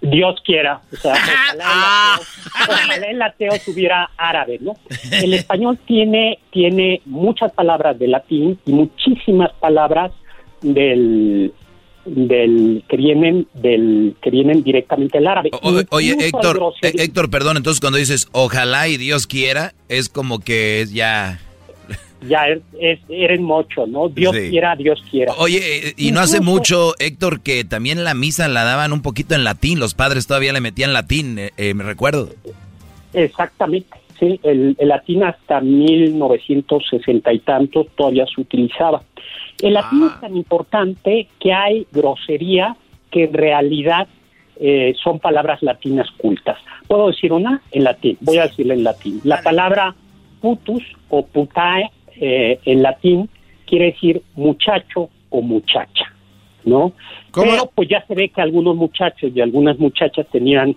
Dios 0.01 0.41
quiera. 0.43 0.81
O 0.91 0.95
sea, 0.97 1.13
ojalá, 1.13 1.45
el 1.53 1.61
ateo, 1.61 2.75
ojalá 2.75 3.05
el 3.07 3.21
ateo 3.21 3.51
tuviera 3.65 4.09
árabe, 4.17 4.57
¿no? 4.61 4.73
El 5.11 5.33
español 5.33 5.77
tiene, 5.85 6.39
tiene 6.51 7.01
muchas 7.05 7.51
palabras 7.53 7.97
de 7.99 8.07
latín 8.07 8.59
y 8.65 8.71
muchísimas 8.71 9.51
palabras 9.59 10.11
del 10.61 11.53
del 12.03 12.83
que 12.89 12.97
vienen 12.97 13.47
del 13.53 14.15
que 14.23 14.31
vienen 14.31 14.63
directamente 14.63 15.19
del 15.19 15.27
árabe. 15.27 15.51
O- 15.61 15.81
oye, 15.91 16.15
Héctor, 16.19 16.73
eh, 16.81 16.93
Héctor, 16.97 17.29
perdón, 17.29 17.57
entonces 17.57 17.79
cuando 17.79 17.99
dices 17.99 18.27
ojalá 18.31 18.87
y 18.87 18.97
Dios 18.97 19.27
quiera, 19.27 19.73
es 19.87 20.09
como 20.09 20.39
que 20.39 20.81
es 20.81 20.91
ya... 20.93 21.39
ya 22.27 22.47
es, 22.47 22.59
es- 22.79 22.99
eres 23.09 23.39
mocho, 23.41 23.85
¿no? 23.87 24.09
Dios 24.09 24.35
Sí. 24.35 24.49
quiera, 24.49 24.75
Dios 24.75 25.03
quiera. 25.09 25.33
Oye, 25.37 25.59
eh, 25.89 25.93
y 25.97 26.11
no 26.11 26.19
hace 26.19 26.39
mucho, 26.41 26.93
Héctor, 26.99 27.41
que 27.41 27.63
también 27.63 28.03
la 28.03 28.13
misa 28.13 28.47
la 28.47 28.63
daban 28.63 28.93
un 28.93 29.01
poquito 29.01 29.35
en 29.35 29.43
latín, 29.43 29.79
los 29.79 29.93
padres 29.93 30.27
todavía 30.27 30.53
le 30.53 30.61
metían 30.61 30.93
latín, 30.93 31.37
eh, 31.39 31.51
eh, 31.57 31.73
me 31.73 31.83
recuerdo. 31.83 32.29
Exactamente, 33.13 33.89
sí, 34.19 34.39
el, 34.43 34.75
el 34.79 34.87
latín 34.87 35.23
hasta 35.23 35.59
1960 35.61 37.33
y 37.33 37.39
tantos 37.39 37.87
todavía 37.95 38.25
se 38.33 38.41
utilizaba. 38.41 39.03
El 39.61 39.73
latín 39.73 40.03
es 40.11 40.19
tan 40.21 40.35
importante 40.35 41.27
que 41.39 41.53
hay 41.53 41.85
grosería 41.91 42.75
que 43.11 43.25
en 43.25 43.33
realidad 43.33 44.07
eh, 44.59 44.93
son 45.03 45.19
palabras 45.19 45.61
latinas 45.61 46.07
cultas. 46.17 46.57
Puedo 46.87 47.07
decir 47.07 47.33
una 47.33 47.61
en 47.71 47.83
latín, 47.83 48.17
voy 48.21 48.37
a 48.37 48.43
decirla 48.47 48.73
en 48.75 48.83
latín. 48.83 49.19
La 49.23 49.41
palabra 49.41 49.95
putus 50.39 50.83
o 51.09 51.25
putae 51.25 51.89
eh, 52.21 52.59
en 52.65 52.83
latín 52.83 53.29
quiere 53.65 53.85
decir 53.85 54.21
muchacho 54.35 55.09
o 55.31 55.41
muchacha, 55.41 56.13
¿no? 56.63 56.93
Pero 57.33 57.71
pues 57.73 57.89
ya 57.89 58.05
se 58.05 58.13
ve 58.13 58.29
que 58.29 58.41
algunos 58.41 58.75
muchachos 58.75 59.31
y 59.33 59.41
algunas 59.41 59.79
muchachas 59.79 60.27
tenían 60.31 60.75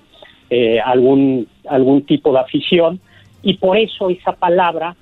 eh, 0.48 0.80
algún, 0.80 1.46
algún 1.68 2.02
tipo 2.06 2.32
de 2.32 2.38
afición 2.38 2.98
y 3.42 3.54
por 3.54 3.76
eso 3.76 4.08
esa 4.08 4.32
palabra 4.32 4.96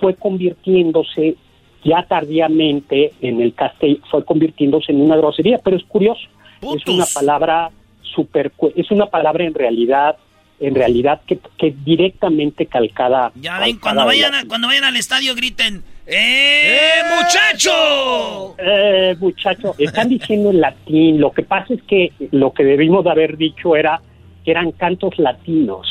fue 0.00 0.14
convirtiéndose 0.14 1.34
ya 1.82 2.04
tardíamente 2.08 3.12
en 3.20 3.40
el 3.40 3.54
castellano, 3.54 4.04
fue 4.08 4.24
convirtiéndose 4.24 4.92
en 4.92 5.00
una 5.00 5.16
grosería, 5.16 5.58
pero 5.64 5.76
es 5.76 5.84
curioso, 5.84 6.28
es 6.62 6.86
una 6.86 7.06
palabra 7.12 7.70
super, 8.02 8.52
es 8.76 8.90
una 8.92 9.06
palabra 9.06 9.44
en 9.44 9.54
realidad, 9.54 10.16
en 10.60 10.74
realidad 10.74 11.20
que, 11.26 11.38
que 11.56 11.74
directamente 11.84 12.66
calcada. 12.66 13.30
Ya 13.36 13.58
ven, 13.58 13.76
calcada 13.76 13.80
cuando 13.80 14.04
vayan, 14.06 14.34
a- 14.34 14.44
cuando 14.48 14.66
vayan 14.68 14.84
al 14.84 14.96
estadio 14.96 15.34
griten, 15.34 15.82
¡Eh, 16.10 17.02
muchacho! 17.18 18.54
Eh, 18.58 19.14
muchacho, 19.20 19.74
están 19.78 20.08
diciendo 20.08 20.50
en 20.50 20.60
latín. 20.60 21.20
Lo 21.20 21.32
que 21.32 21.42
pasa 21.42 21.74
es 21.74 21.82
que 21.82 22.12
lo 22.30 22.52
que 22.52 22.64
debimos 22.64 23.04
de 23.04 23.10
haber 23.10 23.36
dicho 23.36 23.76
era 23.76 24.00
que 24.44 24.50
eran 24.52 24.72
cantos 24.72 25.18
latinos, 25.18 25.86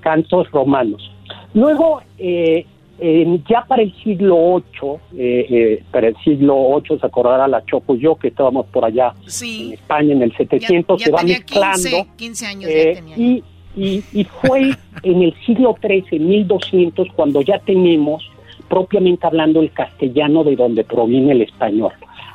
cantos 0.00 0.50
romanos. 0.50 1.10
Luego, 1.54 2.02
eh, 2.18 2.64
ya 3.48 3.64
para 3.66 3.82
el 3.82 3.94
siglo 4.02 4.62
VIII, 4.80 4.90
eh, 5.18 5.46
eh, 5.50 5.82
para 5.90 6.08
el 6.08 6.16
siglo 6.24 6.80
VIII, 6.80 6.98
se 6.98 7.06
acordará 7.06 7.46
la 7.48 7.64
Choco 7.64 7.94
y 7.94 8.00
yo 8.00 8.16
que 8.16 8.28
estábamos 8.28 8.66
por 8.66 8.84
allá 8.84 9.12
en 9.42 9.72
España 9.72 10.12
en 10.12 10.22
el 10.22 10.36
700, 10.36 11.00
Ya 11.00 11.06
se 11.06 11.12
va 11.12 11.22
mezclando. 11.22 11.76
15, 11.76 12.06
15 12.16 12.46
años 12.46 12.70
Eh, 12.70 12.84
ya 12.94 13.00
tenía. 13.00 13.16
y, 13.18 13.44
y, 13.76 14.02
y 14.12 14.24
fue 14.24 14.70
en 15.02 15.22
el 15.22 15.34
siglo 15.46 15.76
XIII, 15.80 16.18
1200, 16.18 17.08
cuando 17.14 17.40
ya 17.42 17.58
tenemos 17.60 18.28
propiamente 18.68 19.26
hablando 19.26 19.60
el 19.60 19.70
castellano 19.72 20.44
de 20.44 20.56
donde 20.56 20.84
proviene 20.84 21.32
el 21.32 21.42
español. 21.42 21.92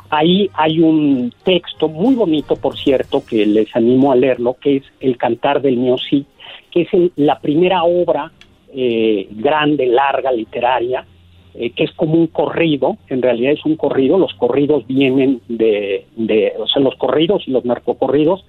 Ahí 0.10 0.50
hay 0.54 0.80
un 0.80 1.32
texto 1.44 1.88
muy 1.88 2.16
bonito, 2.16 2.56
por 2.56 2.78
cierto, 2.78 3.24
que 3.26 3.46
les 3.46 3.74
animo 3.76 4.12
a 4.12 4.16
leerlo, 4.16 4.56
que 4.62 4.78
es 4.78 4.84
El 5.00 5.18
Cantar 5.18 5.62
del 5.62 5.78
Mío 5.78 5.98
Sí, 5.98 6.26
que 6.72 6.82
es 6.82 6.94
el- 6.94 7.12
la 7.16 7.40
primera 7.40 7.84
obra 7.84 8.32
eh, 8.78 9.30
grande, 9.32 9.86
larga, 9.88 10.34
literaria, 10.34 11.06
eh, 11.54 11.70
que 11.70 11.86
es 11.86 11.92
como 11.94 12.16
un 12.16 12.28
corrido, 12.28 12.98
en 13.08 13.22
realidad 13.22 13.54
es 13.54 13.66
un 13.66 13.78
corrido, 13.78 14.18
los 14.18 14.34
corridos 14.34 14.86
vienen 14.86 15.40
de, 15.48 16.06
de, 16.18 16.52
o 16.60 16.68
sea, 16.68 16.82
los 16.82 16.96
corridos 16.96 17.48
y 17.48 17.52
los 17.52 17.64
narcocorridos 17.64 18.44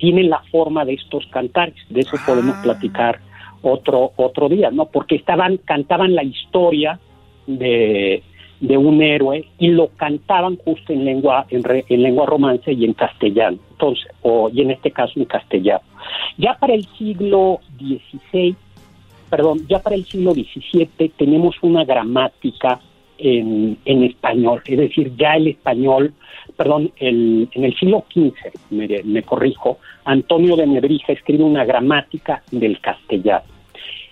tienen 0.00 0.30
la 0.30 0.42
forma 0.50 0.84
de 0.84 0.94
estos 0.94 1.24
cantares, 1.28 1.76
de 1.90 2.00
eso 2.00 2.16
podemos 2.26 2.56
platicar 2.62 3.20
otro 3.62 4.12
otro 4.16 4.48
día, 4.48 4.70
¿no? 4.70 4.86
Porque 4.86 5.14
estaban 5.14 5.58
cantaban 5.58 6.14
la 6.14 6.24
historia 6.24 6.98
de, 7.46 8.22
de 8.60 8.76
un 8.76 9.02
héroe 9.02 9.44
y 9.58 9.68
lo 9.68 9.88
cantaban 9.96 10.56
justo 10.64 10.92
en 10.92 11.04
lengua 11.04 11.46
en, 11.50 11.62
re- 11.62 11.84
en 11.88 12.02
lengua 12.02 12.26
romance 12.26 12.72
y 12.72 12.84
en 12.84 12.94
castellano, 12.94 13.58
entonces 13.72 14.06
o 14.22 14.50
y 14.52 14.62
en 14.62 14.70
este 14.70 14.90
caso 14.90 15.12
en 15.16 15.26
castellano. 15.26 15.82
Ya 16.38 16.54
para 16.58 16.74
el 16.74 16.86
siglo 16.98 17.60
XVI, 17.78 18.56
perdón, 19.28 19.58
ya 19.68 19.78
para 19.80 19.94
el 19.96 20.04
siglo 20.06 20.32
XVII 20.32 21.10
tenemos 21.16 21.54
una 21.62 21.84
gramática 21.84 22.80
en, 23.18 23.76
en 23.84 24.02
español, 24.04 24.62
es 24.64 24.78
decir, 24.78 25.12
ya 25.16 25.34
el 25.36 25.48
español, 25.48 26.14
perdón, 26.56 26.92
en 26.96 27.48
el 27.52 27.74
siglo 27.78 28.04
XV, 28.12 28.34
me, 28.70 29.22
corrijo, 29.22 29.78
Antonio 30.04 30.56
de 30.56 30.66
Nebrija 30.66 31.12
escribe 31.12 31.44
una 31.44 31.64
gramática 31.64 32.42
del 32.50 32.80
castellano. 32.80 33.44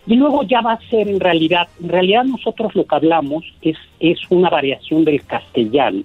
Y 0.07 0.17
luego 0.17 0.43
ya 0.43 0.63
va 0.63 0.73
a 0.73 0.89
ser 0.89 1.09
en 1.09 1.21
realidad, 1.21 1.69
en 1.83 1.91
realidad 1.91 2.25
nosotros 2.25 2.75
lo 2.75 2.87
que 2.87 2.95
hablamos 2.95 3.45
es, 3.61 3.77
es 4.01 4.19
una 4.31 4.49
variación 4.49 5.05
del 5.05 5.23
castellano, 5.25 6.03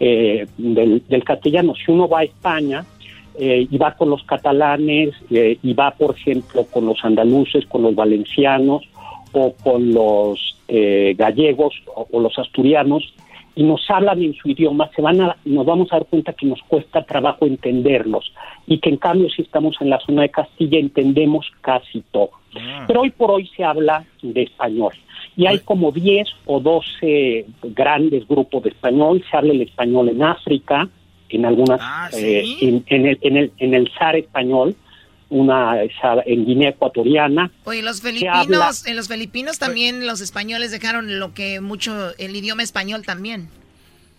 eh, 0.00 0.46
del, 0.56 1.24
castellano. 1.24 1.74
Si 1.74 1.92
uno 1.92 2.08
va 2.08 2.20
a 2.20 2.24
España 2.24 2.84
eh, 3.38 3.66
y 3.70 3.78
va 3.78 3.94
con 3.94 4.10
los 4.10 4.24
catalanes 4.24 5.10
eh, 5.30 5.56
y 5.62 5.72
va, 5.72 5.92
por 5.92 6.16
ejemplo, 6.16 6.64
con 6.64 6.86
los 6.86 7.04
andaluces, 7.04 7.64
con 7.66 7.82
los 7.82 7.94
valencianos 7.94 8.82
o 9.32 9.52
con 9.62 9.92
los 9.92 10.56
gallegos 11.16 11.74
o 11.86 12.20
los 12.20 12.38
asturianos 12.38 13.14
y 13.58 13.64
nos 13.64 13.90
hablan 13.90 14.22
en 14.22 14.34
su 14.34 14.48
idioma, 14.50 14.88
se 14.94 15.02
van 15.02 15.20
a, 15.20 15.36
nos 15.44 15.66
vamos 15.66 15.88
a 15.90 15.96
dar 15.96 16.06
cuenta 16.06 16.32
que 16.32 16.46
nos 16.46 16.62
cuesta 16.68 17.02
trabajo 17.02 17.44
entenderlos. 17.44 18.32
Y 18.68 18.78
que 18.78 18.88
en 18.88 18.98
cambio 18.98 19.28
si 19.30 19.42
estamos 19.42 19.74
en 19.80 19.90
la 19.90 19.98
zona 19.98 20.22
de 20.22 20.28
Castilla 20.28 20.78
entendemos 20.78 21.44
casi 21.60 22.04
todo. 22.12 22.30
Pero 22.86 23.00
hoy 23.00 23.10
por 23.10 23.32
hoy 23.32 23.50
se 23.56 23.64
habla 23.64 24.04
de 24.22 24.44
español. 24.44 24.92
Y 25.36 25.46
hay 25.46 25.58
como 25.58 25.90
10 25.90 26.28
o 26.46 26.60
12 26.60 27.46
grandes 27.74 28.28
grupos 28.28 28.62
de 28.62 28.70
español, 28.70 29.24
se 29.28 29.36
habla 29.36 29.52
el 29.52 29.62
español 29.62 30.08
en 30.08 30.22
África, 30.22 30.88
en 31.28 31.44
algunas, 31.44 31.80
eh, 32.16 32.44
en, 32.60 32.84
en 32.86 33.06
el, 33.06 33.18
en, 33.22 33.36
el, 33.38 33.52
en 33.58 33.74
el 33.74 33.90
SAR 33.98 34.14
español, 34.14 34.76
una 35.30 35.82
esa- 35.82 36.22
en 36.24 36.46
Guinea 36.46 36.70
Ecuatoriana, 36.70 37.50
Oye, 37.64 37.82
los 37.82 38.00
filipinos, 38.00 38.34
habla- 38.34 38.70
en 38.86 38.96
los 38.96 39.08
filipinos 39.08 39.58
también 39.58 40.06
los 40.06 40.20
españoles 40.20 40.70
dejaron 40.70 41.18
lo 41.20 41.34
que 41.34 41.60
mucho, 41.60 42.12
el 42.18 42.34
idioma 42.34 42.62
español 42.62 43.02
también. 43.04 43.48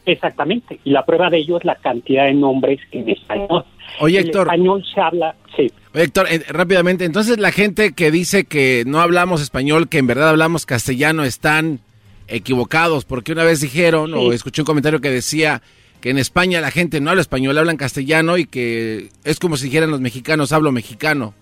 Exactamente, 0.05 0.79
y 0.83 0.91
la 0.91 1.05
prueba 1.05 1.29
de 1.29 1.37
ello 1.37 1.57
es 1.57 1.65
la 1.65 1.75
cantidad 1.75 2.25
de 2.25 2.33
nombres 2.33 2.79
en 2.91 3.09
español. 3.09 3.65
Oye, 3.99 4.19
el 4.19 4.25
Héctor. 4.25 4.47
español 4.47 4.83
se 4.93 5.01
habla, 5.01 5.35
sí. 5.55 5.71
Oye, 5.93 6.03
Héctor, 6.03 6.27
eh, 6.31 6.43
rápidamente, 6.49 7.05
entonces 7.05 7.37
la 7.37 7.51
gente 7.51 7.93
que 7.93 8.09
dice 8.11 8.45
que 8.45 8.83
no 8.87 9.01
hablamos 9.01 9.41
español, 9.41 9.87
que 9.89 9.97
en 9.99 10.07
verdad 10.07 10.29
hablamos 10.29 10.65
castellano, 10.65 11.23
están 11.23 11.79
equivocados, 12.27 13.05
porque 13.05 13.31
una 13.31 13.43
vez 13.43 13.59
dijeron, 13.61 14.13
o 14.13 14.31
escuché 14.31 14.61
un 14.61 14.65
comentario 14.67 15.01
que 15.01 15.09
decía 15.09 15.61
que 16.01 16.09
en 16.09 16.17
España 16.17 16.61
la 16.61 16.71
gente 16.71 17.01
no 17.01 17.09
habla 17.09 17.21
español, 17.21 17.57
hablan 17.57 17.77
castellano 17.77 18.37
y 18.37 18.45
que 18.45 19.09
es 19.23 19.39
como 19.39 19.57
si 19.57 19.65
dijeran 19.65 19.91
los 19.91 20.01
mexicanos, 20.01 20.51
hablo 20.51 20.71
mexicano. 20.71 21.33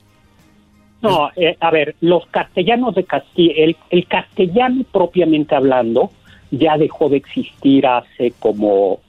No, 1.01 1.29
eh, 1.35 1.55
a 1.59 1.69
ver, 1.69 1.95
los 2.01 2.25
castellanos 2.27 2.95
de 2.95 3.03
Castilla, 3.03 3.53
el, 3.55 3.77
el 3.91 4.07
castellano 4.07 4.83
propiamente 4.91 5.55
hablando 5.55 6.11
ya 6.49 6.77
dejó 6.77 7.09
de 7.09 7.17
existir 7.17 7.85
hace 7.85 8.33
como 8.39 8.99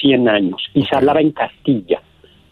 100 0.00 0.28
años 0.28 0.62
y 0.74 0.84
se 0.84 0.96
hablaba 0.96 1.20
en 1.20 1.32
Castilla, 1.32 2.00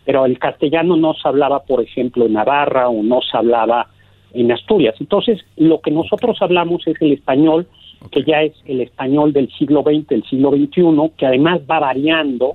pero 0.04 0.26
el 0.26 0.38
castellano 0.38 0.96
no 0.96 1.14
se 1.14 1.26
hablaba, 1.26 1.60
por 1.60 1.80
ejemplo, 1.80 2.26
en 2.26 2.34
Navarra 2.34 2.88
o 2.88 3.02
no 3.02 3.20
se 3.22 3.36
hablaba 3.36 3.88
en 4.34 4.52
Asturias. 4.52 4.94
Entonces, 5.00 5.40
lo 5.56 5.80
que 5.80 5.90
nosotros 5.90 6.36
hablamos 6.40 6.86
es 6.86 7.00
el 7.00 7.12
español, 7.12 7.66
que 8.10 8.23
ya 8.24 8.43
es 8.43 8.52
el 8.66 8.81
español 8.81 9.32
del 9.32 9.48
siglo 9.59 9.82
XX, 9.82 10.06
del 10.09 10.24
siglo 10.24 10.51
XXI, 10.51 11.12
que 11.16 11.27
además 11.27 11.60
va 11.70 11.81
variando, 11.81 12.55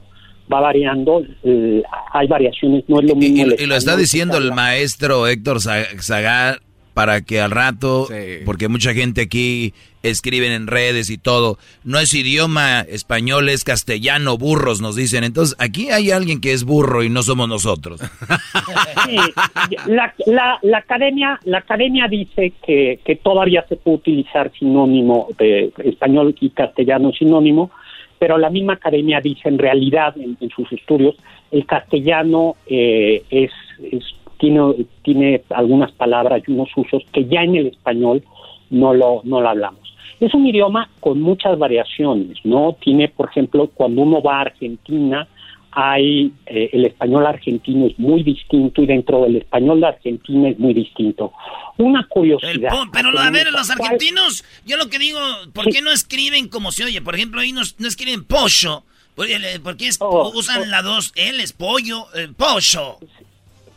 va 0.52 0.60
variando, 0.62 1.24
eh, 1.44 1.84
hay 2.14 2.28
variaciones, 2.28 2.84
no 2.88 3.00
es 3.00 3.06
lo 3.10 3.16
mismo. 3.16 3.54
Y, 3.58 3.64
y 3.64 3.66
lo 3.66 3.76
está 3.76 3.96
diciendo 3.98 4.38
el 4.38 4.52
maestro 4.54 5.28
Héctor 5.28 5.58
Za- 5.60 5.86
Zagar 6.02 6.60
para 7.02 7.22
que 7.22 7.42
al 7.42 7.50
rato, 7.50 8.08
porque 8.46 8.68
mucha 8.68 8.94
gente 8.94 9.22
aquí 9.22 9.74
escriben 10.04 10.52
en 10.52 10.68
redes 10.68 11.10
y 11.10 11.18
todo, 11.18 11.58
no 11.84 11.98
es 11.98 12.14
idioma 12.14 12.82
español, 12.82 13.50
es 13.50 13.64
castellano, 13.64 14.38
burros 14.38 14.82
nos 14.82 14.96
dicen. 14.96 15.24
Entonces, 15.24 15.56
aquí 15.60 15.90
hay 15.90 16.12
alguien 16.12 16.42
que 16.42 16.54
es 16.54 16.64
burro 16.64 17.02
y 17.04 17.10
no 17.10 17.24
somos 17.24 17.50
nosotros. 17.50 18.02
Sí, 19.08 19.18
la, 19.88 20.14
la, 20.28 20.60
la 20.62 20.78
academia 20.78 21.40
la 21.46 21.60
academia 21.60 22.08
dice 22.08 22.54
que, 22.64 23.00
que 23.04 23.16
todavía 23.16 23.66
se 23.68 23.78
puede 23.78 23.98
utilizar 23.98 24.52
sinónimo 24.58 25.30
de 25.40 25.72
español 25.84 26.36
y 26.40 26.50
castellano 26.52 27.12
sinónimo 27.12 27.72
pero 28.20 28.38
la 28.38 28.50
misma 28.52 28.74
academia 28.74 29.20
dice 29.22 29.50
en 29.50 29.58
realidad 29.58 30.16
en, 30.18 30.38
en 30.40 30.50
sus 30.50 30.72
estudios 30.72 31.16
el 31.52 31.66
castellano 31.66 32.58
eh, 32.68 33.24
es, 33.32 33.52
es 33.92 34.04
tiene 34.42 34.60
tiene 35.04 35.42
algunas 35.52 35.92
palabras 35.94 36.44
y 36.46 36.52
unos 36.52 36.70
usos 36.76 37.02
que 37.14 37.24
ya 37.26 37.42
en 37.44 37.56
el 37.56 37.68
español 37.68 38.24
no 38.70 38.94
lo 38.94 39.22
no 39.24 39.40
lo 39.40 39.48
hablamos 39.50 39.86
es 40.20 40.34
un 40.34 40.46
idioma 40.48 40.90
con 41.00 41.22
muchas 41.22 41.58
variaciones 41.58 42.38
no 42.44 42.76
tiene 42.84 43.08
por 43.08 43.30
ejemplo 43.30 43.70
cuando 43.74 44.02
uno 44.02 44.22
va 44.22 44.40
a 44.40 44.42
Argentina 44.42 45.28
hay 45.74 46.34
eh, 46.48 46.70
el 46.74 46.86
español 46.86 47.26
argentino 47.26 47.86
es 47.86 47.98
muy 47.98 48.24
distinto 48.24 48.82
y 48.82 48.88
dentro 48.88 49.22
del 49.24 49.38
español 49.38 49.80
de 49.80 49.88
Argentina 49.88 50.50
es 50.50 50.60
muy 50.60 50.74
distinto. 50.74 51.32
Una 51.78 52.06
curiosidad. 52.10 52.72
Pero 52.92 53.18
a 53.18 53.30
ver, 53.32 53.48
los 53.54 53.68
¿cuál- 53.68 53.80
argentinos, 53.94 54.44
yo 54.66 54.76
lo 54.76 54.88
que 54.90 55.00
digo, 55.00 55.18
¿por 55.54 55.70
qué 55.70 55.82
no 55.82 55.90
escriben 55.92 56.50
como 56.50 56.74
se 56.74 56.84
oye? 56.84 57.02
Por 57.02 57.16
ejemplo, 57.16 57.40
ahí 57.40 57.54
no, 57.54 57.62
no 57.80 57.88
escriben 57.88 58.26
pollo. 58.26 58.84
¿Por 59.16 59.28
qué, 59.28 59.38
por 59.64 59.78
qué 59.78 59.88
es- 59.88 59.98
Oh, 60.02 60.34
usan 60.36 60.70
la 60.72 60.82
dos 60.82 61.14
L, 61.16 61.42
es 61.42 61.54
pollo, 61.54 62.04
eh, 62.16 62.28
pollo? 62.36 62.98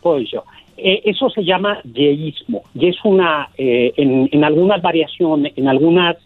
Pollo. 0.04 0.40
Eh, 0.76 1.00
eso 1.12 1.30
se 1.30 1.42
llama 1.44 1.80
yeísmo 1.98 2.62
y 2.74 2.88
es 2.88 2.96
una, 3.04 3.48
eh, 3.56 3.92
en, 3.96 4.28
en 4.32 4.42
algunas 4.44 4.80
variaciones, 4.82 5.52
en 5.56 5.66
algunas 5.68 6.16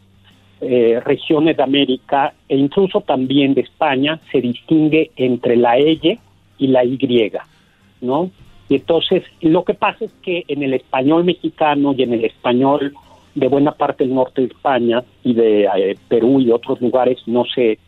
eh, 0.60 1.00
regiones 1.12 1.56
de 1.56 1.62
América 1.62 2.32
e 2.48 2.56
incluso 2.56 3.00
también 3.02 3.55
de 3.55 3.60
España 3.70 4.18
se 4.32 4.40
distingue 4.40 5.02
entre 5.16 5.55
la 5.56 5.78
Y 5.78 6.18
y 6.59 6.66
la 6.66 6.82
Y, 6.84 6.98
¿no? 8.00 8.30
Y 8.70 8.74
entonces 8.76 9.22
lo 9.40 9.64
que 9.64 9.74
pasa 9.74 10.05
es 10.06 10.12
que 10.24 10.44
en 10.48 10.62
el 10.62 10.74
español 10.74 11.24
mexicano 11.24 11.94
y 11.96 12.02
en 12.02 12.12
el 12.14 12.24
español 12.24 12.92
de 13.34 13.48
buena 13.48 13.72
parte 13.72 14.05
del 14.05 14.14
norte 14.14 14.40
de 14.42 14.48
España 14.48 15.05
y 15.22 15.32
de 15.34 15.64
eh, 15.64 15.96
Perú 16.09 16.40
y 16.40 16.50
otros 16.50 16.80
lugares 16.80 17.18
no 17.26 17.44
se 17.55 17.78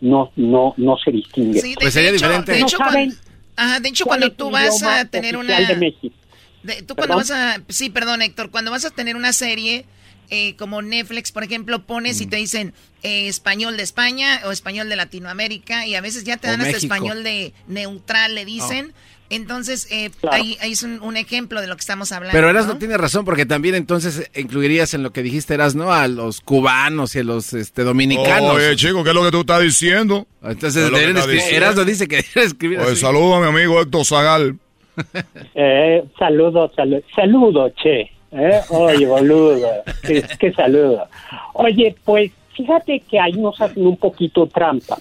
no 0.00 0.30
no 0.36 0.74
no 0.76 0.96
se 0.98 1.10
distingue. 1.12 1.60
Sí, 1.60 1.74
de- 1.80 1.86
de 1.90 2.16
hecho- 2.16 2.28
De 2.28 2.60
No 2.60 2.66
hecho, 2.66 2.76
saben 2.76 3.08
cuando, 3.10 3.27
ajá, 3.58 3.80
de 3.80 3.88
hecho, 3.90 4.04
cuando 4.06 4.32
tú 4.32 4.50
vas 4.50 4.82
a 4.82 5.04
tener 5.04 5.36
una... 5.36 5.58
de 5.60 5.76
México. 5.76 6.14
de- 6.62 6.82
tú 6.82 6.94
cuando 6.96 7.16
vas 7.16 7.30
a... 7.30 7.60
Sí, 7.68 7.90
perdón, 7.90 8.22
Héctor. 8.22 8.50
Cuando 8.50 8.70
vas 8.70 8.84
a 8.84 8.90
tener 8.90 9.16
una 9.16 9.32
serie 9.32 9.84
eh, 10.30 10.54
como 10.56 10.82
Netflix, 10.82 11.32
por 11.32 11.42
ejemplo, 11.44 11.84
pones 11.86 12.20
y 12.20 12.26
Mm. 12.26 12.30
te 12.30 12.36
dicen 12.36 12.74
eh, 13.02 13.28
español 13.28 13.76
de 13.76 13.82
España 13.82 14.40
o 14.44 14.50
español 14.52 14.88
de 14.88 14.96
Latinoamérica 14.96 15.86
y 15.86 15.94
a 15.94 16.00
veces 16.00 16.24
ya 16.24 16.36
te 16.36 16.48
O 16.48 16.50
dan 16.50 16.60
hasta 16.60 16.72
México. 16.74 16.94
español 16.94 17.22
de 17.24 17.52
neutral, 17.66 18.34
le 18.34 18.44
dicen. 18.44 18.92
Entonces, 19.30 19.86
eh, 19.90 20.10
Claro. 20.20 20.36
ahí, 20.36 20.56
ahí 20.60 20.72
es 20.72 20.82
un, 20.82 21.00
un 21.02 21.16
ejemplo 21.16 21.60
de 21.60 21.66
lo 21.66 21.76
que 21.76 21.80
estamos 21.80 22.12
hablando. 22.12 22.32
Pero 22.36 22.48
Eras 22.50 22.66
¿no? 22.66 22.78
tiene 22.78 22.96
razón 22.96 23.24
porque 23.24 23.44
también 23.46 23.74
entonces 23.74 24.30
incluirías 24.34 24.94
en 24.94 25.02
lo 25.02 25.10
que 25.12 25.22
dijiste 25.22 25.54
Eras, 25.54 25.74
¿no? 25.74 25.92
A 25.92 26.08
los 26.08 26.40
cubanos 26.40 27.14
y 27.16 27.20
a 27.20 27.24
los 27.24 27.52
este, 27.52 27.82
dominicanos. 27.84 28.56
Oye, 28.56 28.74
chico, 28.76 29.02
¿qué 29.04 29.10
es 29.10 29.14
lo 29.14 29.24
que 29.24 29.30
tú 29.30 29.40
estás 29.40 29.60
diciendo? 29.62 30.26
Entonces, 30.42 30.88
¿Qué 30.90 30.96
es 31.10 31.24
que 31.26 31.32
diciendo? 31.32 31.56
Erasmo 31.66 31.84
dice 31.84 32.08
que 32.08 32.16
deberían 32.22 32.46
escribir 32.46 32.78
Oye, 32.80 32.92
así. 32.92 33.00
saludo 33.00 33.34
a 33.36 33.40
mi 33.40 33.46
amigo 33.48 33.80
Héctor 33.80 34.04
Zagal. 34.04 34.56
Eh, 35.54 36.04
saludo, 36.18 36.72
saludo, 36.74 37.02
saludo, 37.14 37.70
che. 37.82 38.10
¿eh? 38.32 38.60
Oye, 38.70 39.06
boludo, 39.06 39.68
qué, 40.02 40.24
qué 40.40 40.52
saludo. 40.52 41.06
Oye, 41.54 41.94
pues 42.04 42.32
fíjate 42.56 43.00
que 43.08 43.18
ahí 43.20 43.32
nos 43.32 43.60
hacen 43.60 43.86
un 43.86 43.96
poquito 43.96 44.46
trampa, 44.46 44.98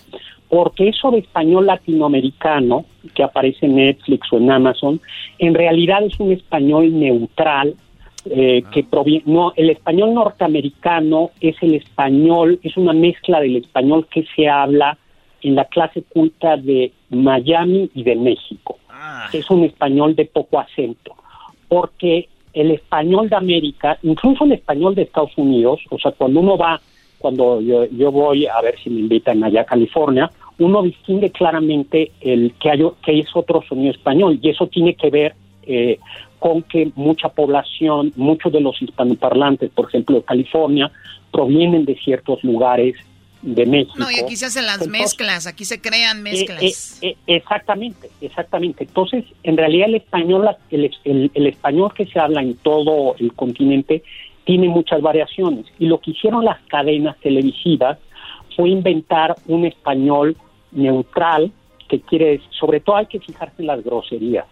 porque 0.49 0.89
eso 0.89 1.11
de 1.11 1.19
español 1.19 1.65
latinoamericano 1.65 2.85
que 3.13 3.23
aparece 3.23 3.65
en 3.65 3.75
Netflix 3.75 4.31
o 4.31 4.37
en 4.37 4.51
Amazon, 4.51 5.01
en 5.39 5.53
realidad 5.53 6.03
es 6.03 6.19
un 6.19 6.31
español 6.31 6.97
neutral 6.97 7.75
eh, 8.29 8.63
que 8.71 8.83
proviene, 8.83 9.23
no, 9.25 9.53
el 9.55 9.69
español 9.69 10.13
norteamericano 10.13 11.31
es 11.39 11.55
el 11.61 11.75
español, 11.75 12.59
es 12.63 12.75
una 12.75 12.93
mezcla 12.93 13.39
del 13.39 13.57
español 13.57 14.07
que 14.09 14.25
se 14.35 14.49
habla 14.49 14.97
en 15.41 15.55
la 15.55 15.65
clase 15.65 16.03
culta 16.03 16.57
de 16.57 16.91
Miami 17.09 17.89
y 17.93 18.03
de 18.03 18.15
México. 18.15 18.77
Es 19.31 19.49
un 19.49 19.63
español 19.63 20.15
de 20.15 20.25
poco 20.25 20.59
acento, 20.59 21.15
porque 21.67 22.27
el 22.53 22.71
español 22.71 23.29
de 23.29 23.35
América, 23.35 23.97
incluso 24.01 24.45
el 24.45 24.53
español 24.53 24.95
de 24.95 25.03
Estados 25.03 25.37
Unidos, 25.37 25.79
o 25.89 25.99
sea, 25.99 26.11
cuando 26.11 26.39
uno 26.39 26.57
va, 26.57 26.81
cuando 27.17 27.61
yo, 27.61 27.85
yo 27.85 28.11
voy 28.11 28.45
a 28.47 28.61
ver 28.61 28.75
si 28.83 28.89
me 28.89 28.99
invitan 29.01 29.43
allá 29.43 29.61
a 29.61 29.65
California, 29.65 30.31
uno 30.59 30.81
distingue 30.83 31.31
claramente 31.31 32.11
el 32.21 32.53
que, 32.59 32.69
hay, 32.71 32.81
que 33.03 33.19
es 33.19 33.27
otro 33.35 33.61
sonido 33.67 33.91
español, 33.91 34.39
y 34.41 34.49
eso 34.49 34.67
tiene 34.67 34.95
que 34.95 35.09
ver 35.09 35.35
eh, 35.63 35.99
con 36.39 36.63
que 36.63 36.91
mucha 36.95 37.29
población, 37.29 38.13
muchos 38.15 38.51
de 38.53 38.61
los 38.61 38.81
hispanoparlantes, 38.81 39.69
por 39.71 39.87
ejemplo, 39.87 40.15
de 40.17 40.23
California, 40.23 40.91
provienen 41.31 41.85
de 41.85 41.95
ciertos 41.95 42.43
lugares 42.43 42.95
de 43.41 43.65
México. 43.65 43.93
No, 43.97 44.09
y 44.09 44.15
aquí 44.19 44.35
se 44.35 44.45
hacen 44.47 44.65
las 44.65 44.81
Entonces, 44.81 44.99
mezclas, 45.01 45.47
aquí 45.47 45.63
se 45.65 45.79
crean 45.79 46.23
mezclas. 46.23 46.99
eh, 47.03 47.09
eh, 47.09 47.15
exactamente, 47.27 48.09
exactamente. 48.21 48.83
Entonces, 48.85 49.25
en 49.43 49.57
realidad 49.57 49.89
el 49.89 49.95
español, 49.95 50.47
el- 50.71 51.31
el 51.33 51.47
español 51.47 51.93
que 51.93 52.05
se 52.07 52.19
habla 52.19 52.41
en 52.41 52.55
todo 52.55 53.15
el 53.19 53.33
continente 53.33 54.03
tiene 54.47 54.67
muchas 54.69 55.01
variaciones. 55.01 55.65
Y 55.77 55.85
lo 55.87 55.99
que 55.99 56.11
hicieron 56.11 56.43
las 56.45 56.59
cadenas 56.69 57.15
televisivas 57.21 57.99
fue 58.55 58.69
inventar 58.69 59.35
un 59.45 59.65
español 59.65 60.35
neutral, 60.71 61.51
que 61.89 61.99
quiere 62.01 62.41
sobre 62.59 62.79
todo 62.79 62.95
hay 62.95 63.05
que 63.07 63.19
fijarse 63.19 63.55
en 63.61 63.67
las 63.67 63.83
groserías, 63.83 64.45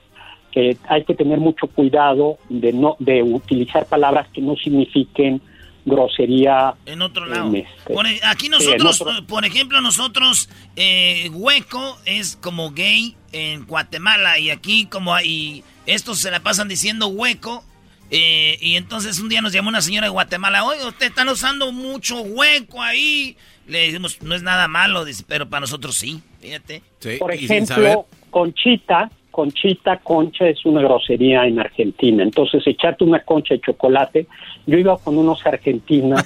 que 0.51 0.77
hay 0.89 1.03
que 1.05 1.15
tener 1.15 1.39
mucho 1.39 1.67
cuidado 1.67 2.37
de 2.49 2.71
no 2.73 2.97
de 2.99 3.23
utilizar 3.23 3.85
palabras 3.87 4.27
que 4.33 4.41
no 4.41 4.55
signifiquen 4.57 5.41
grosería 5.85 6.73
En 6.85 7.01
otro 7.01 7.25
lado. 7.25 7.47
en 7.49 7.57
este- 7.57 7.93
Por 7.93 8.05
e- 8.07 8.19
aquí 8.25 8.45
sí, 8.45 8.51
nosotros, 8.51 9.01
otro- 9.01 9.25
por 9.27 9.45
ejemplo, 9.45 9.79
nosotros, 9.81 10.49
eh, 10.75 11.29
hueco 11.33 11.97
es 12.05 12.35
como 12.35 12.71
gay 12.71 13.15
en 13.31 13.65
Guatemala 13.65 14.39
y 14.39 14.49
aquí 14.49 14.87
como 14.87 15.13
hay, 15.13 15.63
estos 15.85 16.19
se 16.19 16.31
la 16.31 16.39
pasan 16.41 16.67
diciendo 16.67 17.07
hueco. 17.07 17.63
Eh, 18.11 18.57
y 18.61 18.75
entonces 18.75 19.19
un 19.19 19.29
día 19.29 19.41
nos 19.41 19.53
llamó 19.53 19.69
una 19.69 19.81
señora 19.81 20.07
de 20.07 20.11
Guatemala, 20.11 20.63
oye, 20.63 20.85
usted 20.85 21.07
están 21.07 21.29
usando 21.29 21.71
mucho 21.71 22.21
hueco 22.21 22.81
ahí. 22.81 23.35
Le 23.67 23.87
dijimos, 23.87 24.21
no 24.21 24.35
es 24.35 24.43
nada 24.43 24.67
malo, 24.67 25.05
dice, 25.05 25.23
pero 25.27 25.49
para 25.49 25.61
nosotros 25.61 25.95
sí, 25.95 26.21
fíjate. 26.39 26.83
Por 27.17 27.33
ejemplo, 27.33 28.05
Conchita, 28.29 29.09
Conchita, 29.31 29.97
concha 29.97 30.47
es 30.47 30.65
una 30.65 30.81
grosería 30.81 31.45
en 31.45 31.59
Argentina. 31.59 32.23
Entonces, 32.23 32.65
echarte 32.65 33.03
una 33.03 33.19
concha 33.21 33.55
de 33.55 33.61
chocolate. 33.61 34.27
Yo 34.65 34.77
iba 34.77 34.97
con 34.97 35.17
unos 35.17 35.45
argentinos 35.45 36.21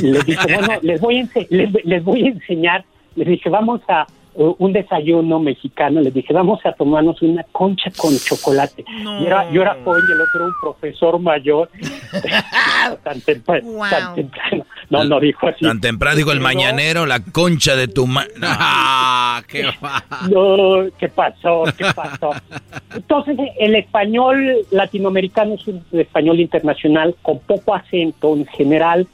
y 0.00 0.12
les 0.12 0.24
dije, 0.24 0.54
bueno, 0.54 0.78
les 0.82 1.00
voy 1.00 1.20
a, 1.20 1.28
les, 1.50 1.72
les 1.84 2.04
voy 2.04 2.24
a 2.24 2.28
enseñar. 2.28 2.84
Les 3.16 3.26
dije, 3.26 3.48
vamos 3.48 3.80
a 3.88 4.06
un 4.34 4.72
desayuno 4.72 5.38
mexicano. 5.40 6.00
Les 6.00 6.12
dije, 6.14 6.32
vamos 6.32 6.60
a 6.64 6.72
tomarnos 6.72 7.20
una 7.22 7.44
concha 7.52 7.90
con 7.96 8.16
chocolate. 8.16 8.84
Y 9.20 9.26
era, 9.26 9.50
yo 9.52 9.62
era 9.62 9.76
joven 9.84 10.02
y 10.08 10.12
el 10.12 10.20
otro 10.20 10.36
era 10.36 10.44
un 10.46 10.52
profesor 10.60 11.18
mayor. 11.18 11.68
tan, 13.02 13.20
tempra- 13.20 13.60
Wow. 13.62 13.90
tan 13.90 14.14
temprano. 14.14 14.66
No, 14.90 15.04
no 15.04 15.20
dijo 15.20 15.48
así. 15.48 15.64
Tan 15.64 15.80
temprano 15.80 16.16
dijo 16.16 16.32
el 16.32 16.40
mañanero, 16.40 17.06
la 17.06 17.20
concha 17.24 17.76
de 17.76 17.88
tu 17.88 18.06
ma... 18.06 18.24
No. 18.38 18.46
Ah, 18.50 19.42
qué 19.48 19.64
No, 20.30 20.86
¿qué 20.98 21.08
pasó? 21.08 21.64
¿Qué 21.76 21.84
pasó? 21.94 22.30
Entonces, 22.94 23.36
el 23.58 23.74
español 23.74 24.66
latinoamericano 24.70 25.54
es 25.54 25.66
un 25.66 25.82
español 25.92 26.40
internacional 26.40 27.14
con 27.22 27.38
poco 27.40 27.74
acento. 27.74 28.34
En 28.36 28.46
general, 28.46 29.06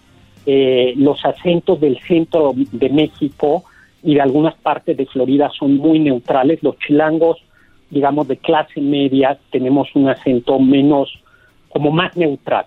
eh, 0.47 0.95
los 0.97 1.24
acentos 1.24 1.81
del 1.81 1.99
centro 2.07 2.53
de 2.57 2.89
México 2.89 3.65
y 4.09 4.14
de 4.14 4.22
algunas 4.22 4.55
partes 4.55 4.97
de 4.97 5.05
Florida 5.05 5.51
son 5.51 5.76
muy 5.76 5.98
neutrales. 5.98 6.62
Los 6.62 6.78
chilangos, 6.78 7.36
digamos, 7.90 8.26
de 8.26 8.39
clase 8.39 8.80
media, 8.80 9.39
tenemos 9.51 9.94
un 9.94 10.09
acento 10.09 10.59
menos, 10.59 11.12
como 11.68 11.90
más 11.90 12.16
neutral. 12.16 12.64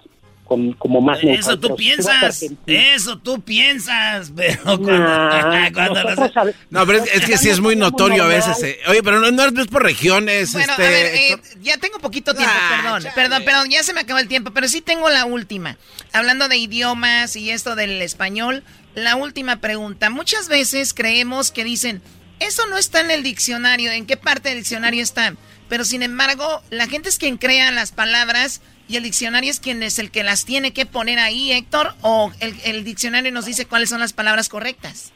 Con, 0.52 0.74
como 0.74 1.00
más 1.00 1.24
neutral. 1.24 1.40
Eso 1.40 1.58
tú 1.58 1.76
piensas, 1.78 2.44
eso 2.68 3.18
tú 3.20 3.40
piensas, 3.42 4.34
pero 4.36 4.62
cuando, 4.66 4.92
Nah, 4.98 5.72
cuando 5.72 5.94
nosotros 6.04 6.18
los- 6.20 6.34
sabe- 6.34 6.56
No, 6.70 6.86
pero 6.86 6.98
es, 7.02 7.10
es 7.14 7.26
que 7.26 7.38
sí 7.38 7.50
es 7.50 7.62
muy 7.62 7.78
notorio 7.78 8.26
a 8.26 8.28
veces. 8.28 8.62
eh. 8.64 8.80
Oye, 8.88 9.02
pero 9.02 9.22
no, 9.22 9.32
no 9.32 9.62
es 9.62 9.68
por 9.70 9.82
regiones. 9.82 10.52
Bueno, 10.52 10.74
este, 10.74 10.86
a 10.86 10.90
ver, 10.90 11.06
eh, 11.16 11.42
ya 11.62 11.78
tengo 11.78 12.00
poquito 12.00 12.34
tiempo, 12.34 12.54
Ah, 12.54 12.82
perdón, 12.84 13.02
chale. 13.04 13.16
perdón, 13.16 13.44
perdón, 13.46 13.70
ya 13.70 13.82
se 13.82 13.94
me 13.94 14.02
acabó 14.02 14.20
el 14.20 14.28
tiempo, 14.28 14.52
pero 14.52 14.68
sí 14.68 14.82
tengo 14.82 15.10
la 15.10 15.24
última. 15.24 15.78
Hablando 16.12 16.50
de 16.50 16.58
idiomas 16.58 17.38
y 17.38 17.50
esto 17.50 17.76
del 17.78 18.02
español, 18.02 18.66
la 18.94 19.16
última 19.16 19.62
pregunta. 19.62 20.10
Muchas 20.10 20.50
veces 20.50 20.94
creemos 20.94 21.52
que 21.52 21.64
dicen, 21.64 22.02
eso 22.42 22.68
no 22.68 22.78
está 22.78 23.00
en 23.00 23.12
el 23.12 23.24
diccionario, 23.24 23.90
¿en 23.94 24.06
qué 24.06 24.18
parte 24.18 24.50
del 24.50 24.58
diccionario 24.58 25.02
está? 25.02 25.34
Pero 25.70 25.86
sin 25.86 26.04
embargo, 26.04 26.62
la 26.72 26.88
gente 26.88 27.08
es 27.08 27.18
quien 27.18 27.38
crea 27.38 27.72
las 27.72 27.94
palabras 27.94 28.60
y 28.92 28.98
el 28.98 29.04
diccionario 29.04 29.50
es 29.50 29.60
quien 29.60 29.82
es 29.84 30.00
el 30.00 30.12
que 30.12 30.24
las 30.24 30.46
tiene 30.46 30.72
que 30.74 30.86
poner 30.86 31.18
ahí, 31.18 31.52
Héctor, 31.52 31.94
o 32.02 32.30
el, 32.40 32.84
diccionario 32.84 33.32
nos 33.32 33.46
dice 33.46 33.66
cuáles 33.66 33.90
son 33.90 34.02
las 34.02 34.12
palabras 34.12 34.50
correctas. 34.50 35.14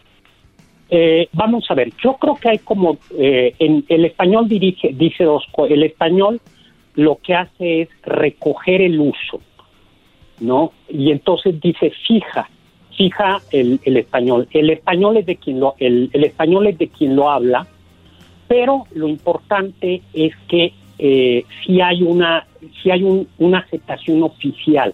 Eh, 0.90 1.28
vamos 1.34 1.66
a 1.70 1.74
ver, 1.74 1.92
yo 2.02 2.14
creo 2.14 2.36
que 2.36 2.50
hay 2.50 2.60
como, 2.60 2.98
eh, 3.18 3.54
en 3.60 3.84
el 3.90 4.06
español 4.06 4.48
dirige, 4.48 4.92
dice 4.94 5.26
dos. 5.26 5.44
El 5.68 5.84
español 5.84 6.40
lo 6.94 7.18
que 7.18 7.34
hace 7.34 7.82
es 7.82 7.90
recoger 8.04 8.82
el 8.82 9.00
uso, 9.00 9.42
¿no? 10.40 10.72
Y 10.88 11.12
entonces 11.12 11.60
dice 11.60 11.92
fija, 12.08 12.50
fija 12.96 13.42
el, 13.52 13.80
español. 13.84 14.48
El 14.52 14.70
español 14.70 15.18
es 15.18 15.26
de 15.26 15.36
quien 15.36 15.60
lo, 15.60 15.76
el 15.80 16.10
español 16.14 16.68
es 16.68 16.78
de 16.78 16.88
quien 16.88 17.16
lo 17.16 17.30
habla, 17.30 17.68
pero 18.48 18.86
lo 18.94 19.10
importante 19.10 20.02
es 20.14 20.34
que 20.48 20.72
eh, 21.00 21.46
si 21.66 21.82
hay 21.82 22.02
una, 22.04 22.46
si 22.82 22.92
hay 22.92 23.04
un- 23.04 23.28
una 23.38 23.60
aceptación 23.60 24.24
oficial, 24.24 24.94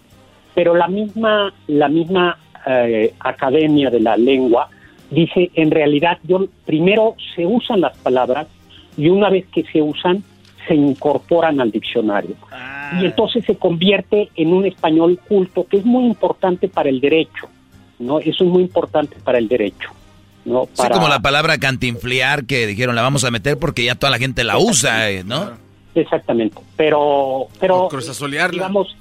pero 0.56 0.76
la 0.76 0.88
misma, 0.88 1.54
la 1.68 1.88
misma 1.88 2.38
eh, 2.68 3.14
academia 3.20 3.90
de 3.90 4.00
la 4.02 4.16
lengua 4.18 4.70
dice 5.10 5.50
en 5.56 5.72
realidad 5.72 6.20
yo 6.24 6.46
primero 6.66 7.16
se 7.36 7.46
usan 7.46 7.82
las 7.82 7.98
palabras 7.98 8.48
y 8.98 9.10
una 9.10 9.30
vez 9.30 9.46
que 9.54 9.64
se 9.64 9.82
usan 9.82 10.24
se 10.68 10.76
incorporan 10.76 11.60
al 11.60 11.72
diccionario. 11.72 12.36
Y 13.02 13.06
entonces 13.06 13.44
se 13.46 13.56
convierte 13.56 14.30
en 14.36 14.54
un 14.54 14.66
español 14.66 15.18
culto 15.28 15.66
que 15.66 15.78
es 15.78 15.86
muy 15.86 16.06
importante 16.06 16.68
para 16.68 16.90
el 16.90 17.00
derecho 17.02 17.48
no 18.00 18.20
eso 18.20 18.44
es 18.44 18.50
muy 18.50 18.62
importante 18.64 19.16
para 19.24 19.38
el 19.38 19.48
derecho 19.48 19.90
no 20.46 20.66
Sí, 20.66 20.72
para 20.78 20.96
como 20.96 21.08
la 21.08 21.20
palabra 21.20 21.58
cantinflear 21.58 22.46
que 22.46 22.68
dijeron 22.68 22.96
la 22.96 23.02
vamos 23.02 23.24
a 23.24 23.32
meter 23.32 23.58
porque 23.58 23.84
ya 23.86 23.96
toda 23.96 24.12
la 24.12 24.18
gente 24.18 24.44
la 24.44 24.58
usa, 24.58 25.10
eh, 25.10 25.24
¿no? 25.24 25.52
Exactamente, 25.94 26.62
pero 26.78 27.48
pero 27.60 27.90
digamos 28.52 28.96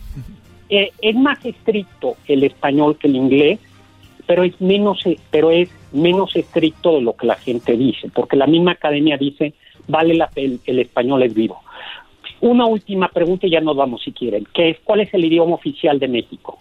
eh, 0.69 0.91
es 1.01 1.17
más 1.17 1.45
estricto 1.45 2.17
el 2.27 2.45
español 2.45 2.97
que 2.97 3.09
el 3.09 3.17
inglés, 3.17 3.61
pero 4.27 4.43
es 4.43 4.61
menos 4.61 5.05
eh, 5.07 5.19
pero 5.31 5.51
es 5.51 5.69
menos 5.93 6.35
estricto 6.35 6.95
de 6.95 7.03
lo 7.03 7.15
que 7.15 7.27
la 7.27 7.37
gente 7.37 7.77
dice, 7.77 8.11
porque 8.13 8.37
la 8.37 8.47
misma 8.47 8.73
academia 8.73 9.17
dice 9.17 9.55
vale 9.87 10.15
la 10.15 10.31
el, 10.35 10.61
el 10.67 10.79
español 10.81 11.23
es 11.23 11.35
vivo. 11.35 11.61
Una 12.41 12.67
última 12.67 13.09
pregunta 13.09 13.47
y 13.47 13.51
ya 13.51 13.61
nos 13.61 13.77
vamos 13.77 14.03
si 14.03 14.13
quieren, 14.13 14.47
que 14.53 14.71
es 14.71 14.79
¿cuál 14.83 15.01
es 15.01 15.13
el 15.15 15.25
idioma 15.25 15.55
oficial 15.55 15.99
de 15.99 16.09
México? 16.09 16.59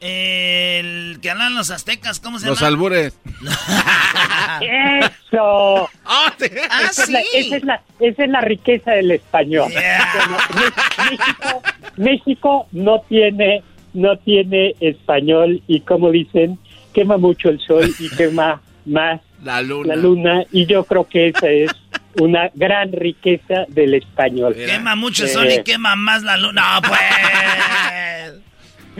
El 0.00 1.18
que 1.20 1.30
hablan 1.30 1.54
los 1.54 1.70
aztecas, 1.70 2.20
¿cómo 2.20 2.38
se 2.38 2.46
Los 2.46 2.58
llama? 2.58 2.68
albures. 2.68 3.18
¡Eso! 4.60 5.88
Ah, 6.12 6.32
esa, 6.40 7.04
es 7.04 7.08
la, 7.10 7.20
sí. 7.20 7.26
esa 7.34 7.56
es 7.56 7.64
la- 7.64 7.82
esa 8.00 8.24
es 8.24 8.30
la 8.30 8.40
riqueza 8.40 8.90
del 8.92 9.12
español. 9.12 9.70
Bueno, 9.72 10.36
México, 11.10 11.62
México 11.96 12.66
no 12.72 13.00
tiene 13.08 13.62
no 13.94 14.16
tiene 14.18 14.74
español 14.80 15.62
y 15.68 15.80
como 15.82 16.10
dicen 16.10 16.58
quema 16.92 17.16
mucho 17.16 17.48
el 17.48 17.60
sol 17.60 17.94
y 18.00 18.08
quema 18.10 18.60
más 18.86 19.20
La 19.42 19.62
luna. 19.62 19.94
la 19.94 20.00
luna 20.02 20.44
y 20.50 20.66
yo 20.66 20.82
creo 20.84 21.06
que 21.08 21.28
esa 21.28 21.48
es 21.48 21.70
una 22.20 22.50
gran 22.54 22.90
riqueza 22.92 23.66
del 23.68 23.94
español. 23.94 24.54
Quema 24.54 24.96
mucho 24.96 25.24
el 25.24 25.30
sol 25.30 25.46
y 25.48 25.54
Eh, 25.54 25.62
quema 25.64 25.94
más 25.94 26.22
la 26.24 26.36
luna. 26.36 26.80
No, 26.80 26.88
pues. 26.88 28.42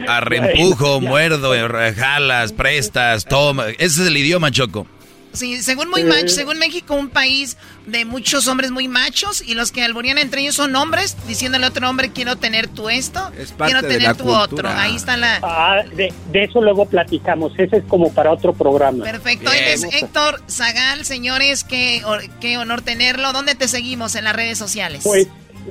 A 0.07 0.19
reempujo, 0.21 1.01
muerdo, 1.01 1.53
jalas, 1.95 2.53
prestas, 2.53 3.25
toma. 3.25 3.67
Ese 3.69 4.01
es 4.01 4.07
el 4.07 4.17
idioma, 4.17 4.51
Choco. 4.51 4.87
Sí, 5.33 5.63
según 5.63 5.89
muy 5.89 6.03
macho, 6.03 6.27
según 6.27 6.57
México, 6.57 6.93
un 6.93 7.07
país 7.07 7.55
de 7.85 8.03
muchos 8.03 8.49
hombres 8.49 8.69
muy 8.69 8.89
machos 8.89 9.41
y 9.41 9.53
los 9.53 9.71
que 9.71 9.81
alborían 9.81 10.17
entre 10.17 10.41
ellos 10.41 10.55
son 10.55 10.75
hombres, 10.75 11.15
diciéndole 11.25 11.65
a 11.65 11.69
otro 11.69 11.89
hombre, 11.89 12.11
quiero 12.11 12.35
tener 12.35 12.67
tú 12.67 12.89
esto, 12.89 13.31
parte 13.57 13.73
quiero 13.73 13.81
tener 13.81 14.15
cultura. 14.17 14.39
otro. 14.39 14.69
Ahí 14.69 14.95
está 14.95 15.15
la... 15.15 15.39
Ah, 15.41 15.83
de, 15.95 16.13
de 16.33 16.43
eso 16.43 16.61
luego 16.61 16.85
platicamos. 16.85 17.53
Ese 17.57 17.77
es 17.77 17.83
como 17.85 18.13
para 18.13 18.29
otro 18.31 18.51
programa. 18.51 19.05
Perfecto. 19.05 19.49
Él 19.53 19.63
es 19.69 19.83
Héctor 19.85 20.41
Zagal, 20.49 21.05
señores, 21.05 21.63
qué, 21.63 22.03
qué 22.41 22.57
honor 22.57 22.81
tenerlo. 22.81 23.31
¿Dónde 23.31 23.55
te 23.55 23.69
seguimos 23.69 24.15
en 24.15 24.25
las 24.25 24.35
redes 24.35 24.57
sociales? 24.57 24.99
Pues 25.03 25.27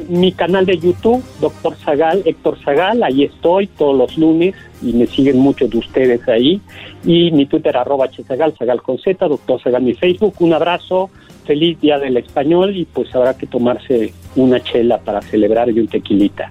mi 0.08 0.32
canal 0.32 0.66
de 0.66 0.78
YouTube, 0.78 1.22
Doctor 1.40 1.76
Zagal, 1.76 2.22
Héctor 2.24 2.58
Zagal, 2.64 3.02
ahí 3.02 3.24
estoy 3.24 3.66
todos 3.66 3.96
los 3.96 4.16
lunes 4.16 4.54
y 4.82 4.92
me 4.92 5.06
siguen 5.06 5.38
muchos 5.38 5.70
de 5.70 5.78
ustedes 5.78 6.26
ahí. 6.28 6.60
Y 7.04 7.30
mi 7.32 7.46
Twitter, 7.46 7.76
arroba 7.76 8.08
Zagal, 8.26 8.54
Zagal 8.58 8.82
con 8.82 8.98
Z, 8.98 9.26
Doctor 9.26 9.60
Zagal, 9.62 9.82
mi 9.82 9.94
Facebook. 9.94 10.34
Un 10.40 10.52
abrazo, 10.52 11.10
feliz 11.44 11.80
Día 11.80 11.98
del 11.98 12.16
Español 12.16 12.76
y 12.76 12.84
pues 12.84 13.14
habrá 13.14 13.36
que 13.36 13.46
tomarse 13.46 14.12
una 14.36 14.60
chela 14.60 14.98
para 14.98 15.22
celebrar 15.22 15.68
y 15.70 15.80
un 15.80 15.88
tequilita. 15.88 16.50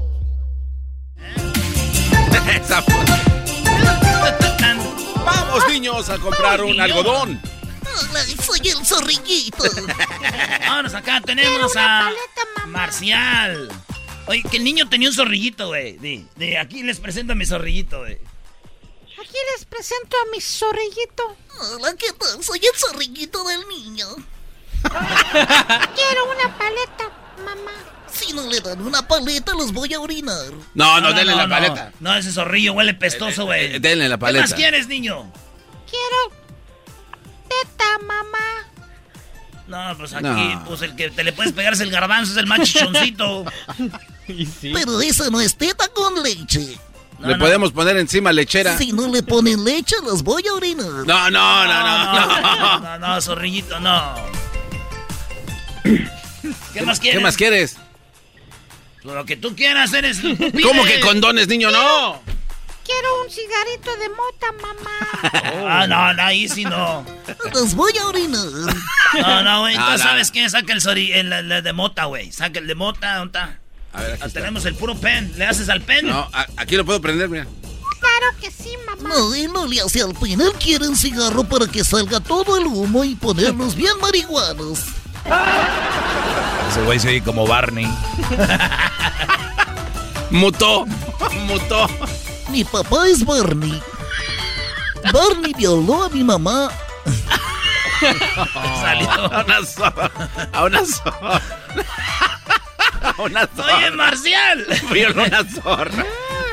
Vamos, 5.25 5.67
niños, 5.69 6.09
a 6.09 6.17
comprar 6.17 6.63
un 6.63 6.79
algodón. 6.79 7.41
soy 8.43 8.59
el 8.69 8.85
zorrillito. 8.85 9.63
Vámonos 10.61 10.93
acá, 10.93 11.21
tenemos 11.21 11.75
a 11.75 12.11
Marcial. 12.67 13.69
Oye, 14.27 14.43
que 14.49 14.57
el 14.57 14.63
niño 14.63 14.87
tenía 14.87 15.09
un 15.09 15.15
zorrillito, 15.15 15.67
güey. 15.67 15.97
De, 15.97 16.25
de 16.35 16.57
aquí 16.57 16.83
les 16.83 16.99
presento 16.99 17.33
a 17.33 17.35
mi 17.35 17.45
zorrillito, 17.45 17.99
güey. 17.99 18.19
Aquí 19.19 19.37
les 19.53 19.65
presento 19.65 20.17
a 20.17 20.31
mi 20.31 20.41
zorrillito. 20.41 21.35
Hola, 21.73 21.95
¿qué 21.95 22.11
tal? 22.13 22.43
Soy 22.43 22.59
el 22.59 22.79
zorrillito 22.79 23.43
del 23.43 23.67
niño. 23.67 24.07
Quiero 24.81 26.25
una 26.31 26.57
paleta, 26.57 27.09
mamá. 27.45 28.00
Si 28.25 28.33
no 28.33 28.47
le 28.47 28.59
dan 28.61 28.81
una 28.81 29.07
paleta, 29.07 29.53
los 29.53 29.71
voy 29.73 29.93
a 29.93 29.99
orinar. 29.99 30.51
No, 30.73 31.01
no, 31.01 31.13
denle 31.13 31.35
la 31.35 31.47
no. 31.47 31.55
paleta. 31.55 31.91
No, 31.99 32.15
ese 32.15 32.31
zorrillo 32.31 32.73
huele 32.73 32.93
pestoso, 32.93 33.45
güey. 33.45 33.75
Eh, 33.75 33.79
denle 33.79 34.07
la 34.07 34.15
¿Qué 34.15 34.19
paleta. 34.21 34.43
más 34.45 34.53
quieres, 34.53 34.87
niño? 34.87 35.31
Quiero 35.89 36.41
teta, 37.47 37.85
mamá. 38.05 38.37
No, 39.67 39.97
pues 39.97 40.13
aquí, 40.13 40.23
No. 40.25 40.63
pues 40.67 40.81
el 40.81 40.95
que 40.95 41.09
te 41.09 41.23
le 41.23 41.33
puedes 41.33 41.53
pegar 41.53 41.73
es 41.73 41.79
el 41.79 41.89
garbanzo, 41.91 42.33
es 42.33 42.37
el 42.37 42.45
más 42.47 42.61
chichoncito. 42.61 43.45
Pero 44.61 45.01
esa 45.01 45.29
no 45.29 45.39
es 45.41 45.55
teta 45.55 45.87
con 45.89 46.21
leche. 46.21 46.77
Le 47.19 47.35
podemos 47.35 47.71
poner 47.71 47.97
encima 47.97 48.31
lechera. 48.33 48.77
Si 48.77 48.91
no 48.93 49.07
le 49.07 49.21
ponen 49.23 49.63
leche, 49.63 49.95
los 50.03 50.23
voy 50.23 50.45
a 50.47 50.53
orinar. 50.53 50.87
No, 51.05 51.29
no, 51.29 51.29
no, 51.29 51.67
no. 51.67 52.39
No, 52.39 52.79
no, 52.79 52.97
no, 52.99 53.21
zorrillito, 53.21 53.79
no. 53.79 54.15
¿Qué 56.73 56.81
más 56.81 56.99
quieres? 56.99 57.17
¿Qué 57.17 57.23
más 57.23 57.37
quieres? 57.37 57.77
Lo 59.03 59.25
que 59.25 59.35
tú 59.35 59.55
quieras, 59.55 59.93
eres. 59.93 60.19
¿Cómo 60.63 60.83
que 60.85 60.99
condones, 60.99 61.47
niño? 61.47 61.71
No. 61.71 62.21
Quiero 62.83 63.23
un 63.23 63.29
cigarrito 63.29 63.95
de 63.97 64.09
mota, 64.09 64.51
mamá. 64.61 65.41
Ah, 65.73 65.87
no, 65.87 66.13
no, 66.13 66.23
ahí 66.23 66.49
sí 66.49 66.63
no. 66.65 67.05
Los 67.53 67.73
voy 67.75 67.93
a 67.97 68.07
orinar. 68.07 68.45
No, 69.13 69.43
no, 69.43 69.59
güey. 69.61 69.77
No, 69.77 69.91
¿Tú 69.93 69.97
sabes 69.99 70.31
qué? 70.31 70.49
Saca 70.49 70.73
el, 70.73 70.81
sori- 70.81 71.11
el, 71.13 71.31
el- 71.31 71.51
el 71.51 71.63
de 71.63 71.73
mota, 71.73 72.05
güey. 72.05 72.31
Saca 72.31 72.59
el 72.59 72.67
de 72.67 72.75
mota, 72.75 73.15
¿dónde 73.17 73.37
está? 73.39 73.59
A 73.93 74.01
ver, 74.01 74.13
aquí 74.13 74.23
está. 74.25 74.39
tenemos 74.39 74.65
el 74.65 74.75
puro 74.75 74.95
pen. 74.99 75.31
¿Le 75.37 75.45
haces 75.45 75.69
al 75.69 75.81
pen? 75.81 76.07
No, 76.07 76.27
a- 76.33 76.47
aquí 76.57 76.75
lo 76.75 76.83
puedo 76.85 76.99
prender, 77.01 77.29
mira. 77.29 77.45
Claro 77.99 78.37
que 78.41 78.49
sí, 78.51 78.71
mamá. 78.87 79.07
No, 79.09 79.33
él 79.35 79.51
no 79.53 79.67
le 79.67 79.79
hace 79.81 80.01
al 80.01 80.13
pin. 80.15 80.41
Él 80.41 80.51
quiere 80.59 80.87
un 80.87 80.95
cigarro 80.97 81.43
para 81.43 81.67
que 81.67 81.83
salga 81.83 82.19
todo 82.19 82.57
el 82.57 82.65
humo 82.65 83.03
y 83.03 83.15
ponernos 83.15 83.75
bien 83.75 83.93
marihuanos. 84.01 84.79
Ese 86.69 86.81
güey 86.83 86.99
se 86.99 87.09
oye 87.09 87.23
como 87.23 87.45
Barney. 87.47 87.87
Mutó. 90.29 90.85
Mutó. 91.47 91.87
Mi 92.49 92.63
papá 92.63 93.07
es 93.07 93.25
Barney. 93.25 93.81
Barney 95.11 95.53
violó 95.57 96.03
a 96.03 96.09
mi 96.09 96.23
mamá. 96.23 96.69
Salió 98.81 99.09
a 99.11 99.43
una 99.43 99.65
zorra. 99.65 100.11
A 100.53 100.63
una 100.63 100.85
zorra. 100.85 101.41
A 103.01 103.21
una 103.23 103.47
zorra. 103.55 103.77
Oye, 103.77 103.91
Marcial. 103.91 104.65
Violó 104.91 105.23
una 105.23 105.43
zorra. 105.43 106.05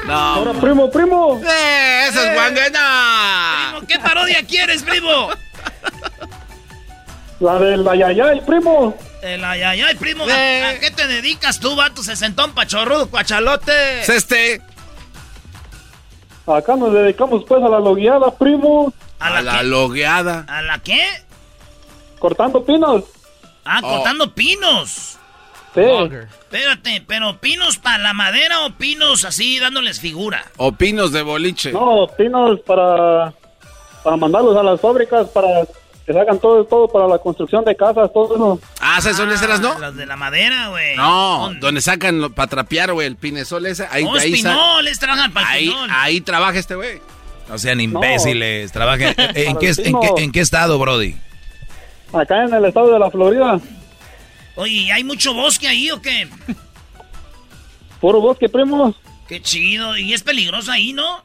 No. 0.07 0.15
Ahora, 0.15 0.53
primo, 0.55 0.91
primo. 0.91 1.39
¡Eh, 1.47 2.07
esa 2.09 2.29
es 2.29 2.35
guanguena! 2.35 3.73
Primo, 3.73 3.87
¿Qué 3.87 3.99
parodia 3.99 4.43
quieres, 4.47 4.83
primo? 4.83 5.29
La 7.41 7.59
del 7.59 7.87
ayayay, 7.87 8.41
primo. 8.45 8.97
El 9.23 9.45
ayayay, 9.45 9.95
primo. 9.97 10.25
¿A, 10.25 10.69
a 10.71 10.79
qué 10.81 10.91
te 10.91 11.07
dedicas 11.07 11.61
tú, 11.61 11.77
vato 11.77 12.03
sesentón, 12.03 12.53
pachorrudo, 12.53 13.09
cuachalote? 13.09 14.01
Este. 14.01 14.61
Acá 16.47 16.77
nos 16.77 16.93
dedicamos 16.93 17.45
pues 17.47 17.63
a 17.63 17.69
la 17.69 17.79
logueada, 17.79 18.31
primo. 18.37 18.93
¿A 19.21 19.41
la, 19.43 19.59
qué? 19.59 19.65
logueada. 19.65 20.47
¿A 20.49 20.63
la 20.63 20.79
qué? 20.81 21.01
Cortando 22.19 22.65
pinos. 22.65 23.05
Ah, 23.65 23.81
Oh. 23.83 23.89
cortando 23.97 24.33
pinos. 24.35 25.19
Sí. 25.75 25.83
Espérate, 25.83 27.05
pero 27.07 27.39
pinos 27.39 27.77
para 27.77 27.99
la 27.99 28.15
madera 28.15 28.65
o 28.65 28.71
pinos 28.73 29.25
así 29.25 29.59
dándoles 29.59 30.01
figura. 30.01 30.45
O 30.57 30.73
pinos 30.73 31.13
de 31.13 31.23
boliche. 31.23 31.71
No, 31.73 32.09
pinos 32.17 32.59
para, 32.61 33.33
para 34.03 34.17
mandarlos 34.17 34.57
a 34.57 34.63
las 34.63 34.81
fábricas 34.81 35.29
para 35.29 35.67
que 36.09 36.15
se 36.15 36.21
hagan 36.21 36.39
todo, 36.39 36.65
todo 36.65 36.89
para 36.89 37.07
la 37.07 37.19
construcción 37.19 37.63
de 37.67 37.77
casas, 37.77 38.11
todo 38.15 38.35
eso. 38.35 38.61
Ah, 38.81 38.99
¿sabes 39.03 39.19
dónde 39.19 39.37
serás, 39.37 39.61
no? 39.61 39.79
Las 39.79 39.95
de 39.95 40.07
la 40.07 40.17
madera, 40.17 40.69
güey. 40.69 40.97
No, 40.97 41.53
donde 41.61 41.83
sacan 41.83 42.33
para 42.35 42.49
trapear, 42.49 42.95
güey, 42.95 43.07
el 43.07 43.17
pinesol 43.17 43.67
ese. 43.67 43.87
Ahí, 43.91 44.05
Oh, 44.05 44.15
ahí, 44.17 44.41
trabajan 44.99 45.33
para 45.35 45.49
ahí, 45.51 45.69
pinol. 45.69 45.91
ahí 45.93 46.21
trabaja 46.23 46.59
este 46.59 46.75
güey. 46.77 47.01
No 47.47 47.59
sean 47.59 47.81
imbéciles. 47.83 48.73
Trabajen. 48.73 49.09
¿En, 49.19 49.55
Para 49.55 49.59
qué, 49.61 49.69
el 49.69 49.87
en, 49.87 50.01
qué, 50.01 50.23
en 50.23 50.33
qué 50.33 50.41
estado, 50.41 50.79
Brody? 50.79 51.15
Acá 52.15 52.43
en 52.45 52.55
el 52.55 52.65
estado 52.65 52.91
de 52.91 52.99
la 52.99 53.11
Florida, 53.11 53.61
Oye, 54.57 54.73
¿y 54.73 54.91
¿hay 54.91 55.05
mucho 55.05 55.35
bosque 55.35 55.69
ahí 55.69 55.91
o 55.91 56.01
qué? 56.01 56.27
puro 58.01 58.21
bosque, 58.23 58.49
primo. 58.49 58.95
Qué 59.29 59.43
chido. 59.43 59.95
Y 59.99 60.15
es 60.15 60.23
peligroso 60.23 60.73
ahí, 60.73 60.95
¿no? 60.95 61.23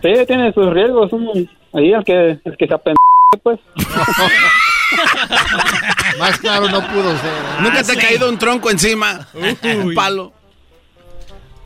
Sí, 0.00 0.12
tiene 0.28 0.52
sus 0.52 0.72
riesgos. 0.72 1.12
un- 1.12 1.50
ahí 1.72 1.92
el 1.92 2.04
que, 2.04 2.38
el 2.44 2.56
que 2.56 2.66
se 2.66 2.74
apende, 2.74 2.98
pues. 3.42 3.60
Más 6.18 6.38
claro 6.38 6.68
no 6.68 6.80
pudo 6.88 7.16
ser. 7.18 7.30
¿eh? 7.30 7.60
¿Nunca 7.60 7.82
te 7.82 7.92
ha 7.92 7.96
caído 7.96 8.28
un 8.28 8.38
tronco 8.38 8.70
encima? 8.70 9.26
un 9.34 9.94
palo. 9.94 10.32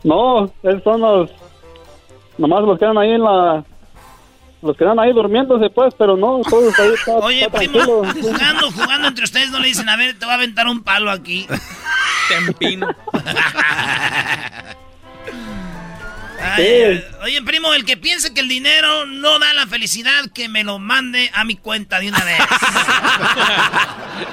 No, 0.03 0.45
esos 0.63 0.83
son 0.83 1.01
los... 1.01 1.29
Nomás 2.37 2.63
los 2.63 2.77
quedan 2.77 2.97
ahí 2.97 3.11
en 3.11 3.23
la... 3.23 3.63
Los 4.61 4.77
quedan 4.77 4.99
ahí 4.99 5.11
durmiéndose, 5.11 5.69
pues, 5.69 5.93
pero 5.97 6.15
no, 6.15 6.39
todos 6.49 6.77
ahí 6.79 6.93
está, 6.93 7.11
Oye, 7.15 7.45
está 7.45 7.57
primo, 7.57 8.01
tranquilo. 8.01 8.31
jugando, 8.31 8.71
jugando 8.71 9.07
entre 9.09 9.23
ustedes, 9.25 9.51
no 9.51 9.59
le 9.59 9.67
dicen, 9.67 9.89
a 9.89 9.97
ver, 9.97 10.17
te 10.17 10.25
voy 10.25 10.31
a 10.31 10.35
aventar 10.35 10.67
un 10.67 10.81
palo 10.83 11.11
aquí. 11.11 11.45
Te 12.29 12.35
empino. 12.37 12.87
Ay, 16.43 16.63
Sí. 16.65 16.73
ay, 16.83 17.05
Oye, 17.23 17.41
primo, 17.43 17.73
el 17.73 17.85
que 17.85 17.95
piense 17.97 18.33
que 18.33 18.41
el 18.41 18.47
dinero 18.47 19.05
no 19.05 19.39
da 19.39 19.53
la 19.53 19.65
felicidad, 19.67 20.11
que 20.33 20.49
me 20.49 20.63
lo 20.63 20.77
mande 20.79 21.29
a 21.33 21.43
mi 21.45 21.55
cuenta 21.55 21.99
de 21.99 22.09
una 22.09 22.23
vez. 22.23 22.37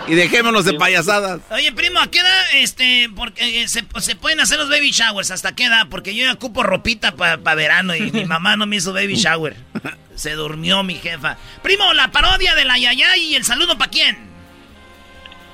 Y 0.06 0.14
dejémonos 0.14 0.64
de 0.64 0.74
payasadas. 0.74 1.40
Oye, 1.50 1.72
primo, 1.72 2.00
¿a 2.00 2.08
qué 2.08 2.18
edad 2.18 2.42
este, 2.54 3.08
porque, 3.14 3.62
eh, 3.62 3.68
se, 3.68 3.84
se 3.98 4.16
pueden 4.16 4.40
hacer 4.40 4.58
los 4.58 4.68
baby 4.68 4.90
showers? 4.90 5.30
¿Hasta 5.30 5.54
qué 5.54 5.64
edad? 5.66 5.86
Porque 5.88 6.14
yo 6.14 6.24
ya 6.24 6.32
ocupo 6.32 6.62
ropita 6.62 7.12
para 7.12 7.36
verano 7.54 7.94
y 7.94 8.10
mi 8.12 8.24
mamá 8.24 8.56
no 8.56 8.66
me 8.66 8.76
hizo 8.76 8.92
baby 8.92 9.14
shower. 9.14 9.56
Se 10.16 10.32
durmió 10.34 10.82
mi 10.82 10.96
jefa. 10.96 11.38
Primo, 11.62 11.94
la 11.94 12.08
parodia 12.08 12.54
de 12.54 12.64
la 12.66 12.76
yaya 12.76 13.16
y 13.16 13.36
el 13.36 13.44
saludo 13.44 13.78
para 13.78 13.90
quién? 13.90 14.18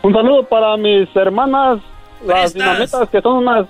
Un 0.02 0.12
saludo 0.12 0.42
para 0.48 0.76
mis 0.76 1.08
hermanas, 1.14 1.78
las 2.24 2.52
dinamitas, 2.52 3.08
que 3.10 3.20
son 3.20 3.46
unas 3.46 3.66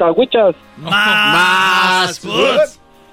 p 0.00 0.04
cagüichas. 0.04 0.54
Más. 0.78 2.20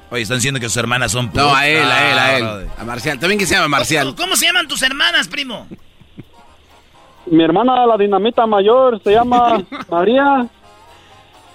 Oye, 0.09 0.21
están 0.21 0.37
diciendo 0.37 0.59
que 0.59 0.67
sus 0.67 0.77
hermanas 0.77 1.11
son 1.11 1.29
No, 1.33 1.53
a 1.53 1.67
él, 1.67 1.79
a 1.83 1.95
Ah, 1.97 2.09
él, 2.09 2.17
a 2.17 2.49
brody. 2.49 2.63
él. 2.63 2.69
A 2.77 2.83
Marcial. 2.85 3.19
También 3.19 3.39
que 3.39 3.45
se 3.45 3.55
llama 3.55 3.67
Marcial. 3.67 4.05
¿Cómo, 4.07 4.17
cómo 4.17 4.35
se 4.37 4.45
llaman 4.45 4.67
tus 4.67 4.81
hermanas, 4.81 5.27
primo? 5.27 5.67
Mi 7.25 7.43
hermana, 7.43 7.85
la 7.85 7.97
dinamita 7.97 8.45
mayor, 8.47 9.01
se 9.03 9.11
llama 9.11 9.61
María. 9.89 10.47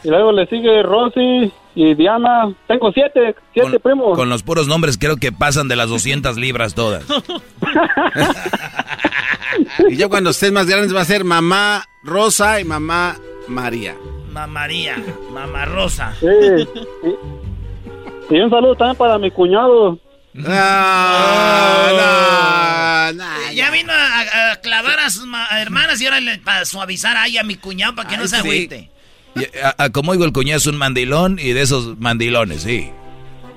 Y 0.04 0.08
luego 0.08 0.32
le 0.32 0.46
sigue 0.48 0.82
Rosy 0.82 1.50
y 1.74 1.94
Diana. 1.94 2.52
Tengo 2.68 2.92
siete, 2.92 3.34
siete 3.54 3.80
primos. 3.80 4.16
Con 4.18 4.28
los 4.28 4.42
puros 4.42 4.66
nombres 4.68 4.98
creo 4.98 5.16
que 5.16 5.32
pasan 5.32 5.68
de 5.68 5.76
las 5.76 5.88
200 5.88 6.36
libras 6.36 6.74
todas. 6.74 7.04
Y 9.88 9.96
ya 9.96 10.08
cuando 10.08 10.30
estés 10.30 10.50
más 10.50 10.66
grandes 10.66 10.94
va 10.96 11.02
a 11.02 11.04
ser 11.04 11.24
mamá 11.24 11.84
Rosa 12.02 12.58
y 12.60 12.64
mamá 12.64 13.16
María. 13.48 13.94
Mamaría, 14.32 14.96
Mamá 15.32 15.64
Rosa. 15.66 16.14
Sí. 16.20 16.26
Y, 18.30 18.40
un 18.40 18.50
saludo 18.50 18.74
también 18.74 18.96
para 18.96 19.18
mi 19.18 19.30
cuñado. 19.30 19.98
Ah, 20.46 21.90
no, 23.14 23.24
no, 23.24 23.52
Ya 23.52 23.70
vino 23.70 23.92
a, 23.92 24.52
a 24.52 24.56
clavar 24.56 24.98
a 25.00 25.10
sus 25.10 25.26
ma- 25.26 25.46
hermanas 25.60 26.00
y 26.00 26.06
ahora 26.06 26.20
le, 26.20 26.38
para 26.38 26.64
suavizar 26.64 27.16
ahí 27.16 27.36
a 27.36 27.42
mi 27.42 27.56
cuñado 27.56 27.94
para 27.94 28.08
que 28.08 28.16
no 28.16 28.26
se 28.26 28.36
sí. 28.36 28.40
agüite. 28.48 28.90
Y, 29.36 29.44
a- 29.58 29.74
a- 29.76 29.90
como 29.90 30.12
digo, 30.12 30.24
el 30.24 30.32
cuñado 30.32 30.56
es 30.58 30.66
un 30.66 30.76
mandilón 30.78 31.38
y 31.38 31.52
de 31.52 31.60
esos 31.62 31.98
mandilones, 31.98 32.62
sí. 32.62 32.90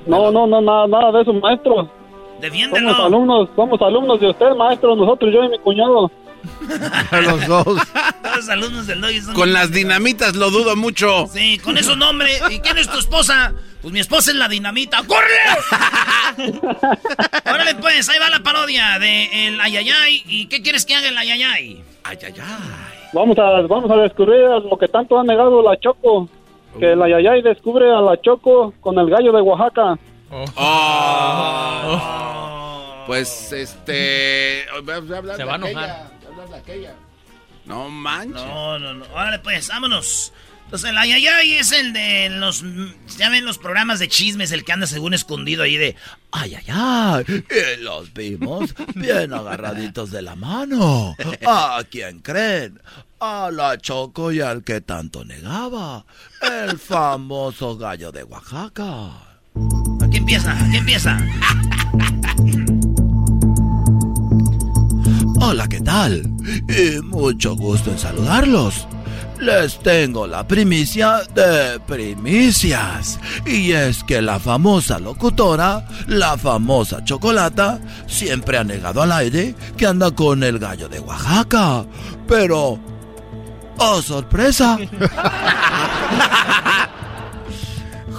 No, 0.05 0.31
no, 0.31 0.45
no, 0.47 0.61
nada, 0.61 0.87
nada 0.87 1.11
de 1.13 1.21
eso, 1.21 1.33
maestro. 1.33 1.75
Somos 1.75 1.91
Defiéndelo. 2.41 3.05
alumnos, 3.05 3.49
somos 3.55 3.81
alumnos 3.81 4.19
de 4.19 4.29
usted, 4.29 4.49
maestro, 4.57 4.95
nosotros, 4.95 5.31
yo 5.33 5.43
y 5.45 5.49
mi 5.49 5.59
cuñado. 5.59 6.11
Los 7.11 7.47
dos. 7.47 7.65
Los 8.35 8.49
alumnos 8.49 8.87
del 8.87 9.01
Doggy 9.01 9.21
son- 9.21 9.33
Con 9.35 9.53
las 9.53 9.71
dinamitas 9.71 10.35
lo 10.35 10.49
dudo 10.51 10.75
mucho. 10.75 11.27
Sí, 11.31 11.57
con 11.59 11.77
esos 11.77 11.97
nombres. 11.97 12.41
¿Y 12.49 12.59
quién 12.59 12.77
es 12.77 12.89
tu 12.89 12.97
esposa? 12.99 13.53
Pues 13.81 13.93
mi 13.93 13.99
esposa 13.99 14.31
es 14.31 14.37
la 14.37 14.47
dinamita. 14.47 15.03
¡Corre! 15.05 15.39
Órale, 17.45 17.75
pues, 17.75 18.09
ahí 18.09 18.17
va 18.19 18.29
la 18.29 18.39
parodia 18.41 18.97
de 18.99 19.47
el 19.47 19.61
Ayayay. 19.61 20.23
¿Y 20.25 20.47
qué 20.47 20.61
quieres 20.61 20.85
que 20.85 20.95
haga 20.95 21.07
el 21.09 21.17
Ayayay? 21.17 21.83
Vamos 23.13 23.37
a, 23.37 23.61
vamos 23.67 23.89
a 23.91 23.95
descubrir 23.97 24.41
lo 24.41 24.77
que 24.77 24.87
tanto 24.87 25.19
ha 25.19 25.23
negado 25.23 25.61
la 25.61 25.79
Choco. 25.79 26.27
Que 26.79 26.95
la 26.95 27.07
Yayay 27.07 27.41
descubre 27.41 27.89
a 27.89 28.01
la 28.01 28.19
Choco 28.21 28.73
con 28.81 28.97
el 28.99 29.09
gallo 29.09 29.31
de 29.31 29.41
Oaxaca. 29.41 29.97
Oh. 31.87 33.03
Pues 33.07 33.51
este. 33.53 34.65
Se 35.37 35.43
va 35.45 35.53
a 35.53 35.55
enojar. 35.57 36.14
No 37.65 37.89
manches. 37.89 38.43
No, 38.43 38.79
no, 38.79 38.93
no. 38.93 39.05
Órale, 39.13 39.39
pues, 39.39 39.67
vámonos. 39.69 40.31
Entonces, 40.65 40.89
el 40.89 40.97
Ayayay 40.97 41.53
es 41.53 41.71
el 41.71 41.93
de 41.93 42.29
los. 42.31 42.63
Ya 43.17 43.29
ven 43.29 43.45
los 43.45 43.59
programas 43.59 43.99
de 43.99 44.07
chismes, 44.07 44.51
el 44.51 44.65
que 44.65 44.71
anda 44.71 44.87
según 44.87 45.13
escondido 45.13 45.61
ahí 45.61 45.77
de. 45.77 45.95
Ay, 46.31 46.55
ay, 46.55 46.65
ay. 46.67 47.25
Y 47.27 47.81
los 47.83 48.11
vimos 48.13 48.73
bien 48.95 49.31
agarraditos 49.31 50.09
de 50.09 50.23
la 50.23 50.35
mano. 50.35 51.15
¿A 51.45 51.83
quién 51.89 52.19
creen? 52.19 52.81
A 53.19 53.51
la 53.51 53.77
Choco 53.77 54.31
y 54.31 54.41
al 54.41 54.63
que 54.63 54.81
tanto 54.81 55.23
negaba. 55.23 56.05
El 56.41 56.79
famoso 56.79 57.77
gallo 57.77 58.11
de 58.11 58.23
Oaxaca. 58.23 59.11
Aquí 60.01 60.17
empieza, 60.17 60.51
aquí 60.51 60.77
empieza. 60.77 61.17
Hola, 65.47 65.67
¿qué 65.67 65.79
tal? 65.79 66.23
Y 66.67 66.99
mucho 67.03 67.55
gusto 67.55 67.91
en 67.91 67.99
saludarlos. 67.99 68.87
Les 69.39 69.77
tengo 69.77 70.25
la 70.25 70.47
primicia 70.47 71.21
de 71.35 71.79
primicias. 71.81 73.19
Y 73.45 73.71
es 73.71 74.03
que 74.03 74.23
la 74.23 74.39
famosa 74.39 74.97
locutora, 74.97 75.87
la 76.07 76.35
famosa 76.35 77.03
chocolata, 77.03 77.79
siempre 78.07 78.57
ha 78.57 78.63
negado 78.63 79.03
al 79.03 79.11
aire 79.11 79.53
que 79.77 79.85
anda 79.85 80.09
con 80.09 80.41
el 80.41 80.57
gallo 80.57 80.89
de 80.89 80.99
Oaxaca. 80.99 81.85
Pero... 82.27 82.79
¡Oh, 83.77 84.01
sorpresa! 84.01 84.79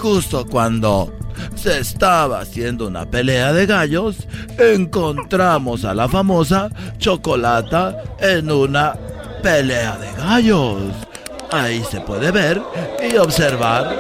Justo 0.00 0.46
cuando 0.46 1.12
se 1.54 1.78
estaba 1.78 2.40
haciendo 2.40 2.86
una 2.86 3.06
pelea 3.06 3.52
de 3.52 3.66
gallos, 3.66 4.16
encontramos 4.58 5.84
a 5.84 5.94
la 5.94 6.08
famosa 6.08 6.70
Chocolata 6.98 8.02
en 8.20 8.50
una 8.50 8.94
pelea 9.42 9.96
de 9.96 10.12
gallos. 10.12 10.82
Ahí 11.50 11.82
se 11.90 12.00
puede 12.00 12.30
ver 12.30 12.60
y 13.08 13.16
observar 13.16 13.94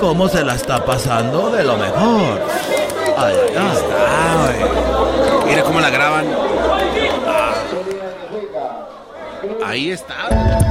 cómo 0.00 0.28
se 0.28 0.44
la 0.44 0.54
está 0.54 0.84
pasando 0.84 1.50
de 1.50 1.62
lo 1.64 1.76
mejor. 1.76 2.40
Ay, 3.16 3.34
ay, 3.48 3.56
ay. 3.56 4.56
Güey. 4.58 5.44
Mira 5.46 5.62
cómo 5.62 5.80
la 5.80 5.90
graban. 5.90 6.24
Ah. 7.26 7.54
Ahí 9.64 9.90
está. 9.90 10.69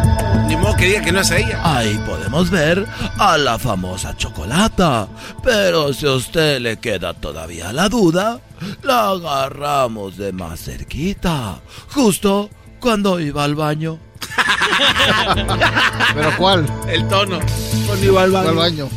Ni 0.50 0.58
modo 0.58 0.76
que 0.76 0.86
diga 0.88 1.02
que 1.02 1.12
no 1.12 1.20
es 1.22 1.30
ella. 1.30 1.62
Ahí 1.64 2.02
podemos 2.08 2.50
ver 2.50 2.84
a 3.20 3.38
la 3.38 3.60
famosa 3.60 4.18
chocolata. 4.18 5.08
Pero 5.44 5.94
si 5.94 6.08
a 6.08 6.14
usted 6.14 6.60
le 6.60 6.78
queda 6.78 7.14
todavía 7.14 7.72
la 7.72 7.88
duda, 7.88 8.42
la 8.82 9.10
agarramos 9.12 10.18
de 10.18 10.34
más 10.34 10.60
cerquita. 10.62 11.62
Justo 11.94 12.50
cuando 12.80 13.20
iba 13.20 13.44
al 13.44 13.54
baño. 13.54 14.00
¿Pero 16.16 16.38
cuál? 16.38 16.66
El 16.88 17.08
tono. 17.08 17.40
Cuando 17.86 18.06
iba 18.06 18.24
al 18.24 18.32
baño. 18.32 18.90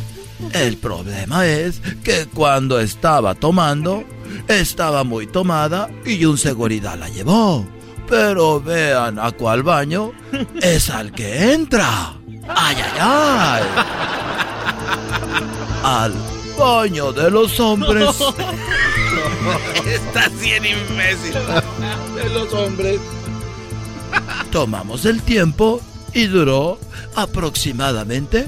El 0.53 0.77
problema 0.77 1.45
es 1.45 1.81
que 2.03 2.25
cuando 2.33 2.79
estaba 2.79 3.35
tomando, 3.35 4.03
estaba 4.47 5.03
muy 5.03 5.27
tomada 5.27 5.87
y 6.03 6.25
un 6.25 6.39
seguridad 6.39 6.97
la 6.97 7.09
llevó. 7.09 7.63
Pero 8.13 8.61
vean 8.61 9.17
a 9.17 9.31
cuál 9.31 9.63
baño 9.63 10.11
es 10.61 10.91
al 10.91 11.11
que 11.11 11.51
entra. 11.51 12.13
¡Ay, 12.47 12.77
ay, 12.77 12.99
ay! 13.01 13.63
Al 15.83 16.13
baño 16.55 17.11
de 17.11 17.31
los 17.31 17.59
hombres. 17.59 18.09
Está 19.87 20.29
bien 20.39 20.63
imbécil. 20.63 21.33
De 22.15 22.29
los 22.29 22.53
hombres. 22.53 22.99
Tomamos 24.51 25.05
el 25.05 25.23
tiempo 25.23 25.81
y 26.13 26.27
duró 26.27 26.77
aproximadamente 27.15 28.47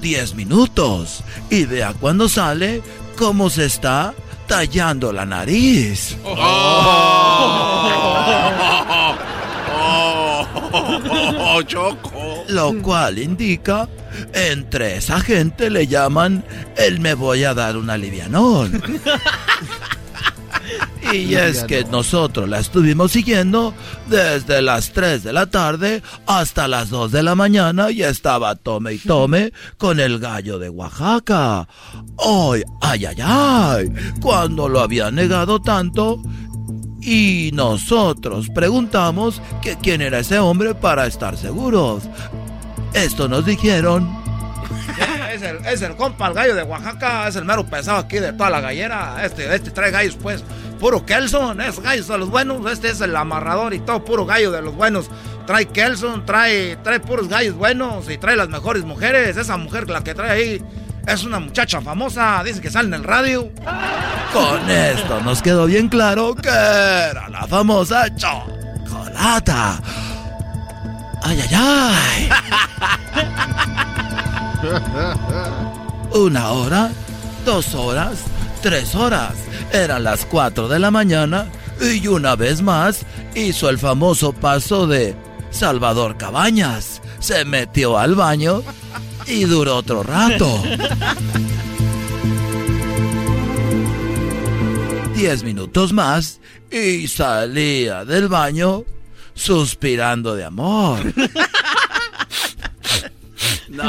10 0.00 0.36
minutos. 0.36 1.24
Y 1.50 1.64
vea 1.64 1.94
cuando 1.94 2.28
sale 2.28 2.80
cómo 3.18 3.50
se 3.50 3.64
está 3.64 4.14
tallando 4.46 5.12
la 5.12 5.24
nariz. 5.24 6.16
Oh, 6.24 8.49
Choco. 11.66 12.44
Lo 12.48 12.80
cual 12.82 13.18
indica, 13.18 13.88
entre 14.32 14.96
esa 14.96 15.20
gente 15.20 15.70
le 15.70 15.86
llaman 15.86 16.44
el 16.76 17.00
me 17.00 17.14
voy 17.14 17.44
a 17.44 17.54
dar 17.54 17.76
un 17.76 17.90
alivianón. 17.90 18.82
Y 21.12 21.34
es 21.34 21.64
que 21.64 21.84
nosotros 21.84 22.48
la 22.48 22.60
estuvimos 22.60 23.12
siguiendo 23.12 23.74
desde 24.08 24.62
las 24.62 24.92
3 24.92 25.24
de 25.24 25.32
la 25.32 25.46
tarde 25.46 26.02
hasta 26.26 26.68
las 26.68 26.90
2 26.90 27.10
de 27.10 27.22
la 27.22 27.34
mañana 27.34 27.90
y 27.90 28.02
estaba 28.02 28.54
tome 28.54 28.94
y 28.94 28.98
tome 28.98 29.52
con 29.76 29.98
el 29.98 30.20
gallo 30.20 30.58
de 30.58 30.68
Oaxaca. 30.68 31.66
¡Ay, 32.18 32.62
ay, 32.80 33.06
ay, 33.06 33.16
ay! 33.22 33.92
Cuando 34.20 34.68
lo 34.68 34.80
había 34.80 35.10
negado 35.10 35.60
tanto 35.60 36.22
y 37.00 37.50
nosotros 37.54 38.48
preguntamos 38.54 39.40
que 39.62 39.76
quién 39.76 40.00
era 40.00 40.18
ese 40.18 40.38
hombre 40.38 40.74
para 40.74 41.06
estar 41.06 41.36
seguros. 41.36 42.04
Esto 42.92 43.28
nos 43.28 43.46
dijeron 43.46 44.20
Es 45.32 45.42
el, 45.42 45.64
es 45.64 45.82
el 45.82 45.96
compa, 45.96 46.26
el 46.26 46.34
gallo 46.34 46.54
de 46.54 46.64
Oaxaca, 46.64 47.28
es 47.28 47.36
el 47.36 47.44
mero 47.44 47.64
pesado 47.64 47.98
aquí 47.98 48.18
de 48.18 48.32
toda 48.32 48.50
la 48.50 48.60
gallera. 48.60 49.24
Este, 49.24 49.54
este 49.54 49.70
trae 49.70 49.90
gallos, 49.90 50.16
pues, 50.20 50.42
puro 50.80 51.06
Kelson, 51.06 51.60
es 51.60 51.78
gallos 51.80 52.08
de 52.08 52.18
los 52.18 52.30
buenos. 52.30 52.70
Este 52.70 52.90
es 52.90 53.00
el 53.00 53.14
amarrador 53.14 53.72
y 53.72 53.78
todo, 53.78 54.04
puro 54.04 54.26
gallo 54.26 54.50
de 54.50 54.60
los 54.60 54.74
buenos. 54.74 55.08
Trae 55.46 55.66
Kelson, 55.66 56.26
trae, 56.26 56.76
trae 56.76 57.00
puros 57.00 57.28
gallos 57.28 57.54
buenos 57.54 58.10
y 58.10 58.18
trae 58.18 58.36
las 58.36 58.48
mejores 58.48 58.84
mujeres. 58.84 59.36
Esa 59.36 59.56
mujer, 59.56 59.88
la 59.88 60.02
que 60.02 60.14
trae 60.14 60.30
ahí, 60.30 60.64
es 61.06 61.24
una 61.24 61.40
muchacha 61.40 61.80
famosa, 61.80 62.42
dice 62.44 62.60
que 62.60 62.70
sale 62.70 62.88
en 62.88 62.94
el 62.94 63.04
radio. 63.04 63.50
Con 64.32 64.70
esto 64.70 65.20
nos 65.22 65.42
quedó 65.42 65.66
bien 65.66 65.88
claro 65.88 66.34
que 66.34 66.48
era 66.48 67.28
la 67.28 67.46
famosa 67.46 68.14
chocolata. 68.14 69.80
Ay, 71.22 71.40
ay, 71.42 71.54
ay. 71.54 72.30
Una 76.14 76.50
hora, 76.50 76.90
dos 77.44 77.74
horas, 77.74 78.18
tres 78.62 78.94
horas. 78.94 79.34
Eran 79.72 80.04
las 80.04 80.24
cuatro 80.24 80.68
de 80.68 80.78
la 80.78 80.90
mañana 80.90 81.46
y 81.80 82.06
una 82.06 82.36
vez 82.36 82.62
más 82.62 83.04
hizo 83.34 83.68
el 83.68 83.78
famoso 83.78 84.32
paso 84.32 84.86
de 84.86 85.16
Salvador 85.50 86.16
Cabañas. 86.16 87.00
Se 87.20 87.44
metió 87.44 87.98
al 87.98 88.14
baño 88.14 88.62
y 89.30 89.44
duró 89.44 89.76
otro 89.76 90.02
rato. 90.02 90.62
Diez 95.14 95.44
minutos 95.44 95.92
más 95.92 96.40
y 96.70 97.06
salía 97.06 98.04
del 98.04 98.28
baño 98.28 98.84
suspirando 99.34 100.34
de 100.34 100.44
amor. 100.44 101.00
No. 103.68 103.84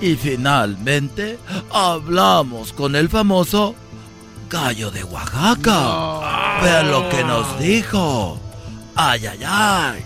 Y 0.00 0.16
finalmente 0.16 1.38
hablamos 1.70 2.72
con 2.72 2.96
el 2.96 3.10
famoso 3.10 3.74
gallo 4.48 4.90
de 4.90 5.04
Oaxaca. 5.04 6.60
Vean 6.62 6.90
lo 6.90 7.08
que 7.10 7.22
nos 7.22 7.60
dijo. 7.60 8.40
Ay, 8.96 9.26
ay, 9.26 9.40
ay. 9.46 10.04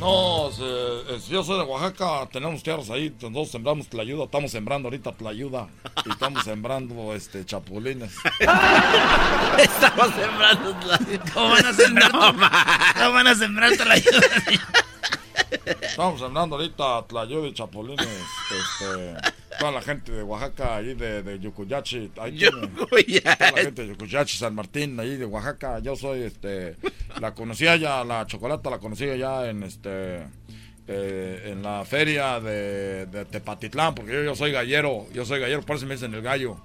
No, 0.00 0.50
se- 0.52 1.14
es- 1.16 1.28
yo 1.28 1.42
soy 1.42 1.58
de 1.58 1.64
Oaxaca, 1.64 2.28
tenemos 2.30 2.62
tierras 2.62 2.90
ahí, 2.90 3.10
nosotros 3.22 3.50
sembramos 3.50 3.88
tlayuda, 3.88 4.24
estamos 4.24 4.50
sembrando 4.50 4.88
ahorita 4.88 5.12
tlayuda 5.12 5.68
y 6.04 6.10
estamos 6.10 6.44
sembrando 6.44 7.14
este 7.14 7.46
chapulines. 7.46 8.12
Estamos 9.58 10.14
sembrando 10.14 10.76
¿Cómo 11.32 11.48
van 11.50 11.66
a 11.66 11.72
sembrar? 11.72 12.10
¿Cómo 12.10 13.12
van 13.12 13.26
a 13.28 13.34
sembrar 13.36 13.70
la 13.86 13.96
Estamos 15.80 16.20
sembrando 16.20 16.56
ahorita 16.56 17.06
tlayuda 17.06 17.46
y 17.48 17.54
chapulines. 17.54 18.06
Este, 18.06 19.14
toda 19.58 19.72
la 19.72 19.82
gente 19.82 20.12
de 20.12 20.22
Oaxaca, 20.22 20.76
ahí 20.76 20.94
de, 20.94 21.22
de 21.22 21.38
Yucuyachi. 21.38 22.10
Ahí 22.18 22.38
tiene-. 22.38 22.68
Toda 23.22 23.50
la 23.52 23.62
gente 23.62 23.82
de 23.82 23.88
Yucuyachi, 23.88 24.38
San 24.38 24.54
Martín, 24.54 24.98
ahí 25.00 25.16
de 25.16 25.24
Oaxaca. 25.24 25.78
Yo 25.80 25.96
soy, 25.96 26.22
este, 26.22 26.76
la 27.20 27.34
conocía 27.34 27.76
ya, 27.76 28.04
la 28.04 28.26
chocolata 28.26 28.70
la 28.70 28.78
conocía 28.78 29.16
ya 29.16 29.48
en, 29.48 29.62
este, 29.62 30.26
eh, 30.86 31.42
en 31.46 31.62
la 31.62 31.84
feria 31.84 32.40
de, 32.40 33.06
de 33.06 33.24
Tepatitlán, 33.24 33.94
porque 33.94 34.12
yo, 34.12 34.22
yo 34.22 34.34
soy 34.34 34.52
gallero, 34.52 35.06
yo 35.12 35.24
soy 35.24 35.40
gallero, 35.40 35.62
por 35.62 35.76
eso 35.76 35.86
me 35.86 35.94
dicen 35.94 36.14
el 36.14 36.22
gallo. 36.22 36.56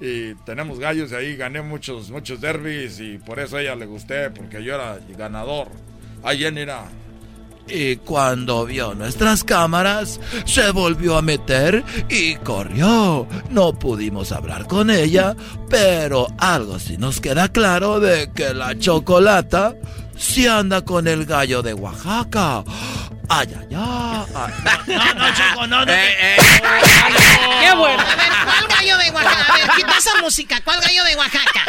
Y 0.00 0.34
tenemos 0.44 0.78
gallos 0.78 1.10
y 1.12 1.14
ahí 1.14 1.36
gané 1.36 1.62
muchos, 1.62 2.10
muchos 2.10 2.40
derbis 2.40 3.00
y 3.00 3.16
por 3.18 3.38
eso 3.38 3.56
a 3.56 3.62
ella 3.62 3.74
le 3.74 3.86
gusté, 3.86 4.30
porque 4.30 4.62
yo 4.62 4.74
era 4.74 4.98
ganador. 5.16 5.68
Ahí 6.22 6.38
Jenny 6.38 6.60
era... 6.60 6.86
Y 7.68 7.96
cuando 7.96 8.64
vio 8.64 8.94
nuestras 8.94 9.42
cámaras, 9.42 10.20
se 10.44 10.70
volvió 10.70 11.16
a 11.16 11.22
meter 11.22 11.84
y 12.08 12.36
corrió. 12.36 13.26
No 13.50 13.72
pudimos 13.78 14.32
hablar 14.32 14.66
con 14.66 14.90
ella, 14.90 15.34
pero 15.68 16.28
algo 16.38 16.78
sí 16.78 16.96
nos 16.96 17.20
queda 17.20 17.48
claro 17.48 17.98
de 18.00 18.30
que 18.32 18.54
la 18.54 18.78
chocolata 18.78 19.74
sí 20.16 20.46
anda 20.46 20.84
con 20.84 21.08
el 21.08 21.26
gallo 21.26 21.62
de 21.62 21.74
Oaxaca. 21.74 22.64
Ay, 23.28 23.48
ay, 23.58 23.66
ay. 23.70 23.74
No, 23.74 25.14
no, 25.14 25.34
Choco, 25.34 25.66
no, 25.66 25.84
no. 25.84 25.92
Eh, 25.92 26.36
¡Qué 27.60 27.74
bueno! 27.74 28.02
A 28.02 28.16
ver, 28.16 28.32
¿cuál 28.44 28.66
gallo 28.68 28.98
de 28.98 29.10
Oaxaca? 29.10 29.52
A 29.52 29.56
ver, 29.56 29.68
quita 29.76 29.98
esa 29.98 30.20
música. 30.20 30.60
¿Cuál 30.62 30.80
gallo 30.80 31.04
de 31.04 31.16
Oaxaca? 31.16 31.64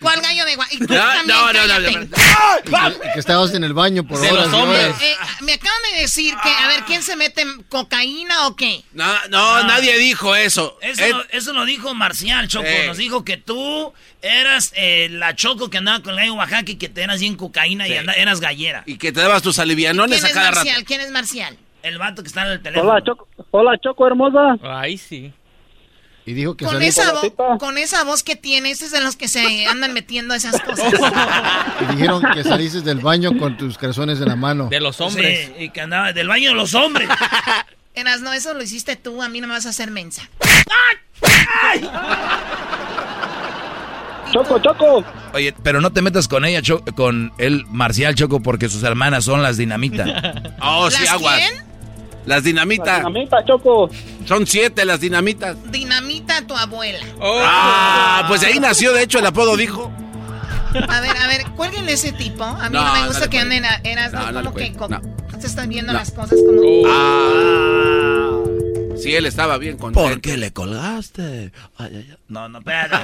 ¿Cuál 0.00 0.20
gallo 0.20 0.44
de 0.44 0.56
Oaxaca? 0.56 0.74
Y 0.76 0.86
tú 0.86 0.94
No, 0.94 1.00
también, 1.00 1.26
no, 1.26 1.52
no, 1.52 1.66
no, 1.66 1.68
cállate. 1.68 3.02
Que, 3.02 3.10
que 3.14 3.18
estabas 3.20 3.52
en 3.54 3.64
el 3.64 3.74
baño 3.74 4.04
por 4.06 4.20
De 4.20 4.30
horas 4.30 4.46
los 4.46 4.54
hombres. 4.54 4.84
horas. 4.84 5.02
Eh, 5.02 5.16
me 5.40 5.54
acaban 5.54 5.78
de 5.92 6.00
decir 6.02 6.34
que, 6.42 6.48
a 6.50 6.68
ver, 6.68 6.84
¿quién 6.84 7.02
se 7.02 7.16
mete 7.16 7.44
cocaína 7.68 8.46
o 8.46 8.54
qué? 8.54 8.84
No, 8.92 9.06
no, 9.30 9.64
nadie 9.64 9.98
dijo 9.98 10.36
eso. 10.36 10.78
Eso, 10.80 11.02
Eh, 11.02 11.10
lo, 11.10 11.24
eso 11.30 11.52
lo 11.52 11.64
dijo 11.64 11.92
Marcial, 11.94 12.46
Choco. 12.46 12.66
Eh. 12.66 12.84
Nos 12.86 12.96
dijo 12.98 13.24
que 13.24 13.36
tú 13.36 13.92
eras 14.22 14.72
eh, 14.76 15.08
la 15.10 15.34
Choco 15.36 15.70
que 15.70 15.78
andaba 15.78 16.00
con 16.02 16.10
el 16.14 16.16
gallo 16.20 16.34
Oaxaca 16.34 16.70
y 16.70 16.76
que 16.76 16.88
te 16.88 17.02
eras 17.02 17.20
bien 17.20 17.36
cocaína 17.36 17.86
y 17.88 17.92
eras 17.92 18.40
gallera. 18.40 18.82
y 18.86 18.98
que 18.98 19.12
te 19.12 19.20
dabas 19.20 19.42
tus 19.42 19.58
alivianones 19.58 20.20
¿Quién 20.20 20.30
a 20.30 20.34
cada 20.34 20.50
rato. 20.50 20.64
Marcial? 20.64 20.84
¿Quién 20.84 21.00
es 21.00 21.10
Marcial? 21.10 21.56
El 21.82 21.98
vato 21.98 22.22
que 22.22 22.28
está 22.28 22.42
en 22.44 22.52
el 22.52 22.60
teléfono. 22.62 22.90
Hola, 22.90 23.04
Choco, 23.04 23.28
hola, 23.52 23.78
Choco 23.82 24.06
hermosa. 24.06 24.56
Ahí 24.62 24.98
sí. 24.98 25.32
Y 26.26 26.34
dijo 26.34 26.56
que 26.56 26.66
Con 26.66 26.82
esa, 26.82 27.14
con 27.58 27.78
esa 27.78 28.04
voz 28.04 28.22
que 28.22 28.36
tiene, 28.36 28.70
ese 28.72 28.84
es 28.86 28.90
de 28.90 29.00
los 29.00 29.16
que 29.16 29.28
se 29.28 29.64
andan 29.66 29.94
metiendo 29.94 30.34
esas 30.34 30.60
cosas. 30.64 30.92
y 31.80 31.92
dijeron 31.94 32.22
que 32.34 32.44
saliste 32.44 32.82
del 32.82 32.98
baño 32.98 33.38
con 33.38 33.56
tus 33.56 33.78
calzones 33.78 34.20
en 34.20 34.28
la 34.28 34.36
mano. 34.36 34.68
De 34.68 34.80
los 34.80 35.00
hombres. 35.00 35.46
Sí, 35.56 35.64
y 35.64 35.70
que 35.70 35.80
andaba 35.80 36.12
del 36.12 36.28
baño 36.28 36.50
de 36.50 36.56
los 36.56 36.74
hombres. 36.74 37.08
Eras, 37.94 38.20
no, 38.20 38.32
eso 38.32 38.52
lo 38.54 38.62
hiciste 38.62 38.96
tú, 38.96 39.22
a 39.22 39.28
mí 39.28 39.40
no 39.40 39.46
me 39.48 39.54
vas 39.54 39.64
a 39.66 39.70
hacer 39.70 39.90
mensa. 39.90 40.28
Choco, 44.32 44.58
Choco. 44.58 45.04
Oye, 45.34 45.54
pero 45.62 45.80
no 45.80 45.90
te 45.92 46.02
metas 46.02 46.28
con 46.28 46.44
ella, 46.44 46.60
Cho- 46.62 46.82
con 46.96 47.32
el 47.38 47.64
Marcial 47.66 48.14
Choco, 48.14 48.40
porque 48.40 48.68
sus 48.68 48.82
hermanas 48.82 49.24
son 49.24 49.42
las 49.42 49.56
dinamita. 49.56 50.04
Oh, 50.60 50.90
sí, 50.90 51.02
¿Las 51.04 51.12
aguas. 51.14 51.38
quién? 51.38 51.64
Las 52.26 52.42
dinamitas. 52.44 52.98
Dinamita, 52.98 53.44
Choco. 53.46 53.88
Son 54.26 54.46
siete 54.46 54.84
las 54.84 55.00
dinamitas. 55.00 55.56
Dinamita 55.70 56.42
tu 56.46 56.54
abuela. 56.54 56.98
Ah, 57.22 58.24
pues 58.28 58.42
ahí 58.44 58.58
nació, 58.60 58.92
de 58.92 59.02
hecho, 59.02 59.18
el 59.18 59.26
apodo 59.26 59.56
dijo. 59.56 59.90
A 60.88 61.00
ver, 61.00 61.16
a 61.16 61.26
ver, 61.26 61.46
cuélguenle 61.56 61.92
ese 61.94 62.12
tipo. 62.12 62.44
A 62.44 62.68
mí 62.68 62.76
no, 62.76 62.84
No, 62.84 62.92
me 63.00 63.06
gusta 63.06 63.30
que 63.30 63.38
anden 63.38 63.64
a 63.64 63.76
eras, 63.84 64.12
No, 64.12 64.20
¿no? 64.20 64.32
no 64.32 64.40
le 64.40 64.44
como 64.44 64.56
que 64.56 64.72
como- 64.74 65.00
se 65.40 65.46
están 65.46 65.68
viendo 65.70 65.92
No. 65.94 65.98
las 66.00 66.10
cosas 66.10 66.38
como. 66.44 66.60
Ah. 66.86 68.07
Sí, 69.00 69.14
él 69.14 69.26
estaba 69.26 69.58
bien 69.58 69.76
contento. 69.76 70.08
¿Por 70.08 70.20
qué 70.20 70.36
le 70.36 70.52
colgaste? 70.52 71.52
Ay, 71.76 71.90
ay, 71.92 72.06
ay. 72.10 72.16
No, 72.28 72.48
no, 72.48 72.58
espérate. 72.58 72.96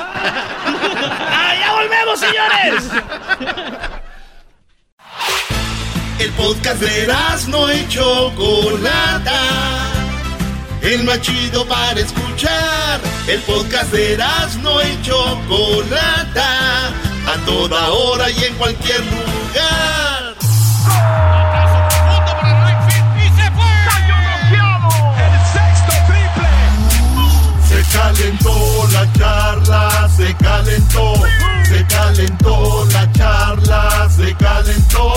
¡Ah, 0.00 1.54
ya 1.58 1.72
volvemos, 1.74 2.20
señores! 2.20 2.84
El 6.18 6.30
podcast 6.32 6.82
de 6.82 7.06
no 7.48 7.72
y 7.72 7.88
Chocolata. 7.88 9.40
El 10.82 11.04
más 11.04 11.20
chido 11.22 11.66
para 11.66 12.00
escuchar. 12.00 13.00
El 13.26 13.40
podcast 13.40 13.92
de 13.92 14.18
no 14.62 14.82
y 14.82 15.02
Chocolata. 15.02 16.88
A 16.88 17.36
toda 17.46 17.88
hora 17.90 18.30
y 18.30 18.44
en 18.44 18.54
cualquier 18.56 19.00
lugar. 19.00 20.09
Calentó 28.20 28.88
la 28.92 29.12
charla, 29.14 30.10
se 30.14 30.34
calentó, 30.36 31.14
se 31.66 31.86
calentó 31.86 32.86
la 32.92 33.12
charla, 33.12 34.08
se 34.14 34.34
calentó. 34.34 35.14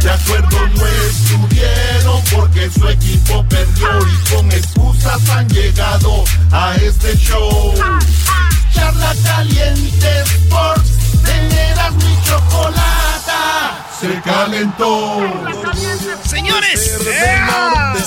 De 0.00 0.10
acuerdo 0.10 0.66
no 0.68 0.86
estuvieron 0.86 2.22
porque 2.34 2.70
su 2.70 2.88
equipo 2.88 3.44
perdió 3.48 3.88
y 4.08 4.34
con 4.34 4.50
excusas 4.52 5.28
han 5.28 5.48
llegado 5.48 6.24
a 6.50 6.74
este 6.76 7.16
show. 7.18 7.74
Charla 8.72 9.14
caliente 9.22 10.22
Sports, 10.22 10.90
teneras 11.24 11.92
mi 11.94 12.18
chocolata, 12.24 13.86
se 14.00 14.20
calentó. 14.22 15.20
Señores, 16.24 16.98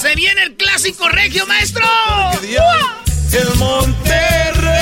se 0.02 0.16
viene 0.16 0.44
el 0.44 0.56
clásico 0.56 1.08
regio, 1.10 1.46
maestro. 1.46 1.86
El 3.34 3.56
Monterrey. 3.57 4.73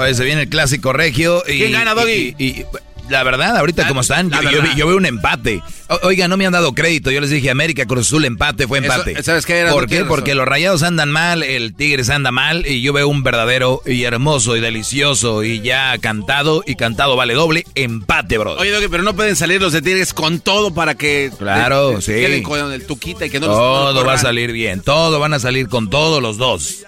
Oye, 0.00 0.14
se 0.14 0.24
viene 0.24 0.42
el 0.42 0.48
clásico 0.48 0.92
regio. 0.92 1.42
Y, 1.46 1.58
¿Quién 1.58 1.72
gana, 1.72 1.94
Doggy? 1.94 2.34
Y, 2.38 2.44
y- 2.44 2.66
la 3.08 3.24
verdad, 3.24 3.56
ahorita 3.58 3.88
como 3.88 4.00
están, 4.00 4.30
la 4.30 4.40
yo, 4.42 4.50
yo 4.52 4.62
yo 4.74 4.86
veo 4.86 4.96
un 4.96 5.04
empate. 5.04 5.60
O- 5.88 5.98
oiga, 6.06 6.28
no 6.28 6.38
me 6.38 6.46
han 6.46 6.52
dado 6.52 6.72
crédito. 6.72 7.10
Yo 7.10 7.20
les 7.20 7.28
dije, 7.28 7.50
América 7.50 7.84
Cruz 7.84 8.06
Azul, 8.06 8.24
empate, 8.24 8.66
fue 8.66 8.78
Eso, 8.78 8.86
empate. 8.90 9.22
¿sabes 9.22 9.44
qué 9.44 9.58
era? 9.58 9.70
¿Por 9.72 9.82
No 9.82 9.88
qué? 9.88 10.04
Porque 10.04 10.34
los 10.34 10.46
rayados 10.48 10.82
andan 10.82 11.10
mal, 11.10 11.42
el 11.42 11.74
Tigres 11.74 12.08
anda 12.08 12.30
mal, 12.30 12.64
y 12.66 12.80
yo 12.80 12.94
veo 12.94 13.08
un 13.08 13.22
verdadero 13.22 13.82
y 13.84 14.04
hermoso 14.04 14.56
y 14.56 14.60
delicioso 14.60 15.42
y 15.42 15.60
ya 15.60 15.98
cantado, 15.98 16.62
y 16.66 16.76
cantado 16.76 17.14
vale 17.16 17.34
doble, 17.34 17.66
empate, 17.74 18.38
bro. 18.38 18.54
Oye, 18.54 18.70
Doggy, 18.70 18.88
pero 18.88 19.02
no 19.02 19.14
pueden 19.14 19.36
salir 19.36 19.60
los 19.60 19.74
de 19.74 19.82
Tigres 19.82 20.14
con 20.14 20.40
todo 20.40 20.72
para 20.72 20.94
que. 20.94 21.30
Claro, 21.36 21.98
eh, 21.98 22.02
sí. 22.02 22.12
Queden 22.12 22.42
con 22.44 22.72
el 22.72 22.86
tuquita 22.86 23.26
y 23.26 23.30
que 23.30 23.40
no 23.40 23.48
los- 23.48 23.56
no 23.56 23.62
Todo 23.62 23.92
los 23.92 24.06
va 24.06 24.14
a 24.14 24.18
salir 24.18 24.52
bien, 24.52 24.80
todo 24.80 25.18
van 25.20 25.34
a 25.34 25.38
salir 25.38 25.68
con 25.68 25.90
todos 25.90 26.22
los 26.22 26.38
dos. 26.38 26.84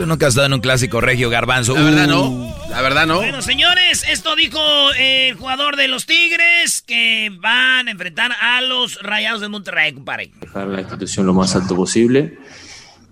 Tú 0.00 0.06
nunca 0.06 0.24
has 0.28 0.30
estado 0.30 0.46
en 0.46 0.54
un 0.54 0.60
clásico 0.60 1.02
regio, 1.02 1.28
garbanzo. 1.28 1.74
La 1.74 1.82
verdad, 1.82 2.06
Uh. 2.06 2.08
no. 2.08 2.56
La 2.70 2.80
verdad, 2.80 3.06
no. 3.06 3.16
Bueno, 3.16 3.42
señores, 3.42 4.02
esto 4.10 4.34
dijo 4.34 4.58
el 4.98 5.34
jugador 5.34 5.76
de 5.76 5.88
los 5.88 6.06
Tigres 6.06 6.80
que 6.80 7.30
van 7.38 7.86
a 7.86 7.90
enfrentar 7.90 8.32
a 8.40 8.62
los 8.62 8.98
Rayados 9.02 9.42
de 9.42 9.48
Monterrey, 9.48 9.92
compadre. 9.92 10.30
dejar 10.40 10.68
la 10.68 10.80
institución 10.80 11.26
lo 11.26 11.34
más 11.34 11.54
alto 11.54 11.76
posible. 11.76 12.38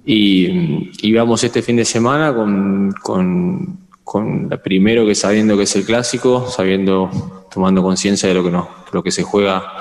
Y, 0.07 0.91
y 1.07 1.13
vamos 1.13 1.45
este 1.45 1.61
fin 1.61 1.77
de 1.77 1.85
semana 1.85 2.33
con, 2.35 2.91
con, 3.03 3.81
con 4.03 4.49
la 4.49 4.57
primero 4.57 5.05
que 5.05 5.15
sabiendo 5.15 5.59
que 5.59 5.65
es 5.65 5.77
el 5.77 5.85
clásico, 5.85 6.49
sabiendo, 6.51 7.47
tomando 7.53 7.83
conciencia 7.83 8.31
de 8.31 8.35
lo 8.35 8.43
que, 8.43 8.51
no, 8.51 8.67
lo 8.95 9.03
que 9.03 9.11
se 9.11 9.23
juega 9.25 9.75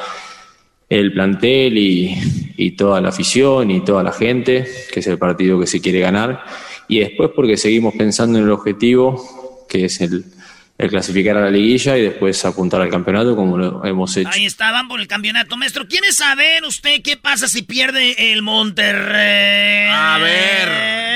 el 0.90 1.14
plantel 1.14 1.78
y, 1.78 2.54
y 2.58 2.72
toda 2.72 3.00
la 3.00 3.10
afición 3.10 3.72
y 3.72 3.80
toda 3.86 4.04
la 4.04 4.12
gente, 4.12 4.68
que 4.92 5.00
es 5.00 5.08
el 5.08 5.18
partido 5.18 5.58
que 5.58 5.68
se 5.68 5.80
quiere 5.80 6.02
ganar. 6.02 6.44
Y 6.88 7.00
después 7.00 7.32
porque 7.36 7.58
seguimos 7.58 7.94
pensando 7.96 8.38
en 8.40 8.46
el 8.46 8.52
objetivo, 8.52 9.66
que 9.68 9.86
es 9.86 10.00
el, 10.02 10.26
el 10.78 10.90
clasificar 10.90 11.38
a 11.38 11.42
la 11.42 11.52
liguilla 11.52 11.98
y 11.98 12.04
después 12.04 12.46
apuntar 12.46 12.82
al 12.82 12.90
campeonato 12.90 13.36
como 13.36 13.58
lo 13.58 13.84
hemos 13.84 14.16
hecho. 14.16 14.30
Ahí 14.30 14.46
estaban 14.46 14.88
por 14.88 15.00
el 15.00 15.08
campeonato, 15.08 15.58
maestro. 15.58 15.88
¿Quiere 15.88 16.12
saber 16.12 16.64
usted 16.64 17.02
qué 17.02 17.18
pasa 17.18 17.48
si 17.48 17.64
pierde 17.64 18.32
el 18.32 18.42
Monterrey? 18.42 19.90
A 19.92 20.18
ver. 20.20 21.08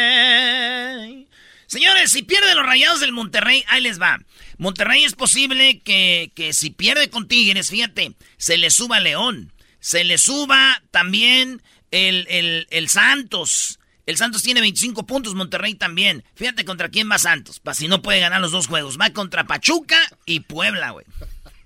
Señores, 1.68 2.12
si 2.12 2.24
pierde 2.24 2.54
los 2.54 2.66
Rayados 2.66 3.00
del 3.00 3.14
Monterrey, 3.14 3.64
ahí 3.70 3.82
les 3.82 4.02
va. 4.02 4.20
Monterrey 4.58 5.06
es 5.06 5.14
posible 5.14 5.80
que, 5.80 6.32
que 6.36 6.54
si 6.54 6.72
pierde 6.72 7.10
con 7.10 7.28
Tigres, 7.28 7.70
fíjate, 7.70 8.14
se 8.38 8.58
le 8.58 8.70
suba 8.70 9.00
León. 9.00 9.54
Se 9.80 10.04
le 10.04 10.18
suba 10.18 10.84
también 10.92 11.62
el, 11.92 12.28
el, 12.30 12.68
el 12.72 12.90
Santos. 12.90 13.80
El 14.06 14.18
Santos 14.18 14.44
tiene 14.44 14.62
25 14.62 15.06
puntos, 15.06 15.36
Monterrey 15.36 15.76
también. 15.76 16.24
Fíjate 16.36 16.66
contra 16.66 16.90
quién 16.90 17.10
va 17.10 17.18
Santos. 17.18 17.60
Para 17.60 17.76
si 17.76 17.88
no 17.88 18.02
puede 18.02 18.20
ganar 18.20 18.42
los 18.42 18.52
dos 18.52 18.68
juegos. 18.68 18.98
Va 19.00 19.12
contra 19.12 19.46
Pachuca 19.46 20.00
y 20.26 20.42
Puebla, 20.42 20.92
güey. 20.92 21.06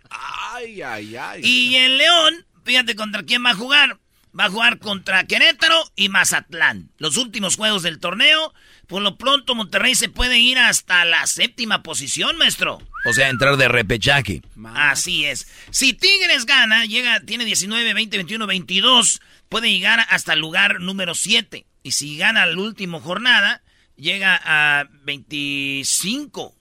Ay, 0.10 0.82
ay, 0.82 1.16
ay. 1.16 1.42
Y 1.44 1.76
el 1.76 1.98
León, 1.98 2.46
fíjate 2.64 2.96
contra 2.96 3.24
quién 3.24 3.44
va 3.44 3.52
a 3.52 3.56
jugar. 3.56 4.00
Va 4.38 4.46
a 4.46 4.50
jugar 4.50 4.80
contra 4.80 5.24
Querétaro 5.24 5.82
y 5.96 6.10
Mazatlán. 6.10 6.92
Los 6.98 7.16
últimos 7.16 7.56
juegos 7.56 7.84
del 7.84 8.00
torneo. 8.00 8.54
Por 8.86 9.02
lo 9.02 9.18
pronto, 9.18 9.56
Monterrey 9.56 9.96
se 9.96 10.10
puede 10.10 10.40
ir 10.40 10.60
hasta 10.60 11.06
la 11.06 11.26
séptima 11.26 11.84
posición, 11.84 12.38
maestro. 12.38 12.82
O 13.06 13.14
sea, 13.14 13.30
entrar 13.30 13.56
de 13.56 13.70
repechaje. 13.70 14.42
Así 14.76 15.26
es. 15.26 15.48
Si 15.72 15.94
Tigres 15.94 16.46
gana, 16.46 16.86
llega, 16.86 17.22
tiene 17.22 17.46
19, 17.46 17.94
20, 17.94 18.18
21, 18.18 18.46
22, 18.46 19.22
puede 19.48 19.72
llegar 19.72 20.06
hasta 20.10 20.34
el 20.34 20.40
lugar 20.40 20.82
número 20.82 21.16
7. 21.16 21.66
Y 21.86 21.92
si 21.92 22.18
gana 22.18 22.48
la 22.48 22.60
última 22.60 23.00
jornada, 23.00 23.62
llega 23.96 24.42
a 24.44 24.90
25. 25.04 26.56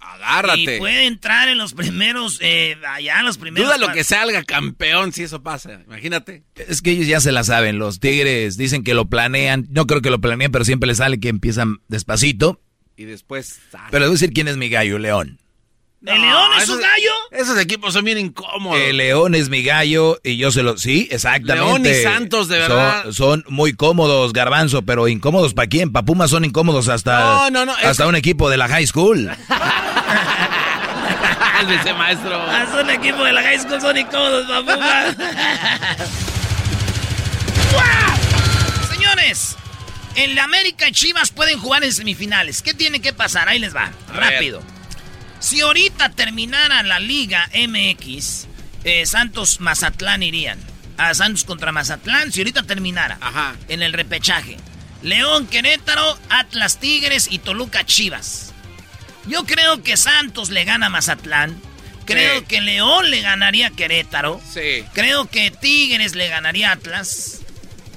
Agárrate. 0.00 0.74
Y 0.74 0.78
puede 0.80 1.06
entrar 1.06 1.48
en 1.48 1.56
los 1.56 1.72
primeros, 1.72 2.40
eh, 2.42 2.76
allá 2.84 3.20
en 3.20 3.26
los 3.26 3.38
primeros. 3.38 3.68
Duda 3.68 3.78
lo 3.78 3.92
que 3.92 4.02
salga 4.02 4.42
campeón 4.42 5.12
si 5.12 5.22
eso 5.22 5.40
pasa. 5.44 5.82
Imagínate. 5.86 6.42
Es 6.56 6.82
que 6.82 6.90
ellos 6.90 7.06
ya 7.06 7.20
se 7.20 7.30
la 7.30 7.44
saben. 7.44 7.78
Los 7.78 8.00
Tigres 8.00 8.56
dicen 8.56 8.82
que 8.82 8.92
lo 8.92 9.04
planean. 9.08 9.68
No 9.70 9.86
creo 9.86 10.02
que 10.02 10.10
lo 10.10 10.20
planeen, 10.20 10.50
pero 10.50 10.64
siempre 10.64 10.88
les 10.88 10.96
sale 10.96 11.20
que 11.20 11.28
empiezan 11.28 11.76
despacito. 11.86 12.60
Y 12.96 13.04
después. 13.04 13.60
Pero 13.92 14.00
les 14.00 14.08
voy 14.08 14.14
a 14.14 14.18
decir 14.18 14.32
quién 14.32 14.48
es 14.48 14.56
mi 14.56 14.68
gallo, 14.68 14.98
León. 14.98 15.38
¿El 16.06 16.22
León 16.22 16.50
es 16.56 16.62
esos- 16.62 16.76
su 16.76 16.80
gallo? 16.82 17.10
Esos 17.30 17.58
equipos 17.58 17.92
son 17.92 18.04
bien 18.06 18.16
incómodos. 18.16 18.80
El 18.80 18.96
León 18.96 19.34
es 19.34 19.50
mi 19.50 19.62
gallo 19.62 20.18
y 20.24 20.38
yo 20.38 20.50
se 20.50 20.62
lo... 20.62 20.78
Sí, 20.78 21.08
exactamente. 21.10 21.54
León 21.68 21.86
y 21.86 21.94
Santos, 22.02 22.48
de 22.48 22.58
verdad. 22.58 23.02
Son, 23.04 23.14
son 23.14 23.44
muy 23.48 23.74
cómodos, 23.74 24.32
Garbanzo, 24.32 24.80
pero 24.82 25.08
incómodos 25.08 25.52
para 25.52 25.68
quién? 25.68 25.92
Para 25.92 26.06
Pumas 26.06 26.30
son 26.30 26.44
incómodos 26.46 26.88
hasta... 26.88 27.20
No, 27.20 27.50
no, 27.50 27.66
no, 27.66 27.76
es- 27.76 27.84
Hasta 27.90 28.06
un 28.06 28.16
equipo 28.16 28.48
de 28.48 28.56
la 28.56 28.66
high 28.68 28.86
school. 28.86 29.30
Cálmese, 31.58 31.92
maestro. 31.92 32.34
Ah, 32.34 32.66
son 32.72 32.88
equipo 32.88 33.22
de 33.22 33.32
la 33.34 33.42
High 33.42 33.58
School, 33.58 33.80
son 33.82 33.96
incómodos, 33.98 34.46
papuga. 34.48 35.14
¡Guau! 37.72 38.90
Señores, 38.94 39.56
el 40.14 40.38
América 40.38 40.88
y 40.88 40.92
Chivas 40.92 41.30
pueden 41.30 41.58
jugar 41.58 41.84
en 41.84 41.92
semifinales. 41.92 42.62
¿Qué 42.62 42.72
tiene 42.72 43.00
que 43.00 43.12
pasar? 43.12 43.48
Ahí 43.50 43.58
les 43.58 43.76
va, 43.76 43.92
rápido. 44.14 44.62
Si 45.40 45.60
ahorita 45.60 46.10
terminara 46.10 46.82
la 46.82 47.00
Liga 47.00 47.48
MX, 47.54 48.46
eh, 48.84 49.06
Santos 49.06 49.60
Mazatlán 49.60 50.22
irían. 50.22 50.58
A 50.98 51.14
Santos 51.14 51.44
contra 51.44 51.72
Mazatlán, 51.72 52.30
si 52.30 52.40
ahorita 52.40 52.62
terminara 52.64 53.18
en 53.68 53.80
el 53.82 53.94
repechaje. 53.94 54.58
León, 55.02 55.46
Querétaro, 55.46 56.18
Atlas 56.28 56.78
Tigres 56.78 57.28
y 57.30 57.38
Toluca 57.38 57.86
Chivas. 57.86 58.52
Yo 59.26 59.46
creo 59.46 59.82
que 59.82 59.96
Santos 59.96 60.50
le 60.50 60.64
gana 60.64 60.86
a 60.86 60.90
Mazatlán. 60.90 61.58
Creo 62.04 62.40
Sí. 62.40 62.44
que 62.46 62.60
León 62.60 63.10
le 63.10 63.22
ganaría 63.22 63.68
a 63.68 63.70
Querétaro. 63.70 64.42
Sí. 64.52 64.84
Creo 64.92 65.26
que 65.30 65.50
Tigres 65.50 66.14
le 66.14 66.28
ganaría 66.28 66.68
a 66.68 66.72
Atlas. 66.72 67.40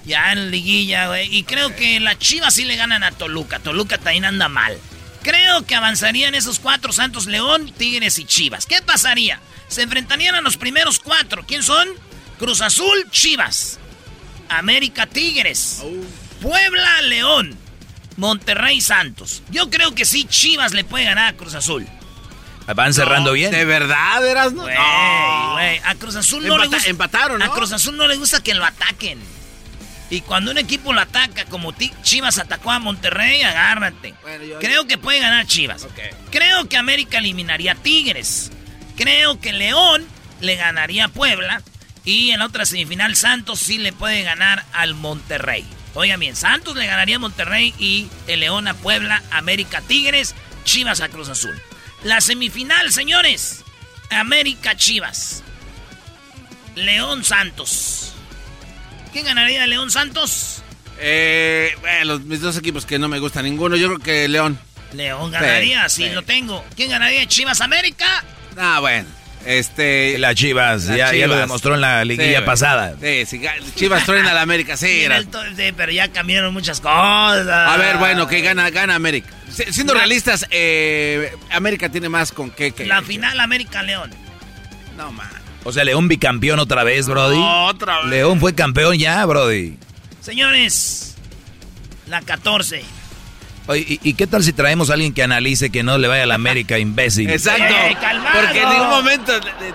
Ya 0.06 0.32
en 0.32 0.50
liguilla, 0.52 1.08
güey. 1.08 1.34
Y 1.36 1.44
creo 1.44 1.76
que 1.76 2.00
las 2.00 2.20
Chivas 2.20 2.54
sí 2.54 2.64
le 2.64 2.76
ganan 2.78 3.04
a 3.04 3.12
Toluca. 3.12 3.60
Toluca 3.60 3.98
también 3.98 4.24
anda 4.26 4.48
mal. 4.48 4.78
Creo 5.24 5.66
que 5.66 5.76
avanzarían 5.76 6.36
esos 6.36 6.60
cuatro 6.60 6.92
Santos, 6.94 7.26
León, 7.28 7.72
Tigres 7.78 8.20
y 8.20 8.26
Chivas. 8.26 8.66
¿Qué 8.66 8.82
pasaría? 8.82 9.40
Se 9.68 9.82
enfrentarían 9.82 10.36
a 10.36 10.42
los 10.42 10.58
primeros 10.58 11.00
cuatro. 11.00 11.44
¿Quién 11.48 11.64
son? 11.64 11.88
Cruz 12.38 12.62
Azul, 12.62 13.10
Chivas. 13.10 13.80
América, 14.50 15.08
Tigres. 15.08 15.82
Puebla, 16.42 17.02
León. 17.04 17.58
Monterrey, 18.18 18.80
Santos. 18.82 19.42
Yo 19.50 19.70
creo 19.70 19.96
que 19.96 20.06
sí, 20.06 20.26
Chivas 20.26 20.74
le 20.74 20.84
puede 20.84 21.06
ganar 21.06 21.34
a 21.34 21.38
Cruz 21.38 21.56
Azul. 21.56 21.88
Van 22.76 22.94
cerrando 22.94 23.32
No, 23.32 23.34
bien. 23.34 23.52
¿De 23.52 23.66
verdad 23.66 24.26
eras? 24.26 24.54
No. 24.54 24.64
Güey, 24.64 24.74
a 25.84 25.96
Cruz 26.00 26.16
Azul 26.16 26.46
no 26.48 26.56
Empata- 26.56 26.62
le 26.70 26.76
gusta. 26.76 26.90
empataron, 26.90 27.40
¿no? 27.40 27.46
A 27.46 27.54
Cruz 27.56 27.72
Azul 27.74 27.98
no 27.98 28.08
le 28.08 28.16
gusta 28.18 28.42
que 28.44 28.54
lo 28.54 28.64
ataquen. 28.66 29.20
Y 30.14 30.22
cuando 30.22 30.52
un 30.52 30.60
equipo 30.60 30.94
lo 30.94 31.02
ataca, 31.02 31.46
como 31.46 31.74
Chivas 32.04 32.38
atacó 32.38 32.70
a 32.70 32.78
Monterrey, 32.78 33.42
agárrate. 33.42 34.14
Creo 34.60 34.86
que 34.86 35.00
puede 35.00 35.20
ganar 35.20 35.48
Chivas. 35.48 35.88
Creo 36.30 36.70
que 36.70 36.78
América 36.78 37.18
eliminaría 37.18 37.72
a 37.72 37.76
Tigres. 37.76 38.52
Creo 38.96 39.40
que 39.40 39.54
León 39.54 40.06
le 40.40 40.56
ganaría 40.56 41.06
a 41.06 41.08
Puebla. 41.08 41.64
Y 42.06 42.30
en 42.30 42.38
la 42.38 42.46
otra 42.46 42.68
semifinal, 42.68 43.16
Santos 43.16 43.58
sí 43.58 43.80
le 43.80 43.92
puede 43.92 44.22
ganar 44.22 44.64
al 44.72 44.94
Monterrey. 44.94 45.66
Oigan 45.96 46.20
bien, 46.20 46.36
Santos 46.36 46.76
le 46.76 46.86
ganaría 46.86 47.16
a 47.16 47.20
Monterrey 47.20 47.74
y 47.80 48.08
el 48.28 48.42
León 48.42 48.68
a 48.68 48.76
Puebla, 48.76 49.24
América 49.32 49.82
Tigres, 49.82 50.36
Chivas 50.64 51.02
a 51.02 51.10
Cruz 51.10 51.30
Azul. 51.30 51.60
La 52.04 52.22
semifinal, 52.22 52.92
señores. 52.92 53.64
América 54.12 54.78
Chivas. 54.78 55.42
León 56.76 57.24
Santos. 57.24 58.14
¿Quién 59.14 59.26
ganaría 59.26 59.66
León 59.68 59.90
Santos? 59.92 60.62
Eh, 61.00 61.72
bueno, 61.82 62.06
los- 62.06 62.22
mis 62.24 62.42
dos 62.42 62.58
equipos 62.58 62.86
que 62.86 63.00
no 63.00 63.08
me 63.08 63.20
gusta 63.20 63.42
ninguno. 63.42 63.76
Yo 63.76 63.88
creo 63.88 64.00
que 64.00 64.28
León. 64.28 64.60
León 64.94 65.32
ganaría, 65.32 65.88
sí, 65.90 66.08
sí. 66.08 66.10
lo 66.14 66.22
tengo. 66.24 66.64
¿Quién 66.76 66.90
ganaría 66.92 67.26
Chivas 67.28 67.62
América? 67.62 68.06
Ah, 68.58 68.80
bueno. 68.80 69.08
Este. 69.46 70.18
Las 70.20 70.36
Chivas, 70.36 70.86
las 70.86 70.98
ya, 70.98 71.06
ya 71.08 71.28
lo 71.28 71.34
Chivas. 71.34 71.40
demostró 71.40 71.76
en 71.76 71.82
la 71.82 72.06
liguilla 72.06 72.40
Sí, 72.40 72.46
pasada. 72.46 72.96
Sí, 73.02 73.26
sí, 73.26 73.42
Chivas 73.76 74.06
traen 74.06 74.26
a 74.26 74.34
la 74.34 74.42
América, 74.42 74.78
sí. 74.78 75.02
Era- 75.02 75.18
el 75.18 75.28
to- 75.28 75.44
sí, 75.58 75.74
pero 75.76 75.92
ya 75.92 76.08
cambiaron 76.10 76.54
muchas 76.54 76.80
cosas. 76.80 77.48
A 77.48 77.76
ver, 77.78 77.98
bueno, 77.98 78.26
que 78.28 78.40
gana, 78.42 78.70
gana 78.70 78.96
América. 78.96 79.30
Si- 79.52 79.72
Siendo 79.74 79.94
La- 79.94 80.00
realistas, 80.02 80.46
eh, 80.50 81.34
América 81.52 81.90
tiene 81.90 82.08
más 82.08 82.32
con 82.32 82.52
qué 82.52 82.72
que. 82.72 82.86
La 82.86 83.02
final 83.02 83.38
América-León. 83.40 84.12
No, 84.96 85.12
man. 85.12 85.28
O 85.66 85.72
sea, 85.72 85.84
León 85.84 86.08
bicampeón 86.08 86.60
otra 86.60 86.84
vez, 86.84 87.08
Brody. 87.08 87.38
Otra 87.40 88.02
vez. 88.02 88.08
León 88.10 88.40
fue 88.40 88.54
campeón 88.54 88.98
ya, 88.98 89.26
Brody. 89.26 89.78
Señores, 90.22 91.16
la 92.08 92.22
14. 92.22 92.84
Oye, 93.68 93.86
¿y, 93.88 94.10
y 94.10 94.14
qué 94.16 94.28
tal 94.28 94.44
si 94.44 94.52
traemos 94.52 94.90
a 94.90 94.94
alguien 94.94 95.14
que 95.14 95.24
analice 95.24 95.70
que 95.70 95.84
no 95.84 95.98
le 95.98 96.08
vaya 96.10 96.24
a 96.24 96.26
la 96.26 96.36
América, 96.36 96.78
imbécil? 96.80 97.30
Exacto. 97.30 97.64
¡Eh, 97.64 97.96
calmado! 98.00 98.42
porque 98.42 98.62
en 98.62 98.70
ningún 98.70 98.90
momento 98.90 99.40
te, 99.40 99.50
te- 99.52 99.74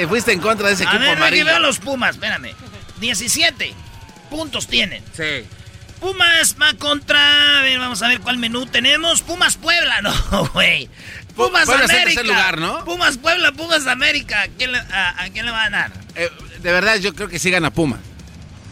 te 0.00 0.08
fuiste 0.08 0.32
en 0.32 0.40
contra 0.40 0.68
de 0.68 0.74
ese 0.74 0.84
A 0.84 0.86
equipo 0.86 1.00
ver, 1.00 1.10
aquí 1.10 1.18
amarillo. 1.18 1.44
veo 1.46 1.58
los 1.60 1.78
Pumas, 1.80 2.12
espérame. 2.14 2.50
17 3.00 3.74
puntos 4.30 4.66
tienen. 4.68 5.02
Sí. 5.14 5.44
Pumas 6.00 6.56
va 6.60 6.72
contra. 6.78 7.58
A 7.58 7.62
ver, 7.62 7.78
vamos 7.78 8.00
a 8.02 8.08
ver 8.08 8.20
cuál 8.20 8.38
menú 8.38 8.64
tenemos. 8.64 9.20
Pumas 9.20 9.56
Puebla, 9.56 10.00
no, 10.02 10.46
güey. 10.54 10.88
Pumas 11.48 11.66
Puebla 11.66 11.84
América. 11.84 12.22
lugar, 12.22 12.58
¿no? 12.58 12.84
Pumas 12.84 13.16
Puebla, 13.18 13.52
Pumas 13.52 13.86
América. 13.86 14.42
¿A 14.42 14.48
quién 14.48 14.72
le, 14.72 14.78
a, 14.78 15.22
a 15.22 15.30
quién 15.30 15.46
le 15.46 15.52
va 15.52 15.60
a 15.62 15.70
ganar? 15.70 15.92
Eh, 16.16 16.30
de 16.60 16.72
verdad, 16.72 16.96
yo 16.96 17.14
creo 17.14 17.28
que 17.28 17.38
sí 17.38 17.50
gana 17.50 17.70
Puma. 17.70 17.98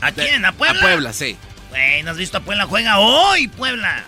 ¿A 0.00 0.12
quién? 0.12 0.44
¿A 0.44 0.52
Puebla? 0.52 0.78
A 0.78 0.82
Puebla, 0.82 1.12
sí. 1.12 1.36
Güey, 1.70 2.02
¿no 2.02 2.10
has 2.12 2.16
visto 2.16 2.38
a 2.38 2.40
Puebla? 2.40 2.66
Juega 2.66 2.98
hoy, 2.98 3.48
Puebla. 3.48 4.04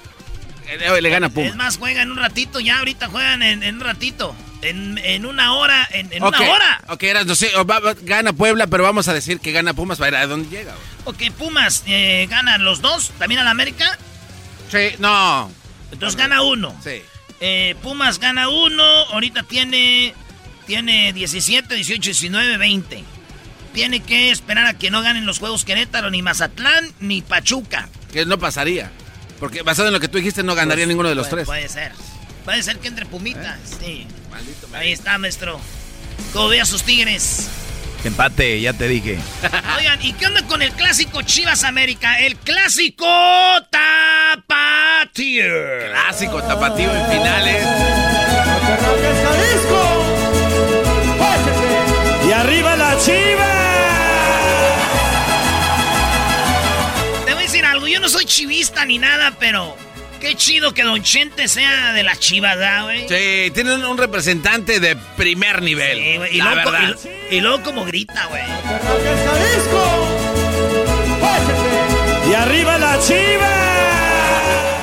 Eh, 0.68 0.88
hoy 0.90 1.00
le 1.00 1.10
gana 1.10 1.28
Puma. 1.28 1.46
Es 1.48 1.56
más, 1.56 1.76
juega 1.78 2.02
en 2.02 2.10
un 2.10 2.16
ratito, 2.16 2.60
ya 2.60 2.78
ahorita 2.78 3.08
juegan 3.08 3.42
en, 3.42 3.62
en 3.62 3.74
un 3.76 3.80
ratito. 3.80 4.34
En, 4.62 4.98
en 4.98 5.24
una 5.24 5.54
hora, 5.54 5.88
en, 5.90 6.22
una 6.22 6.38
hora. 6.38 6.82
Ok, 6.88 7.02
eras, 7.04 7.24
no 7.24 7.34
sé, 7.34 7.50
o 7.56 7.64
va- 7.66 7.80
va- 7.80 7.94
gana 8.02 8.34
Puebla, 8.34 8.66
pero 8.66 8.82
vamos 8.84 9.08
a 9.08 9.14
decir 9.14 9.40
que 9.40 9.52
gana 9.52 9.72
Pumas 9.72 9.96
para 9.98 10.10
ver 10.10 10.20
a 10.20 10.26
dónde 10.26 10.50
llega. 10.54 10.74
Ok, 11.06 11.16
Pumas 11.38 11.82
eh, 11.86 12.26
ganan 12.30 12.62
los 12.62 12.82
dos. 12.82 13.10
¿También 13.18 13.40
al 13.40 13.48
América? 13.48 13.98
Sí, 14.70 14.96
no. 14.98 15.50
Entonces 15.92 16.16
gana 16.16 16.42
uno. 16.42 16.76
Sí. 16.84 17.02
Eh, 17.40 17.74
Pumas 17.82 18.18
gana 18.18 18.48
uno. 18.48 18.82
Ahorita 18.82 19.42
tiene, 19.42 20.14
tiene 20.66 21.12
17, 21.12 21.74
18, 21.74 22.02
19, 22.02 22.56
20. 22.58 23.04
Tiene 23.72 24.00
que 24.00 24.30
esperar 24.30 24.66
a 24.66 24.74
que 24.74 24.90
no 24.90 25.00
ganen 25.02 25.26
los 25.26 25.38
juegos 25.38 25.64
Querétaro, 25.64 26.10
ni 26.10 26.22
Mazatlán, 26.22 26.92
ni 27.00 27.22
Pachuca. 27.22 27.88
Que 28.12 28.26
no 28.26 28.38
pasaría. 28.38 28.90
Porque 29.38 29.62
basado 29.62 29.88
en 29.88 29.94
lo 29.94 30.00
que 30.00 30.08
tú 30.08 30.18
dijiste, 30.18 30.42
no 30.42 30.54
ganaría 30.54 30.86
ninguno 30.86 31.08
de 31.08 31.14
los 31.14 31.28
Puede- 31.28 31.44
tres. 31.44 31.46
Puede 31.46 31.68
ser. 31.68 31.92
Puede 32.44 32.62
ser 32.62 32.78
que 32.78 32.88
entre 32.88 33.06
Pumitas. 33.06 33.58
Sí. 33.80 34.06
Ahí 34.74 34.92
está, 34.92 35.18
maestro. 35.18 35.60
¿Cómo 36.32 36.48
ve 36.48 36.60
a 36.60 36.66
sus 36.66 36.82
tigres? 36.82 37.48
Empate, 38.04 38.60
ya 38.60 38.72
te 38.72 38.88
dije. 38.88 39.18
Oigan, 39.78 39.98
¿y 40.02 40.12
qué 40.14 40.26
onda 40.26 40.42
con 40.46 40.62
el 40.62 40.72
clásico 40.72 41.22
Chivas 41.22 41.64
América? 41.64 42.18
El 42.20 42.36
clásico 42.36 43.06
Tapatío. 43.70 45.44
Clásico 45.90 46.42
tapatío 46.42 46.94
en 46.94 47.10
finales. 47.10 47.66
Y 52.26 52.32
arriba 52.32 52.76
la 52.76 52.96
chiva. 52.98 53.46
Te 57.26 57.34
voy 57.34 57.42
a 57.42 57.46
decir 57.46 57.64
algo, 57.64 57.86
yo 57.86 58.00
no 58.00 58.08
soy 58.08 58.24
chivista 58.24 58.84
ni 58.86 58.98
nada, 58.98 59.32
pero 59.38 59.76
qué 60.20 60.34
chido 60.36 60.72
que 60.74 60.82
Don 60.84 61.02
Chente 61.02 61.48
sea 61.48 61.92
de 61.92 62.02
la 62.02 62.16
chivas, 62.16 62.56
¿verdad, 62.56 62.84
güey? 62.84 63.00
Sí, 63.08 63.50
tienen 63.52 63.84
un 63.84 63.96
representante 63.98 64.78
de 64.80 64.96
primer 65.16 65.62
nivel. 65.62 65.98
Sí, 65.98 66.16
güey, 66.18 66.34
Y, 66.36 66.38
la 66.38 66.54
luego, 66.54 66.70
verdad. 66.70 66.96
y, 67.30 67.36
y 67.36 67.40
luego 67.40 67.62
como 67.62 67.84
grita, 67.84 68.26
güey. 68.26 68.42
Y 72.30 72.34
arriba 72.34 72.78
la 72.78 72.98
chiva. 73.00 73.48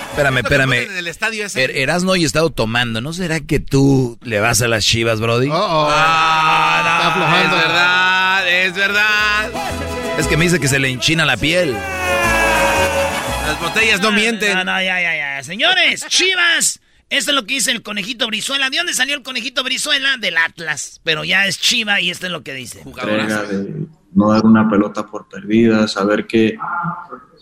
Espérame, 0.10 0.38
espérame. 0.40 0.74
En 0.74 0.98
el 0.98 1.08
estadio 1.08 1.46
ese. 1.46 1.64
Er- 1.64 1.78
Erasno 1.78 2.12
hoy 2.14 2.24
he 2.24 2.26
estado 2.26 2.50
tomando. 2.50 3.02
¿No 3.02 3.14
será 3.14 3.40
que 3.40 3.60
tú 3.60 4.18
le 4.24 4.40
vas 4.40 4.62
a 4.64 4.68
las 4.68 4.84
chivas, 4.84 5.20
Brody? 5.20 5.48
Ah, 5.52 6.82
no, 6.84 6.90
Está 6.92 7.08
aflojando. 7.10 7.56
Es 7.58 7.64
verdad, 7.64 8.50
es 8.50 8.74
verdad. 8.74 9.50
Es 10.18 10.28
que 10.28 10.36
me 10.38 10.46
dice 10.46 10.60
que 10.60 10.68
se 10.68 10.80
le 10.80 10.90
enchina 10.90 11.24
la 11.26 11.38
piel. 11.38 11.76
Las 13.60 13.74
botellas 13.74 14.02
no 14.02 14.12
mienten. 14.12 14.54
No, 14.54 14.64
no, 14.66 14.82
ya, 14.84 15.02
ya, 15.02 15.16
ya. 15.16 15.44
Señores, 15.44 16.06
chivas. 16.10 16.80
Esto 17.10 17.32
es 17.32 17.36
lo 17.36 17.46
que 17.46 17.56
dice 17.56 17.72
el 17.72 17.82
conejito 17.82 18.28
Brizuela. 18.28 18.70
¿De 18.70 18.78
dónde 18.78 18.94
salió 18.94 19.16
el 19.16 19.24
conejito 19.24 19.64
Brizuela? 19.64 20.18
Del 20.18 20.38
Atlas. 20.38 21.02
Pero 21.04 21.24
ya 21.24 21.48
es 21.48 21.60
chiva 21.60 22.00
y 22.00 22.12
esto 22.12 22.28
es 22.28 22.32
lo 22.32 22.44
que 22.44 22.54
dice. 22.54 22.84
de 22.84 23.88
no 24.14 24.32
dar 24.32 24.46
una 24.46 24.70
pelota 24.70 25.08
por 25.08 25.28
perdida, 25.28 25.88
saber 25.88 26.28
que 26.28 26.58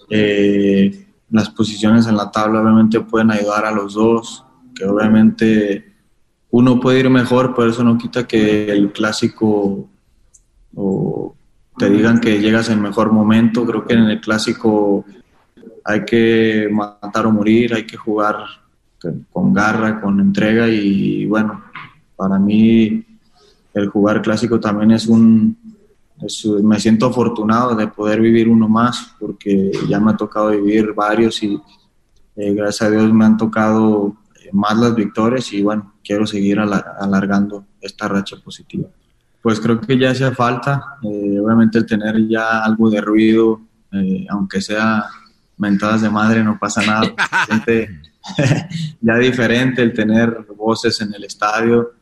eh, 0.10 1.06
las 1.32 1.50
posiciones 1.50 2.08
en 2.08 2.16
la 2.16 2.32
tabla 2.32 2.62
obviamente 2.62 3.02
pueden 3.02 3.32
ayudar 3.32 3.66
a 3.66 3.72
los 3.72 3.96
dos, 3.96 4.46
que 4.74 4.86
obviamente 4.86 5.96
uno 6.50 6.80
puede 6.80 7.00
ir 7.00 7.10
mejor, 7.10 7.54
pero 7.56 7.72
eso 7.72 7.84
no 7.84 7.98
quita 7.98 8.26
que 8.26 8.72
el 8.72 8.94
clásico 8.94 9.90
o 10.76 11.36
te 11.78 11.90
digan 11.90 12.22
que 12.22 12.40
llegas 12.40 12.70
en 12.70 12.82
mejor 12.82 13.12
momento. 13.12 13.66
Creo 13.66 13.86
que 13.86 13.96
en 13.96 14.06
el 14.06 14.22
clásico 14.22 15.06
hay 15.88 16.04
que 16.04 16.68
matar 16.72 17.28
o 17.28 17.32
morir, 17.32 17.74
hay 17.74 17.86
que 17.86 17.96
jugar 17.96 18.38
con 19.32 19.54
garra, 19.54 20.02
con 20.02 20.20
entrega 20.20 20.68
y 20.68 21.26
bueno, 21.28 21.64
para 22.16 22.40
mí 22.40 23.06
el 23.74 23.88
jugar 23.90 24.22
clásico 24.22 24.60
también 24.60 24.92
es 24.92 25.06
un, 25.08 25.56
me 26.64 26.80
siento 26.80 27.06
afortunado 27.06 27.76
de 27.76 27.88
poder 27.88 28.20
vivir 28.20 28.50
uno 28.50 28.68
más 28.68 29.14
porque 29.20 29.72
ya 29.88 30.00
me 30.00 30.12
ha 30.12 30.18
tocado 30.18 30.50
vivir 30.50 30.94
varios 30.94 31.44
y 31.44 31.62
eh, 32.36 32.54
gracias 32.54 32.90
a 32.90 32.92
Dios 32.92 33.14
me 33.14 33.26
han 33.26 33.38
tocado 33.38 34.16
eh, 34.44 34.50
más 34.54 34.76
las 34.78 34.96
victorias 34.96 35.54
y 35.54 35.62
bueno, 35.62 35.94
quiero 36.04 36.26
seguir 36.26 36.60
ala- 36.60 36.96
alargando 37.00 37.66
esta 37.80 38.08
racha 38.08 38.38
positiva. 38.44 38.88
Pues 39.42 39.60
creo 39.60 39.80
que 39.80 40.00
ya 40.00 40.10
hacía 40.12 40.32
falta, 40.32 40.98
eh, 41.04 41.40
obviamente 41.40 41.78
el 41.78 41.86
tener 41.86 42.28
ya 42.28 42.64
algo 42.64 42.90
de 42.90 43.02
ruido, 43.02 43.62
eh, 43.92 44.26
aunque 44.30 44.60
sea 44.62 45.04
mentadas 45.58 46.02
de 46.02 46.10
madre, 46.10 46.44
no 46.44 46.58
pasa 46.60 46.82
nada. 46.84 47.14
Ya 49.02 49.18
diferente 49.20 49.84
el 49.84 49.94
tener 49.94 50.48
voces 50.58 51.00
en 51.00 51.14
el 51.14 51.24
estadio 51.26 51.94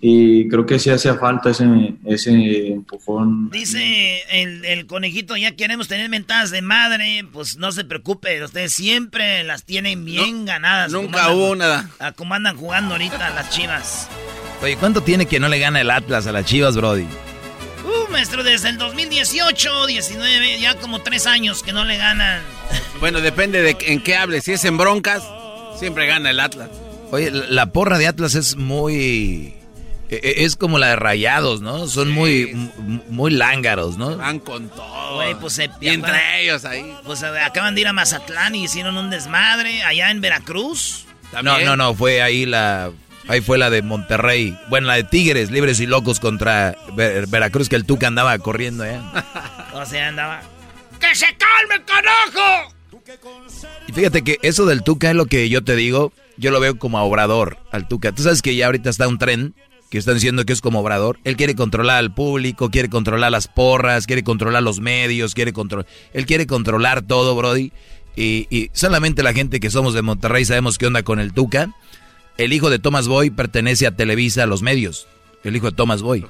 y 0.00 0.48
creo 0.48 0.66
que 0.66 0.78
sí 0.78 0.90
hacía 0.90 1.14
falta 1.14 1.50
ese, 1.50 1.64
ese 2.04 2.68
empujón. 2.68 3.50
Dice 3.50 4.22
el, 4.30 4.64
el 4.64 4.86
conejito, 4.86 5.36
ya 5.36 5.56
queremos 5.56 5.88
tener 5.88 6.08
mentadas 6.10 6.50
de 6.50 6.60
madre. 6.60 7.26
Pues 7.32 7.56
no 7.56 7.72
se 7.72 7.84
preocupe, 7.84 8.42
ustedes 8.44 8.72
siempre 8.72 9.42
las 9.44 9.64
tienen 9.64 10.04
bien 10.04 10.44
ganadas. 10.44 10.92
nunca 10.92 11.32
hubo 11.32 11.56
nada. 11.56 11.88
a 11.98 12.12
como 12.12 12.34
andan 12.34 12.56
jugando 12.56 12.94
ahorita 12.94 13.30
las 13.30 13.50
chivas. 13.50 14.08
Oye, 14.62 14.76
¿cuánto 14.76 15.00
tiene 15.00 15.26
que 15.26 15.40
no 15.40 15.48
le 15.48 15.58
gana 15.58 15.80
el 15.80 15.90
Atlas 15.90 16.26
a 16.26 16.32
las 16.32 16.44
chivas, 16.44 16.76
Brody? 16.76 17.06
Maestro, 18.16 18.42
desde 18.42 18.70
el 18.70 18.78
2018, 18.78 19.86
19, 19.88 20.58
ya 20.58 20.74
como 20.76 21.02
tres 21.02 21.26
años 21.26 21.62
que 21.62 21.74
no 21.74 21.84
le 21.84 21.98
ganan. 21.98 22.40
Bueno, 22.98 23.20
depende 23.20 23.60
de 23.60 23.76
en 23.78 24.00
qué 24.02 24.16
hables. 24.16 24.44
Si 24.44 24.54
es 24.54 24.64
en 24.64 24.78
broncas, 24.78 25.22
siempre 25.78 26.06
gana 26.06 26.30
el 26.30 26.40
Atlas. 26.40 26.70
Oye, 27.10 27.30
la, 27.30 27.66
porra 27.66 27.98
de 27.98 28.06
Atlas 28.06 28.34
es 28.34 28.56
muy... 28.56 29.54
e- 30.08 30.14
e- 30.22 30.44
Es 30.44 30.56
como 30.56 30.78
la 30.78 30.88
de 30.88 30.96
Rayados, 30.96 31.60
¿no? 31.60 31.88
Son 31.88 32.10
muy, 32.10 32.54
muy 33.10 33.32
lángaros, 33.32 33.98
¿no? 33.98 34.16
Van 34.16 34.38
con 34.38 34.70
todo. 34.70 35.16
Güey, 35.16 35.34
pues 35.34 35.52
se 35.52 35.68
Y 35.82 35.88
entre 35.88 36.42
ellos 36.42 36.64
ahí. 36.64 36.90
Pues 37.04 37.22
eh, 37.22 37.26
acaban 37.44 37.74
de 37.74 37.82
ir 37.82 37.88
a 37.88 37.92
Mazatlán 37.92 38.54
y 38.54 38.64
hicieron 38.64 38.96
un 38.96 39.10
desmadre 39.10 39.82
allá 39.82 40.10
en 40.10 40.22
Veracruz. 40.22 41.04
No, 41.42 41.60
no, 41.60 41.76
no, 41.76 41.94
fue 41.94 42.22
ahí 42.22 42.46
la... 42.46 42.92
Ahí 43.28 43.40
fue 43.40 43.58
la 43.58 43.70
de 43.70 43.82
Monterrey. 43.82 44.56
Bueno, 44.68 44.86
la 44.86 44.94
de 44.94 45.04
Tigres, 45.04 45.50
libres 45.50 45.80
y 45.80 45.86
locos 45.86 46.20
contra 46.20 46.76
Ver- 46.94 47.26
Veracruz, 47.26 47.68
que 47.68 47.76
el 47.76 47.84
Tuca 47.84 48.06
andaba 48.06 48.38
corriendo 48.38 48.84
¿eh? 48.84 49.00
O 49.72 49.84
sea, 49.84 50.08
andaba. 50.08 50.42
¡Que 51.00 51.14
se 51.14 51.26
calme, 51.36 51.84
carajo! 51.84 52.72
Y 53.88 53.92
fíjate 53.92 54.22
que 54.22 54.38
eso 54.42 54.66
del 54.66 54.82
Tuca 54.82 55.10
es 55.10 55.16
lo 55.16 55.26
que 55.26 55.48
yo 55.48 55.62
te 55.64 55.76
digo. 55.76 56.12
Yo 56.36 56.50
lo 56.50 56.60
veo 56.60 56.78
como 56.78 56.98
a 56.98 57.02
obrador 57.02 57.58
al 57.72 57.88
Tuca. 57.88 58.12
Tú 58.12 58.22
sabes 58.22 58.42
que 58.42 58.54
ya 58.54 58.66
ahorita 58.66 58.90
está 58.90 59.08
un 59.08 59.18
tren 59.18 59.54
que 59.90 59.98
están 59.98 60.14
diciendo 60.14 60.44
que 60.44 60.52
es 60.52 60.60
como 60.60 60.80
obrador. 60.80 61.18
Él 61.24 61.36
quiere 61.36 61.54
controlar 61.54 61.96
al 61.98 62.12
público, 62.12 62.70
quiere 62.70 62.88
controlar 62.90 63.30
las 63.32 63.48
porras, 63.48 64.06
quiere 64.06 64.22
controlar 64.24 64.62
los 64.62 64.80
medios, 64.80 65.34
quiere 65.34 65.52
controlar. 65.52 65.86
Él 66.12 66.26
quiere 66.26 66.46
controlar 66.46 67.02
todo, 67.02 67.34
Brody. 67.36 67.72
Y, 68.16 68.46
y 68.50 68.70
solamente 68.72 69.22
la 69.22 69.32
gente 69.32 69.60
que 69.60 69.70
somos 69.70 69.94
de 69.94 70.02
Monterrey 70.02 70.44
sabemos 70.44 70.78
qué 70.78 70.86
onda 70.86 71.02
con 71.02 71.18
el 71.20 71.32
Tuca. 71.32 71.70
El 72.38 72.52
hijo 72.52 72.70
de 72.70 72.78
Thomas 72.78 73.08
Boy 73.08 73.30
pertenece 73.30 73.86
a 73.86 73.92
Televisa, 73.96 74.42
a 74.42 74.46
los 74.46 74.62
medios. 74.62 75.06
El 75.44 75.56
hijo 75.56 75.70
de 75.70 75.76
Thomas 75.76 76.02
Boy. 76.02 76.22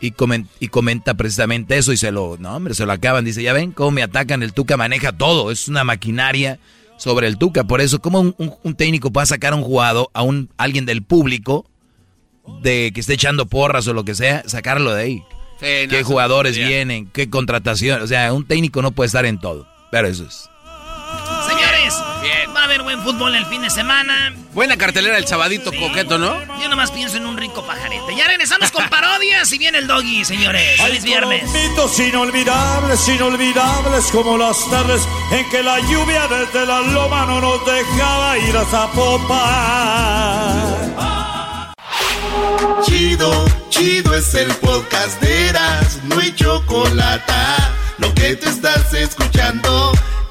Y, 0.00 0.10
comen- 0.12 0.46
y 0.60 0.68
comenta 0.68 1.14
precisamente 1.14 1.78
eso 1.78 1.92
y 1.92 1.96
se 1.96 2.10
lo, 2.12 2.36
no 2.38 2.54
hombre, 2.54 2.74
se 2.74 2.84
lo 2.84 2.92
acaban. 2.92 3.24
Dice, 3.24 3.42
ya 3.42 3.52
ven 3.52 3.70
cómo 3.72 3.90
me 3.92 4.02
atacan, 4.02 4.42
el 4.42 4.52
Tuca 4.52 4.76
maneja 4.76 5.12
todo, 5.12 5.50
es 5.50 5.68
una 5.68 5.84
maquinaria 5.84 6.58
sobre 6.98 7.26
el 7.28 7.38
Tuca. 7.38 7.64
Por 7.64 7.80
eso, 7.80 8.00
¿cómo 8.00 8.20
un, 8.20 8.34
un- 8.38 8.54
un 8.62 8.74
técnico 8.74 9.10
puede 9.12 9.26
sacar 9.26 9.52
a 9.52 9.56
un 9.56 9.62
jugador, 9.62 10.08
a 10.12 10.22
un 10.22 10.50
alguien 10.58 10.84
del 10.84 11.02
público, 11.02 11.64
de 12.62 12.90
que 12.94 13.00
esté 13.00 13.14
echando 13.14 13.46
porras 13.46 13.86
o 13.88 13.94
lo 13.94 14.04
que 14.04 14.14
sea, 14.14 14.42
sacarlo 14.46 14.92
de 14.94 15.02
ahí? 15.02 15.22
Sí, 15.60 15.66
no, 15.86 15.90
¿Qué 15.90 16.02
jugadores 16.02 16.58
no 16.58 16.66
vienen? 16.66 17.06
¿Qué 17.06 17.30
contratación? 17.30 18.02
O 18.02 18.06
sea, 18.06 18.32
un 18.34 18.44
técnico 18.46 18.82
no 18.82 18.90
puede 18.90 19.06
estar 19.06 19.24
en 19.24 19.38
todo. 19.40 19.66
Pero 19.90 20.08
eso 20.08 20.26
es. 20.26 20.50
Haber 22.66 22.82
buen 22.82 23.00
fútbol 23.00 23.32
el 23.36 23.46
fin 23.46 23.62
de 23.62 23.70
semana. 23.70 24.34
Buena 24.52 24.76
cartelera 24.76 25.16
el 25.18 25.26
sabadito 25.28 25.70
coqueto, 25.72 26.18
¿no? 26.18 26.36
Yo 26.60 26.68
nomás 26.68 26.90
pienso 26.90 27.16
en 27.16 27.24
un 27.24 27.36
rico 27.36 27.64
pajarete. 27.64 28.16
Ya 28.16 28.26
regresamos 28.26 28.72
con 28.72 28.88
parodias 28.90 29.52
y 29.52 29.58
viene 29.58 29.78
el 29.78 29.86
doggy, 29.86 30.24
señores. 30.24 30.80
Feliz 30.82 31.04
viernes. 31.04 31.48
Mitos 31.52 31.96
inolvidables, 32.00 33.08
inolvidables 33.08 34.06
como 34.06 34.36
las 34.36 34.68
tardes 34.68 35.06
en 35.30 35.48
que 35.48 35.62
la 35.62 35.78
lluvia 35.78 36.26
desde 36.26 36.66
la 36.66 36.80
loma 36.80 37.24
no 37.26 37.40
nos 37.40 37.64
dejaba 37.64 38.36
ir 38.38 38.56
a 38.56 38.64
Zapopan. 38.64 40.16
Chido, 42.82 43.44
chido 43.68 44.12
es 44.12 44.34
el 44.34 44.52
podcast 44.56 45.20
de 45.20 45.50
Eras, 45.50 46.00
no 46.02 46.18
hay 46.18 46.34
chocolate. 46.34 47.32
Lo 47.98 48.12
que 48.12 48.34
te 48.34 48.48
estás 48.48 48.92
escuchando, 48.92 49.92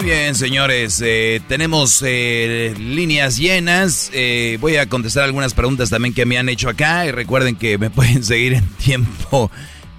Muy 0.00 0.08
bien, 0.08 0.34
señores. 0.34 1.02
eh, 1.04 1.42
tenemos 1.46 2.02
eh, 2.06 2.74
líneas 2.78 3.36
llenas. 3.36 4.10
eh, 4.14 4.56
voy 4.58 4.76
a 4.76 4.86
contestar 4.88 5.24
algunas 5.24 5.52
preguntas 5.52 5.90
también 5.90 6.14
que 6.14 6.24
me 6.24 6.38
han 6.38 6.48
hecho 6.48 6.70
acá. 6.70 7.04
Y 7.06 7.10
recuerden 7.10 7.54
que 7.54 7.76
me 7.76 7.90
pueden 7.90 8.24
seguir 8.24 8.54
en 8.54 8.66
tiempo 8.76 9.50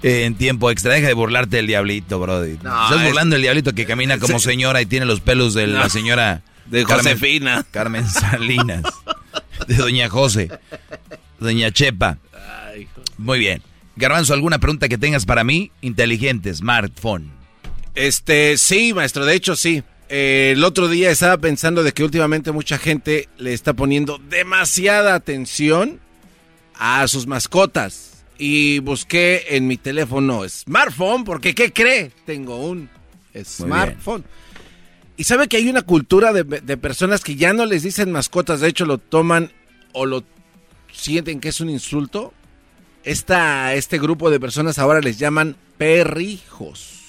en 0.02 0.34
tiempo 0.34 0.72
extra. 0.72 0.94
Deja 0.94 1.06
de 1.06 1.14
burlarte 1.14 1.56
del 1.58 1.68
diablito, 1.68 2.18
brody. 2.18 2.58
No, 2.64 2.84
Estás 2.84 3.00
es- 3.00 3.06
burlando 3.06 3.34
del 3.34 3.42
diablito 3.42 3.72
que 3.74 3.86
camina 3.86 4.18
como 4.18 4.40
señora 4.40 4.82
y 4.82 4.86
tiene 4.86 5.06
los 5.06 5.20
pelos 5.20 5.54
de 5.54 5.68
la 5.68 5.88
señora... 5.88 6.42
De 6.66 6.84
Josefina. 6.84 7.64
Carmen 7.70 8.08
Salinas. 8.08 8.82
De 9.68 9.74
doña 9.76 10.08
José. 10.08 10.48
Doña 11.38 11.70
Chepa. 11.70 12.18
Muy 13.18 13.38
bien. 13.38 13.62
Garbanzo, 13.94 14.32
¿alguna 14.34 14.58
pregunta 14.58 14.88
que 14.88 14.96
tengas 14.98 15.26
para 15.26 15.44
mí? 15.44 15.70
Inteligente, 15.80 16.52
smartphone. 16.54 17.30
Este, 17.94 18.56
sí, 18.58 18.94
maestro, 18.94 19.24
de 19.26 19.34
hecho 19.34 19.54
sí. 19.54 19.82
Eh, 20.14 20.52
el 20.54 20.62
otro 20.62 20.88
día 20.88 21.10
estaba 21.10 21.38
pensando 21.38 21.82
de 21.82 21.92
que 21.92 22.04
últimamente 22.04 22.52
mucha 22.52 22.76
gente 22.76 23.30
le 23.38 23.54
está 23.54 23.72
poniendo 23.72 24.18
demasiada 24.28 25.14
atención 25.14 26.00
a 26.74 27.08
sus 27.08 27.26
mascotas. 27.26 28.26
Y 28.36 28.80
busqué 28.80 29.56
en 29.56 29.66
mi 29.66 29.78
teléfono 29.78 30.46
smartphone, 30.46 31.24
porque 31.24 31.54
¿qué 31.54 31.72
cree? 31.72 32.12
Tengo 32.26 32.58
un 32.58 32.90
smartphone. 33.42 34.22
Y 35.16 35.24
sabe 35.24 35.48
que 35.48 35.56
hay 35.56 35.70
una 35.70 35.80
cultura 35.80 36.34
de, 36.34 36.44
de 36.44 36.76
personas 36.76 37.24
que 37.24 37.36
ya 37.36 37.54
no 37.54 37.64
les 37.64 37.82
dicen 37.82 38.12
mascotas, 38.12 38.60
de 38.60 38.68
hecho 38.68 38.84
lo 38.84 38.98
toman 38.98 39.50
o 39.94 40.04
lo 40.04 40.24
sienten 40.92 41.40
que 41.40 41.48
es 41.48 41.62
un 41.62 41.70
insulto. 41.70 42.34
Esta, 43.02 43.72
este 43.72 43.98
grupo 43.98 44.28
de 44.28 44.38
personas 44.38 44.78
ahora 44.78 45.00
les 45.00 45.18
llaman 45.18 45.56
perrijos. 45.78 47.01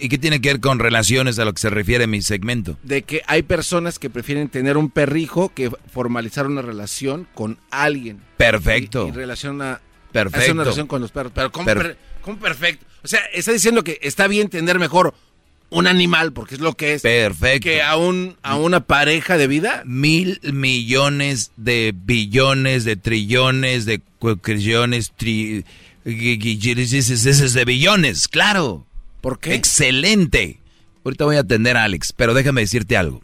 ¿Y 0.00 0.08
qué 0.08 0.18
tiene 0.18 0.40
que 0.40 0.50
ver 0.50 0.60
con 0.60 0.78
relaciones 0.78 1.38
a 1.38 1.44
lo 1.44 1.52
que 1.52 1.60
se 1.60 1.70
refiere 1.70 2.06
mi 2.06 2.22
segmento? 2.22 2.76
de 2.82 3.02
que 3.02 3.22
hay 3.26 3.42
personas 3.42 3.98
que 3.98 4.08
prefieren 4.10 4.48
tener 4.48 4.76
un 4.76 4.90
perrijo 4.90 5.50
que 5.54 5.70
formalizar 5.92 6.46
una 6.46 6.62
relación 6.62 7.26
con 7.34 7.58
alguien. 7.70 8.20
Perfecto. 8.36 9.06
Y, 9.06 9.08
y 9.08 9.12
relaciona, 9.12 9.80
Perfecto. 10.12 10.38
hacer 10.38 10.52
una 10.52 10.62
relación 10.64 10.86
con 10.86 11.00
los 11.00 11.10
perros. 11.10 11.32
Pero 11.34 11.50
¿cómo, 11.50 11.64
Per- 11.66 11.78
per- 11.78 11.98
cómo 12.22 12.38
perfecto? 12.38 12.86
O 13.02 13.08
sea, 13.08 13.20
está 13.32 13.52
diciendo 13.52 13.82
que 13.84 13.98
está 14.02 14.28
bien 14.28 14.48
tener 14.48 14.78
mejor 14.78 15.12
un 15.70 15.86
animal, 15.88 16.32
porque 16.32 16.54
es 16.54 16.60
lo 16.60 16.74
que 16.74 16.94
es. 16.94 17.02
Perfecto. 17.02 17.64
Que 17.64 17.82
a, 17.82 17.96
un, 17.96 18.36
a 18.42 18.54
una 18.56 18.80
pareja 18.86 19.36
de 19.36 19.48
vida. 19.48 19.82
Mil 19.84 20.40
millones 20.52 21.50
de 21.56 21.92
billones, 21.96 22.84
de 22.84 22.94
trillones, 22.96 23.84
de 23.86 24.00
cuatrillones, 24.20 25.12
tri... 25.16 25.64
de 26.04 27.64
billones, 27.66 28.28
claro. 28.28 28.86
¿Por 29.24 29.38
qué? 29.38 29.54
Excelente. 29.54 30.60
Ahorita 31.02 31.24
voy 31.24 31.36
a 31.36 31.40
atender 31.40 31.78
a 31.78 31.84
Alex, 31.84 32.12
pero 32.12 32.34
déjame 32.34 32.60
decirte 32.60 32.94
algo. 32.94 33.22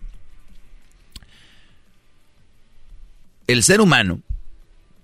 El 3.47 3.62
ser 3.62 3.82
humano 3.82 4.22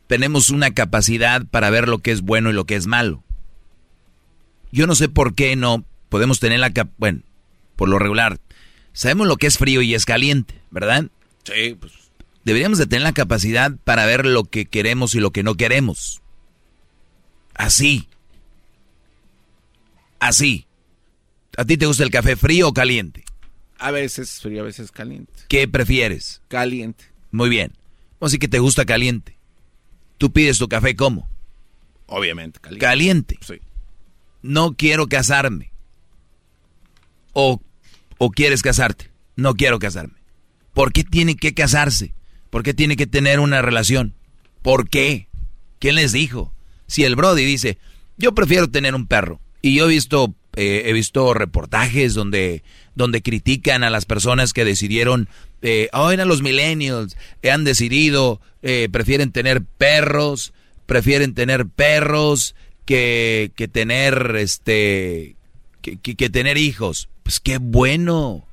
tenemos 0.06 0.48
una 0.48 0.70
capacidad 0.70 1.44
para 1.44 1.68
ver 1.68 1.86
lo 1.86 1.98
que 1.98 2.12
es 2.12 2.22
bueno 2.22 2.48
y 2.48 2.54
lo 2.54 2.64
que 2.64 2.76
es 2.76 2.86
malo. 2.86 3.22
Yo 4.72 4.86
no 4.86 4.94
sé 4.94 5.10
por 5.10 5.34
qué 5.34 5.54
no 5.54 5.84
podemos 6.08 6.40
tener 6.40 6.60
la 6.60 6.72
cap 6.72 6.88
bueno, 6.96 7.20
por 7.76 7.90
lo 7.90 7.98
regular, 7.98 8.40
sabemos 8.94 9.26
lo 9.26 9.36
que 9.36 9.48
es 9.48 9.58
frío 9.58 9.82
y 9.82 9.94
es 9.94 10.06
caliente, 10.06 10.62
¿verdad? 10.70 11.08
Sí, 11.44 11.76
pues. 11.78 11.92
Deberíamos 12.46 12.78
de 12.78 12.86
tener 12.86 13.02
la 13.02 13.12
capacidad 13.12 13.70
para 13.84 14.06
ver 14.06 14.24
lo 14.24 14.44
que 14.44 14.64
queremos 14.64 15.14
y 15.14 15.20
lo 15.20 15.30
que 15.30 15.42
no 15.42 15.56
queremos. 15.56 16.22
Así. 17.54 18.08
Así. 20.20 20.65
¿A 21.56 21.64
ti 21.64 21.76
te 21.76 21.86
gusta 21.86 22.04
el 22.04 22.10
café 22.10 22.36
frío 22.36 22.68
o 22.68 22.74
caliente? 22.74 23.24
A 23.78 23.90
veces 23.90 24.40
frío, 24.40 24.62
a 24.62 24.64
veces 24.64 24.90
caliente. 24.90 25.32
¿Qué 25.48 25.68
prefieres? 25.68 26.42
Caliente. 26.48 27.04
Muy 27.30 27.48
bien. 27.48 27.72
Vamos 28.18 28.22
a 28.22 28.26
decir 28.26 28.40
que 28.40 28.48
te 28.48 28.58
gusta 28.58 28.84
caliente. 28.84 29.36
¿Tú 30.18 30.32
pides 30.32 30.58
tu 30.58 30.68
café 30.68 30.96
cómo? 30.96 31.28
Obviamente, 32.06 32.60
caliente. 32.60 32.86
Caliente. 32.86 33.38
Sí. 33.46 33.60
No 34.42 34.74
quiero 34.74 35.06
casarme. 35.08 35.72
O, 37.32 37.60
o 38.18 38.30
quieres 38.30 38.62
casarte. 38.62 39.10
No 39.34 39.54
quiero 39.54 39.78
casarme. 39.78 40.14
¿Por 40.72 40.92
qué 40.92 41.04
tiene 41.04 41.36
que 41.36 41.52
casarse? 41.52 42.14
¿Por 42.50 42.62
qué 42.62 42.72
tiene 42.72 42.96
que 42.96 43.06
tener 43.06 43.40
una 43.40 43.60
relación? 43.60 44.14
¿Por 44.62 44.88
qué? 44.88 45.28
¿Quién 45.78 45.96
les 45.96 46.12
dijo? 46.12 46.52
Si 46.86 47.04
el 47.04 47.16
Brody 47.16 47.44
dice, 47.44 47.78
yo 48.16 48.34
prefiero 48.34 48.70
tener 48.70 48.94
un 48.94 49.06
perro. 49.06 49.40
Y 49.60 49.74
yo 49.74 49.86
he 49.86 49.88
visto, 49.88 50.34
eh, 50.56 50.82
he 50.86 50.92
visto 50.92 51.32
reportajes 51.34 52.14
donde, 52.14 52.62
donde 52.94 53.22
critican 53.22 53.84
a 53.84 53.90
las 53.90 54.04
personas 54.06 54.52
que 54.52 54.64
decidieron, 54.64 55.28
eh, 55.62 55.88
ahora 55.92 56.24
los 56.24 56.42
millennials 56.42 57.16
eh, 57.42 57.50
han 57.50 57.64
decidido, 57.64 58.40
eh, 58.62 58.88
prefieren 58.90 59.32
tener 59.32 59.62
perros, 59.62 60.52
prefieren 60.86 61.34
tener 61.34 61.66
perros 61.66 62.54
que, 62.84 63.52
que 63.56 63.68
tener, 63.68 64.36
este, 64.36 65.36
que, 65.82 65.98
que- 65.98 66.30
tener 66.30 66.56
hijos. 66.58 67.08
Pues 67.22 67.40
qué 67.40 67.58
bueno. 67.58 68.46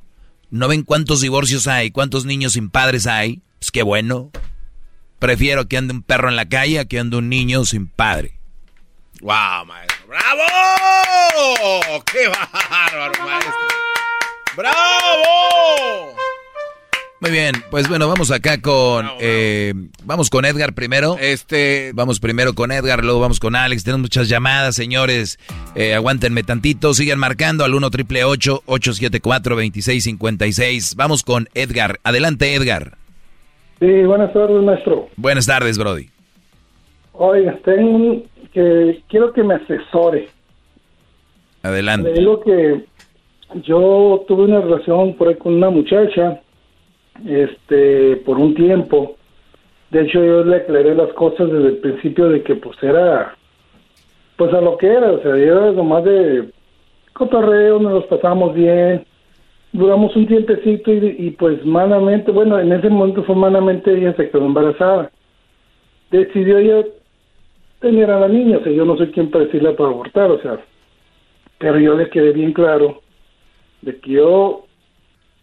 ¿No 0.49 0.67
ven 0.67 0.83
cuántos 0.83 1.21
divorcios 1.21 1.67
hay? 1.67 1.91
¿Cuántos 1.91 2.25
niños 2.25 2.53
sin 2.53 2.69
padres 2.69 3.07
hay? 3.07 3.41
Pues 3.59 3.71
qué 3.71 3.83
bueno. 3.83 4.31
Prefiero 5.19 5.67
que 5.67 5.77
ande 5.77 5.93
un 5.93 6.01
perro 6.03 6.29
en 6.29 6.35
la 6.35 6.49
calle 6.49 6.79
a 6.79 6.85
que 6.85 6.99
ande 6.99 7.17
un 7.17 7.29
niño 7.29 7.65
sin 7.65 7.87
padre. 7.87 8.33
¡Wow, 9.21 9.65
maestro! 9.67 9.92
¡Bravo! 10.13 12.03
¡Qué 12.11 12.27
bárbaro, 12.27 13.13
maestro! 13.25 13.51
¡Bravo! 14.55 16.13
Muy 17.19 17.31
bien, 17.31 17.55
pues 17.71 17.89
bueno, 17.89 18.07
vamos 18.07 18.29
acá 18.29 18.61
con 18.61 19.09
eh, 19.19 19.73
vamos 20.03 20.29
con 20.29 20.45
Edgar 20.45 20.73
primero. 20.73 21.17
Este, 21.19 21.93
vamos 21.95 22.19
primero 22.19 22.53
con 22.53 22.71
Edgar, 22.71 23.03
luego 23.03 23.21
vamos 23.21 23.39
con 23.39 23.55
Alex. 23.55 23.83
Tenemos 23.83 24.01
muchas 24.01 24.29
llamadas, 24.29 24.75
señores. 24.75 25.39
Eh, 25.73 25.95
aguántenme 25.95 26.43
tantito, 26.43 26.93
sigan 26.93 27.17
marcando 27.17 27.65
al 27.65 27.73
1 27.73 27.89
triple 27.89 28.23
874 28.23 29.55
2656. 29.55 30.95
Vamos 30.95 31.23
con 31.23 31.49
Edgar. 31.55 31.99
Adelante, 32.03 32.53
Edgar. 32.53 32.97
Sí, 33.79 34.03
buenas 34.03 34.31
tardes, 34.31 34.61
maestro. 34.61 35.09
Buenas 35.15 35.47
tardes, 35.47 35.79
Brody. 35.79 36.12
Oiga, 37.13 37.57
tengo 37.63 38.23
que 38.51 39.01
quiero 39.07 39.33
que 39.33 39.43
me 39.43 39.55
asesore. 39.55 40.29
Adelante. 41.61 42.11
Le 42.11 42.19
digo 42.19 42.41
que 42.41 42.83
yo 43.63 44.25
tuve 44.27 44.43
una 44.43 44.61
relación 44.61 45.13
por 45.15 45.27
ahí 45.27 45.35
con 45.35 45.53
una 45.53 45.69
muchacha, 45.69 46.41
este, 47.25 48.17
por 48.17 48.37
un 48.37 48.55
tiempo. 48.55 49.15
De 49.91 50.01
hecho, 50.01 50.23
yo 50.23 50.43
le 50.43 50.57
aclaré 50.57 50.95
las 50.95 51.13
cosas 51.13 51.51
desde 51.51 51.67
el 51.67 51.77
principio 51.77 52.29
de 52.29 52.41
que 52.41 52.55
pues 52.55 52.81
era, 52.81 53.35
pues 54.35 54.51
a 54.53 54.59
lo 54.61 54.77
que 54.77 54.87
era, 54.87 55.11
o 55.11 55.21
sea, 55.21 55.35
era 55.35 55.71
nomás 55.71 56.03
de 56.03 56.49
cotorreo, 57.13 57.79
nos 57.79 57.93
los 57.93 58.05
pasamos 58.05 58.55
bien, 58.55 59.05
duramos 59.71 60.15
un 60.15 60.25
tiempecito 60.25 60.91
y, 60.91 61.15
y 61.19 61.31
pues 61.31 61.63
malamente, 61.63 62.31
bueno, 62.31 62.59
en 62.59 62.73
ese 62.73 62.89
momento 62.89 63.23
fue 63.23 63.35
malamente 63.35 63.93
ella 63.93 64.15
se 64.15 64.29
quedó 64.31 64.45
embarazada. 64.45 65.11
Decidió 66.09 66.57
ella 66.57 66.83
tener 67.83 68.09
a 68.09 68.19
la 68.21 68.29
niña, 68.29 68.57
o 68.57 68.63
sea, 68.63 68.71
yo 68.71 68.85
no 68.85 68.95
soy 68.95 69.11
quien 69.11 69.29
para 69.29 69.43
decirle 69.43 69.73
para 69.73 69.89
abortar, 69.89 70.31
o 70.31 70.39
sea, 70.41 70.57
pero 71.59 71.77
yo 71.79 71.95
le 71.95 72.09
quedé 72.09 72.31
bien 72.31 72.53
claro 72.53 73.01
de 73.81 73.99
que 73.99 74.11
yo 74.11 74.63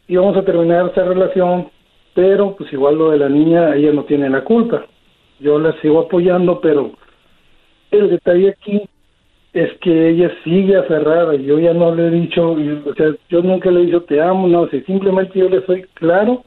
íbamos 0.09 0.37
a 0.39 0.45
terminar 0.45 0.89
esa 0.91 1.05
relación, 1.05 1.69
pero 2.15 2.57
pues 2.57 2.73
igual 2.73 2.97
lo 2.97 3.11
de 3.11 3.19
la 3.19 3.29
niña, 3.29 3.77
ella 3.77 3.93
no 3.93 4.05
tiene 4.05 4.31
la 4.31 4.43
culpa. 4.43 4.87
Yo 5.39 5.59
la 5.59 5.79
sigo 5.81 6.01
apoyando, 6.01 6.61
pero 6.61 6.93
el 7.91 8.09
detalle 8.09 8.51
aquí 8.51 8.83
es 9.53 9.73
que 9.81 10.09
ella 10.09 10.33
sigue 10.43 10.77
aferrada. 10.77 11.35
Yo 11.35 11.59
ya 11.59 11.75
no 11.75 11.95
le 11.95 12.07
he 12.07 12.11
dicho, 12.11 12.53
o 12.53 12.95
sea, 12.95 13.15
yo 13.29 13.43
nunca 13.43 13.71
le 13.71 13.83
he 13.83 13.87
dicho 13.87 14.03
te 14.03 14.21
amo, 14.21 14.49
no, 14.49 14.63
o 14.63 14.69
sea, 14.69 14.83
simplemente 14.85 15.39
yo 15.39 15.49
le 15.51 15.65
soy 15.67 15.83
claro, 15.95 16.43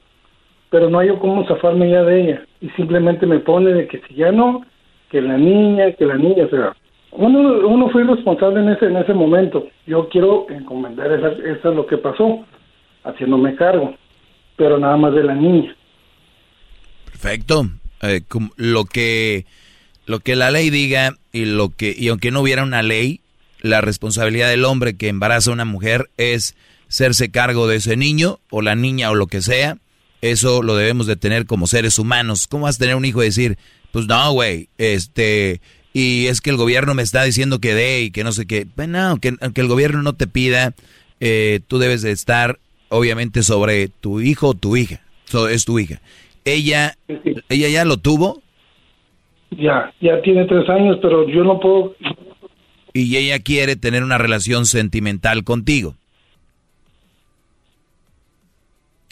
pero 0.71 0.89
no 0.89 0.97
hay 0.97 1.09
cómo 1.19 1.45
zafarme 1.47 1.91
ya 1.91 2.03
de 2.03 2.21
ella. 2.21 2.45
Y 2.61 2.69
simplemente 2.71 3.27
me 3.27 3.39
pone 3.39 3.73
de 3.73 3.87
que 3.87 4.01
si 4.07 4.15
ya 4.15 4.31
no, 4.31 4.65
que 5.13 5.21
la 5.21 5.37
niña, 5.37 5.91
que 5.91 6.07
la 6.07 6.17
niña, 6.17 6.45
o 6.45 6.49
sea, 6.49 6.75
uno, 7.11 7.67
uno 7.67 7.87
fue 7.91 8.03
responsable 8.03 8.61
en 8.61 8.69
ese, 8.69 8.85
en 8.87 8.97
ese 8.97 9.13
momento. 9.13 9.67
Yo 9.85 10.09
quiero 10.09 10.47
encomendar 10.49 11.11
esa, 11.11 11.27
eso 11.27 11.69
es 11.69 11.75
lo 11.75 11.85
que 11.85 11.97
pasó, 11.99 12.43
haciéndome 13.03 13.55
cargo, 13.55 13.93
pero 14.57 14.79
nada 14.79 14.97
más 14.97 15.13
de 15.13 15.23
la 15.23 15.35
niña. 15.35 15.75
Perfecto. 17.05 17.67
Eh, 18.01 18.21
lo 18.57 18.85
que 18.85 19.45
lo 20.07 20.19
que 20.19 20.35
la 20.35 20.49
ley 20.49 20.71
diga 20.71 21.13
y 21.31 21.45
lo 21.45 21.69
que 21.69 21.95
y 21.95 22.07
aunque 22.07 22.31
no 22.31 22.41
hubiera 22.41 22.63
una 22.63 22.81
ley, 22.81 23.21
la 23.61 23.81
responsabilidad 23.81 24.49
del 24.49 24.65
hombre 24.65 24.97
que 24.97 25.09
embaraza 25.09 25.51
a 25.51 25.53
una 25.53 25.63
mujer 25.63 26.09
es 26.17 26.55
hacerse 26.89 27.29
cargo 27.29 27.67
de 27.67 27.75
ese 27.75 27.97
niño 27.97 28.39
o 28.49 28.63
la 28.63 28.73
niña 28.73 29.11
o 29.11 29.15
lo 29.15 29.27
que 29.27 29.43
sea. 29.43 29.77
Eso 30.21 30.63
lo 30.63 30.75
debemos 30.75 31.05
de 31.05 31.17
tener 31.17 31.45
como 31.45 31.67
seres 31.67 31.99
humanos. 31.99 32.47
¿Cómo 32.47 32.63
vas 32.63 32.77
a 32.77 32.79
tener 32.79 32.95
un 32.95 33.05
hijo 33.05 33.21
y 33.21 33.27
decir, 33.27 33.57
pues 33.93 34.07
no, 34.07 34.33
güey, 34.33 34.69
este 34.79 35.61
y 35.93 36.25
es 36.25 36.41
que 36.41 36.49
el 36.49 36.57
gobierno 36.57 36.95
me 36.95 37.03
está 37.03 37.23
diciendo 37.23 37.59
que 37.59 37.75
dé 37.75 38.01
y 38.01 38.11
que 38.11 38.23
no 38.23 38.31
sé 38.31 38.47
qué. 38.47 38.65
Bueno, 38.75 38.99
aunque, 38.99 39.35
aunque 39.39 39.61
el 39.61 39.67
gobierno 39.67 40.01
no 40.01 40.13
te 40.13 40.25
pida, 40.25 40.73
eh, 41.19 41.59
tú 41.67 41.77
debes 41.77 42.01
de 42.01 42.09
estar 42.09 42.57
obviamente 42.89 43.43
sobre 43.43 43.89
tu 43.89 44.19
hijo 44.19 44.49
o 44.49 44.53
tu 44.55 44.75
hija. 44.75 45.01
So, 45.25 45.47
es 45.47 45.65
tu 45.65 45.77
hija. 45.77 46.01
Ella, 46.43 46.95
ella 47.47 47.69
ya 47.69 47.85
lo 47.85 47.97
tuvo 47.97 48.41
Ya, 49.51 49.93
ya 50.01 50.19
tiene 50.23 50.45
tres 50.45 50.67
años, 50.67 50.97
pero 50.99 51.29
yo 51.29 51.43
no 51.43 51.59
puedo, 51.59 51.95
y 52.93 53.15
ella 53.15 53.39
quiere 53.39 53.75
tener 53.75 54.03
una 54.03 54.17
relación 54.17 54.65
sentimental 54.65 55.43
contigo. 55.43 55.95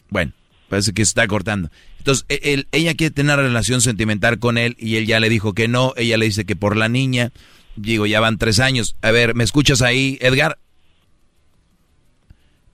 Bueno, 0.10 0.34
parece 0.72 0.93
que 0.93 1.06
se 1.06 1.10
está 1.10 1.27
cortando. 1.27 1.69
Entonces, 1.99 2.26
e- 2.30 2.53
él- 2.53 2.68
ella 2.72 2.95
quiere 2.95 3.14
tener 3.14 3.35
una 3.38 3.43
relación 3.48 3.81
sentimental 3.81 4.39
con 4.39 4.57
él 4.57 4.76
y 4.80 4.95
él 4.95 5.06
ya 5.06 5.19
le 5.19 5.30
dijo 5.30 5.53
que 5.53 5.68
no. 5.68 5.93
Ella 5.98 6.18
le 6.18 6.26
dice 6.26 6.45
que 6.45 6.56
por 6.56 6.76
la 6.76 6.89
niña. 6.89 7.31
Digo, 7.76 8.06
ya 8.06 8.19
van 8.19 8.38
tres 8.38 8.60
años. 8.60 8.95
A 9.02 9.11
ver, 9.11 9.35
¿me 9.35 9.43
escuchas 9.43 9.81
ahí, 9.81 10.18
Edgar? 10.22 10.57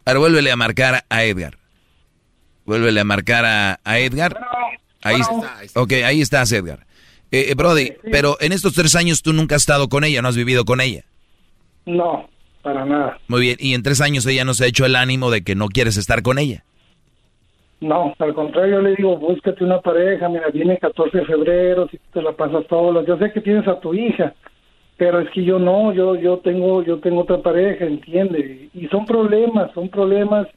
Ahora 0.06 0.20
vuélvele 0.20 0.52
a 0.52 0.56
marcar 0.56 1.06
a 1.10 1.24
Edgar. 1.24 1.58
Vuélvele 2.66 3.00
a 3.00 3.04
marcar 3.04 3.46
a, 3.46 3.80
a 3.84 4.00
Edgar. 4.00 4.40
Ahí 5.04 5.20
está. 5.20 5.58
Ok, 5.76 5.92
ahí 6.06 6.22
estás, 6.22 6.52
Edgar. 6.52 6.86
Eh, 7.32 7.48
eh, 7.50 7.56
Brody, 7.56 7.94
pero 8.12 8.38
en 8.40 8.52
estos 8.54 8.74
tres 8.74 8.96
años 8.96 9.22
tú 9.22 9.34
nunca 9.34 9.56
has 9.56 9.64
estado 9.64 9.90
con 9.90 10.04
ella, 10.04 10.22
no 10.22 10.30
has 10.30 10.36
vivido 10.38 10.64
con 10.66 10.80
ella. 10.82 11.04
no, 11.86 12.30
para 12.62 12.86
nada. 12.86 13.20
Muy 13.28 13.42
bien, 13.42 13.58
y 13.60 13.74
en 13.74 13.84
tres 13.84 14.02
años 14.02 14.26
ella 14.26 14.44
no 14.46 14.54
se 14.54 14.64
ha 14.66 14.68
hecho 14.68 14.86
el 14.86 14.96
ánimo 14.96 15.30
de 15.32 15.42
que 15.44 15.56
no 15.56 15.68
quieres 15.70 15.96
estar 15.98 16.22
con 16.22 16.38
ella. 16.40 16.64
No, 17.80 18.14
al 18.18 18.34
contrario, 18.34 18.76
yo 18.78 18.82
le 18.82 18.96
digo, 18.96 19.18
búscate 19.18 19.64
una 19.64 19.80
pareja, 19.82 20.28
mira, 20.30 20.48
viene 20.52 20.74
el 20.74 20.80
14 20.80 21.20
de 21.20 21.26
febrero, 21.26 21.88
si 21.90 22.00
te 22.12 22.22
la 22.24 22.32
pasas 22.32 22.66
todo, 22.68 23.06
yo 23.06 23.18
sé 23.18 23.32
que 23.32 23.42
tienes 23.42 23.68
a 23.68 23.80
tu 23.80 23.94
hija, 23.94 24.34
pero 24.98 25.20
es 25.20 25.30
que 25.30 25.44
yo 25.44 25.60
no, 25.60 25.94
yo 25.94 26.16
yo 26.16 26.38
tengo 26.40 26.82
yo 26.84 26.98
tengo 27.00 27.22
otra 27.22 27.38
pareja, 27.38 27.86
entiende, 27.86 28.70
y 28.74 28.88
son 28.88 29.06
problemas, 29.06 29.72
son 29.74 29.90
problemas 29.90 30.48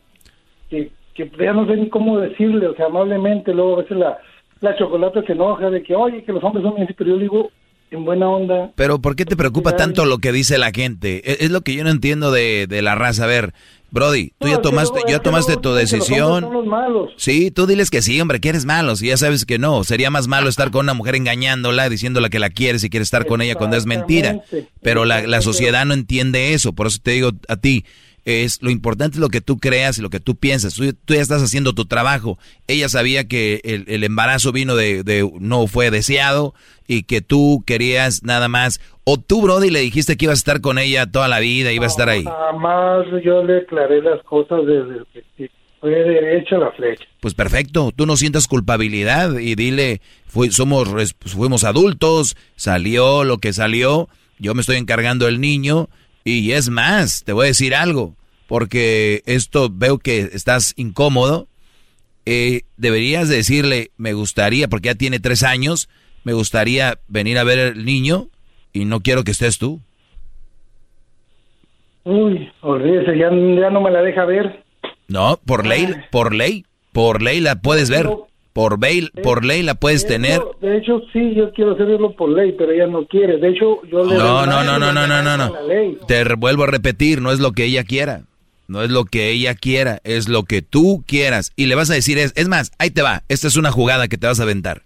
que, 0.71 0.91
que 1.15 1.31
ya 1.39 1.53
no 1.53 1.67
sé 1.67 1.77
ni 1.77 1.91
cómo 1.91 2.19
decirle, 2.19 2.67
o 2.69 2.75
sea, 2.75 2.87
amablemente, 2.87 3.53
luego 3.53 3.75
a 3.75 3.83
veces 3.83 3.99
la, 3.99 4.19
la 4.63 4.77
chocolate 4.77 5.23
se 5.27 5.33
enoja 5.33 5.69
de 5.69 5.83
que, 5.83 5.95
oye, 5.95 6.25
que 6.25 6.33
los 6.33 6.43
hombres 6.43 6.65
son 6.65 6.75
bien, 6.75 6.85
así", 6.85 6.95
pero 6.95 7.11
yo 7.11 7.17
le 7.17 7.23
digo, 7.23 7.51
en 7.91 8.05
buena 8.05 8.29
onda, 8.29 8.71
Pero 8.77 9.01
¿por 9.01 9.17
qué 9.17 9.25
te 9.25 9.37
preocupa 9.37 9.77
tanto 9.77 10.05
lo 10.05 10.19
que 10.19 10.33
dice 10.33 10.59
la 10.59 10.71
gente? 10.71 11.17
E- 11.25 11.45
Es, 11.45 11.51
lo 11.51 11.63
que 11.63 11.75
yo 11.75 11.83
no 11.83 11.91
entiendo 11.91 12.31
de, 12.31 12.67
de 12.69 12.83
la 12.83 12.95
raza. 12.95 13.25
A 13.25 13.27
ver, 13.27 13.53
Brody, 13.91 14.33
tú 14.39 14.47
No, 14.47 14.53
ya 14.55 14.63
tomaste, 14.63 15.01
ya 15.09 15.19
tomaste 15.21 15.57
tu 15.57 15.71
los 15.71 15.79
decisión. 15.79 16.43
son 16.45 16.53
los 16.53 16.67
malos. 16.67 17.11
Sí, 17.17 17.51
tú 17.51 17.67
diles 17.67 17.91
que 17.91 18.03
sí, 18.03 18.21
hombre, 18.21 18.41
que 18.41 18.49
eres 18.51 18.65
malo. 18.65 18.97
Si 18.97 19.07
ya 19.09 19.17
sabes 19.17 19.45
que 19.45 19.59
no, 19.59 19.85
sería 19.85 20.11
más 20.11 20.29
malo 20.29 20.49
estar 20.49 20.71
con 20.71 20.87
una 20.87 20.95
mujer 20.95 21.15
engañándola, 21.17 21.89
diciéndola 21.89 22.29
que 22.29 22.39
la 22.39 22.51
quieres 22.51 22.85
y 22.85 22.91
quieres 22.91 23.07
estar 23.07 23.27
con 23.27 23.43
ella 23.43 23.55
cuando 23.57 23.77
es 23.77 23.87
mentira. 23.87 24.41
Pero 24.83 25.05
la, 25.05 25.23
la 25.27 25.43
sociedad 25.43 25.85
no 25.87 25.95
entiende 25.95 26.55
eso. 26.55 26.73
Por 26.73 26.87
eso 26.87 26.99
te 27.03 27.13
digo 27.13 27.33
a 27.49 27.57
ti, 27.57 27.85
es 28.25 28.63
lo 28.63 28.71
importante 28.71 29.17
es 29.17 29.21
lo 29.21 29.29
que 29.29 29.41
tú 29.41 29.59
creas 29.59 29.99
y 29.99 30.03
lo 30.03 30.11
que 30.11 30.21
tú 30.21 30.37
piensas. 30.37 30.75
Tú, 30.75 30.93
tú 31.05 31.15
ya 31.15 31.21
estás 31.21 31.43
haciendo 31.43 31.73
tu 31.73 31.87
trabajo. 31.87 32.39
Ella 32.67 32.89
sabía 32.89 33.27
que 33.29 33.61
el, 33.65 33.85
el 33.89 34.05
embarazo 34.05 34.53
vino 34.53 34.77
de, 34.77 35.03
de 35.03 35.29
no 35.41 35.67
fue 35.67 35.91
deseado 35.91 36.55
y 36.87 37.05
que 37.05 37.21
tú 37.21 37.63
querías 37.67 38.23
nada 38.23 38.49
más. 38.49 38.81
O 39.05 39.19
tú, 39.19 39.43
Brody, 39.43 39.71
le 39.71 39.81
dijiste 39.81 40.17
que 40.17 40.27
ibas 40.27 40.39
a 40.39 40.43
estar 40.43 40.61
con 40.61 40.79
ella 40.79 41.07
toda 41.11 41.29
la 41.29 41.41
vida, 41.41 41.73
iba 41.73 41.85
a 41.85 41.89
estar 41.89 42.09
ahí. 42.09 42.25
Jamás 42.25 43.07
yo 43.25 43.43
le 43.45 43.59
aclaré 43.59 44.03
las 44.03 44.23
cosas 44.25 44.61
desde 44.67 44.99
el 44.99 45.07
principio. 45.07 45.51
Fue 45.81 45.91
derecha 45.91 46.59
la 46.59 46.71
flecha. 46.73 47.05
Pues 47.21 47.33
perfecto, 47.33 47.91
tú 47.97 48.05
no 48.05 48.19
sientas 48.19 48.47
culpabilidad 48.47 49.39
y 49.39 49.55
dile, 49.55 50.03
fui- 50.27 50.51
somos, 50.51 50.91
fuimos 51.25 51.65
adultos, 51.65 52.37
salió 52.55 53.25
lo 53.25 53.39
que 53.39 53.55
salió, 53.55 54.09
yo 54.39 54.55
me 54.55 54.61
estoy 54.61 54.77
encargando 54.77 55.25
del 55.25 55.41
niño 55.41 55.89
y 56.25 56.53
es 56.53 56.69
más, 56.69 57.25
te 57.25 57.33
voy 57.33 57.47
a 57.47 57.49
decir 57.49 57.75
algo, 57.75 58.15
porque 58.47 59.23
esto 59.27 59.71
veo 59.73 59.99
que 59.99 60.31
estás 60.33 60.75
incómodo, 60.77 61.49
eh, 62.27 62.63
deberías 62.77 63.29
decirle, 63.29 63.91
me 63.97 64.13
gustaría, 64.13 64.69
porque 64.69 64.89
ya 64.89 64.95
tiene 64.95 65.21
tres 65.21 65.43
años, 65.43 65.89
me 66.25 66.33
gustaría 66.33 66.99
venir 67.09 67.39
a 67.39 67.45
ver 67.45 67.59
el 67.59 67.85
niño 67.85 68.29
y 68.73 68.85
no 68.85 69.01
quiero 69.01 69.25
que 69.25 69.31
estés 69.31 69.59
tú. 69.59 69.81
Uy, 72.05 72.51
olvídese, 72.63 73.17
ya, 73.19 73.31
ya 73.31 73.71
no 73.71 73.81
me 73.81 73.91
la 73.91 74.03
deja 74.03 74.25
ver. 74.25 74.65
No, 75.09 75.39
por 75.45 75.67
ley, 75.67 75.89
por 76.11 76.35
ley, 76.35 76.65
por 76.93 77.23
ley 77.23 77.41
la 77.41 77.61
puedes 77.61 77.91
ver, 77.91 78.09
por 78.53 78.81
ley, 78.81 79.09
por 79.23 79.45
ley 79.45 79.63
la 79.63 79.75
puedes 79.75 80.07
tener. 80.07 80.41
De 80.61 80.79
hecho, 80.79 81.03
sí, 81.13 81.35
yo 81.35 81.53
quiero 81.53 81.73
hacerlo 81.73 82.15
por 82.17 82.31
ley, 82.31 82.55
pero 82.59 82.73
ella 82.73 82.87
no 82.87 83.07
quiere. 83.07 83.39
De 83.39 83.49
hecho, 83.51 83.81
yo 83.91 84.05
le... 84.05 84.17
No, 84.17 84.47
no, 84.47 84.65
no, 84.65 84.79
no, 84.79 84.93
no, 84.93 85.07
no, 85.07 85.23
no, 85.23 85.37
no. 85.37 85.53
Te 86.07 86.25
vuelvo 86.35 86.65
a 86.65 86.67
repetir, 86.67 87.21
no 87.21 87.33
es 87.33 87.41
lo 87.41 87.53
que 87.53 87.65
ella 87.65 87.85
quiera. 87.85 88.23
No 88.67 88.83
es 88.83 88.91
lo 88.91 89.05
que 89.05 89.31
ella 89.31 89.57
quiera, 89.57 90.01
es 90.05 90.29
lo 90.29 90.45
que 90.45 90.63
tú 90.63 91.03
quieras. 91.05 91.53
Y 91.57 91.67
le 91.67 91.75
vas 91.75 91.91
a 91.91 91.95
decir, 91.95 92.19
es, 92.19 92.33
es 92.37 92.47
más, 92.47 92.71
ahí 92.79 92.91
te 92.91 93.03
va, 93.03 93.25
esta 93.29 93.49
es 93.49 93.57
una 93.57 93.73
jugada 93.73 94.07
que 94.07 94.17
te 94.17 94.29
vas 94.29 94.39
a 94.39 94.45
aventar. 94.45 94.83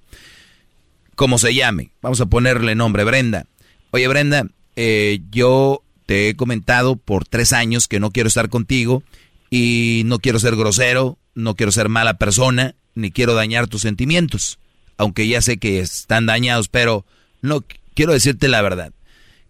Como 1.16 1.36
se 1.36 1.54
llame, 1.54 1.90
vamos 2.00 2.18
a 2.22 2.26
ponerle 2.26 2.74
nombre, 2.74 3.04
Brenda. 3.04 3.44
Oye, 3.90 4.08
Brenda, 4.08 4.46
eh, 4.74 5.20
yo 5.30 5.82
te 6.06 6.30
he 6.30 6.34
comentado 6.34 6.96
por 6.96 7.26
tres 7.26 7.52
años 7.52 7.86
que 7.86 8.00
no 8.00 8.10
quiero 8.10 8.28
estar 8.28 8.48
contigo 8.48 9.02
y 9.50 10.02
no 10.06 10.18
quiero 10.18 10.38
ser 10.38 10.56
grosero, 10.56 11.18
no 11.34 11.54
quiero 11.54 11.70
ser 11.70 11.88
mala 11.88 12.14
persona, 12.14 12.74
ni 12.94 13.10
quiero 13.10 13.34
dañar 13.34 13.66
tus 13.66 13.82
sentimientos. 13.82 14.58
Aunque 14.96 15.26
ya 15.26 15.40
sé 15.42 15.56
que 15.58 15.80
están 15.80 16.26
dañados, 16.26 16.68
pero 16.68 17.04
no 17.42 17.64
quiero 17.94 18.12
decirte 18.12 18.48
la 18.48 18.62
verdad. 18.62 18.92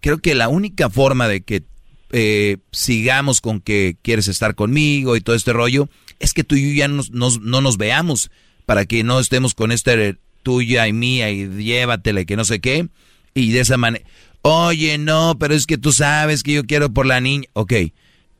Creo 0.00 0.18
que 0.18 0.34
la 0.34 0.48
única 0.48 0.90
forma 0.90 1.28
de 1.28 1.42
que 1.42 1.64
eh, 2.12 2.58
sigamos 2.72 3.40
con 3.40 3.60
que 3.60 3.96
quieres 4.02 4.28
estar 4.28 4.54
conmigo 4.54 5.16
y 5.16 5.20
todo 5.20 5.34
este 5.34 5.52
rollo, 5.52 5.88
es 6.20 6.32
que 6.32 6.44
tú 6.44 6.54
y 6.54 6.70
yo 6.70 6.78
ya 6.78 6.88
no 6.88 7.60
nos 7.60 7.76
veamos 7.76 8.30
para 8.66 8.86
que 8.86 9.02
no 9.02 9.20
estemos 9.20 9.54
con 9.54 9.72
este 9.72 10.16
tuya 10.42 10.86
y 10.86 10.92
mía 10.92 11.30
y 11.30 11.48
llévatela 11.48 12.20
y 12.20 12.26
que 12.26 12.36
no 12.36 12.44
sé 12.44 12.60
qué. 12.60 12.88
Y 13.34 13.50
de 13.50 13.60
esa 13.60 13.76
manera, 13.76 14.04
oye, 14.42 14.96
no, 14.98 15.36
pero 15.38 15.54
es 15.54 15.66
que 15.66 15.78
tú 15.78 15.90
sabes 15.90 16.42
que 16.42 16.52
yo 16.52 16.64
quiero 16.64 16.92
por 16.92 17.06
la 17.06 17.20
niña. 17.20 17.48
Ok, 17.52 17.72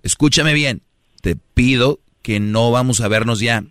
escúchame 0.03 0.55
bien, 0.55 0.83
te 1.21 1.35
pido 1.37 2.01
que 2.23 2.39
no 2.39 2.71
vamos 2.71 3.01
a 3.01 3.09
vernos 3.09 3.41
ya. 3.41 3.65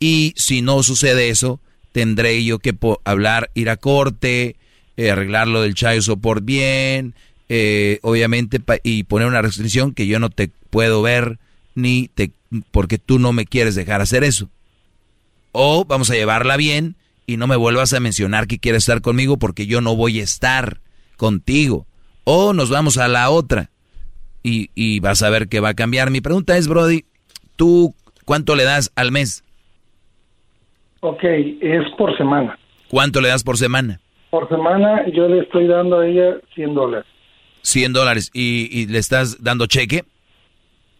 Y 0.00 0.32
si 0.36 0.62
no 0.62 0.82
sucede 0.82 1.28
eso, 1.28 1.60
tendré 1.92 2.42
yo 2.42 2.58
que 2.58 2.74
hablar, 3.04 3.50
ir 3.54 3.68
a 3.68 3.76
corte, 3.76 4.56
eh, 4.96 5.10
arreglar 5.10 5.46
lo 5.46 5.62
del 5.62 5.74
chayo 5.74 6.00
support 6.02 6.44
bien, 6.44 7.14
eh, 7.48 7.98
obviamente, 8.02 8.60
y 8.82 9.04
poner 9.04 9.28
una 9.28 9.42
restricción 9.42 9.92
que 9.92 10.06
yo 10.06 10.18
no 10.18 10.30
te 10.30 10.50
puedo 10.70 11.02
ver 11.02 11.38
ni 11.74 12.08
te 12.08 12.32
porque 12.70 12.98
tú 12.98 13.18
no 13.18 13.32
me 13.32 13.46
quieres 13.46 13.74
dejar 13.74 14.00
hacer 14.00 14.24
eso. 14.24 14.48
O 15.52 15.84
vamos 15.84 16.10
a 16.10 16.14
llevarla 16.14 16.56
bien 16.56 16.96
y 17.26 17.36
no 17.36 17.46
me 17.46 17.56
vuelvas 17.56 17.92
a 17.92 18.00
mencionar 18.00 18.46
que 18.46 18.58
quieres 18.58 18.82
estar 18.82 19.02
conmigo 19.02 19.36
porque 19.36 19.66
yo 19.66 19.80
no 19.80 19.94
voy 19.96 20.20
a 20.20 20.24
estar 20.24 20.80
contigo. 21.16 21.86
O 22.24 22.52
nos 22.52 22.70
vamos 22.70 22.98
a 22.98 23.08
la 23.08 23.30
otra 23.30 23.70
y, 24.42 24.70
y 24.74 25.00
vas 25.00 25.22
a 25.22 25.30
ver 25.30 25.48
que 25.48 25.60
va 25.60 25.70
a 25.70 25.74
cambiar. 25.74 26.10
Mi 26.10 26.20
pregunta 26.20 26.56
es, 26.56 26.66
Brody, 26.66 27.04
¿tú 27.56 27.94
cuánto 28.24 28.56
le 28.56 28.64
das 28.64 28.90
al 28.94 29.12
mes? 29.12 29.44
Ok, 31.00 31.22
es 31.24 31.88
por 31.96 32.16
semana. 32.16 32.58
¿Cuánto 32.88 33.20
le 33.20 33.28
das 33.28 33.42
por 33.44 33.56
semana? 33.56 34.00
Por 34.30 34.48
semana 34.48 35.06
yo 35.12 35.28
le 35.28 35.40
estoy 35.40 35.66
dando 35.66 36.00
a 36.00 36.06
ella 36.06 36.36
100 36.54 36.74
dólares. 36.74 37.06
100 37.62 37.92
dólares. 37.92 38.30
¿Y, 38.34 38.68
y 38.70 38.86
le 38.86 38.98
estás 38.98 39.42
dando 39.42 39.66
cheque? 39.66 40.04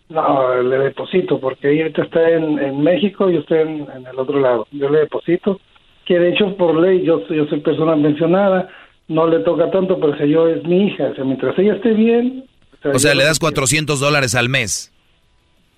No, 0.09 0.61
le 0.63 0.79
deposito 0.79 1.39
porque 1.41 1.71
ella 1.73 1.83
ahorita 1.83 2.03
está 2.03 2.31
en, 2.31 2.59
en 2.59 2.81
México 2.83 3.31
y 3.31 3.35
yo 3.35 3.41
estoy 3.41 3.59
en, 3.61 3.87
en 3.95 4.07
el 4.07 4.19
otro 4.19 4.41
lado. 4.41 4.67
Yo 4.73 4.89
le 4.89 5.01
deposito, 5.01 5.61
que 6.05 6.19
de 6.19 6.31
hecho 6.31 6.57
por 6.57 6.75
ley 6.81 7.05
yo, 7.05 7.21
soy- 7.29 7.37
yo 7.37 7.47
soy 7.47 7.61
persona 7.61 7.95
mencionada, 7.95 8.69
no 9.07 9.27
le 9.29 9.39
toca 9.41 9.71
tanto, 9.71 10.01
pero 10.01 10.17
si 10.19 10.29
yo 10.29 10.49
es 10.49 10.65
mi 10.65 10.87
hija, 10.89 11.11
o 11.13 11.15
sea, 11.15 11.25
mientras 11.25 11.57
ella 11.59 11.75
esté 11.75 11.93
bien, 11.93 12.45
O 12.93 12.99
sea, 12.99 13.13
yo- 13.13 13.19
le 13.19 13.25
das 13.25 13.39
400 13.39 14.01
dólares 14.01 14.35
al 14.35 14.49
mes. 14.49 14.93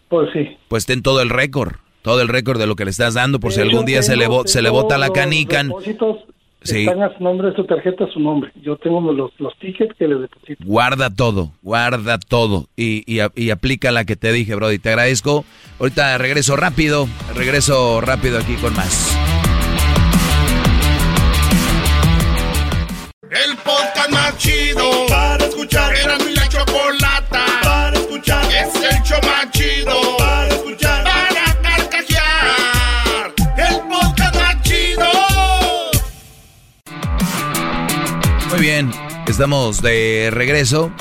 pues 0.09 0.31
sí. 0.32 0.57
Pues 0.69 0.86
ten 0.86 1.03
todo 1.03 1.20
el 1.20 1.28
récord. 1.28 1.73
Todo 2.03 2.20
el 2.20 2.29
récord 2.29 2.59
de 2.59 2.66
lo 2.66 2.77
que 2.77 2.85
le 2.85 2.91
estás 2.91 3.15
dando 3.15 3.39
por 3.41 3.53
si 3.53 3.61
algún 3.61 3.85
día 3.87 4.03
se 4.03 4.16
le, 4.16 4.27
bo- 4.27 4.47
se 4.47 4.61
le 4.62 4.70
bota 4.70 4.99
la 4.99 5.11
canica. 5.11 5.62
depósitos 5.62 6.19
Sí. 6.65 6.83
Están 6.85 7.03
a 7.03 7.12
su 7.19 7.24
nombre 7.24 7.49
de 7.51 7.57
su 7.57 7.65
tarjeta, 7.65 8.05
su 8.15 8.20
nombre. 8.20 8.53
Yo 8.62 8.77
tengo 8.77 9.01
los, 9.12 9.33
los 9.41 9.53
tickets 9.59 9.97
que 9.99 10.07
le 10.07 10.15
deposito. 10.15 10.62
Guarda 10.65 11.11
todo, 11.11 11.51
guarda 11.61 12.19
todo 12.20 12.69
y, 12.77 13.03
y, 13.12 13.20
y 13.35 13.51
aplica 13.51 13.91
la 13.91 14.05
que 14.05 14.15
te 14.15 14.31
dije, 14.31 14.55
Brody. 14.55 14.79
Te 14.79 14.91
agradezco. 14.91 15.45
Ahorita 15.81 16.16
regreso 16.19 16.55
rápido, 16.55 17.09
regreso 17.35 18.01
rápido 18.01 18.39
aquí 18.39 18.55
con 18.55 18.77
más. 18.77 19.19
El 23.29 23.57
podcast 23.57 24.11
más 24.11 24.37
chido 24.39 24.89
para 25.09 25.45
escuchar. 25.45 25.93
Era 25.97 26.16
mi 26.19 26.33
la 26.35 26.49
chocolata 26.49 27.45
para 27.65 27.97
escuchar. 27.97 28.45
Es 28.53 28.74
el 28.77 29.03
show 29.03 29.19
más 29.24 29.51
chido 29.51 30.11
bien, 38.62 38.93
estamos 39.26 39.82
de 39.82 40.28
regreso. 40.30 40.93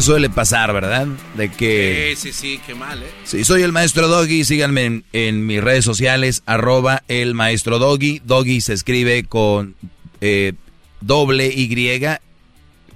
Suele 0.00 0.28
pasar, 0.28 0.72
¿verdad? 0.72 1.06
De 1.36 1.48
que... 1.48 2.14
Sí, 2.16 2.32
sí, 2.32 2.38
sí, 2.56 2.60
qué 2.66 2.74
mal, 2.74 3.00
¿eh? 3.00 3.10
Sí, 3.22 3.44
soy 3.44 3.62
el 3.62 3.70
maestro 3.70 4.08
Doggy. 4.08 4.44
Síganme 4.44 4.84
en, 4.84 5.04
en 5.12 5.46
mis 5.46 5.62
redes 5.62 5.84
sociales, 5.84 6.42
arroba 6.46 7.04
el 7.06 7.34
maestro 7.34 7.78
Doggy. 7.78 8.20
Doggy 8.24 8.60
se 8.60 8.72
escribe 8.72 9.22
con 9.22 9.76
eh, 10.20 10.54
doble 11.00 11.46
Y, 11.46 12.00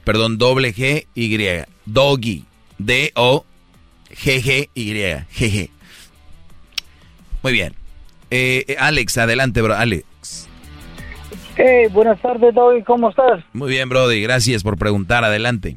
perdón, 0.02 0.38
doble 0.38 0.74
G, 0.74 1.06
Y. 1.14 1.64
Doggy. 1.86 2.46
D-O-G-G-Y. 2.78 3.44
G-G. 4.74 5.70
Muy 7.44 7.52
bien. 7.52 7.74
Eh, 8.32 8.64
eh, 8.66 8.76
Alex, 8.76 9.18
adelante, 9.18 9.62
bro. 9.62 9.76
Alex. 9.76 10.07
Hey, 11.60 11.88
buenas 11.90 12.20
tardes, 12.20 12.54
Doggy, 12.54 12.84
¿cómo 12.84 13.10
estás? 13.10 13.42
Muy 13.52 13.70
bien, 13.70 13.88
Brody. 13.88 14.22
Gracias 14.22 14.62
por 14.62 14.78
preguntar. 14.78 15.24
Adelante. 15.24 15.76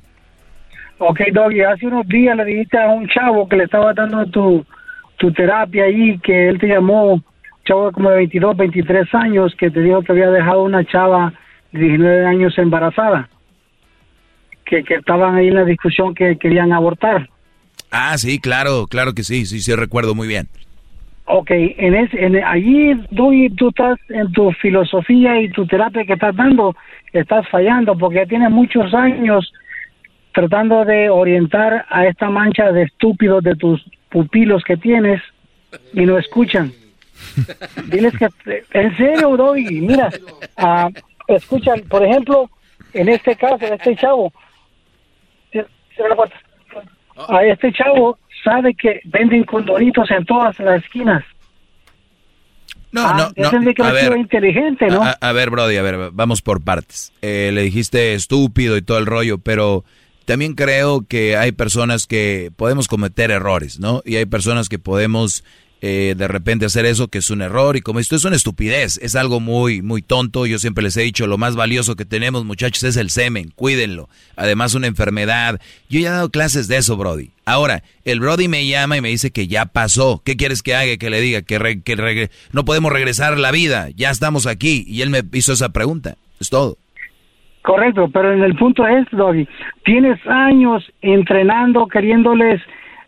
Ok, 1.00 1.22
Doggy, 1.34 1.62
hace 1.62 1.88
unos 1.88 2.08
días 2.08 2.38
le 2.38 2.46
dijiste 2.46 2.78
a 2.78 2.90
un 2.90 3.08
chavo 3.08 3.50
que 3.50 3.56
le 3.56 3.64
estaba 3.64 3.92
dando 3.92 4.24
tu, 4.28 4.64
tu 5.18 5.34
terapia 5.34 5.86
ahí, 5.86 6.20
que 6.20 6.50
él 6.50 6.60
te 6.60 6.68
llamó, 6.68 7.24
chavo 7.66 7.92
como 7.94 8.12
de 8.12 8.18
22, 8.18 8.58
23 8.58 9.08
años, 9.16 9.56
que 9.58 9.72
te 9.72 9.80
dijo 9.82 10.04
que 10.04 10.12
había 10.12 10.30
dejado 10.30 10.62
una 10.62 10.86
chava 10.86 11.34
de 11.72 11.80
19 11.80 12.28
años 12.28 12.56
embarazada, 12.60 13.28
que, 14.64 14.84
que 14.84 14.94
estaban 14.94 15.34
ahí 15.34 15.48
en 15.48 15.56
la 15.56 15.66
discusión 15.66 16.14
que 16.14 16.38
querían 16.38 16.74
abortar. 16.74 17.28
Ah, 17.90 18.16
sí, 18.20 18.38
claro, 18.38 18.86
claro 18.86 19.16
que 19.16 19.24
sí. 19.24 19.48
Sí, 19.48 19.62
sí, 19.62 19.74
recuerdo 19.74 20.14
muy 20.14 20.28
bien. 20.28 20.48
Ok, 21.26 21.52
en 21.52 21.96
ese, 21.96 22.26
en, 22.26 22.44
allí, 22.44 22.94
Doggy, 23.12 23.50
tú 23.52 23.70
estás 23.70 24.00
en 24.10 24.32
tu 24.32 24.52
filosofía 24.54 25.40
y 25.40 25.50
tu 25.50 25.66
terapia 25.66 26.04
que 26.04 26.14
estás 26.14 26.36
dando, 26.36 26.76
estás 27.14 27.48
fallando 27.50 27.98
porque 27.98 28.18
ya 28.18 28.26
tienes 28.26 28.50
muchos 28.50 28.94
años 28.94 29.54
tratando 30.34 30.84
de 30.84 31.10
orientar 31.10 31.86
a 31.90 32.06
esta 32.06 32.30
mancha 32.30 32.72
de 32.72 32.84
estúpidos 32.84 33.44
de 33.44 33.56
tus 33.56 33.84
pupilos 34.10 34.64
que 34.64 34.78
tienes 34.78 35.22
y 35.94 36.06
no 36.06 36.18
escuchan. 36.18 36.72
Diles 37.88 38.14
que, 38.18 38.64
en 38.74 38.98
serio, 38.98 39.38
Doggy, 39.38 39.82
mira, 39.82 40.10
ah, 40.58 40.90
escuchan, 41.28 41.82
por 41.88 42.04
ejemplo, 42.04 42.50
en 42.94 43.10
este 43.10 43.36
caso, 43.36 43.66
este 43.66 43.96
chavo, 43.96 44.34
a 47.30 47.44
este 47.46 47.72
chavo 47.72 48.18
sabe 48.44 48.74
que 48.74 49.02
venden 49.06 49.44
condoritos 49.44 50.10
en 50.12 50.26
todas 50.26 50.58
las 50.60 50.84
esquinas. 50.84 51.24
No, 52.92 53.08
Ah, 53.08 53.14
no, 53.18 53.42
ya 53.42 53.52
no. 53.58 53.74
que 53.74 53.82
A 53.84 53.92
ver, 53.92 54.18
inteligente, 54.18 54.88
¿no? 54.88 55.02
A, 55.02 55.12
a 55.12 55.32
ver, 55.32 55.50
Brody, 55.50 55.78
a 55.78 55.82
ver, 55.82 56.10
vamos 56.12 56.42
por 56.42 56.62
partes. 56.62 57.14
Eh, 57.22 57.52
le 57.54 57.62
dijiste 57.62 58.14
estúpido 58.14 58.76
y 58.76 58.82
todo 58.82 58.98
el 58.98 59.06
rollo, 59.06 59.38
pero 59.38 59.86
también 60.26 60.56
creo 60.56 61.06
que 61.08 61.38
hay 61.38 61.54
personas 61.54 62.06
que 62.06 62.52
podemos 62.56 62.88
cometer 62.90 63.32
errores, 63.32 63.80
¿no? 63.80 64.02
Y 64.06 64.18
hay 64.18 64.26
personas 64.26 64.68
que 64.68 64.78
podemos 64.78 65.46
eh, 65.82 66.14
de 66.16 66.28
repente 66.28 66.66
hacer 66.66 66.86
eso, 66.86 67.08
que 67.08 67.18
es 67.18 67.30
un 67.32 67.42
error, 67.42 67.76
y 67.76 67.82
como 67.82 68.00
esto 68.00 68.16
es 68.16 68.24
una 68.24 68.36
estupidez, 68.36 69.00
es 69.02 69.16
algo 69.16 69.40
muy, 69.40 69.82
muy 69.82 70.02
tonto. 70.02 70.46
Yo 70.46 70.60
siempre 70.60 70.84
les 70.84 70.96
he 70.98 71.02
dicho, 71.02 71.28
lo 71.28 71.38
más 71.38 71.56
valioso 71.56 71.96
que 71.96 72.06
tenemos, 72.06 72.46
muchachos, 72.46 72.84
es 72.84 72.98
el 72.98 73.10
semen, 73.10 73.52
cuídenlo. 73.56 74.08
Además, 74.36 74.76
una 74.76 74.88
enfermedad. 74.88 75.60
Yo 75.90 76.00
ya 76.00 76.10
he 76.10 76.12
dado 76.12 76.30
clases 76.30 76.68
de 76.68 76.78
eso, 76.78 76.98
Brody. 76.98 77.32
Ahora, 77.46 77.84
el 78.06 78.20
Brody 78.20 78.48
me 78.48 78.66
llama 78.68 78.98
y 78.98 79.02
me 79.02 79.10
dice 79.10 79.32
que 79.32 79.48
ya 79.48 79.66
pasó. 79.66 80.22
¿Qué 80.24 80.38
quieres 80.38 80.62
que 80.62 80.76
haga? 80.76 80.98
Que 80.98 81.10
le 81.10 81.20
diga 81.20 81.42
que, 81.42 81.60
re- 81.60 81.82
que 81.82 82.30
no 82.52 82.64
podemos 82.64 82.94
regresar 82.94 83.34
a 83.34 83.38
la 83.38 83.52
vida, 83.52 83.90
ya 83.96 84.12
estamos 84.12 84.48
aquí. 84.48 84.86
Y 84.88 85.02
él 85.02 85.10
me 85.10 85.24
hizo 85.34 85.54
esa 85.54 85.70
pregunta. 85.74 86.16
Es 86.40 86.50
todo. 86.50 86.78
Correcto, 87.64 88.10
pero 88.12 88.34
en 88.34 88.42
el 88.42 88.56
punto 88.56 88.88
es, 88.88 89.06
Doggy, 89.12 89.48
tienes 89.86 90.20
años 90.26 90.84
entrenando, 91.02 91.88
queriéndoles 91.88 92.60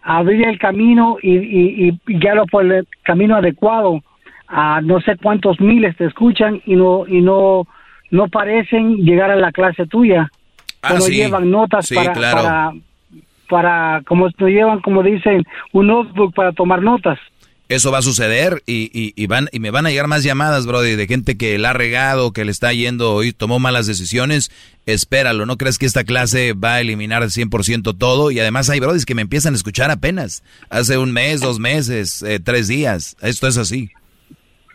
abrir 0.03 0.47
el 0.47 0.59
camino 0.59 1.17
y, 1.21 1.35
y, 1.37 1.87
y 1.87 1.99
guiarlo 2.19 2.45
por 2.45 2.65
el 2.65 2.87
camino 3.03 3.35
adecuado. 3.35 4.01
A 4.47 4.81
no 4.81 5.01
sé 5.01 5.17
cuántos 5.17 5.59
miles 5.59 5.95
te 5.97 6.05
escuchan 6.05 6.61
y 6.65 6.75
no 6.75 7.07
y 7.07 7.21
no 7.21 7.65
no 8.11 8.27
parecen 8.27 8.97
llegar 8.97 9.31
a 9.31 9.35
la 9.35 9.51
clase 9.51 9.87
tuya. 9.87 10.29
Ah, 10.81 10.93
no 10.95 11.01
sí. 11.01 11.13
llevan 11.15 11.49
notas 11.49 11.87
Sí, 11.87 11.95
para, 11.95 12.11
claro. 12.13 12.43
para 12.43 12.71
para 13.49 14.01
como 14.05 14.29
no 14.37 14.47
llevan 14.47 14.81
como 14.81 15.01
dicen 15.01 15.43
un 15.71 15.87
notebook 15.87 16.33
para 16.35 16.51
tomar 16.51 16.81
notas. 16.81 17.19
Eso 17.73 17.91
va 17.91 17.97
a 17.97 18.03
suceder 18.03 18.61
y, 18.67 18.91
y, 18.93 19.13
y 19.15 19.25
van 19.25 19.49
y 19.51 19.59
me 19.59 19.71
van 19.71 19.87
a 19.87 19.89
llegar 19.89 20.05
más 20.05 20.23
llamadas, 20.23 20.67
Brody, 20.67 20.95
de 20.95 21.07
gente 21.07 21.37
que 21.37 21.57
la 21.57 21.71
ha 21.71 21.73
regado, 21.73 22.31
que 22.31 22.45
le 22.45 22.51
está 22.51 22.71
yendo 22.71 23.23
y 23.23 23.33
tomó 23.33 23.57
malas 23.57 23.87
decisiones. 23.87 24.51
Espéralo, 24.85 25.47
no 25.47 25.57
crees 25.57 25.79
que 25.79 25.87
esta 25.87 26.03
clase 26.03 26.53
va 26.53 26.75
a 26.75 26.81
eliminar 26.81 27.23
al 27.23 27.29
100% 27.29 27.97
todo. 27.97 28.29
Y 28.29 28.39
además 28.39 28.69
hay 28.69 28.79
Brody 28.79 29.03
que 29.05 29.15
me 29.15 29.23
empiezan 29.23 29.53
a 29.53 29.57
escuchar 29.57 29.89
apenas. 29.89 30.43
Hace 30.69 30.99
un 30.99 31.13
mes, 31.13 31.41
dos 31.41 31.59
meses, 31.59 32.21
eh, 32.21 32.39
tres 32.39 32.67
días. 32.67 33.17
Esto 33.21 33.47
es 33.47 33.57
así. 33.57 33.89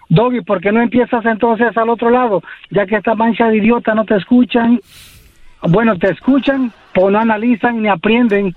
Doggy, 0.09 0.41
¿por 0.41 0.61
qué 0.61 0.73
no 0.73 0.83
empiezas 0.83 1.25
entonces 1.25 1.77
al 1.77 1.91
otro 1.91 2.11
lado? 2.11 2.43
Ya 2.71 2.85
que 2.85 2.97
esta 2.97 3.15
mancha 3.15 3.47
de 3.47 3.59
idiota 3.59 3.95
no 3.95 4.07
te 4.07 4.17
escuchan, 4.17 4.81
bueno, 5.63 5.97
te 5.99 6.11
escuchan, 6.11 6.73
pero 6.93 7.11
no 7.11 7.21
analizan 7.21 7.81
ni 7.81 7.89
aprenden, 7.89 8.57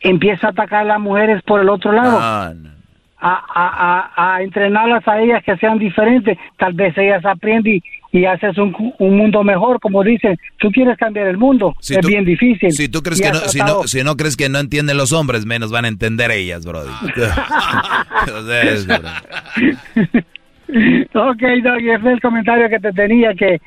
empieza 0.00 0.46
a 0.46 0.50
atacar 0.50 0.82
a 0.82 0.84
las 0.84 1.00
mujeres 1.00 1.42
por 1.42 1.60
el 1.60 1.68
otro 1.68 1.90
lado. 1.90 2.20
No, 2.20 2.54
no. 2.54 2.81
A, 3.22 3.42
a, 3.54 4.10
a, 4.16 4.34
a 4.34 4.42
entrenarlas 4.42 5.06
a 5.08 5.20
ellas 5.20 5.42
que 5.44 5.56
sean 5.56 5.78
diferentes. 5.78 6.36
Tal 6.58 6.72
vez 6.74 6.96
ellas 6.98 7.24
aprenden 7.24 7.76
y, 7.76 7.82
y 8.18 8.24
haces 8.26 8.58
un, 8.58 8.74
un 8.98 9.16
mundo 9.16 9.42
mejor, 9.44 9.78
como 9.80 10.02
dicen. 10.02 10.36
Tú 10.58 10.70
quieres 10.70 10.98
cambiar 10.98 11.28
el 11.28 11.38
mundo, 11.38 11.74
Si 11.80 11.94
es 11.94 12.00
tú- 12.00 12.08
bien 12.08 12.24
difícil. 12.24 12.72
Si 12.72 12.88
tú 12.88 13.00
crees 13.02 13.20
que 13.22 13.30
no, 13.30 13.38
si 13.38 13.58
no, 13.60 13.82
si 13.84 14.02
no 14.04 14.16
crees 14.16 14.36
que 14.36 14.48
no 14.48 14.58
entienden 14.58 14.96
los 14.96 15.12
hombres, 15.12 15.46
menos 15.46 15.70
van 15.70 15.84
a 15.84 15.88
entender 15.88 16.30
ellas, 16.32 16.66
brody. 16.66 16.90
Es- 18.62 18.86
ok, 21.14 21.42
Doggy, 21.62 21.90
ese 21.90 22.00
es 22.00 22.06
el 22.14 22.20
comentario 22.20 22.68
que 22.68 22.78
te 22.80 22.92
tenía, 22.92 23.34
que, 23.34 23.60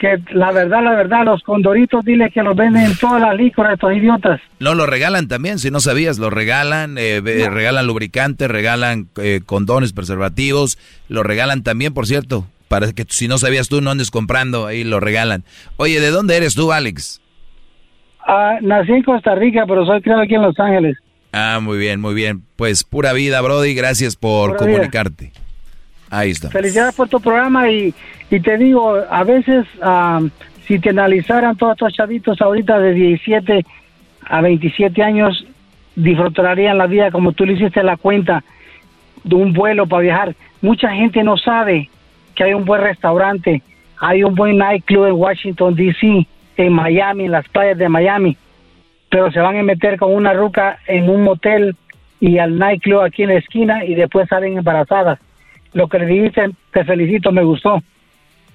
que 0.00 0.18
la 0.32 0.50
verdad, 0.50 0.82
la 0.82 0.92
verdad, 0.92 1.24
los 1.26 1.42
condoritos, 1.42 2.02
dile 2.04 2.30
que 2.30 2.42
los 2.42 2.56
venden 2.56 2.86
en 2.86 2.96
todas 2.96 3.20
las 3.20 3.36
licores, 3.36 3.74
estos 3.74 3.92
idiotas. 3.92 4.40
No, 4.58 4.74
lo 4.74 4.86
regalan 4.86 5.28
también, 5.28 5.58
si 5.58 5.70
no 5.70 5.78
sabías, 5.78 6.18
lo 6.18 6.30
regalan, 6.30 6.96
eh, 6.98 7.20
regalan 7.22 7.86
lubricantes, 7.86 8.48
regalan 8.48 9.08
eh, 9.20 9.42
condones, 9.44 9.92
preservativos, 9.92 10.78
lo 11.08 11.22
regalan 11.22 11.62
también, 11.62 11.92
por 11.92 12.06
cierto, 12.06 12.46
para 12.68 12.90
que 12.92 13.04
si 13.08 13.28
no 13.28 13.36
sabías 13.36 13.68
tú 13.68 13.82
no 13.82 13.90
andes 13.90 14.10
comprando, 14.10 14.66
ahí 14.66 14.84
lo 14.84 15.00
regalan. 15.00 15.44
Oye, 15.76 16.00
¿de 16.00 16.10
dónde 16.10 16.38
eres 16.38 16.54
tú, 16.54 16.72
Alex? 16.72 17.20
Ah, 18.26 18.58
nací 18.62 18.92
en 18.92 19.02
Costa 19.02 19.34
Rica, 19.34 19.64
pero 19.68 19.84
soy 19.84 20.00
criado 20.00 20.22
aquí 20.22 20.34
en 20.34 20.42
Los 20.42 20.58
Ángeles. 20.58 20.96
Ah, 21.32 21.60
muy 21.62 21.76
bien, 21.76 22.00
muy 22.00 22.14
bien. 22.14 22.42
Pues 22.56 22.84
pura 22.84 23.12
vida, 23.12 23.40
Brody, 23.42 23.74
gracias 23.74 24.16
por 24.16 24.56
Pura 24.56 24.66
vida. 24.66 24.90
Ahí 26.10 26.30
está. 26.30 26.50
Felicidades 26.50 26.94
por 26.94 27.08
tu 27.08 27.20
programa 27.20 27.70
y, 27.70 27.94
y 28.30 28.40
te 28.40 28.58
digo, 28.58 28.96
a 29.08 29.24
veces 29.24 29.66
ah, 29.80 30.20
si 30.66 30.78
te 30.78 30.90
analizaran 30.90 31.56
todos 31.56 31.72
estos 31.72 31.92
chavitos 31.94 32.40
ahorita 32.40 32.78
de 32.78 32.92
17 32.92 33.64
a 34.22 34.40
27 34.40 35.02
años, 35.02 35.46
disfrutarían 35.96 36.78
la 36.78 36.86
vida 36.86 37.10
como 37.10 37.32
tú 37.32 37.44
le 37.44 37.54
hiciste 37.54 37.82
la 37.82 37.96
cuenta 37.96 38.44
de 39.24 39.34
un 39.34 39.52
vuelo 39.52 39.86
para 39.86 40.02
viajar. 40.02 40.34
Mucha 40.62 40.90
gente 40.90 41.22
no 41.22 41.36
sabe 41.36 41.88
que 42.34 42.44
hay 42.44 42.54
un 42.54 42.64
buen 42.64 42.82
restaurante, 42.82 43.62
hay 43.98 44.22
un 44.22 44.34
buen 44.34 44.58
nightclub 44.58 45.06
en 45.06 45.14
Washington, 45.14 45.74
D.C., 45.74 46.26
en 46.56 46.72
Miami, 46.72 47.24
en 47.24 47.32
las 47.32 47.48
playas 47.48 47.78
de 47.78 47.88
Miami, 47.88 48.36
pero 49.10 49.32
se 49.32 49.40
van 49.40 49.56
a 49.56 49.62
meter 49.62 49.98
con 49.98 50.14
una 50.14 50.32
ruca 50.34 50.78
en 50.86 51.08
un 51.08 51.24
motel 51.24 51.74
y 52.20 52.38
al 52.38 52.58
nightclub 52.58 53.00
aquí 53.00 53.22
en 53.22 53.30
la 53.30 53.36
esquina 53.36 53.84
y 53.84 53.94
después 53.94 54.28
salen 54.28 54.58
embarazadas. 54.58 55.18
Lo 55.72 55.88
que 55.88 55.98
le 55.98 56.06
dijiste, 56.06 56.50
te 56.72 56.84
felicito, 56.84 57.32
me 57.32 57.44
gustó. 57.44 57.82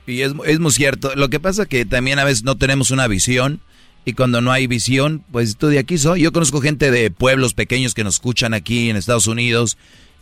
Y 0.07 0.21
es, 0.21 0.33
es 0.45 0.59
muy 0.59 0.71
cierto. 0.71 1.15
Lo 1.15 1.29
que 1.29 1.39
pasa 1.39 1.65
que 1.65 1.85
también 1.85 2.19
a 2.19 2.23
veces 2.23 2.43
no 2.43 2.55
tenemos 2.57 2.91
una 2.91 3.07
visión 3.07 3.61
y 4.05 4.13
cuando 4.13 4.41
no 4.41 4.51
hay 4.51 4.67
visión, 4.67 5.23
pues 5.31 5.57
tú 5.57 5.67
de 5.67 5.79
aquí 5.79 5.97
soy. 5.97 6.21
Yo 6.21 6.31
conozco 6.31 6.61
gente 6.61 6.91
de 6.91 7.09
pueblos 7.09 7.53
pequeños 7.53 7.93
que 7.93 8.03
nos 8.03 8.15
escuchan 8.15 8.53
aquí 8.53 8.89
en 8.89 8.97
Estados 8.97 9.27
Unidos 9.27 9.77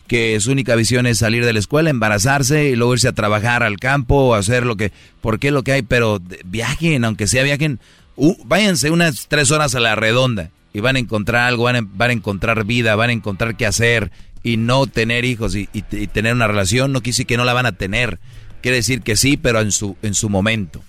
que 0.07 0.40
su 0.40 0.52
única 0.52 0.76
visión 0.76 1.06
es 1.06 1.20
salir 1.20 1.45
de 1.45 1.53
la 1.53 1.60
escuela, 1.60 1.90
embarazarse 1.90 2.70
y 2.70 2.76
luego 2.76 2.94
irse 2.94 3.07
a 3.07 3.14
trabajar 3.14 3.64
al 3.64 3.78
campo 3.78 4.15
o 4.15 4.34
hacer 4.36 4.65
lo 4.65 4.76
que, 4.76 4.91
porque 5.22 5.52
lo 5.52 5.64
que 5.64 5.74
hay, 5.74 5.82
pero 5.82 6.20
viajen, 6.45 7.06
aunque 7.06 7.28
sea 7.28 7.44
viajen, 7.44 7.80
uh, 8.15 8.36
váyanse 8.45 8.91
unas 8.91 9.28
tres 9.28 9.52
horas 9.52 9.76
a 9.76 9.80
la 9.80 9.95
redonda 9.95 10.52
y 10.74 10.82
van 10.82 10.98
a 10.98 10.99
encontrar 10.99 11.48
algo, 11.48 11.64
van 11.64 11.76
a, 11.78 11.82
van 11.84 12.10
a 12.10 12.14
encontrar 12.14 12.65
vida, 12.65 12.95
van 12.95 13.11
a 13.11 13.14
encontrar 13.14 13.56
qué 13.56 13.65
hacer 13.65 14.11
y 14.44 14.57
no 14.57 14.86
tener 14.88 15.26
hijos 15.26 15.56
y, 15.56 15.68
tener 16.07 16.34
una 16.34 16.48
relación 16.48 16.91
no 16.91 16.99
quiere 16.99 17.14
decir 17.14 17.26
que 17.26 17.38
no 17.38 17.45
la 17.45 17.53
van 17.53 17.65
a 17.65 17.72
tener, 17.72 18.20
quiere 18.61 18.78
decir 18.78 19.02
que 19.02 19.15
sí, 19.15 19.38
pero 19.38 19.61
en 19.61 19.72
su, 19.72 19.95
en 20.02 20.14
su 20.14 20.30
momento. 20.30 20.84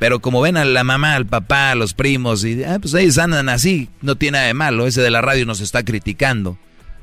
Pero 0.00 0.20
como 0.20 0.40
ven 0.40 0.56
a 0.56 0.64
la 0.64 0.82
mamá, 0.82 1.14
al 1.14 1.26
papá, 1.26 1.70
a 1.70 1.74
los 1.74 1.92
primos, 1.92 2.42
y 2.44 2.64
ah, 2.64 2.78
pues 2.80 2.94
ellos 2.94 3.18
andan 3.18 3.50
así, 3.50 3.90
no 4.00 4.16
tiene 4.16 4.38
nada 4.38 4.46
de 4.46 4.54
malo. 4.54 4.86
Ese 4.86 5.02
de 5.02 5.10
la 5.10 5.20
radio 5.20 5.44
nos 5.44 5.60
está 5.60 5.84
criticando. 5.84 6.58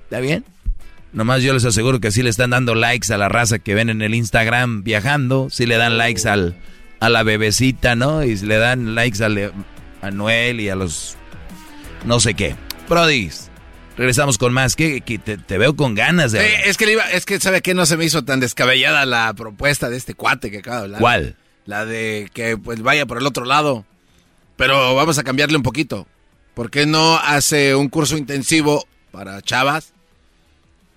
¿Está 0.05 0.19
bien? 0.19 0.43
Nomás 1.13 1.43
yo 1.43 1.53
les 1.53 1.63
aseguro 1.63 1.99
que 1.99 2.11
sí 2.11 2.23
le 2.23 2.29
están 2.29 2.49
dando 2.49 2.73
likes 2.73 3.13
a 3.13 3.17
la 3.17 3.29
raza 3.29 3.59
que 3.59 3.75
ven 3.75 3.89
en 3.89 4.01
el 4.01 4.15
Instagram 4.15 4.83
viajando, 4.83 5.47
sí 5.51 5.67
le 5.67 5.77
dan 5.77 5.97
likes 5.97 6.27
al, 6.27 6.57
a 6.99 7.09
la 7.09 7.23
bebecita, 7.23 7.95
¿no? 7.95 8.23
Y 8.23 8.35
le 8.37 8.57
dan 8.57 8.95
likes 8.95 9.23
al, 9.23 9.53
a 10.01 10.11
Noel 10.11 10.59
y 10.59 10.69
a 10.69 10.75
los 10.75 11.17
no 12.05 12.19
sé 12.19 12.33
qué. 12.33 12.55
Brody, 12.89 13.29
regresamos 13.97 14.37
con 14.37 14.53
más. 14.53 14.75
que 14.75 15.01
te, 15.01 15.37
te 15.37 15.57
veo 15.57 15.75
con 15.75 15.95
ganas 15.95 16.31
de... 16.31 16.45
Eh, 16.45 16.61
es 16.65 16.77
que 16.77 16.85
le 16.85 16.93
iba, 16.93 17.11
es 17.11 17.25
que 17.25 17.39
sabe 17.39 17.61
que 17.61 17.73
no 17.73 17.85
se 17.85 17.97
me 17.97 18.05
hizo 18.05 18.23
tan 18.23 18.39
descabellada 18.39 19.05
la 19.05 19.33
propuesta 19.33 19.89
de 19.89 19.97
este 19.97 20.13
cuate 20.13 20.51
que 20.51 20.59
acaba 20.59 20.77
de 20.77 20.83
hablar. 20.83 21.01
¿Cuál? 21.01 21.35
La 21.65 21.85
de 21.85 22.29
que 22.33 22.57
pues 22.57 22.81
vaya 22.81 23.05
por 23.05 23.17
el 23.17 23.25
otro 23.25 23.43
lado. 23.43 23.85
Pero 24.55 24.95
vamos 24.95 25.17
a 25.17 25.23
cambiarle 25.23 25.57
un 25.57 25.63
poquito. 25.63 26.07
¿Por 26.53 26.71
qué 26.71 26.85
no 26.85 27.17
hace 27.17 27.75
un 27.75 27.89
curso 27.89 28.17
intensivo 28.17 28.87
para 29.11 29.41
chavas 29.41 29.93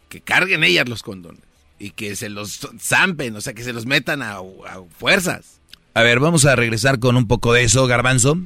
que 0.08 0.20
carguen 0.20 0.64
ellas 0.64 0.88
los 0.88 1.02
condones 1.02 1.42
y 1.78 1.90
que 1.90 2.16
se 2.16 2.28
los 2.28 2.60
zampen, 2.78 3.36
o 3.36 3.40
sea, 3.40 3.52
que 3.52 3.64
se 3.64 3.72
los 3.72 3.86
metan 3.86 4.22
a, 4.22 4.36
a 4.36 4.82
fuerzas? 4.96 5.60
A 5.92 6.02
ver, 6.02 6.20
vamos 6.20 6.46
a 6.46 6.56
regresar 6.56 6.98
con 6.98 7.16
un 7.16 7.26
poco 7.26 7.52
de 7.52 7.64
eso, 7.64 7.86
Garbanzo. 7.86 8.38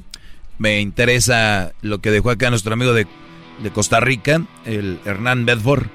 Me 0.58 0.80
interesa 0.80 1.72
lo 1.82 1.98
que 2.00 2.10
dejó 2.10 2.30
acá 2.30 2.50
nuestro 2.50 2.72
amigo 2.72 2.94
de, 2.94 3.06
de 3.62 3.70
Costa 3.70 4.00
Rica, 4.00 4.42
el 4.64 5.00
Hernán 5.04 5.46
Bedford. 5.46 5.86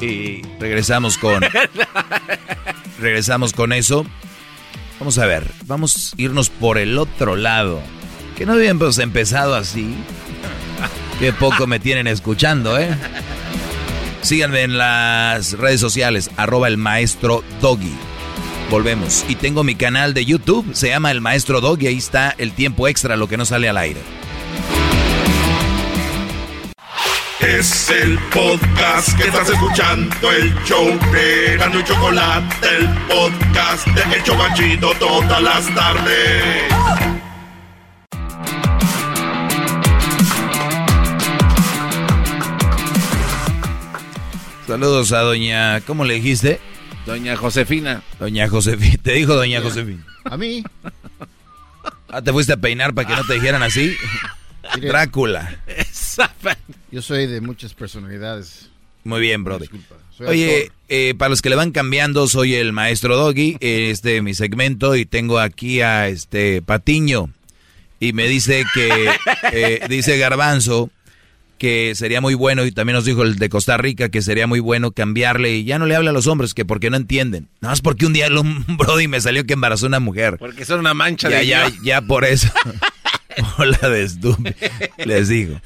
Y 0.00 0.42
regresamos 0.60 1.18
con. 1.18 1.42
regresamos 3.00 3.52
con 3.52 3.72
eso. 3.72 4.06
Vamos 5.00 5.18
a 5.18 5.26
ver, 5.26 5.50
vamos 5.66 6.12
a 6.12 6.20
irnos 6.20 6.50
por 6.50 6.78
el 6.78 6.98
otro 6.98 7.36
lado. 7.36 7.80
Que 8.36 8.46
no 8.46 8.54
habíamos 8.54 8.98
empezado 8.98 9.54
así. 9.54 9.94
Qué 11.18 11.32
poco 11.32 11.66
me 11.66 11.80
tienen 11.80 12.06
escuchando, 12.06 12.78
¿eh? 12.78 12.90
Síganme 14.22 14.62
en 14.62 14.78
las 14.78 15.52
redes 15.52 15.80
sociales, 15.80 16.30
arroba 16.36 16.68
el 16.68 16.76
maestro 16.76 17.42
Doggy. 17.60 17.92
Volvemos. 18.70 19.24
Y 19.28 19.34
tengo 19.34 19.64
mi 19.64 19.74
canal 19.74 20.12
de 20.14 20.24
YouTube, 20.24 20.74
se 20.74 20.88
llama 20.88 21.10
El 21.10 21.22
Maestro 21.22 21.60
Doggy, 21.62 21.86
ahí 21.86 21.96
está 21.96 22.34
el 22.36 22.52
tiempo 22.52 22.86
extra, 22.86 23.16
lo 23.16 23.26
que 23.26 23.38
no 23.38 23.46
sale 23.46 23.68
al 23.68 23.78
aire. 23.78 24.00
Es 27.40 27.88
el 27.90 28.18
podcast 28.34 29.16
que 29.16 29.28
estás 29.28 29.48
escuchando, 29.48 30.32
el 30.32 30.52
show 30.64 30.86
de 31.12 31.56
Gano 31.56 31.78
y 31.78 31.84
Chocolate, 31.84 32.66
el 32.76 32.88
podcast 33.06 33.86
de 33.86 34.16
El 34.16 34.22
Chocachito 34.24 34.90
todas 34.98 35.40
las 35.40 35.72
tardes. 35.72 36.64
Saludos 44.66 45.12
a 45.12 45.20
doña, 45.20 45.80
¿cómo 45.82 46.04
le 46.04 46.14
dijiste? 46.14 46.60
Doña 47.06 47.36
Josefina. 47.36 48.02
Doña 48.18 48.48
Josefina, 48.48 48.98
te 49.00 49.12
dijo 49.12 49.34
doña 49.34 49.62
Josefina. 49.62 50.04
A 50.24 50.36
mí. 50.36 50.64
Ah, 52.08 52.20
te 52.20 52.32
fuiste 52.32 52.54
a 52.54 52.56
peinar 52.56 52.94
para 52.94 53.06
que 53.06 53.14
no 53.14 53.22
te 53.24 53.34
dijeran 53.34 53.62
así. 53.62 53.96
Mire. 54.74 54.88
Yo 56.90 57.02
soy 57.02 57.26
de 57.26 57.40
muchas 57.40 57.74
personalidades. 57.74 58.70
Muy 59.04 59.20
bien, 59.20 59.44
brother. 59.44 59.68
Oye, 60.26 60.72
eh, 60.88 61.14
para 61.16 61.28
los 61.30 61.42
que 61.42 61.48
le 61.48 61.56
van 61.56 61.70
cambiando, 61.70 62.26
soy 62.28 62.54
el 62.54 62.72
maestro 62.72 63.16
Doggy, 63.16 63.56
este 63.60 64.20
mi 64.22 64.34
segmento, 64.34 64.96
y 64.96 65.06
tengo 65.06 65.38
aquí 65.38 65.80
a 65.80 66.08
este 66.08 66.62
Patiño. 66.62 67.30
Y 68.00 68.12
me 68.12 68.28
dice 68.28 68.64
que, 68.74 69.10
eh, 69.52 69.80
dice 69.88 70.18
Garbanzo, 70.18 70.90
que 71.58 71.94
sería 71.96 72.20
muy 72.20 72.34
bueno, 72.34 72.64
y 72.64 72.70
también 72.72 72.94
nos 72.94 73.04
dijo 73.04 73.22
el 73.22 73.36
de 73.36 73.48
Costa 73.48 73.76
Rica, 73.76 74.08
que 74.08 74.22
sería 74.22 74.46
muy 74.46 74.60
bueno 74.60 74.92
cambiarle, 74.92 75.56
y 75.56 75.64
ya 75.64 75.78
no 75.78 75.86
le 75.86 75.96
habla 75.96 76.10
a 76.10 76.12
los 76.12 76.26
hombres, 76.28 76.54
que 76.54 76.64
porque 76.64 76.90
no 76.90 76.96
entienden. 76.96 77.48
Nada 77.60 77.72
más 77.72 77.80
porque 77.80 78.06
un 78.06 78.12
día 78.12 78.26
el 78.26 78.38
un 78.38 78.64
Brody 78.76 79.08
me 79.08 79.20
salió 79.20 79.44
que 79.44 79.54
embarazó 79.54 79.86
una 79.86 79.98
mujer. 80.00 80.36
Porque 80.38 80.64
son 80.64 80.80
una 80.80 80.94
mancha 80.94 81.28
Ya, 81.28 81.38
de... 81.38 81.46
ya, 81.46 81.72
ya 81.82 82.02
por 82.02 82.24
eso. 82.24 82.48
Hola 83.58 83.78
de 83.88 84.02
estúpido. 84.04 84.54
Les 85.04 85.28
digo. 85.28 85.60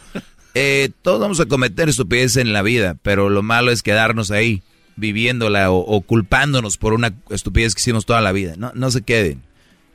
Eh, 0.55 0.91
todos 1.03 1.21
vamos 1.21 1.41
a 1.41 1.47
cometer 1.47 1.89
estupidez 1.89 2.37
en 2.37 2.53
la 2.53 2.63
vida, 2.63 2.97
pero 3.03 3.31
lo 3.31 3.43
malo 3.43 3.71
es 3.71 3.83
quedarnos 3.83 4.31
ahí, 4.31 4.63
viviéndola 4.97 5.71
o, 5.71 6.01
culpándonos 6.03 6.77
por 6.77 6.93
una 6.93 7.15
estupidez 7.31 7.75
que 7.75 7.81
hicimos 7.81 8.05
toda 8.05 8.21
la 8.21 8.33
vida. 8.33 8.55
No, 8.57 8.73
no 8.75 8.91
se 8.91 9.03
queden. 9.03 9.43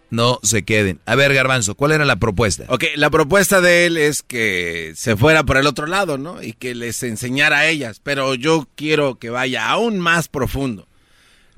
No 0.09 0.39
se 0.41 0.63
queden. 0.63 1.01
A 1.05 1.15
ver, 1.15 1.33
Garbanzo, 1.33 1.75
¿cuál 1.75 1.91
era 1.91 2.05
la 2.05 2.15
propuesta? 2.15 2.63
Ok, 2.69 2.85
la 2.95 3.09
propuesta 3.09 3.59
de 3.59 3.85
él 3.85 3.97
es 3.97 4.23
que 4.23 4.93
se 4.95 5.17
fuera 5.17 5.43
por 5.43 5.57
el 5.57 5.67
otro 5.67 5.85
lado, 5.85 6.17
¿no? 6.17 6.41
Y 6.41 6.53
que 6.53 6.75
les 6.75 7.03
enseñara 7.03 7.59
a 7.59 7.67
ellas. 7.67 7.99
Pero 8.01 8.33
yo 8.33 8.69
quiero 8.75 9.19
que 9.19 9.29
vaya 9.29 9.67
aún 9.67 9.99
más 9.99 10.29
profundo. 10.29 10.87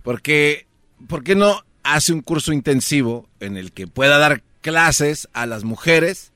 Porque, 0.01 0.65
¿por 1.07 1.23
qué 1.23 1.35
no 1.35 1.63
hace 1.83 2.11
un 2.11 2.21
curso 2.21 2.51
intensivo 2.51 3.29
en 3.39 3.55
el 3.55 3.71
que 3.71 3.85
pueda 3.85 4.17
dar 4.17 4.41
clases 4.61 5.29
a 5.33 5.45
las 5.45 5.63
mujeres 5.63 6.28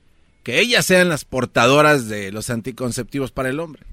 que 0.44 0.60
ellas 0.60 0.86
sean 0.86 1.10
las 1.10 1.26
portadoras 1.26 2.08
de 2.08 2.32
los 2.32 2.50
anticonceptivos 2.50 3.32
para 3.32 3.50
el 3.50 3.60
hombre? 3.60 3.84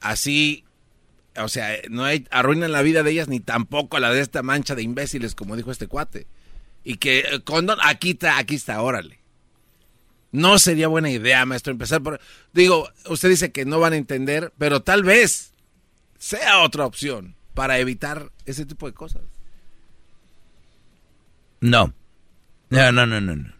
Así, 0.00 0.64
o 1.36 1.48
sea, 1.48 1.76
no 1.90 2.04
hay, 2.04 2.26
arruinan 2.30 2.72
la 2.72 2.82
vida 2.82 3.02
de 3.02 3.10
ellas 3.10 3.28
ni 3.28 3.40
tampoco 3.40 3.98
la 3.98 4.12
de 4.12 4.20
esta 4.20 4.42
mancha 4.42 4.74
de 4.74 4.82
imbéciles, 4.82 5.34
como 5.34 5.56
dijo 5.56 5.70
este 5.70 5.88
cuate. 5.88 6.26
Y 6.84 6.96
que 6.96 7.20
eh, 7.20 7.40
condón, 7.42 7.78
aquí 7.82 8.10
está, 8.10 8.38
aquí 8.38 8.54
está, 8.54 8.80
órale. 8.80 9.18
No 10.30 10.58
sería 10.58 10.88
buena 10.88 11.10
idea, 11.10 11.46
maestro, 11.46 11.72
empezar 11.72 12.02
por... 12.02 12.20
Digo, 12.52 12.88
usted 13.08 13.28
dice 13.28 13.52
que 13.52 13.64
no 13.64 13.78
van 13.80 13.92
a 13.92 13.96
entender, 13.96 14.52
pero 14.58 14.82
tal 14.82 15.02
vez 15.02 15.52
sea 16.18 16.62
otra 16.62 16.86
opción. 16.86 17.36
para 17.54 17.78
evitar 17.78 18.30
ese 18.46 18.66
tipo 18.66 18.86
de 18.86 18.94
cosas. 18.94 19.22
No. 21.60 21.94
No, 22.68 22.92
no, 22.92 23.06
no, 23.06 23.20
no. 23.20 23.36
no. 23.36 23.54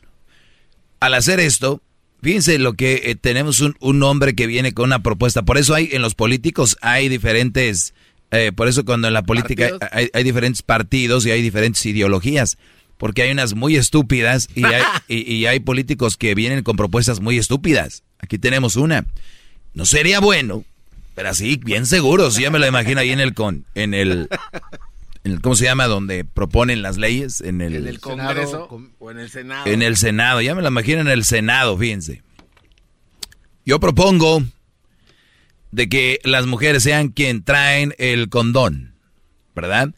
Al 1.01 1.15
hacer 1.15 1.39
esto, 1.39 1.81
fíjense 2.25 2.59
lo 2.59 2.73
que 2.75 3.03
eh, 3.05 3.15
tenemos 3.15 3.61
un, 3.61 3.77
un, 3.81 4.03
hombre 4.03 4.35
que 4.35 4.47
viene 4.47 4.73
con 4.73 4.87
una 4.87 5.03
propuesta. 5.03 5.43
Por 5.43 5.59
eso 5.59 5.75
hay 5.75 5.91
en 5.93 6.03
los 6.03 6.15
políticos 6.15 6.77
hay 6.81 7.09
diferentes, 7.09 7.95
eh, 8.31 8.51
por 8.51 8.67
eso 8.67 8.85
cuando 8.85 9.07
en 9.07 9.15
la 9.15 9.23
política 9.23 9.71
hay, 9.93 10.09
hay, 10.13 10.25
diferentes 10.25 10.63
partidos 10.63 11.27
y 11.27 11.31
hay 11.31 11.43
diferentes 11.43 11.85
ideologías. 11.87 12.59
Porque 12.97 13.23
hay 13.23 13.31
unas 13.31 13.55
muy 13.55 13.77
estúpidas 13.77 14.49
y 14.55 14.65
hay, 14.65 14.83
y, 15.09 15.33
y 15.33 15.47
hay 15.47 15.61
políticos 15.61 16.17
que 16.17 16.35
vienen 16.35 16.65
con 16.65 16.77
propuestas 16.77 17.21
muy 17.21 17.39
estúpidas. 17.39 18.03
Aquí 18.19 18.39
tenemos 18.39 18.77
una. 18.77 19.05
No 19.75 19.85
sería 19.85 20.21
bueno, 20.21 20.65
pero 21.15 21.29
así, 21.29 21.61
bien 21.63 21.87
seguro, 21.87 22.31
si 22.31 22.43
ya 22.43 22.51
me 22.51 22.59
lo 22.59 22.67
imagino 22.67 23.01
ahí 23.01 23.11
en 23.11 23.21
el 23.21 23.35
con, 23.35 23.65
en 23.75 23.95
el, 23.95 24.11
en 24.11 24.19
el, 24.19 24.29
¿cómo 25.43 25.57
se 25.57 25.65
llama? 25.65 25.87
Donde 25.87 26.25
proponen 26.25 26.83
las 26.83 26.97
leyes, 26.97 27.41
en 27.41 27.61
el, 27.61 27.75
¿En 27.75 27.87
el 27.87 28.01
Congreso 28.01 28.69
o 28.99 29.11
en 29.11 29.19
el 29.19 29.31
Senado. 29.31 29.67
En 29.67 29.83
el 29.83 29.97
Senado, 29.97 30.41
ya 30.41 30.55
me 30.55 30.63
lo 30.63 30.69
imagino 30.69 31.01
en 31.01 31.09
el 31.09 31.25
Senado, 31.25 31.77
fíjense. 31.79 32.23
Yo 33.65 33.81
propongo 33.81 34.43
de 35.71 35.89
que 35.89 36.21
las 36.25 36.47
mujeres 36.47 36.83
sean 36.83 37.09
quien 37.09 37.43
traen 37.43 37.95
el 37.99 38.29
condón, 38.29 38.95
¿verdad? 39.55 39.95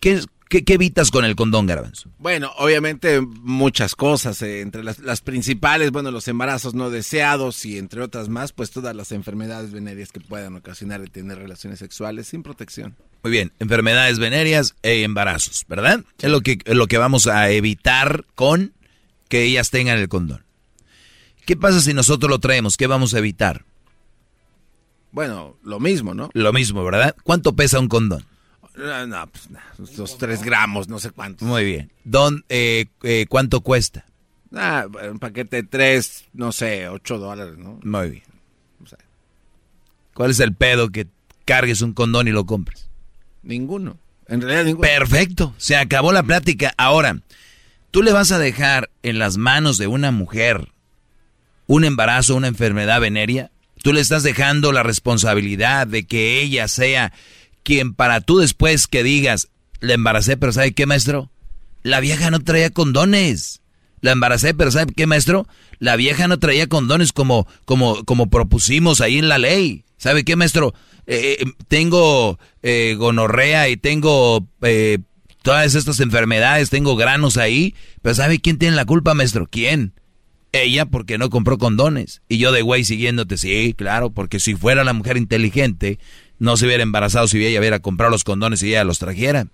¿Qué, 0.00 0.20
¿Qué, 0.54 0.62
qué, 0.62 0.74
evitas 0.74 1.10
con 1.10 1.24
el 1.24 1.34
condón, 1.34 1.66
Garbanzo? 1.66 2.10
Bueno, 2.16 2.52
obviamente 2.58 3.20
muchas 3.20 3.96
cosas, 3.96 4.40
eh, 4.42 4.60
entre 4.60 4.84
las, 4.84 5.00
las, 5.00 5.20
principales, 5.20 5.90
bueno, 5.90 6.12
los 6.12 6.28
embarazos 6.28 6.74
no 6.74 6.90
deseados 6.90 7.66
y 7.66 7.76
entre 7.76 8.02
otras 8.02 8.28
más, 8.28 8.52
pues 8.52 8.70
todas 8.70 8.94
las 8.94 9.10
enfermedades 9.10 9.72
venéreas 9.72 10.12
que 10.12 10.20
puedan 10.20 10.54
ocasionar 10.54 11.00
el 11.00 11.10
tener 11.10 11.38
relaciones 11.38 11.80
sexuales 11.80 12.28
sin 12.28 12.44
protección. 12.44 12.94
Muy 13.24 13.32
bien, 13.32 13.50
enfermedades 13.58 14.20
venéreas 14.20 14.76
e 14.84 15.02
embarazos, 15.02 15.64
¿verdad? 15.66 16.04
Sí. 16.18 16.26
Es 16.26 16.30
lo 16.30 16.40
que, 16.40 16.60
es 16.64 16.76
lo 16.76 16.86
que 16.86 16.98
vamos 16.98 17.26
a 17.26 17.50
evitar 17.50 18.24
con 18.36 18.74
que 19.28 19.42
ellas 19.42 19.70
tengan 19.70 19.98
el 19.98 20.08
condón. 20.08 20.44
¿Qué 21.46 21.56
pasa 21.56 21.80
si 21.80 21.94
nosotros 21.94 22.30
lo 22.30 22.38
traemos? 22.38 22.76
¿Qué 22.76 22.86
vamos 22.86 23.12
a 23.14 23.18
evitar? 23.18 23.64
Bueno, 25.10 25.56
lo 25.64 25.80
mismo, 25.80 26.14
¿no? 26.14 26.30
Lo 26.32 26.52
mismo, 26.52 26.84
¿verdad? 26.84 27.16
¿Cuánto 27.24 27.56
pesa 27.56 27.80
un 27.80 27.88
condón? 27.88 28.24
No, 28.76 29.06
no 29.06 29.30
pues 29.76 29.96
los 29.96 30.18
tres 30.18 30.42
gramos, 30.42 30.88
no 30.88 30.98
sé 30.98 31.10
cuántos. 31.10 31.46
Muy 31.46 31.64
bien. 31.64 31.92
Don, 32.04 32.44
eh, 32.48 32.86
eh, 33.02 33.26
¿Cuánto 33.28 33.60
cuesta? 33.60 34.04
Ah, 34.52 34.86
un 35.10 35.18
paquete 35.18 35.56
de 35.56 35.62
tres, 35.64 36.24
no 36.32 36.52
sé, 36.52 36.88
ocho 36.88 37.18
dólares, 37.18 37.56
¿no? 37.58 37.80
Muy 37.82 38.10
bien. 38.10 38.24
O 38.82 38.86
sea, 38.86 38.98
¿Cuál 40.14 40.30
es 40.30 40.40
el 40.40 40.54
pedo 40.54 40.90
que 40.90 41.06
cargues 41.44 41.82
un 41.82 41.92
condón 41.92 42.28
y 42.28 42.32
lo 42.32 42.46
compres? 42.46 42.88
Ninguno. 43.42 43.98
En 44.26 44.40
realidad 44.40 44.64
ninguno. 44.64 44.88
Perfecto. 44.88 45.54
Se 45.58 45.76
acabó 45.76 46.12
la 46.12 46.22
plática. 46.22 46.72
Ahora, 46.76 47.20
tú 47.90 48.02
le 48.02 48.12
vas 48.12 48.32
a 48.32 48.38
dejar 48.38 48.90
en 49.02 49.18
las 49.18 49.36
manos 49.36 49.78
de 49.78 49.86
una 49.86 50.10
mujer 50.10 50.68
un 51.66 51.84
embarazo, 51.84 52.36
una 52.36 52.48
enfermedad 52.48 53.00
venérea. 53.00 53.50
Tú 53.82 53.92
le 53.92 54.00
estás 54.00 54.22
dejando 54.22 54.72
la 54.72 54.82
responsabilidad 54.82 55.86
de 55.86 56.04
que 56.04 56.40
ella 56.40 56.68
sea 56.68 57.12
quien 57.64 57.94
para 57.94 58.20
tú 58.20 58.38
después 58.38 58.86
que 58.86 59.02
digas, 59.02 59.48
la 59.80 59.94
embaracé, 59.94 60.36
pero 60.36 60.52
¿sabe 60.52 60.72
qué, 60.72 60.86
maestro? 60.86 61.30
La 61.82 62.00
vieja 62.00 62.30
no 62.30 62.40
traía 62.40 62.70
condones. 62.70 63.60
La 64.00 64.12
embaracé, 64.12 64.54
pero 64.54 64.70
¿sabe 64.70 64.92
qué, 64.94 65.06
maestro? 65.06 65.48
La 65.78 65.96
vieja 65.96 66.28
no 66.28 66.38
traía 66.38 66.68
condones 66.68 67.12
como, 67.12 67.46
como, 67.64 68.04
como 68.04 68.28
propusimos 68.30 69.00
ahí 69.00 69.18
en 69.18 69.28
la 69.28 69.38
ley. 69.38 69.84
¿Sabe 69.96 70.24
qué, 70.24 70.36
maestro? 70.36 70.74
Eh, 71.06 71.44
tengo 71.68 72.38
eh, 72.62 72.94
gonorrea 72.98 73.68
y 73.68 73.76
tengo 73.76 74.46
eh, 74.62 74.98
todas 75.42 75.74
estas 75.74 76.00
enfermedades, 76.00 76.70
tengo 76.70 76.96
granos 76.96 77.36
ahí, 77.36 77.74
pero 78.02 78.14
¿sabe 78.14 78.40
quién 78.40 78.58
tiene 78.58 78.76
la 78.76 78.86
culpa, 78.86 79.14
maestro? 79.14 79.46
¿Quién? 79.50 79.92
Ella 80.52 80.86
porque 80.86 81.18
no 81.18 81.30
compró 81.30 81.58
condones. 81.58 82.22
Y 82.28 82.38
yo 82.38 82.52
de 82.52 82.62
güey 82.62 82.84
siguiéndote, 82.84 83.36
sí, 83.36 83.74
claro, 83.76 84.10
porque 84.10 84.40
si 84.40 84.54
fuera 84.54 84.84
la 84.84 84.92
mujer 84.92 85.16
inteligente, 85.16 85.98
no 86.38 86.56
se 86.56 86.66
hubiera 86.66 86.82
embarazado 86.82 87.28
si 87.28 87.44
ella 87.44 87.60
hubiera 87.60 87.80
comprado 87.80 88.10
los 88.10 88.24
condones 88.24 88.62
y 88.62 88.70
ella 88.70 88.84
los 88.84 88.98
trajera. 88.98 89.46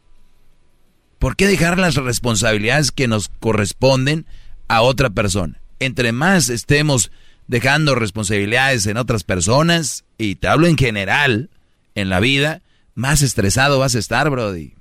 ¿Por 1.18 1.36
qué 1.36 1.46
dejar 1.46 1.78
las 1.78 1.96
responsabilidades 1.96 2.92
que 2.92 3.08
nos 3.08 3.28
corresponden 3.40 4.26
a 4.68 4.82
otra 4.82 5.10
persona? 5.10 5.60
Entre 5.78 6.12
más 6.12 6.48
estemos 6.48 7.10
dejando 7.46 7.94
responsabilidades 7.94 8.86
en 8.86 8.96
otras 8.96 9.24
personas, 9.24 10.04
y 10.18 10.36
te 10.36 10.48
hablo 10.48 10.66
en 10.66 10.78
general, 10.78 11.50
en 11.94 12.08
la 12.08 12.20
vida, 12.20 12.62
más 12.94 13.22
estresado 13.22 13.78
vas 13.78 13.94
a 13.94 13.98
estar, 13.98 14.30
Brody. 14.30 14.74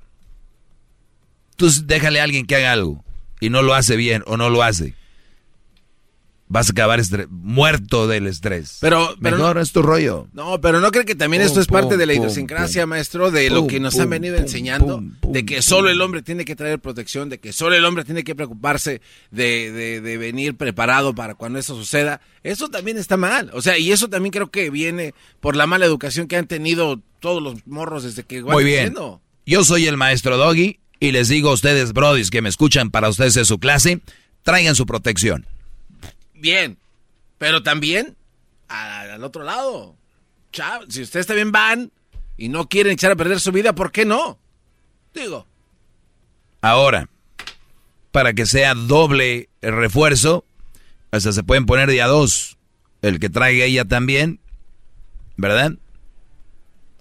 Tú 1.55 1.69
déjale 1.85 2.21
a 2.21 2.23
alguien 2.23 2.45
que 2.45 2.55
haga 2.55 2.71
algo 2.71 3.03
y 3.39 3.49
no 3.49 3.61
lo 3.61 3.73
hace 3.73 3.95
bien 3.95 4.23
o 4.27 4.38
no 4.38 4.49
lo 4.49 4.63
hace 4.63 4.93
vas 6.49 6.67
a 6.67 6.71
acabar 6.71 6.99
muerto 7.30 8.07
del 8.07 8.27
estrés. 8.27 8.80
Pero, 8.81 9.15
pero 9.21 9.38
Mejor 9.38 9.55
no, 9.55 9.61
es 9.61 9.71
tu 9.71 9.84
rollo. 9.84 10.27
No, 10.34 10.59
pero 10.59 10.81
no 10.81 10.91
cree 10.91 11.05
que 11.05 11.15
también 11.15 11.43
pum, 11.43 11.47
esto 11.47 11.61
es 11.61 11.67
parte 11.67 11.91
pum, 11.91 11.99
de 11.99 12.05
la 12.07 12.13
pum, 12.13 12.23
idiosincrasia, 12.23 12.85
maestro, 12.88 13.31
de 13.31 13.49
lo 13.51 13.67
que 13.67 13.80
nos 13.80 13.97
han 13.99 14.09
venido 14.09 14.35
enseñando, 14.35 15.01
de 15.21 15.45
que 15.45 15.61
solo 15.61 15.89
el 15.89 16.01
hombre 16.01 16.23
tiene 16.23 16.45
que 16.45 16.55
traer 16.55 16.80
protección, 16.80 17.30
de 17.30 17.39
que 17.39 17.53
solo 17.53 17.76
el 17.76 17.85
hombre 17.85 18.03
tiene 18.03 18.23
que 18.23 18.35
preocuparse 18.35 18.99
de, 19.30 19.71
de, 19.71 20.01
de, 20.01 20.17
venir 20.17 20.57
preparado 20.57 21.13
para 21.13 21.35
cuando 21.35 21.59
eso 21.59 21.76
suceda. 21.76 22.19
Eso 22.43 22.69
también 22.69 22.97
está 22.97 23.15
mal. 23.15 23.51
O 23.53 23.61
sea, 23.61 23.77
y 23.77 23.91
eso 23.91 24.09
también 24.09 24.31
creo 24.31 24.49
que 24.49 24.71
viene 24.71 25.13
por 25.39 25.55
la 25.55 25.67
mala 25.67 25.85
educación 25.85 26.27
que 26.27 26.35
han 26.35 26.47
tenido 26.47 26.99
todos 27.19 27.43
los 27.43 27.67
morros 27.67 28.03
desde 28.03 28.23
que 28.23 28.41
Muy 28.41 28.63
bien. 28.63 28.95
Yo 29.45 29.63
soy 29.63 29.85
el 29.85 29.97
maestro 29.97 30.38
Doggy 30.38 30.80
y 30.99 31.11
les 31.11 31.27
digo 31.27 31.51
a 31.51 31.53
ustedes, 31.53 31.93
brodis, 31.93 32.31
que 32.31 32.41
me 32.41 32.49
escuchan 32.49 32.89
para 32.89 33.09
ustedes 33.09 33.38
en 33.38 33.45
su 33.45 33.59
clase, 33.59 34.01
traigan 34.43 34.76
su 34.76 34.88
protección. 34.88 35.45
Bien, 36.39 36.77
pero 37.37 37.63
también 37.63 38.15
al, 38.67 39.11
al 39.11 39.23
otro 39.23 39.43
lado. 39.43 39.95
Chao, 40.51 40.81
si 40.89 41.01
ustedes 41.01 41.27
también 41.27 41.51
van 41.51 41.91
y 42.37 42.49
no 42.49 42.67
quieren 42.67 42.93
echar 42.93 43.11
a 43.11 43.15
perder 43.15 43.39
su 43.39 43.51
vida, 43.51 43.73
¿por 43.73 43.91
qué 43.91 44.05
no? 44.05 44.39
Digo. 45.13 45.45
Ahora, 46.61 47.09
para 48.11 48.33
que 48.33 48.45
sea 48.45 48.73
doble 48.73 49.49
el 49.61 49.75
refuerzo, 49.75 50.45
hasta 51.11 51.31
se 51.31 51.43
pueden 51.43 51.65
poner 51.65 51.89
día 51.89 52.07
dos. 52.07 52.57
El 53.01 53.19
que 53.19 53.29
traiga 53.29 53.65
ella 53.65 53.85
también, 53.85 54.39
¿verdad? 55.37 55.73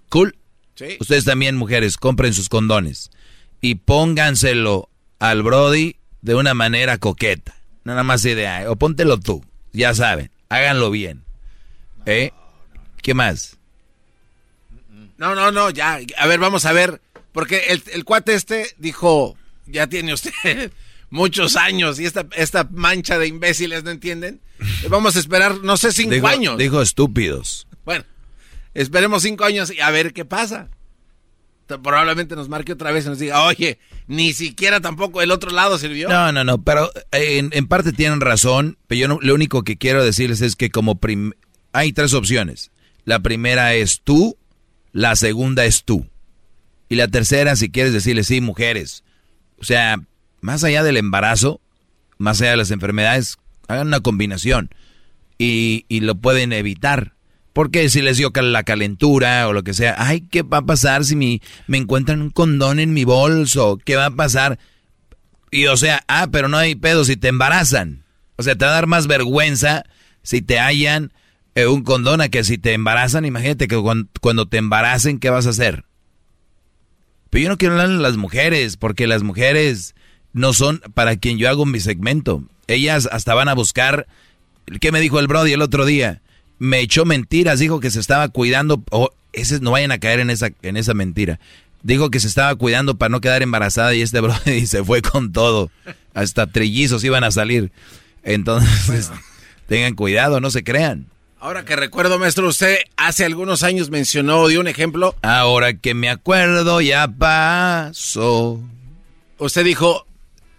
Cool. 0.08 0.36
Sí. 0.76 0.96
Ustedes 1.00 1.24
también, 1.24 1.56
mujeres, 1.56 1.96
compren 1.96 2.32
sus 2.32 2.48
condones 2.48 3.10
y 3.60 3.76
pónganselo 3.76 4.88
al 5.18 5.42
Brody 5.42 5.96
de 6.22 6.34
una 6.36 6.54
manera 6.54 6.98
coqueta. 6.98 7.56
Nada 7.88 8.02
más 8.02 8.22
idea, 8.26 8.70
o 8.70 8.76
póntelo 8.76 9.18
tú. 9.18 9.42
Ya 9.72 9.94
saben, 9.94 10.30
háganlo 10.50 10.90
bien. 10.90 11.24
¿Eh? 12.04 12.32
¿Qué 13.00 13.14
más? 13.14 13.56
No, 15.16 15.34
no, 15.34 15.50
no, 15.50 15.70
ya. 15.70 15.98
A 16.18 16.26
ver, 16.26 16.38
vamos 16.38 16.66
a 16.66 16.72
ver. 16.72 17.00
Porque 17.32 17.68
el, 17.68 17.82
el 17.94 18.04
cuate 18.04 18.34
este 18.34 18.66
dijo, 18.76 19.38
ya 19.64 19.86
tiene 19.86 20.12
usted 20.12 20.32
muchos 21.08 21.56
años 21.56 21.98
y 21.98 22.04
esta, 22.04 22.26
esta 22.36 22.68
mancha 22.70 23.18
de 23.18 23.26
imbéciles, 23.26 23.84
¿no 23.84 23.90
entienden? 23.90 24.42
Vamos 24.90 25.16
a 25.16 25.20
esperar, 25.20 25.56
no 25.62 25.78
sé, 25.78 25.90
cinco 25.90 26.12
dijo, 26.12 26.26
años. 26.26 26.58
Dijo 26.58 26.82
estúpidos. 26.82 27.66
Bueno, 27.86 28.04
esperemos 28.74 29.22
cinco 29.22 29.46
años 29.46 29.72
y 29.72 29.80
a 29.80 29.88
ver 29.90 30.12
qué 30.12 30.26
pasa. 30.26 30.68
Probablemente 31.68 32.34
nos 32.34 32.48
marque 32.48 32.72
otra 32.72 32.92
vez 32.92 33.04
y 33.04 33.08
nos 33.08 33.18
diga, 33.18 33.44
oye, 33.44 33.78
ni 34.06 34.32
siquiera 34.32 34.80
tampoco 34.80 35.20
el 35.20 35.30
otro 35.30 35.50
lado 35.50 35.78
sirvió. 35.78 36.08
No, 36.08 36.32
no, 36.32 36.42
no, 36.44 36.62
pero 36.62 36.90
en, 37.12 37.50
en 37.52 37.66
parte 37.66 37.92
tienen 37.92 38.20
razón, 38.20 38.78
pero 38.86 38.98
yo 39.00 39.08
no, 39.08 39.18
lo 39.20 39.34
único 39.34 39.62
que 39.62 39.76
quiero 39.76 40.02
decirles 40.02 40.40
es 40.40 40.56
que 40.56 40.70
como 40.70 40.98
hay 41.72 41.92
tres 41.92 42.14
opciones. 42.14 42.70
La 43.04 43.20
primera 43.20 43.74
es 43.74 44.00
tú, 44.02 44.36
la 44.92 45.14
segunda 45.16 45.64
es 45.64 45.84
tú. 45.84 46.06
Y 46.88 46.96
la 46.96 47.08
tercera, 47.08 47.54
si 47.56 47.70
quieres 47.70 47.92
decirle, 47.92 48.24
sí, 48.24 48.40
mujeres. 48.40 49.04
O 49.58 49.64
sea, 49.64 50.00
más 50.40 50.64
allá 50.64 50.82
del 50.82 50.96
embarazo, 50.96 51.60
más 52.16 52.40
allá 52.40 52.52
de 52.52 52.56
las 52.56 52.70
enfermedades, 52.70 53.36
hagan 53.66 53.88
una 53.88 54.00
combinación 54.00 54.70
y, 55.36 55.84
y 55.88 56.00
lo 56.00 56.14
pueden 56.14 56.52
evitar. 56.52 57.14
Porque 57.58 57.88
si 57.88 58.02
les 58.02 58.16
dio 58.16 58.30
la 58.32 58.62
calentura 58.62 59.48
o 59.48 59.52
lo 59.52 59.64
que 59.64 59.74
sea, 59.74 59.96
ay, 59.98 60.20
¿qué 60.20 60.42
va 60.42 60.58
a 60.58 60.64
pasar 60.64 61.04
si 61.04 61.16
mi, 61.16 61.42
me 61.66 61.76
encuentran 61.76 62.22
un 62.22 62.30
condón 62.30 62.78
en 62.78 62.92
mi 62.92 63.02
bolso? 63.02 63.80
¿Qué 63.84 63.96
va 63.96 64.06
a 64.06 64.10
pasar? 64.12 64.60
Y 65.50 65.66
o 65.66 65.76
sea, 65.76 66.04
ah, 66.06 66.28
pero 66.30 66.46
no 66.46 66.56
hay 66.56 66.76
pedo 66.76 67.04
si 67.04 67.16
te 67.16 67.26
embarazan. 67.26 68.04
O 68.36 68.44
sea, 68.44 68.54
te 68.54 68.64
va 68.64 68.70
a 68.70 68.74
dar 68.74 68.86
más 68.86 69.08
vergüenza 69.08 69.82
si 70.22 70.40
te 70.40 70.60
hallan 70.60 71.12
eh, 71.56 71.66
un 71.66 71.82
condón 71.82 72.20
a 72.20 72.28
que 72.28 72.44
si 72.44 72.58
te 72.58 72.74
embarazan. 72.74 73.24
Imagínate 73.24 73.66
que 73.66 73.76
cuando, 73.76 74.08
cuando, 74.20 74.46
te 74.46 74.58
embaracen, 74.58 75.18
¿qué 75.18 75.28
vas 75.28 75.48
a 75.48 75.50
hacer? 75.50 75.84
Pero 77.28 77.42
yo 77.42 77.48
no 77.48 77.58
quiero 77.58 77.74
hablar 77.74 77.88
de 77.88 77.96
las 77.96 78.16
mujeres, 78.16 78.76
porque 78.76 79.08
las 79.08 79.24
mujeres 79.24 79.96
no 80.32 80.52
son 80.52 80.80
para 80.94 81.16
quien 81.16 81.38
yo 81.38 81.48
hago 81.48 81.66
mi 81.66 81.80
segmento. 81.80 82.44
Ellas 82.68 83.08
hasta 83.10 83.34
van 83.34 83.48
a 83.48 83.54
buscar. 83.54 84.06
¿Qué 84.80 84.92
me 84.92 85.00
dijo 85.00 85.18
el 85.18 85.26
Brody 85.26 85.54
el 85.54 85.62
otro 85.62 85.86
día? 85.86 86.22
Me 86.58 86.80
echó 86.80 87.04
mentiras, 87.04 87.58
dijo 87.58 87.80
que 87.80 87.90
se 87.90 88.00
estaba 88.00 88.28
cuidando, 88.28 88.82
o 88.90 89.04
oh, 89.04 89.10
esos 89.32 89.60
no 89.60 89.72
vayan 89.72 89.92
a 89.92 89.98
caer 89.98 90.20
en 90.20 90.30
esa, 90.30 90.50
en 90.62 90.76
esa 90.76 90.94
mentira. 90.94 91.38
Dijo 91.82 92.10
que 92.10 92.20
se 92.20 92.26
estaba 92.26 92.54
cuidando 92.56 92.96
para 92.96 93.10
no 93.10 93.20
quedar 93.20 93.42
embarazada 93.42 93.94
y 93.94 94.02
este 94.02 94.20
Brody 94.20 94.66
se 94.66 94.84
fue 94.84 95.02
con 95.02 95.32
todo. 95.32 95.70
Hasta 96.14 96.46
trillizos 96.46 97.04
iban 97.04 97.24
a 97.24 97.30
salir. 97.30 97.70
Entonces, 98.24 99.10
tengan 99.68 99.94
cuidado, 99.94 100.40
no 100.40 100.50
se 100.50 100.64
crean. 100.64 101.06
Ahora 101.40 101.64
que 101.64 101.76
recuerdo, 101.76 102.18
maestro, 102.18 102.48
usted 102.48 102.78
hace 102.96 103.24
algunos 103.24 103.62
años 103.62 103.90
mencionó, 103.90 104.48
dio 104.48 104.58
un 104.58 104.66
ejemplo. 104.66 105.14
Ahora 105.22 105.74
que 105.74 105.94
me 105.94 106.10
acuerdo, 106.10 106.80
ya 106.80 107.06
pasó. 107.06 108.60
Usted 109.38 109.64
dijo, 109.64 110.04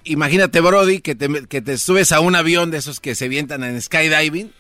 imagínate, 0.05 0.61
Brody, 0.61 1.01
que 1.01 1.15
te, 1.15 1.27
que 1.47 1.61
te 1.61 1.77
subes 1.77 2.13
a 2.13 2.21
un 2.21 2.37
avión 2.37 2.71
de 2.71 2.77
esos 2.77 3.01
que 3.01 3.13
se 3.13 3.27
vientan 3.27 3.65
en 3.65 3.81
skydiving 3.81 4.53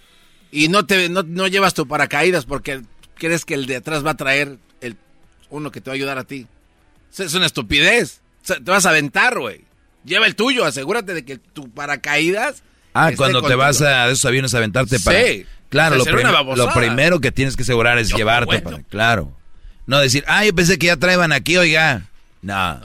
y 0.51 0.67
no 0.67 0.85
te 0.85 1.09
no, 1.09 1.23
no 1.23 1.47
llevas 1.47 1.73
tu 1.73 1.87
paracaídas 1.87 2.45
porque 2.45 2.81
crees 3.15 3.45
que 3.45 3.53
el 3.53 3.65
de 3.65 3.77
atrás 3.77 4.05
va 4.05 4.11
a 4.11 4.17
traer 4.17 4.57
el 4.81 4.95
uno 5.49 5.71
que 5.71 5.81
te 5.81 5.89
va 5.89 5.93
a 5.93 5.95
ayudar 5.95 6.17
a 6.17 6.23
ti. 6.23 6.47
Es 7.17 7.33
una 7.33 7.45
estupidez. 7.45 8.21
Te 8.45 8.59
vas 8.59 8.85
a 8.85 8.89
aventar, 8.89 9.37
güey. 9.39 9.61
Lleva 10.05 10.25
el 10.25 10.35
tuyo, 10.35 10.65
asegúrate 10.65 11.13
de 11.13 11.25
que 11.25 11.37
tu 11.37 11.69
paracaídas. 11.69 12.63
Ah, 12.93 13.11
cuando 13.15 13.41
te 13.41 13.55
vas 13.55 13.81
a 13.81 14.07
esos 14.07 14.25
aviones 14.25 14.53
a 14.53 14.57
aventarte 14.57 14.99
para... 14.99 15.21
Sí. 15.21 15.45
Claro, 15.69 15.97
lo, 15.97 16.05
prim- 16.05 16.27
lo 16.55 16.73
primero 16.73 17.19
que 17.19 17.31
tienes 17.31 17.55
que 17.55 17.61
asegurar 17.61 17.99
es 17.99 18.09
Yo 18.09 18.17
llevarte 18.17 18.59
para... 18.59 18.81
Claro. 18.83 19.31
No 19.85 19.99
decir, 19.99 20.23
ah, 20.27 20.43
yo 20.45 20.53
pensé 20.55 20.79
que 20.79 20.87
ya 20.87 20.97
traían 20.97 21.31
aquí, 21.31 21.57
oiga. 21.57 22.07
No. 22.41 22.79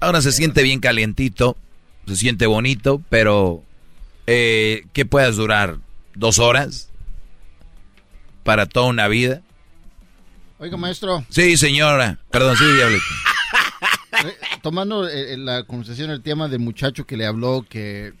Ahora 0.00 0.20
se 0.22 0.32
siente 0.32 0.62
bien 0.62 0.80
calientito, 0.80 1.56
se 2.06 2.16
siente 2.16 2.46
bonito, 2.46 3.02
pero 3.08 3.62
eh, 4.26 4.84
¿qué 4.92 5.04
puedas 5.06 5.36
durar? 5.36 5.78
¿Dos 6.14 6.38
horas? 6.38 6.90
¿Para 8.42 8.66
toda 8.66 8.86
una 8.86 9.08
vida? 9.08 9.42
Oiga, 10.58 10.76
maestro, 10.76 11.24
Sí, 11.30 11.56
señora. 11.56 12.18
Perdón, 12.30 12.56
sí, 12.56 12.64
diablito. 12.76 13.04
eh, 14.26 14.36
tomando 14.62 15.08
eh, 15.08 15.36
la 15.36 15.64
conversación, 15.64 16.10
el 16.10 16.22
tema 16.22 16.48
del 16.48 16.60
muchacho 16.60 17.06
que 17.06 17.16
le 17.16 17.26
habló, 17.26 17.66
que, 17.68 18.12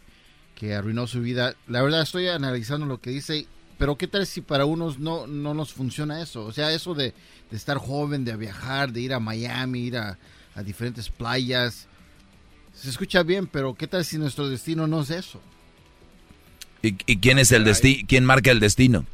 que 0.54 0.74
arruinó 0.74 1.06
su 1.06 1.20
vida, 1.20 1.54
la 1.68 1.82
verdad 1.82 2.02
estoy 2.02 2.28
analizando 2.28 2.86
lo 2.86 2.98
que 3.00 3.10
dice, 3.10 3.46
pero 3.78 3.96
¿qué 3.96 4.08
tal 4.08 4.26
si 4.26 4.40
para 4.40 4.64
unos 4.64 4.98
no, 4.98 5.26
no 5.26 5.54
nos 5.54 5.72
funciona 5.72 6.20
eso? 6.20 6.44
O 6.44 6.52
sea, 6.52 6.72
eso 6.72 6.94
de, 6.94 7.14
de 7.50 7.56
estar 7.56 7.78
joven, 7.78 8.24
de 8.24 8.36
viajar, 8.36 8.92
de 8.92 9.00
ir 9.00 9.14
a 9.14 9.20
Miami, 9.20 9.80
ir 9.86 9.96
a, 9.98 10.18
a 10.54 10.62
diferentes 10.62 11.08
playas, 11.10 11.86
se 12.74 12.90
escucha 12.90 13.22
bien, 13.22 13.46
pero 13.46 13.74
¿qué 13.74 13.86
tal 13.86 14.04
si 14.04 14.18
nuestro 14.18 14.48
destino 14.48 14.86
no 14.86 15.02
es 15.02 15.10
eso? 15.10 15.40
¿Y, 16.84 16.96
y 17.06 17.16
quién 17.18 17.38
es 17.38 17.50
el 17.52 17.64
destino? 17.64 18.04
¿Quién 18.06 18.24
marca 18.24 18.50
el 18.50 18.60
destino? 18.60 19.04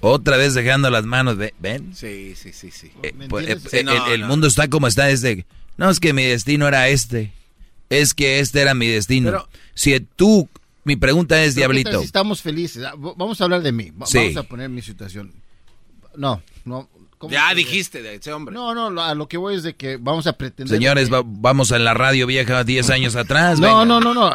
Otra 0.00 0.36
vez 0.36 0.52
dejando 0.54 0.90
las 0.90 1.04
manos 1.04 1.38
de... 1.38 1.54
¿Ven? 1.58 1.94
Sí, 1.94 2.34
sí, 2.36 2.52
sí, 2.52 2.70
sí. 2.70 2.90
Eh, 3.02 3.12
¿Me 3.16 3.26
pues, 3.28 3.48
eh, 3.48 3.58
Sí, 3.70 3.84
no, 3.84 3.92
el, 4.06 4.12
el 4.12 4.20
no. 4.22 4.26
mundo 4.28 4.46
está 4.46 4.68
como 4.68 4.86
está 4.86 5.06
desde... 5.06 5.46
No, 5.78 5.88
es 5.88 5.98
que 5.98 6.12
mi 6.12 6.22
destino 6.24 6.68
era 6.68 6.88
este. 6.88 7.32
Es 7.88 8.12
que 8.12 8.38
este 8.40 8.60
era 8.60 8.74
mi 8.74 8.86
destino. 8.86 9.30
Pero- 9.30 9.48
si 9.74 9.98
tú... 10.00 10.48
Mi 10.86 10.96
pregunta 10.96 11.42
es, 11.42 11.54
Pero 11.54 11.68
¿qué 11.70 11.74
tal 11.74 11.82
Diablito. 11.82 12.00
si 12.00 12.04
estamos 12.06 12.42
felices? 12.42 12.84
Ah, 12.84 12.92
Vamos 12.96 13.40
a 13.40 13.44
hablar 13.44 13.62
de 13.62 13.72
mí. 13.72 13.90
Va- 13.92 14.04
Sí. 14.04 14.18
Vamos 14.18 14.36
a 14.36 14.42
poner 14.42 14.68
mi 14.68 14.82
situación. 14.82 15.32
No, 16.14 16.42
no. 16.66 16.90
¿cómo 17.16 17.32
Ya 17.32 17.54
dijiste 17.54 18.02
de 18.02 18.16
ese 18.16 18.30
hombre. 18.34 18.54
No, 18.54 18.74
no, 18.74 18.90
lo- 18.90 19.00
a 19.02 19.14
lo 19.14 19.26
que 19.26 19.38
voy 19.38 19.54
es 19.54 19.62
de 19.62 19.74
que 19.74 19.96
vamos 19.96 20.26
a 20.26 20.34
pretender. 20.34 20.76
Señores, 20.76 21.08
que- 21.08 21.14
va- 21.14 21.22
vamos 21.24 21.72
a 21.72 21.78
la 21.78 21.94
radio 21.94 22.26
vieja 22.26 22.62
10 22.64 22.90
años 22.90 23.16
atrás. 23.16 23.58
No, 23.58 23.86
no, 23.86 23.98
no, 23.98 24.12
no. 24.12 24.30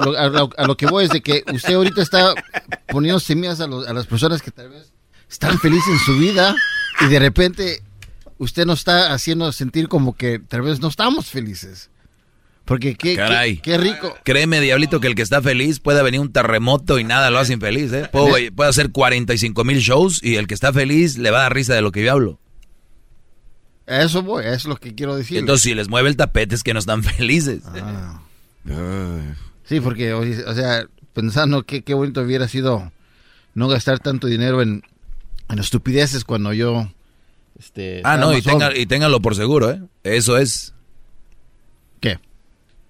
A 0.00 0.04
lo, 0.04 0.18
a 0.18 0.28
lo- 0.28 0.50
a 0.56 0.66
lo 0.66 0.76
que 0.76 0.86
voy 0.86 1.04
es 1.04 1.10
de 1.10 1.20
que 1.20 1.44
usted 1.52 1.74
ahorita 1.74 2.02
está 2.02 2.34
poniendo 2.88 3.20
semillas 3.20 3.60
a, 3.60 3.66
los- 3.66 3.86
a 3.86 3.92
las 3.92 4.06
personas 4.06 4.42
que 4.42 4.50
tal 4.50 4.70
vez 4.70 4.92
están 5.28 5.58
felices 5.60 5.88
en 5.88 5.98
su 5.98 6.18
vida 6.18 6.54
y 7.00 7.06
de 7.06 7.18
repente 7.18 7.82
usted 8.38 8.64
nos 8.66 8.80
está 8.80 9.12
haciendo 9.12 9.52
sentir 9.52 9.88
como 9.88 10.14
que 10.16 10.38
tal 10.38 10.62
vez 10.62 10.80
no 10.80 10.88
estamos 10.88 11.26
felices. 11.30 11.90
Porque 12.64 12.94
qué, 12.94 13.16
Caray. 13.16 13.56
qué, 13.56 13.62
qué 13.72 13.78
rico. 13.78 14.14
Créeme, 14.24 14.60
Diablito, 14.60 15.00
que 15.00 15.08
el 15.08 15.14
que 15.16 15.22
está 15.22 15.42
feliz 15.42 15.80
puede 15.80 16.02
venir 16.04 16.20
un 16.20 16.32
terremoto 16.32 16.98
y 17.00 17.04
nada 17.04 17.30
lo 17.30 17.38
hace 17.40 17.52
infeliz, 17.54 17.92
¿eh? 17.92 18.08
Puedo, 18.12 18.36
puede 18.54 18.70
hacer 18.70 18.92
45 18.92 19.64
mil 19.64 19.78
shows 19.80 20.22
y 20.22 20.36
el 20.36 20.46
que 20.46 20.54
está 20.54 20.72
feliz 20.72 21.18
le 21.18 21.30
va 21.32 21.38
a 21.38 21.42
dar 21.42 21.54
risa 21.54 21.74
de 21.74 21.80
lo 21.82 21.90
que 21.90 22.04
yo 22.04 22.12
hablo. 22.12 22.38
Eso 23.86 24.22
voy, 24.22 24.44
es 24.46 24.66
lo 24.66 24.76
que 24.76 24.94
quiero 24.94 25.16
decir. 25.16 25.38
Entonces, 25.38 25.62
si 25.64 25.74
les 25.74 25.88
mueve 25.88 26.08
el 26.10 26.16
tapete 26.16 26.54
es 26.54 26.62
que 26.62 26.72
no 26.72 26.78
están 26.78 27.02
felices. 27.02 27.62
Ah. 27.66 28.20
Sí, 29.70 29.80
porque, 29.80 30.12
o 30.12 30.54
sea, 30.54 30.84
pensando 31.14 31.62
que 31.62 31.82
qué 31.82 31.94
bonito 31.94 32.20
hubiera 32.20 32.46
sido 32.48 32.92
no 33.54 33.68
gastar 33.68 34.00
tanto 34.00 34.26
dinero 34.26 34.60
en, 34.62 34.82
en 35.48 35.58
estupideces 35.58 36.24
cuando 36.24 36.52
yo... 36.52 36.92
Este, 37.58 38.02
Ah, 38.04 38.16
no, 38.16 38.36
y, 38.36 38.42
tenga, 38.42 38.76
y 38.76 38.84
téngalo 38.86 39.20
por 39.22 39.34
seguro, 39.36 39.70
¿eh? 39.70 39.80
Eso 40.02 40.36
es. 40.38 40.74
¿Qué? 42.00 42.18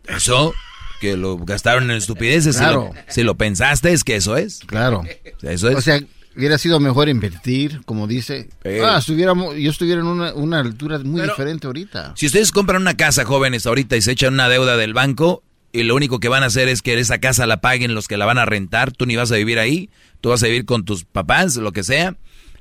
Eso, 0.07 0.55
que 1.01 1.17
lo 1.17 1.37
gastaron 1.39 1.85
en 1.91 1.97
estupideces. 1.99 2.55
Si 2.57 2.61
Claro. 2.63 2.93
lo- 2.95 3.13
Si, 3.13 3.23
lo, 3.23 3.35
pensaste, 3.37 3.93
es 3.93 4.03
que 4.05 4.17
eso 4.17 4.37
es. 4.37 4.61
Claro. 4.61 5.03
Eso 5.43 5.69
es. 5.69 5.77
O 5.77 5.81
sea, 5.83 6.01
hubiera 6.37 6.57
sido 6.57 6.81
mejor 6.81 7.09
invertir, 7.09 7.83
como 7.85 8.07
dice. 8.07 8.49
Eh. 8.65 8.81
Ah, 8.85 8.99
estuviéramos, 9.01 9.57
yo 9.57 9.71
estuviera 9.71 10.01
en 10.01 10.07
una, 10.07 10.33
una 10.35 10.61
altura 10.61 10.99
muy 11.01 11.21
Pero- 11.21 11.33
diferente 11.35 11.67
ahorita. 11.67 12.15
Si 12.17 12.27
ustedes 12.27 12.53
compran 12.53 12.81
una 12.83 12.97
casa, 12.97 13.25
jóvenes, 13.27 13.67
ahorita 13.67 13.97
y 13.97 14.03
se 14.03 14.13
echan 14.13 14.33
una 14.35 14.49
deuda 14.49 14.77
del 14.77 14.95
banco 14.95 15.43
y 15.73 15.83
lo 15.85 15.95
único 15.95 16.21
que 16.21 16.29
van 16.29 16.43
a 16.43 16.47
hacer 16.47 16.69
es 16.69 16.83
que 16.83 16.99
esa 16.99 17.19
casa 17.19 17.47
la 17.47 17.61
paguen 17.61 17.95
los 17.95 18.09
que 18.09 18.17
la 18.17 18.27
van 18.27 18.39
a 18.39 18.47
rentar, 18.47 18.93
tú 18.93 19.07
ni 19.07 19.17
vas 19.17 19.31
a 19.33 19.37
vivir 19.37 19.59
ahí, 19.59 19.91
tú 20.21 20.31
vas 20.31 20.43
a 20.43 20.47
vivir 20.47 20.65
con 20.65 20.85
tus 20.85 21.05
papás, 21.05 21.57
lo 21.57 21.73
que 21.73 21.83
sea. 21.83 22.17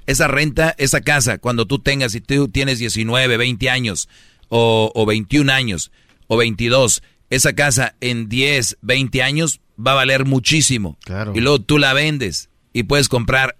Esa 0.06 0.28
renta, 0.28 0.76
esa 0.78 1.02
casa, 1.02 1.38
cuando 1.38 1.66
tú 1.66 1.80
tengas, 1.80 2.14
si 2.14 2.22
tú 2.22 2.48
tienes 2.48 2.80
19, 2.80 3.38
20 3.38 3.70
años 3.70 4.10
o, 4.48 4.92
o 4.94 5.06
21 5.06 5.52
años 5.52 5.92
o 6.28 6.38
22, 6.38 7.04
esa 7.30 7.54
casa 7.54 7.96
en 8.02 8.28
10, 8.28 8.78
20 8.82 9.24
años 9.24 9.62
va 9.80 9.92
a 9.92 9.96
valer 9.96 10.26
muchísimo. 10.26 10.98
Claro. 11.06 11.34
Y 11.36 11.42
luego 11.42 11.60
tú 11.60 11.78
la 11.78 11.94
vendes 11.94 12.50
y 12.74 12.84
puedes 12.84 13.10
comprar 13.10 13.58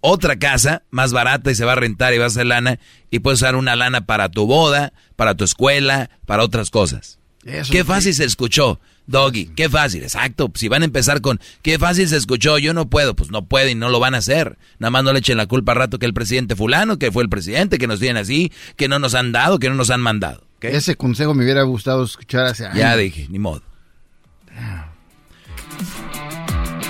otra 0.00 0.38
casa 0.38 0.82
más 0.90 1.12
barata 1.12 1.50
y 1.50 1.54
se 1.54 1.64
va 1.64 1.72
a 1.72 1.76
rentar 1.76 2.14
y 2.14 2.18
va 2.18 2.24
a 2.24 2.28
hacer 2.28 2.46
lana 2.46 2.78
y 3.10 3.18
puedes 3.20 3.40
usar 3.40 3.56
una 3.56 3.76
lana 3.76 4.06
para 4.06 4.30
tu 4.30 4.46
boda, 4.46 4.92
para 5.16 5.34
tu 5.34 5.44
escuela, 5.44 6.10
para 6.26 6.42
otras 6.42 6.70
cosas. 6.70 7.19
Eso 7.44 7.72
qué 7.72 7.78
sí. 7.78 7.84
fácil 7.84 8.14
se 8.14 8.24
escuchó, 8.24 8.80
Doggy, 9.06 9.46
qué 9.56 9.68
fácil, 9.68 10.02
exacto. 10.02 10.52
Si 10.54 10.68
van 10.68 10.82
a 10.82 10.84
empezar 10.84 11.20
con 11.20 11.40
qué 11.62 11.78
fácil 11.78 12.06
se 12.08 12.16
escuchó, 12.16 12.58
yo 12.58 12.74
no 12.74 12.90
puedo, 12.90 13.16
pues 13.16 13.30
no 13.30 13.46
pueden, 13.46 13.78
no 13.78 13.88
lo 13.88 13.98
van 13.98 14.14
a 14.14 14.18
hacer. 14.18 14.58
Nada 14.78 14.90
más 14.90 15.04
no 15.04 15.12
le 15.12 15.20
echen 15.20 15.38
la 15.38 15.46
culpa 15.46 15.72
al 15.72 15.78
rato 15.78 15.98
que 15.98 16.06
el 16.06 16.14
presidente 16.14 16.54
fulano, 16.54 16.98
que 16.98 17.10
fue 17.10 17.22
el 17.22 17.28
presidente, 17.30 17.78
que 17.78 17.86
nos 17.86 17.98
tienen 17.98 18.18
así, 18.18 18.52
que 18.76 18.88
no 18.88 18.98
nos 18.98 19.14
han 19.14 19.32
dado, 19.32 19.58
que 19.58 19.68
no 19.68 19.74
nos 19.74 19.90
han 19.90 20.00
mandado. 20.00 20.44
Ese 20.60 20.96
consejo 20.96 21.34
me 21.34 21.44
hubiera 21.44 21.62
gustado 21.62 22.04
escuchar 22.04 22.44
hace 22.46 22.66
años. 22.66 22.78
Ya 22.78 22.94
dije, 22.96 23.26
ni 23.30 23.38
modo. 23.38 23.62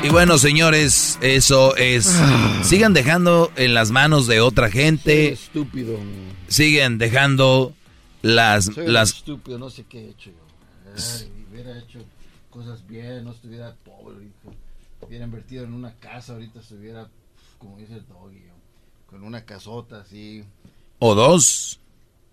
Y 0.02 0.08
bueno, 0.08 0.38
señores, 0.38 1.18
eso 1.20 1.76
es. 1.76 2.18
Sigan 2.62 2.94
dejando 2.94 3.52
en 3.56 3.74
las 3.74 3.90
manos 3.90 4.26
de 4.26 4.40
otra 4.40 4.70
gente. 4.70 5.32
Estúpido. 5.32 5.98
Siguen 6.48 6.98
dejando 6.98 7.74
las. 8.22 8.66
Soy 8.66 8.86
las 8.88 9.10
estúpido, 9.14 9.58
no 9.58 9.70
sé 9.70 9.84
qué 9.84 10.06
he 10.06 10.10
hecho 10.10 10.30
yo. 10.30 10.92
Ay, 10.94 11.46
hubiera 11.50 11.78
hecho 11.78 12.00
cosas 12.50 12.86
bien, 12.86 13.24
no 13.24 13.32
estuviera 13.32 13.74
pobre. 13.84 14.24
hijo. 14.24 14.54
Hubiera 15.02 15.24
invertido 15.24 15.64
en 15.64 15.72
una 15.72 15.94
casa, 15.94 16.34
ahorita 16.34 16.60
estuviera, 16.60 17.08
como 17.58 17.78
dice 17.78 17.94
el 17.94 18.06
doggy, 18.06 18.42
con 19.06 19.22
una 19.24 19.44
casota 19.44 20.00
así. 20.00 20.44
o 20.98 21.14
dos, 21.14 21.78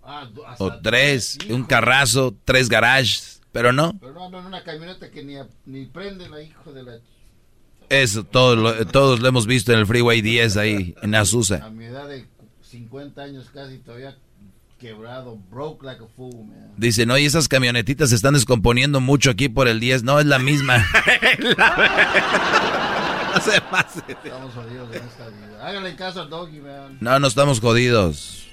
Ah, 0.10 0.30
o 0.60 0.80
tres, 0.80 1.38
un 1.50 1.64
carrazo, 1.66 2.34
tres 2.46 2.70
garages. 2.70 3.42
Pero 3.52 3.74
no, 3.74 3.98
Pero 4.00 4.14
no 4.30 4.40
en 4.40 4.46
una 4.46 4.64
camioneta 4.64 5.10
que 5.12 5.24
ni, 5.24 5.36
a- 5.36 5.48
ni 5.66 5.86
prende 5.86 6.30
la 6.30 6.42
hijo 6.42 6.72
de 6.72 6.84
la... 6.84 6.98
eso 7.90 8.24
todos 8.24 8.58
lo, 8.58 8.86
todos 8.88 9.20
lo 9.20 9.28
hemos 9.28 9.48
visto 9.48 9.74
en 9.74 9.80
el 9.80 9.86
Freeway 9.88 10.22
10 10.22 10.58
ahí 10.58 10.96
en 11.02 11.16
A 11.16 11.22
Azusa. 11.22 11.70
mi 11.70 11.86
edad 11.86 12.08
de 12.08 12.26
50 12.62 13.22
años 13.22 13.50
casi 13.54 13.80
todavía 13.80 14.16
quebrado, 14.78 15.38
broke 15.52 15.84
like 15.86 16.02
a 16.04 16.08
fool, 16.16 16.46
man. 16.46 16.72
Dicen, 16.78 17.10
oye, 17.12 17.26
esas 17.26 17.48
camionetitas 17.48 18.10
se 18.10 18.16
están 18.16 18.34
descomponiendo 18.36 19.00
mucho 19.02 19.30
aquí 19.32 19.50
por 19.50 19.68
el 19.68 19.80
10. 19.80 20.04
No, 20.04 20.20
es 20.20 20.26
la 20.26 20.40
misma. 20.40 20.86
No 23.34 23.42
se 23.42 23.62
pase. 23.62 24.00
Estamos 24.08 24.54
jodidos 24.54 24.90
en 24.96 25.04
esta 25.04 25.28
vida. 25.30 25.68
Háganle 25.68 25.96
caso 25.96 26.22
al 26.22 26.30
doggy, 26.30 26.60
man. 26.60 26.98
No, 27.00 27.20
no 27.20 27.28
estamos 27.28 27.60
jodidos. 27.60 28.48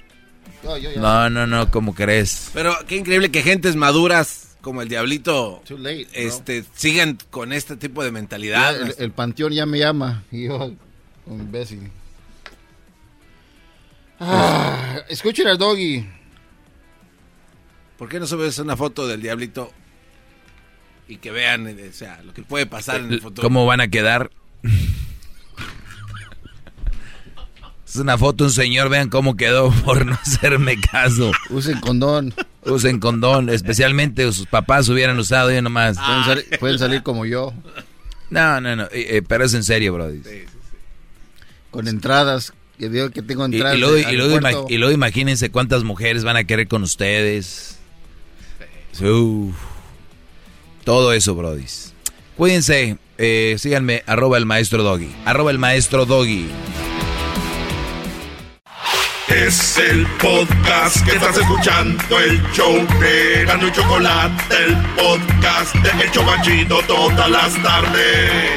Yo, 0.63 0.77
yo 0.77 0.91
ya- 0.91 1.01
No, 1.01 1.29
no, 1.29 1.47
no, 1.47 1.71
¿cómo 1.71 1.95
crees? 1.95 2.51
Pero 2.53 2.75
qué 2.87 2.95
increíble 2.97 3.31
que 3.31 3.41
gentes 3.41 3.75
maduras 3.75 4.57
como 4.61 4.81
el 4.81 4.89
Diablito 4.89 5.61
Too 5.67 5.77
late, 5.77 6.03
bro. 6.05 6.11
este, 6.21 6.65
sigan 6.75 7.17
con 7.31 7.51
este 7.53 7.77
tipo 7.77 8.03
de 8.03 8.09
Ya 8.09 8.13
mentalidad. 8.13 8.75
el, 8.79 8.95
el 8.97 9.11
panteón 9.11 9.53
ya 9.53 9.65
me 9.65 9.79
llama. 9.79 10.23
Y 10.31 10.45
yo, 10.47 10.71
un 11.25 11.39
imbécil. 11.39 11.89
Ah, 14.19 14.97
escuchen 15.09 15.47
al 15.47 15.57
doggy. 15.57 16.05
¿Por 17.97 18.09
qué 18.09 18.19
no 18.19 18.27
subes 18.27 18.59
una 18.59 18.75
foto 18.75 19.07
del 19.07 19.21
Diablito 19.21 19.71
y 21.07 21.17
que 21.17 21.31
vean 21.31 21.67
eh, 21.67 21.89
o 21.89 21.93
sea, 21.93 22.21
lo 22.23 22.33
que 22.33 22.41
puede 22.43 22.65
pasar 22.65 22.99
en 23.01 23.11
el 23.11 23.21
futuro? 23.21 23.45
¿Cómo 23.47 23.65
van 23.65 23.81
a 23.81 23.87
quedar? 23.87 24.31
Es 27.87 27.95
una 27.97 28.17
foto 28.17 28.43
un 28.45 28.51
señor, 28.51 28.89
vean 28.89 29.09
cómo 29.09 29.37
quedó 29.37 29.71
por 29.85 30.05
no 30.05 30.13
hacerme 30.13 30.79
caso. 30.79 31.31
Usen 31.49 31.79
condón. 31.79 32.33
Usen 32.63 32.99
condón, 32.99 33.49
especialmente 33.49 34.29
sus 34.33 34.47
papás 34.47 34.89
hubieran 34.89 35.17
usado 35.19 35.51
yo 35.51 35.61
nomás. 35.61 35.97
Pueden, 35.97 36.23
sal- 36.25 36.45
pueden 36.59 36.79
salir 36.79 37.03
como 37.03 37.25
yo. 37.25 37.53
No, 38.31 38.59
no, 38.59 38.75
no, 38.75 38.83
eh, 38.85 39.17
eh, 39.17 39.21
pero 39.25 39.45
es 39.45 39.53
en 39.53 39.63
serio, 39.63 39.93
Brody. 39.93 40.21
Con 41.69 41.87
entradas. 41.87 42.53
Que 42.77 42.89
digo 42.89 43.09
que 43.09 43.21
tengo 43.21 43.47
Y, 43.47 43.51
y 43.51 43.55
entradas. 43.55 43.79
luego, 43.79 43.97
y 44.69 44.77
luego 44.77 44.91
y 44.91 44.93
imagínense 44.93 45.49
cuántas 45.49 45.83
mujeres 45.83 46.23
van 46.23 46.37
a 46.37 46.43
querer 46.43 46.67
con 46.67 46.83
ustedes. 46.83 47.79
Uf. 49.01 49.55
todo 50.83 51.13
eso, 51.13 51.35
Brody. 51.35 51.65
Cuídense, 52.37 52.97
eh, 53.17 53.55
síganme, 53.57 54.03
arroba 54.07 54.37
el 54.37 54.45
maestro 54.45 54.83
Doggy. 54.83 55.09
Arroba 55.25 55.51
el 55.51 55.59
maestro 55.59 56.05
Doggy. 56.05 56.47
Es 59.29 59.77
el 59.77 60.05
podcast 60.21 61.03
que 61.03 61.15
estás 61.15 61.37
escuchando, 61.37 62.19
el 62.19 62.41
show 62.53 62.75
de 62.99 63.43
Gano 63.45 63.67
y 63.67 63.71
Chocolate, 63.71 64.55
el 64.65 64.75
podcast 64.95 65.75
de 65.75 66.03
El 66.03 66.11
Chocachito 66.11 66.79
todas 66.87 67.29
las 67.29 67.53
tardes. 67.63 68.51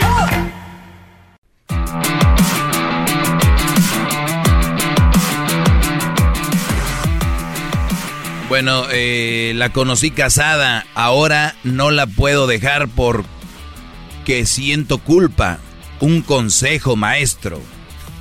Bueno, 8.49 8.87
eh, 8.91 9.53
la 9.57 9.73
conocí 9.75 10.11
casada, 10.11 10.87
ahora 10.95 11.55
no 11.65 11.91
la 11.91 12.07
puedo 12.07 12.47
dejar 12.47 12.89
porque 12.89 14.47
siento 14.47 14.97
culpa. 14.97 15.59
Un 16.01 16.23
consejo, 16.23 16.97
maestro. 16.97 17.61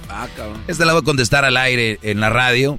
Ah, 0.10 0.28
cabrón. 0.36 0.62
Esta 0.68 0.84
la 0.84 0.92
voy 0.92 1.04
a 1.04 1.06
contestar 1.06 1.46
al 1.46 1.56
aire 1.56 2.00
en 2.02 2.20
la 2.20 2.30
radio. 2.30 2.78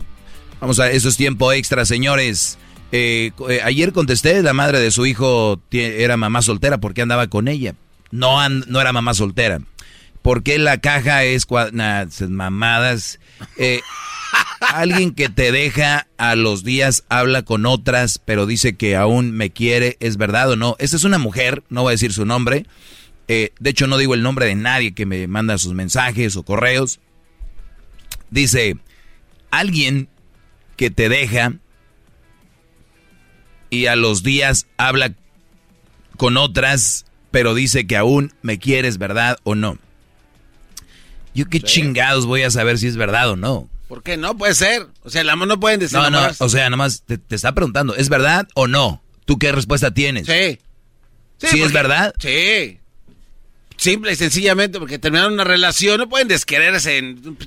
Vamos 0.61 0.79
a, 0.79 0.91
eso 0.91 1.09
es 1.09 1.17
tiempo 1.17 1.51
extra, 1.53 1.87
señores. 1.87 2.59
Eh, 2.93 3.31
eh, 3.49 3.61
ayer 3.65 3.95
contesté, 3.95 4.43
la 4.43 4.53
madre 4.53 4.79
de 4.79 4.91
su 4.91 5.07
hijo 5.07 5.59
era 5.71 6.19
mamá 6.19 6.43
soltera 6.43 6.79
porque 6.79 7.01
andaba 7.01 7.29
con 7.29 7.49
ella. 7.49 7.75
No, 8.11 8.47
no 8.47 8.81
era 8.81 8.93
mamá 8.93 9.15
soltera. 9.15 9.61
¿Por 10.23 10.43
qué 10.43 10.59
la 10.59 10.79
caja 10.79 11.25
es 11.25 11.47
nah, 11.73 12.07
mamadas? 12.29 13.19
Eh, 13.57 13.81
alguien 14.61 15.15
que 15.15 15.29
te 15.29 15.53
deja 15.53 16.07
a 16.19 16.35
los 16.35 16.65
días 16.65 17.05
habla 17.09 17.43
con 17.43 17.67
otras, 17.67 18.19
pero 18.19 18.47
dice 18.47 18.77
que 18.77 18.97
aún 18.97 19.33
me 19.33 19.51
quiere, 19.51 19.97
¿es 20.01 20.17
verdad 20.17 20.51
o 20.51 20.57
no? 20.57 20.77
Esta 20.79 20.97
es 20.97 21.05
una 21.05 21.19
mujer, 21.19 21.63
no 21.69 21.83
voy 21.83 21.91
a 21.91 21.93
decir 21.93 22.13
su 22.13 22.25
nombre. 22.25 22.67
Eh, 23.29 23.53
de 23.61 23.71
hecho, 23.71 23.87
no 23.87 23.99
digo 23.99 24.15
el 24.15 24.23
nombre 24.23 24.47
de 24.47 24.55
nadie 24.55 24.95
que 24.95 25.07
me 25.07 25.27
manda 25.29 25.59
sus 25.59 25.75
mensajes 25.75 26.37
o 26.37 26.43
correos. 26.43 27.01
Dice, 28.31 28.77
alguien 29.51 30.09
que 30.77 30.91
te 30.91 31.09
deja 31.09 31.55
y 33.71 33.87
a 33.87 33.97
los 33.97 34.23
días 34.23 34.67
habla 34.77 35.15
con 36.17 36.37
otras, 36.37 37.07
pero 37.31 37.55
dice 37.55 37.87
que 37.87 37.97
aún 37.97 38.33
me 38.43 38.59
quieres, 38.59 38.99
¿verdad 38.99 39.39
o 39.45 39.55
no? 39.55 39.79
Yo 41.39 41.49
qué 41.49 41.61
chingados 41.61 42.27
voy 42.27 42.43
a 42.43 42.51
saber 42.51 42.79
si 42.79 42.87
es 42.89 42.97
verdad 42.97 43.31
o 43.31 43.37
no. 43.37 43.69
¿Por 43.89 44.03
qué 44.03 44.17
no? 44.17 44.37
Puede 44.37 44.55
ser. 44.55 44.87
O 45.03 45.11
sea, 45.11 45.21
el 45.23 45.31
amor 45.31 45.49
no 45.49 45.59
pueden 45.61 45.81
decir. 45.81 45.97
No, 45.99 46.11
no, 46.11 46.21
o 46.39 46.49
sea, 46.49 46.69
nomás 46.69 47.03
te, 47.07 47.17
te 47.17 47.35
está 47.37 47.55
preguntando, 47.55 47.95
¿es 47.95 48.09
verdad 48.09 48.47
o 48.55 48.67
no? 48.67 49.03
¿Tú 49.25 49.39
qué 49.39 49.53
respuesta 49.53 49.93
tienes? 49.93 50.27
Sí. 50.27 50.59
¿Sí 51.39 51.47
es 51.47 51.51
porque- 51.61 51.73
verdad? 51.73 52.15
Sí. 52.19 52.79
Simple 53.77 54.13
y 54.13 54.17
sencillamente 54.17 54.81
porque 54.81 54.99
terminaron 54.99 55.35
una 55.35 55.45
relación, 55.45 55.99
no 55.99 56.09
pueden 56.09 56.27
desquererse 56.27 56.99
en 56.99 57.39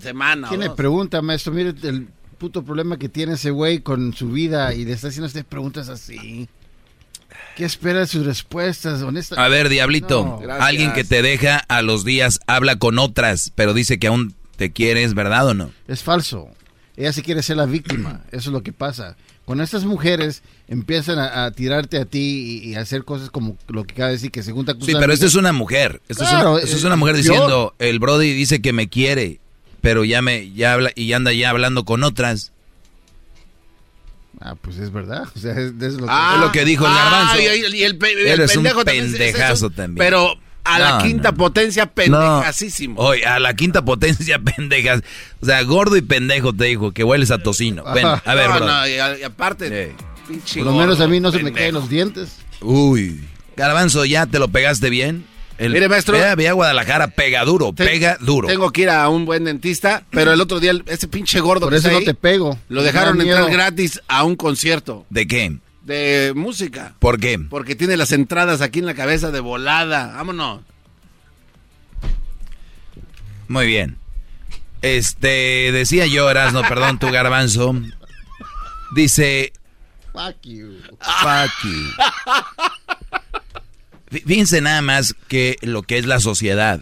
semana. 0.00 0.46
o 0.46 0.48
¿Quién 0.48 0.60
le 0.62 0.68
dos. 0.68 0.76
pregunta, 0.76 1.20
maestro? 1.20 1.52
Mire 1.52 1.74
el 1.82 2.08
puto 2.38 2.64
problema 2.64 2.98
que 2.98 3.10
tiene 3.10 3.34
ese 3.34 3.50
güey 3.50 3.80
con 3.80 4.14
su 4.14 4.30
vida 4.30 4.74
y 4.74 4.86
le 4.86 4.92
está 4.94 5.08
haciendo 5.08 5.26
usted 5.26 5.44
preguntas 5.44 5.90
así. 5.90 6.48
¿Qué 7.56 7.64
espera 7.64 8.00
de 8.00 8.06
sus 8.06 8.26
respuestas? 8.26 9.02
Honesta. 9.02 9.42
A 9.42 9.48
ver, 9.48 9.68
diablito, 9.68 10.40
No. 10.44 10.52
Alguien 10.54 10.92
que 10.92 11.04
te 11.04 11.22
deja 11.22 11.58
a 11.68 11.82
los 11.82 12.04
días 12.04 12.40
habla 12.46 12.76
con 12.76 12.98
otras, 12.98 13.52
pero 13.54 13.74
dice 13.74 13.98
que 13.98 14.08
aún 14.08 14.34
te 14.56 14.72
quiere, 14.72 15.04
¿es 15.04 15.14
verdad 15.14 15.46
o 15.48 15.54
no? 15.54 15.70
Es 15.88 16.02
falso. 16.02 16.48
Ella 16.96 17.12
sí 17.12 17.22
quiere 17.22 17.42
ser 17.42 17.56
la 17.56 17.66
víctima. 17.66 18.22
Eso 18.30 18.50
es 18.50 18.52
lo 18.52 18.62
que 18.62 18.72
pasa. 18.72 19.16
Cuando 19.44 19.62
estas 19.62 19.84
mujeres 19.84 20.42
empiezan 20.68 21.18
a, 21.18 21.44
a 21.44 21.50
tirarte 21.50 21.98
a 21.98 22.06
ti 22.06 22.60
y, 22.64 22.70
y 22.70 22.74
a 22.76 22.80
hacer 22.80 23.04
cosas 23.04 23.30
como 23.30 23.56
lo 23.68 23.84
que 23.84 23.92
acaba 23.94 24.08
de 24.08 24.14
decir, 24.14 24.30
que 24.30 24.42
se 24.42 24.52
junta 24.52 24.74
con 24.74 24.82
Sí, 24.86 24.92
pero 24.98 25.12
esta 25.12 25.26
es 25.26 25.34
una 25.34 25.52
mujer. 25.52 26.00
Esta 26.08 26.24
Claro, 26.24 26.56
es, 26.58 26.64
una, 26.64 26.64
esta 26.64 26.76
es 26.78 26.82
eh, 26.82 26.86
una 26.86 26.96
mujer 26.96 27.16
yo- 27.16 27.22
diciendo, 27.22 27.74
el 27.78 27.98
Brody 27.98 28.32
dice 28.32 28.62
que 28.62 28.72
me 28.72 28.88
quiere, 28.88 29.38
pero 29.82 30.04
ya 30.04 30.22
me 30.22 30.50
ya 30.52 30.72
habla 30.72 30.92
y 30.94 31.12
anda 31.12 31.32
ya 31.32 31.50
hablando 31.50 31.84
con 31.84 32.04
otras. 32.04 32.52
Ah, 34.40 34.54
pues 34.60 34.76
es 34.78 34.92
verdad. 34.92 35.24
O 35.34 35.38
sea, 35.38 35.52
es, 35.52 35.72
es 35.80 35.94
lo 35.94 36.06
que... 36.06 36.12
es 36.34 36.40
lo 36.40 36.52
que 36.52 36.64
dijo 36.64 36.84
el 36.86 36.92
Ah, 36.92 37.10
garbanzo. 37.34 37.40
y, 37.40 37.76
y 37.76 37.82
el, 37.84 37.96
pe- 37.98 38.12
el 38.12 38.26
Eres 38.26 38.50
un 38.56 38.62
pendejo 38.64 38.84
también 38.84 39.06
es 39.06 39.12
pendejazo 39.12 39.70
también. 39.70 39.96
Pero 39.96 40.34
a 40.64 40.78
la 40.78 40.98
quinta 40.98 41.30
no. 41.30 41.36
potencia, 41.36 41.86
pendejasísimo. 41.86 43.00
Oye, 43.00 43.24
a 43.26 43.38
la 43.38 43.54
quinta 43.54 43.84
potencia, 43.84 44.38
pendejas. 44.56 45.02
O 45.40 45.46
sea, 45.46 45.62
gordo 45.62 45.96
y 45.96 46.02
pendejo 46.02 46.52
te 46.52 46.64
dijo 46.64 46.92
que 46.92 47.04
hueles 47.04 47.30
a 47.30 47.38
tocino. 47.38 47.84
Ven, 47.94 48.06
a 48.06 48.34
ver, 48.34 48.48
no, 48.60 48.88
y, 48.88 49.22
aparte, 49.22 49.94
pinche 50.28 50.60
Por 50.62 50.66
lo 50.72 50.78
menos 50.78 50.96
gordo, 50.96 51.04
a 51.04 51.08
mí 51.08 51.20
no 51.20 51.30
se 51.32 51.42
me 51.42 51.52
caen 51.52 51.74
los 51.74 51.88
dientes. 51.88 52.36
Uy. 52.60 53.22
Garbanzo, 53.56 54.04
¿ya 54.04 54.26
te 54.26 54.38
lo 54.38 54.48
pegaste 54.48 54.90
bien? 54.90 55.24
El, 55.58 55.72
Mire, 55.72 55.88
maestro. 55.88 56.18
Ve, 56.18 56.24
a- 56.24 56.34
ve 56.34 56.48
a 56.48 56.52
Guadalajara, 56.52 57.08
pega 57.08 57.44
duro, 57.44 57.72
Te- 57.72 57.84
pega 57.84 58.16
duro. 58.20 58.48
Tengo 58.48 58.70
que 58.72 58.82
ir 58.82 58.90
a 58.90 59.08
un 59.08 59.24
buen 59.24 59.44
dentista, 59.44 60.02
pero 60.10 60.32
el 60.32 60.40
otro 60.40 60.58
día 60.58 60.72
el- 60.72 60.82
ese 60.86 61.06
pinche 61.06 61.38
gordo 61.40 61.66
Por 61.66 61.70
que 61.72 61.78
eso 61.78 61.86
está 61.88 61.92
no 61.92 61.98
ahí, 62.00 62.04
te 62.04 62.14
pego. 62.14 62.58
Lo 62.68 62.82
dejaron 62.82 63.20
entrar 63.20 63.44
miedo. 63.44 63.52
gratis 63.52 64.00
a 64.08 64.24
un 64.24 64.34
concierto 64.36 65.06
¿De 65.10 65.26
qué? 65.28 65.56
de 65.82 66.32
música. 66.34 66.94
¿Por 66.98 67.20
qué? 67.20 67.38
Porque 67.38 67.76
tiene 67.76 67.96
las 67.96 68.10
entradas 68.12 68.62
aquí 68.62 68.80
en 68.80 68.86
la 68.86 68.94
cabeza 68.94 69.30
de 69.30 69.40
volada. 69.40 70.12
Vámonos. 70.16 70.60
Muy 73.48 73.66
bien. 73.66 73.98
Este, 74.82 75.70
decía 75.72 76.06
yo, 76.06 76.28
Erasno, 76.30 76.62
perdón, 76.62 76.98
tu 76.98 77.10
garbanzo. 77.10 77.74
Dice, 78.94 79.52
Fuck 80.12 80.36
you. 80.42 80.78
fuck 81.00 81.50
you. 81.64 83.20
Fí- 84.14 84.22
Fíjense 84.26 84.60
nada 84.60 84.80
más 84.82 85.14
que 85.28 85.56
lo 85.62 85.82
que 85.82 85.98
es 85.98 86.06
la 86.06 86.20
sociedad. 86.20 86.80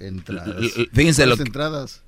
Entradas. 0.00 0.56
Fíjense 0.92 1.26
lo 1.26 1.36
¿Cuáles 1.36 1.36
que... 1.44 1.48
entradas? 1.48 2.02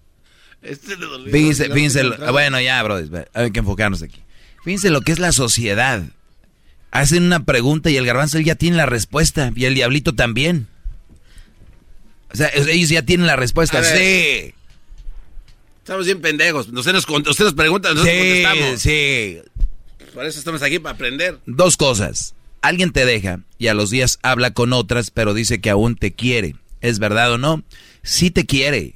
Este 0.62 0.96
le 0.96 1.06
dolió. 1.06 1.30
Fíjense, 1.32 1.70
fíjense, 1.70 1.98
tengo 1.98 2.08
lo- 2.08 2.14
entradas. 2.16 2.32
bueno, 2.32 2.60
ya, 2.60 2.82
bro, 2.82 3.00
hay 3.34 3.50
que 3.52 3.58
enfocarnos 3.60 4.02
aquí. 4.02 4.20
Fíjense 4.64 4.90
lo 4.90 5.02
que 5.02 5.12
es 5.12 5.18
la 5.18 5.32
sociedad. 5.32 6.02
Hacen 6.90 7.24
una 7.24 7.44
pregunta 7.44 7.90
y 7.90 7.96
el 7.96 8.06
garbanzo 8.06 8.38
él 8.38 8.44
ya 8.44 8.54
tiene 8.54 8.76
la 8.76 8.86
respuesta 8.86 9.52
y 9.54 9.64
el 9.66 9.74
diablito 9.74 10.14
también. 10.14 10.66
O 12.32 12.36
sea, 12.36 12.48
ellos 12.54 12.88
ya 12.88 13.02
tienen 13.02 13.26
la 13.26 13.36
respuesta. 13.36 13.78
A 13.78 13.80
ver. 13.82 13.96
Sí, 13.98 14.54
Estamos 15.78 16.06
bien 16.06 16.20
pendejos. 16.22 16.68
Usted 16.68 16.92
nos, 16.92 17.04
con- 17.04 17.28
usted 17.28 17.44
nos 17.44 17.54
pregunta, 17.54 17.90
nosotros 17.90 18.12
sí, 18.14 18.42
contestamos. 18.42 18.80
sí. 18.80 19.38
Por 20.14 20.24
eso 20.24 20.38
estamos 20.38 20.62
aquí 20.62 20.78
para 20.78 20.94
aprender. 20.94 21.38
Dos 21.46 21.76
cosas. 21.76 22.34
Alguien 22.64 22.92
te 22.92 23.04
deja 23.04 23.40
y 23.58 23.66
a 23.68 23.74
los 23.74 23.90
días 23.90 24.18
habla 24.22 24.52
con 24.52 24.72
otras, 24.72 25.10
pero 25.10 25.34
dice 25.34 25.60
que 25.60 25.68
aún 25.68 25.96
te 25.96 26.14
quiere. 26.14 26.56
¿Es 26.80 26.98
verdad 26.98 27.32
o 27.32 27.36
no? 27.38 27.62
Sí 28.02 28.30
te 28.30 28.46
quiere. 28.46 28.94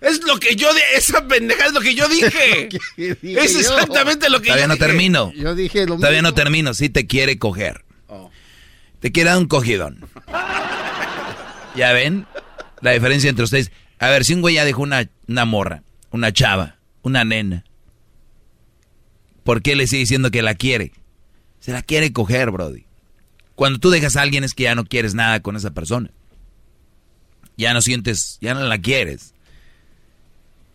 Es 0.00 0.20
lo 0.24 0.38
que 0.38 0.54
yo 0.56 0.72
de 0.74 0.80
esa 0.96 1.26
pendeja 1.26 1.66
es 1.66 1.72
lo 1.72 1.80
que 1.80 1.94
yo 1.94 2.08
dije. 2.08 2.68
¿Qué 2.96 3.14
dije 3.20 3.40
es 3.40 3.52
yo? 3.52 3.60
exactamente 3.60 4.28
lo 4.30 4.40
que 4.40 4.46
Todavía 4.46 4.64
yo 4.64 4.68
no 4.68 4.74
dije. 4.74 4.86
termino. 4.86 5.32
Yo 5.34 5.54
dije 5.54 5.86
lo 5.86 5.96
Todavía 5.96 6.22
no 6.22 6.34
termino. 6.34 6.74
Sí 6.74 6.88
te 6.88 7.06
quiere 7.06 7.38
coger. 7.38 7.84
Oh. 8.08 8.30
Te 9.00 9.12
quiere 9.12 9.30
dar 9.30 9.38
un 9.38 9.46
cogidón. 9.46 10.08
¿Ya 11.76 11.92
ven? 11.92 12.26
La 12.80 12.92
diferencia 12.92 13.30
entre 13.30 13.44
ustedes. 13.44 13.70
A 14.00 14.08
ver, 14.08 14.24
si 14.24 14.34
un 14.34 14.40
güey 14.40 14.56
ya 14.56 14.64
dejó 14.64 14.82
una, 14.82 15.08
una 15.28 15.44
morra, 15.44 15.82
una 16.10 16.32
chava, 16.32 16.78
una 17.02 17.24
nena, 17.24 17.64
¿por 19.48 19.62
qué 19.62 19.76
le 19.76 19.86
sigue 19.86 20.00
diciendo 20.00 20.30
que 20.30 20.42
la 20.42 20.54
quiere? 20.54 20.92
Se 21.58 21.72
la 21.72 21.80
quiere 21.80 22.12
coger, 22.12 22.50
Brody. 22.50 22.84
Cuando 23.54 23.78
tú 23.78 23.88
dejas 23.88 24.14
a 24.16 24.20
alguien 24.20 24.44
es 24.44 24.52
que 24.52 24.64
ya 24.64 24.74
no 24.74 24.84
quieres 24.84 25.14
nada 25.14 25.40
con 25.40 25.56
esa 25.56 25.70
persona. 25.70 26.10
Ya 27.56 27.72
no 27.72 27.80
sientes, 27.80 28.36
ya 28.42 28.52
no 28.52 28.60
la 28.60 28.76
quieres. 28.76 29.32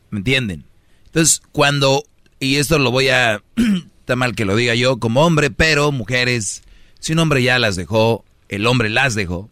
¿Me 0.09 0.17
entienden? 0.17 0.65
Entonces, 1.05 1.43
cuando, 1.51 2.03
y 2.39 2.55
esto 2.55 2.79
lo 2.79 2.89
voy 2.89 3.09
a, 3.09 3.43
está 3.99 4.15
mal 4.15 4.33
que 4.33 4.43
lo 4.43 4.55
diga 4.55 4.73
yo 4.73 4.97
como 4.97 5.23
hombre, 5.23 5.51
pero 5.51 5.91
mujeres, 5.91 6.63
si 6.99 7.13
un 7.13 7.19
hombre 7.19 7.43
ya 7.43 7.59
las 7.59 7.75
dejó, 7.75 8.25
el 8.49 8.65
hombre 8.65 8.89
las 8.89 9.13
dejó, 9.13 9.51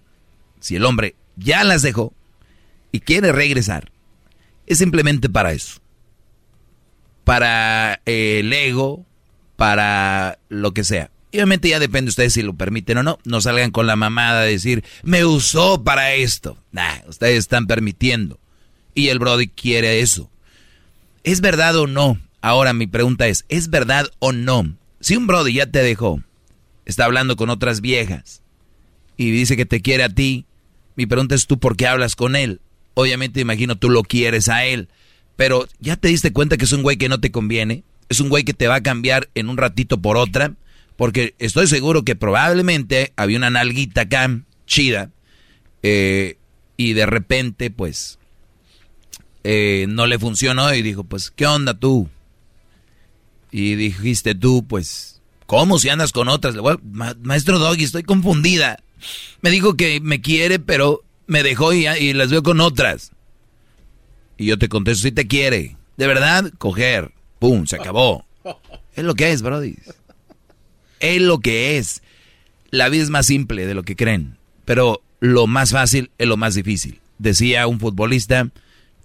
si 0.62 0.78
el 0.78 0.84
hombre 0.84 1.14
ya 1.36 1.64
las 1.64 1.84
dejó 1.84 2.12
y 2.92 3.02
quiere 3.02 3.32
regresar, 3.32 3.92
es 4.66 4.80
simplemente 4.80 5.30
para 5.30 5.54
eso. 5.54 5.80
Para 7.24 8.02
el 8.06 8.52
ego, 8.52 9.06
para 9.62 10.40
lo 10.50 10.74
que 10.74 10.84
sea. 10.84 11.12
Y 11.32 11.38
obviamente 11.38 11.70
ya 11.70 11.80
depende 11.80 12.08
de 12.08 12.10
ustedes 12.10 12.34
si 12.34 12.42
lo 12.42 12.56
permiten 12.56 12.98
o 12.98 13.04
no. 13.04 13.20
No 13.26 13.42
salgan 13.42 13.70
con 13.70 13.86
la 13.86 13.96
mamada 13.96 14.42
de 14.42 14.54
decir, 14.54 14.84
me 15.04 15.24
usó 15.24 15.84
para 15.84 16.16
esto. 16.16 16.58
Nah, 16.72 16.96
ustedes 17.08 17.38
están 17.38 17.68
permitiendo. 17.68 18.40
Y 18.96 19.10
el 19.10 19.20
Brody 19.20 19.50
quiere 19.50 20.00
eso. 20.00 20.32
¿Es 21.24 21.42
verdad 21.42 21.76
o 21.76 21.86
no? 21.86 22.20
Ahora 22.42 22.74
mi 22.74 22.88
pregunta 22.88 23.28
es, 23.28 23.46
¿es 23.50 23.70
verdad 23.70 24.10
o 24.18 24.32
no? 24.32 24.76
Si 25.00 25.16
un 25.16 25.28
Brody 25.28 25.54
ya 25.54 25.68
te 25.68 25.84
dejó, 25.84 26.24
está 26.86 27.06
hablando 27.06 27.36
con 27.36 27.52
otras 27.52 27.82
viejas 27.82 28.42
y 29.16 29.30
dice 29.30 29.58
que 29.58 29.68
te 29.68 29.84
quiere 29.84 30.06
a 30.06 30.10
ti, 30.10 30.48
mi 30.96 31.06
pregunta 31.06 31.36
es 31.36 31.46
tú 31.46 31.60
por 31.60 31.78
qué 31.78 31.86
hablas 31.86 32.16
con 32.16 32.36
él. 32.36 32.62
Obviamente 32.96 33.42
imagino 33.42 33.78
tú 33.78 33.92
lo 33.92 34.02
quieres 34.02 34.50
a 34.50 34.66
él, 34.66 34.90
pero 35.36 35.68
ya 35.80 35.98
te 35.98 36.08
diste 36.08 36.34
cuenta 36.34 36.58
que 36.58 36.66
es 36.66 36.72
un 36.72 36.82
güey 36.82 36.98
que 36.98 37.10
no 37.10 37.20
te 37.20 37.32
conviene, 37.32 37.84
es 38.12 38.20
un 38.20 38.28
güey 38.28 38.44
que 38.44 38.54
te 38.54 38.68
va 38.68 38.76
a 38.76 38.84
cambiar 38.84 39.30
en 39.36 39.48
un 39.48 39.56
ratito 39.56 40.02
por 40.02 40.18
otra, 40.18 40.54
porque 40.98 41.34
estoy 41.40 41.68
seguro 41.68 42.04
que 42.04 42.18
probablemente 42.18 43.14
había 43.16 43.38
una 43.38 43.50
nalguita 43.50 44.02
acá 44.02 44.42
chida 44.68 45.12
eh, 45.82 46.38
y 46.76 46.92
de 46.92 47.06
repente 47.06 47.72
pues 47.72 48.20
eh, 49.46 49.86
no 49.88 50.08
le 50.08 50.20
funcionó 50.20 50.74
y 50.74 50.82
dijo 50.82 51.06
pues 51.06 51.32
¿qué 51.32 51.48
onda 51.48 51.74
tú? 51.74 52.10
Y 53.50 53.76
dijiste 53.76 54.36
tú 54.36 54.66
pues 54.68 55.22
¿cómo 55.46 55.80
si 55.80 55.88
andas 55.88 56.12
con 56.12 56.28
otras? 56.28 56.56
maestro 57.22 57.60
Doggy 57.60 57.86
estoy 57.86 58.04
confundida. 58.04 58.84
Me 59.42 59.52
dijo 59.52 59.78
que 59.78 60.02
me 60.02 60.20
quiere 60.20 60.60
pero 60.60 61.02
me 61.28 61.44
dejó 61.44 61.72
y, 61.72 62.12
las 62.12 62.30
veo 62.30 62.44
con 62.44 62.60
otras. 62.60 63.14
Y 64.38 64.48
yo 64.48 64.60
te 64.60 64.68
contesto 64.68 65.04
si 65.04 65.14
te 65.14 65.28
quiere. 65.28 65.78
De 65.96 66.08
verdad, 66.08 66.52
coger. 66.58 67.14
Pum, 67.42 67.66
se 67.66 67.76
acabó. 67.76 68.24
Es 68.96 69.04
lo 69.04 69.16
que 69.16 69.32
es, 69.32 69.42
Brody. 69.42 69.76
Es 71.00 71.22
lo 71.24 71.40
que 71.40 71.80
es. 71.80 72.04
La 72.70 72.88
vida 72.88 73.02
es 73.02 73.10
más 73.10 73.26
simple 73.26 73.66
de 73.66 73.74
lo 73.74 73.82
que 73.82 73.96
creen. 73.96 74.38
Pero 74.64 75.02
lo 75.20 75.48
más 75.48 75.72
fácil 75.72 76.12
es 76.20 76.28
lo 76.28 76.38
más 76.38 76.54
difícil. 76.54 77.00
Decía 77.18 77.66
un 77.66 77.80
futbolista, 77.80 78.48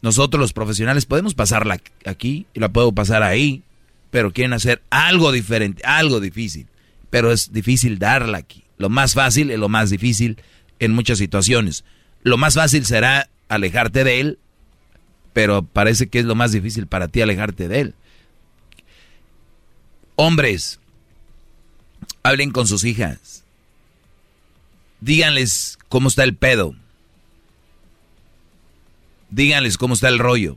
nosotros 0.02 0.38
los 0.38 0.52
profesionales 0.52 1.06
podemos 1.06 1.32
pasarla 1.32 1.80
aquí 2.04 2.46
y 2.52 2.60
la 2.60 2.68
puedo 2.68 2.92
pasar 2.92 3.22
ahí, 3.22 3.62
pero 4.10 4.34
quieren 4.34 4.52
hacer 4.52 4.82
algo 4.90 5.32
diferente, 5.32 5.82
algo 5.86 6.20
difícil. 6.20 6.66
Pero 7.08 7.32
es 7.32 7.54
difícil 7.54 7.98
darla 7.98 8.36
aquí. 8.36 8.64
Lo 8.76 8.90
más 8.90 9.14
fácil 9.14 9.50
es 9.50 9.58
lo 9.58 9.70
más 9.70 9.88
difícil 9.88 10.36
en 10.78 10.92
muchas 10.92 11.16
situaciones. 11.16 11.84
Lo 12.22 12.36
más 12.36 12.52
fácil 12.52 12.84
será 12.84 13.30
alejarte 13.48 14.04
de 14.04 14.20
él, 14.20 14.38
pero 15.32 15.62
parece 15.62 16.08
que 16.08 16.18
es 16.18 16.26
lo 16.26 16.34
más 16.34 16.52
difícil 16.52 16.86
para 16.86 17.08
ti 17.08 17.22
alejarte 17.22 17.68
de 17.68 17.80
él. 17.80 17.94
Hombres, 20.16 20.80
hablen 22.22 22.50
con 22.50 22.66
sus 22.66 22.84
hijas 22.84 23.36
díganles 25.00 25.78
cómo 25.88 26.08
está 26.08 26.24
el 26.24 26.34
pedo. 26.34 26.74
Díganles 29.30 29.76
cómo 29.76 29.94
está 29.94 30.08
el 30.08 30.18
rollo. 30.18 30.56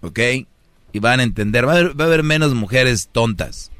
¿Ok? 0.00 0.18
Y 0.92 0.98
van 0.98 1.20
a 1.20 1.22
entender. 1.22 1.66
Va 1.66 1.72
a 1.72 1.76
haber, 1.76 2.00
va 2.00 2.14
a 2.14 2.22
menos 2.22 2.54
mujeres 2.54 3.08
tontas. 3.10 3.70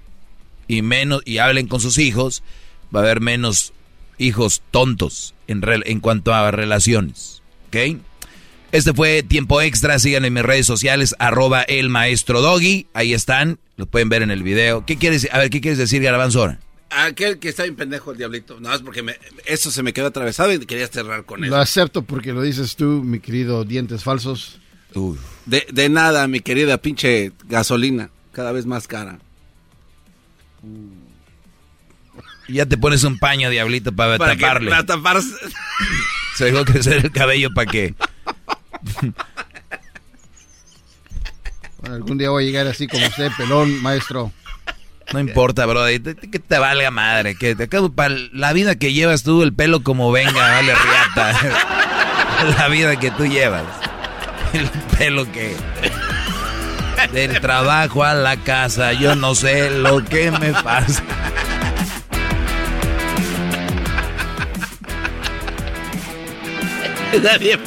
Y 0.69 0.83
menos, 0.83 1.23
y 1.25 1.39
hablen 1.39 1.67
con 1.67 1.81
sus 1.81 1.99
hijos. 1.99 2.43
Va 2.95 3.01
a 3.01 3.03
haber 3.05 3.21
menos 3.21 3.73
hijos 4.19 4.63
tontos 4.71 5.35
en, 5.47 5.63
en 5.65 6.01
cuanto 6.01 6.35
a 6.35 6.51
relaciones. 6.51 7.43
¿Ok? 7.69 8.01
Este 8.73 8.95
fue 8.95 9.23
Tiempo 9.23 9.61
Extra. 9.61 9.99
Síganme 9.99 10.29
en 10.29 10.35
mis 10.35 10.43
redes 10.43 10.65
sociales, 10.65 11.15
arroba 11.19 11.61
el 11.61 11.91
maestro 11.91 12.41
Doggy. 12.41 12.87
Ahí 12.95 13.13
están. 13.13 13.59
Lo 13.77 13.85
pueden 13.85 14.09
ver 14.09 14.23
en 14.23 14.31
el 14.31 14.43
video. 14.43 14.87
¿Qué 14.87 14.97
quieres, 14.97 15.29
a 15.31 15.39
ver, 15.39 15.51
¿qué 15.51 15.61
quieres 15.61 15.77
decir, 15.77 16.03
Garbanzora? 16.03 16.59
Aquel 16.89 17.39
que 17.39 17.51
está 17.51 17.65
bien 17.65 17.77
pendejo, 17.77 18.13
el 18.13 18.19
diablito. 18.19 18.61
No, 18.61 18.73
es 18.75 18.81
porque 18.81 19.05
eso 19.45 19.71
se 19.71 19.83
me 19.83 19.93
quedó 19.93 20.07
atravesado 20.07 20.53
y 20.53 20.59
quería 20.61 20.87
cerrar 20.87 21.25
con 21.25 21.45
él. 21.45 21.51
Lo 21.51 21.59
acepto 21.59 22.03
porque 22.03 22.33
lo 22.33 22.41
dices 22.41 22.75
tú, 22.75 23.03
mi 23.05 23.21
querido 23.21 23.65
Dientes 23.65 24.05
Falsos. 24.05 24.59
De, 25.45 25.67
de, 25.71 25.89
nada, 25.91 26.27
mi 26.27 26.41
querida 26.41 26.79
pinche 26.79 27.33
gasolina. 27.45 28.09
Cada 28.33 28.53
vez 28.53 28.65
más 28.65 28.89
cara. 28.89 29.19
Y 32.49 32.55
ya 32.55 32.65
te 32.65 32.79
pones 32.79 33.05
un 33.05 33.19
paño, 33.19 33.51
diablito, 33.51 33.93
para, 33.93 34.17
taparle. 34.17 34.71
para 34.71 34.87
taparse. 34.87 35.29
Se 36.37 36.47
dejó 36.47 36.65
crecer 36.65 37.05
el 37.05 37.13
cabello 37.13 37.53
para 37.53 37.71
que... 37.71 37.95
algún 41.85 42.19
día 42.19 42.31
voy 42.31 42.45
a 42.45 42.47
llegar 42.47 42.67
así 42.67 42.87
como 42.87 43.07
usted, 43.07 43.31
pelón, 43.37 43.83
maestro. 43.83 44.33
No 45.13 45.21
importa, 45.21 45.67
bro. 45.67 45.85
Que 45.87 46.39
te 46.39 46.59
valga 46.59 46.91
madre. 46.91 47.35
Que 47.35 47.55
te 47.55 47.69
para 47.69 48.15
la 48.33 48.53
vida 48.53 48.77
que 48.77 48.93
llevas 48.93 49.23
tú, 49.23 49.43
el 49.43 49.53
pelo 49.53 49.83
como 49.83 50.11
venga, 50.11 50.33
vale 50.33 50.75
riata. 50.75 51.39
la 52.59 52.69
vida 52.69 52.97
que 52.99 53.11
tú 53.11 53.27
llevas. 53.27 53.65
El 54.53 54.71
pelo 54.97 55.31
que. 55.31 55.55
Del 57.13 57.41
trabajo 57.41 58.05
a 58.05 58.15
la 58.15 58.37
casa, 58.39 58.93
yo 58.93 59.15
no 59.17 59.35
sé 59.35 59.71
lo 59.71 60.05
que 60.05 60.31
me 60.31 60.53
pasa. 60.53 61.03
Está 67.13 67.37
bien 67.37 67.61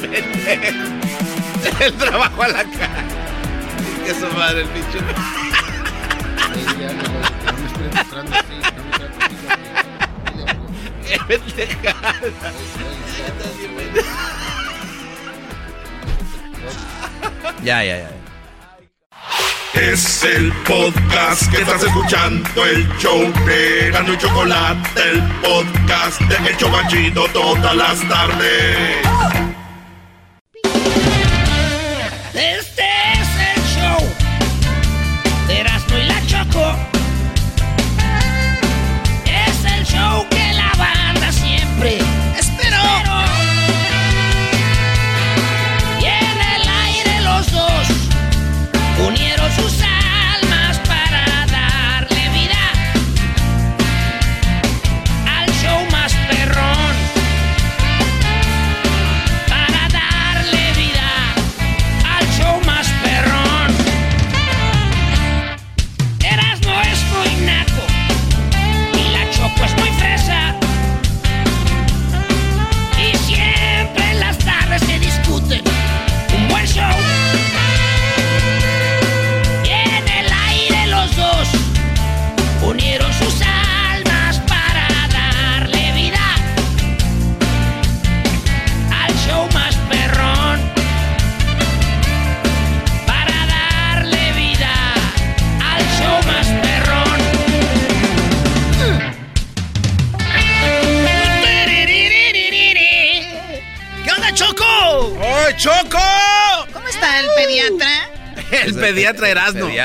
El 1.80 1.92
trabajo 1.94 2.42
a 2.42 2.48
la 2.48 2.64
casa. 2.64 2.90
Que 4.04 4.14
su 4.14 4.26
madre 4.36 4.62
el 4.62 4.68
bicho. 4.68 4.98
Ya, 17.62 17.82
ya, 17.82 17.96
ya. 17.98 18.10
Es 19.74 20.24
el 20.24 20.52
podcast 20.64 21.50
que 21.50 21.62
estás 21.62 21.82
escuchando, 21.82 22.64
el 22.64 22.88
show 22.98 23.20
de 23.44 23.90
Gano 23.90 24.12
y 24.12 24.18
Chocolate, 24.18 25.10
el 25.10 25.22
podcast 25.42 26.20
de 26.22 26.48
El 26.48 26.56
Chobachito 26.56 27.26
todas 27.28 27.76
las 27.76 28.08
tardes. 28.08 29.55
Este 32.36 32.95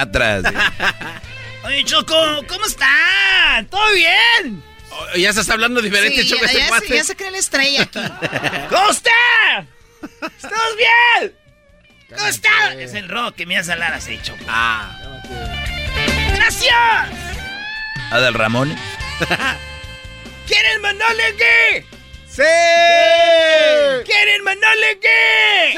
Sí. 0.06 0.56
Oye, 1.66 1.84
Choco, 1.86 2.16
¿cómo 2.48 2.66
está? 2.66 3.66
¿Todo 3.70 3.92
bien? 3.94 4.64
Oh, 4.90 5.16
ya 5.16 5.32
se 5.32 5.42
está 5.42 5.54
hablando 5.54 5.82
diferente, 5.82 6.24
Sí, 6.24 6.30
Choco, 6.30 6.46
ya, 6.46 6.52
este 6.52 6.60
ya 6.60 6.80
se, 6.80 6.96
ya 6.96 7.04
se 7.04 7.16
cree 7.16 7.32
la 7.32 7.38
estrella 7.38 7.84
aquí. 7.84 8.00
¿Cómo 8.70 8.90
está? 8.90 9.66
¿Estamos 10.02 10.76
bien? 10.78 11.36
¿Cómo 12.10 12.28
está? 12.28 12.74
Es 12.74 12.94
el 12.94 13.08
rock 13.08 13.36
que 13.36 13.46
me 13.46 13.58
hace 13.58 13.72
hablar 13.72 13.94
así, 13.94 14.20
Choco. 14.22 14.44
Ah. 14.48 14.98
¡Gracias! 16.36 17.10
Adal 18.12 18.34
Ramón. 18.34 18.76
¿Quieren 20.48 20.82
mandarle 20.82 21.36
qué? 21.38 21.86
¡Sí! 22.28 22.44
¿Quieren 24.06 24.44
monólogo? 24.46 25.02
¡Sí! 25.72 25.78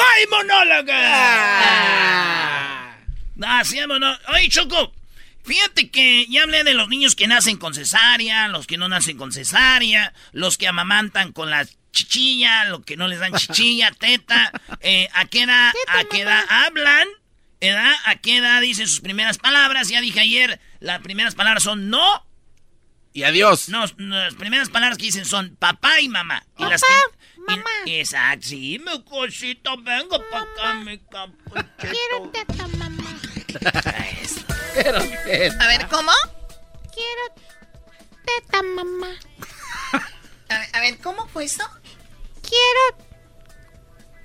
No 0.00 0.06
hay 0.16 0.26
monólogo. 0.30 0.92
Ah. 0.92 2.96
Ah, 3.42 3.64
sí. 3.64 3.78
Oye, 3.80 4.48
Choco, 4.48 4.92
fíjate 5.44 5.90
que 5.90 6.26
ya 6.28 6.42
hablé 6.42 6.64
de 6.64 6.74
los 6.74 6.88
niños 6.88 7.14
que 7.14 7.26
nacen 7.26 7.56
con 7.56 7.74
cesárea, 7.74 8.48
los 8.48 8.66
que 8.66 8.76
no 8.78 8.88
nacen 8.88 9.16
con 9.16 9.32
cesárea, 9.32 10.12
los 10.32 10.58
que 10.58 10.68
amamantan 10.68 11.32
con 11.32 11.50
la 11.50 11.66
chichilla, 11.92 12.64
los 12.66 12.84
que 12.84 12.96
no 12.96 13.08
les 13.08 13.18
dan 13.18 13.34
chichilla, 13.34 13.90
teta. 13.98 14.52
Eh, 14.80 15.08
¿A 15.12 15.24
qué 15.26 15.42
edad, 15.42 15.72
a 15.88 16.04
qué 16.04 16.22
edad 16.22 16.44
hablan? 16.48 17.08
¿Edad? 17.60 17.92
¿A 18.06 18.16
qué 18.16 18.38
edad 18.38 18.60
dicen 18.62 18.88
sus 18.88 19.00
primeras 19.00 19.38
palabras? 19.38 19.88
Ya 19.88 20.00
dije 20.00 20.20
ayer, 20.20 20.60
las 20.80 21.00
primeras 21.00 21.34
palabras 21.34 21.62
son 21.62 21.90
no 21.90 22.24
Y 23.12 23.24
adiós. 23.24 23.68
no, 23.68 23.84
las 23.98 24.34
primeras 24.34 24.70
palabras 24.70 24.96
que 24.96 25.04
dicen 25.04 25.26
son 25.26 25.56
papá 25.56 26.00
y 26.00 26.08
mamá. 26.08 26.42
Y 26.58 26.64
las 26.64 26.80
que, 26.80 26.88
mamá. 27.46 27.70
exacto, 27.86 28.48
sí, 28.48 28.80
mi 28.84 29.02
cosito, 29.04 29.76
vengo 29.82 30.22
para 30.30 30.42
acá, 30.42 30.74
mi 30.74 30.98
capuchito. 30.98 31.64
Quiero 31.78 32.30
teta, 32.30 32.68
mamá. 32.78 33.20
A 35.60 35.66
ver, 35.66 35.86
¿cómo? 35.88 36.12
Quiero 36.94 37.22
teta, 38.24 38.62
mamá. 38.62 39.08
A 40.48 40.58
ver, 40.58 40.68
a 40.72 40.80
ver, 40.80 40.98
¿cómo 40.98 41.26
fue 41.28 41.44
esto? 41.44 41.64
Quiero 42.42 43.04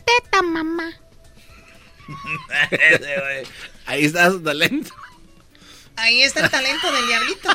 teta, 0.06 0.42
mamá. 0.42 0.92
Ahí 3.86 4.06
está 4.06 4.30
su 4.32 4.42
talento. 4.42 4.94
Ahí 5.98 6.22
está 6.24 6.42
el 6.42 6.50
talento 6.50 6.92
del 6.92 7.08
diablito. 7.08 7.50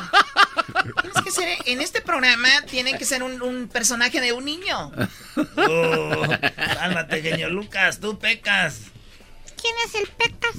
Tienes 1.01 1.21
que 1.23 1.31
ser, 1.31 1.57
en 1.65 1.81
este 1.81 2.01
programa 2.01 2.49
tiene 2.69 2.97
que 2.97 3.05
ser 3.05 3.23
un, 3.23 3.41
un 3.41 3.67
personaje 3.67 4.19
de 4.19 4.33
un 4.33 4.45
niño. 4.45 4.91
Oh, 5.35 6.27
cálmate, 6.55 7.21
genio 7.21 7.49
Lucas, 7.49 7.99
tú 7.99 8.17
pecas. 8.17 8.79
¿Quién 9.61 9.75
es 9.85 9.95
el 9.95 10.07
pecas? 10.07 10.55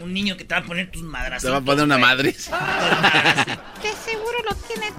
Un 0.00 0.12
niño 0.12 0.36
que 0.36 0.44
te 0.44 0.54
va 0.54 0.60
a 0.60 0.64
poner 0.64 0.90
tus 0.90 1.02
madras. 1.02 1.42
Se 1.42 1.50
va 1.50 1.58
a 1.58 1.60
poner 1.60 1.84
una 1.84 1.98
madre. 1.98 2.32
De 2.32 3.92
seguro 4.04 4.38
lo 4.48 4.54
tiene. 4.54 4.92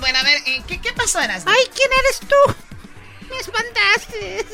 Bueno, 0.00 0.18
a 0.18 0.22
ver, 0.22 0.38
eh, 0.46 0.62
¿qué, 0.66 0.80
qué 0.80 0.92
pasó, 0.92 1.20
Erasmo? 1.20 1.50
Ay, 1.50 1.64
¿quién 1.74 1.90
eres 2.00 2.20
tú? 2.20 2.54
Me 3.30 3.36
espantaste. 3.36 4.46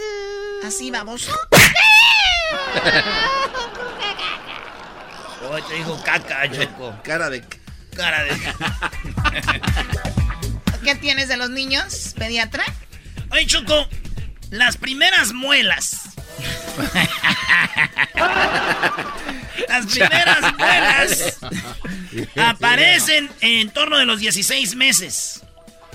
Así 0.65 0.91
vamos. 0.91 1.31
Hoy 5.51 5.63
te 5.69 5.75
dijo 5.75 6.01
caca, 6.05 6.51
Choco. 6.51 6.95
Cara 7.05 7.31
de... 7.31 7.43
Cara 7.97 8.25
de... 8.25 8.31
¿Qué 10.85 10.95
tienes 10.97 11.29
de 11.29 11.37
los 11.37 11.51
niños, 11.51 12.15
pediatra? 12.17 12.65
Oye, 13.31 13.47
Choco, 13.47 13.87
las 14.51 14.77
primeras 14.77 15.33
muelas. 15.33 16.01
las 19.69 19.87
primeras 19.87 20.55
muelas 20.57 21.37
aparecen 22.37 23.31
en 23.41 23.71
torno 23.71 23.99
de 23.99 24.07
los 24.07 24.21
16 24.21 24.75
meses. 24.77 25.43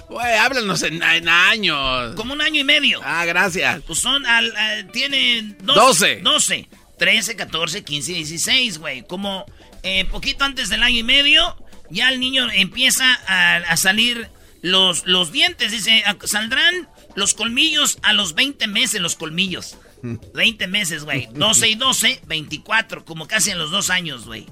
Güey, 0.10 0.38
háblanos 0.38 0.84
en, 0.84 1.02
en 1.02 1.30
años. 1.30 2.16
Como 2.16 2.34
un 2.34 2.42
año 2.42 2.62
y 2.62 2.64
medio. 2.64 3.02
Ah, 3.04 3.26
gracias. 3.26 3.82
Pues 3.88 4.00
son, 4.00 4.26
al, 4.26 4.56
al- 4.56 4.88
tienen 4.92 5.58
Doce. 5.62 6.20
12. 6.22 6.68
13, 7.04 7.36
14, 7.36 7.84
15, 7.84 8.14
16, 8.14 8.78
güey. 8.78 9.04
Como 9.06 9.46
eh, 9.84 10.06
poquito 10.06 10.46
antes 10.46 10.70
del 10.70 10.84
año 10.84 11.00
y 11.00 11.04
medio, 11.04 11.58
ya 11.90 12.08
el 12.08 12.22
niño 12.22 12.50
empieza 12.50 13.20
a, 13.28 13.58
a 13.58 13.76
salir 13.76 14.30
los, 14.62 15.06
los 15.06 15.34
dientes. 15.34 15.74
Dice, 15.74 16.02
a- 16.06 16.16
saldrán 16.26 16.88
los 17.16 17.34
colmillos 17.34 18.00
a 18.04 18.14
los 18.14 18.36
20 18.36 18.68
meses, 18.68 19.02
los 19.02 19.18
colmillos. 19.18 19.76
20 20.34 20.68
meses, 20.68 21.04
güey. 21.04 21.28
12 21.34 21.68
y 21.68 21.76
12, 21.76 22.22
24, 22.26 23.04
como 23.04 23.28
casi 23.28 23.52
en 23.52 23.58
los 23.60 23.70
dos 23.70 23.90
años, 23.90 24.26
güey. 24.26 24.46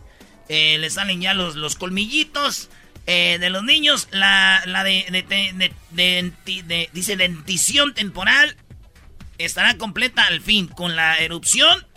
Eh, 0.50 0.78
le 0.78 0.90
salen 0.90 1.22
ya 1.22 1.34
los, 1.34 1.56
los 1.56 1.76
colmillitos 1.78 2.68
eh, 3.08 3.38
de 3.40 3.50
los 3.50 3.64
niños. 3.64 4.10
La, 4.12 4.62
la 4.66 4.84
de, 4.84 5.06
de, 5.10 5.24
de- 5.24 6.34
de- 6.66 6.90
dice 6.92 7.16
dentición 7.16 7.94
temporal 7.94 8.58
estará 9.38 9.78
completa 9.78 10.24
al 10.26 10.42
fin 10.42 10.68
con 10.68 10.98
la 10.98 11.18
erupción 11.20 11.88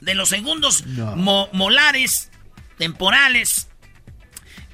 de 0.00 0.14
los 0.14 0.28
segundos 0.28 0.84
No. 0.86 1.16
mo- 1.16 1.48
molares 1.52 2.30
temporales 2.78 3.68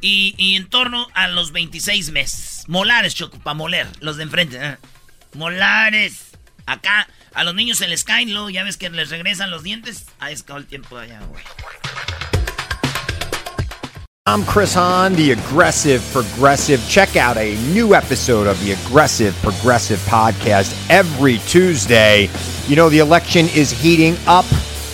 y, 0.01 0.35
y 0.37 0.57
en 0.57 0.69
torno 0.69 1.07
a 1.15 1.29
los 1.29 1.53
26 1.53 2.11
meses. 2.11 2.65
Molares, 2.67 3.15
Choco, 3.15 3.39
para 3.39 3.55
moler, 3.55 3.87
los 4.01 4.17
de 4.17 4.25
enfrente. 4.25 4.59
¿eh? 4.61 4.77
Molares. 5.35 6.31
Acá 6.67 7.09
a 7.35 7.45
los 7.45 7.55
niños 7.55 7.79
se 7.79 7.89
les 7.89 8.05
caen, 8.05 8.33
luego 8.33 8.51
ya 8.51 8.63
ves 8.65 8.77
que 8.77 8.89
les 8.91 9.11
regresan 9.11 9.51
los 9.51 9.63
dientes. 9.63 10.07
Ahí 10.19 10.35
es 10.35 10.45
todo 10.45 10.59
el 10.59 10.67
tiempo 10.67 10.97
allá, 10.99 11.21
güey. 11.31 11.43
I'm 14.27 14.43
Chris 14.47 14.75
Hahn, 14.75 15.15
the 15.17 15.33
Aggressive 15.33 16.03
Progressive. 16.11 16.81
Check 16.89 17.15
out 17.17 17.37
a 17.37 17.57
new 17.75 17.95
episode 17.95 18.47
of 18.47 18.59
the 18.65 18.73
Aggressive 18.73 19.35
Progressive 19.43 19.99
podcast 20.09 20.73
every 20.89 21.39
Tuesday. 21.47 22.31
You 22.67 22.75
know, 22.77 22.89
the 22.89 23.01
election 23.01 23.49
is 23.55 23.71
heating 23.71 24.17
up 24.27 24.47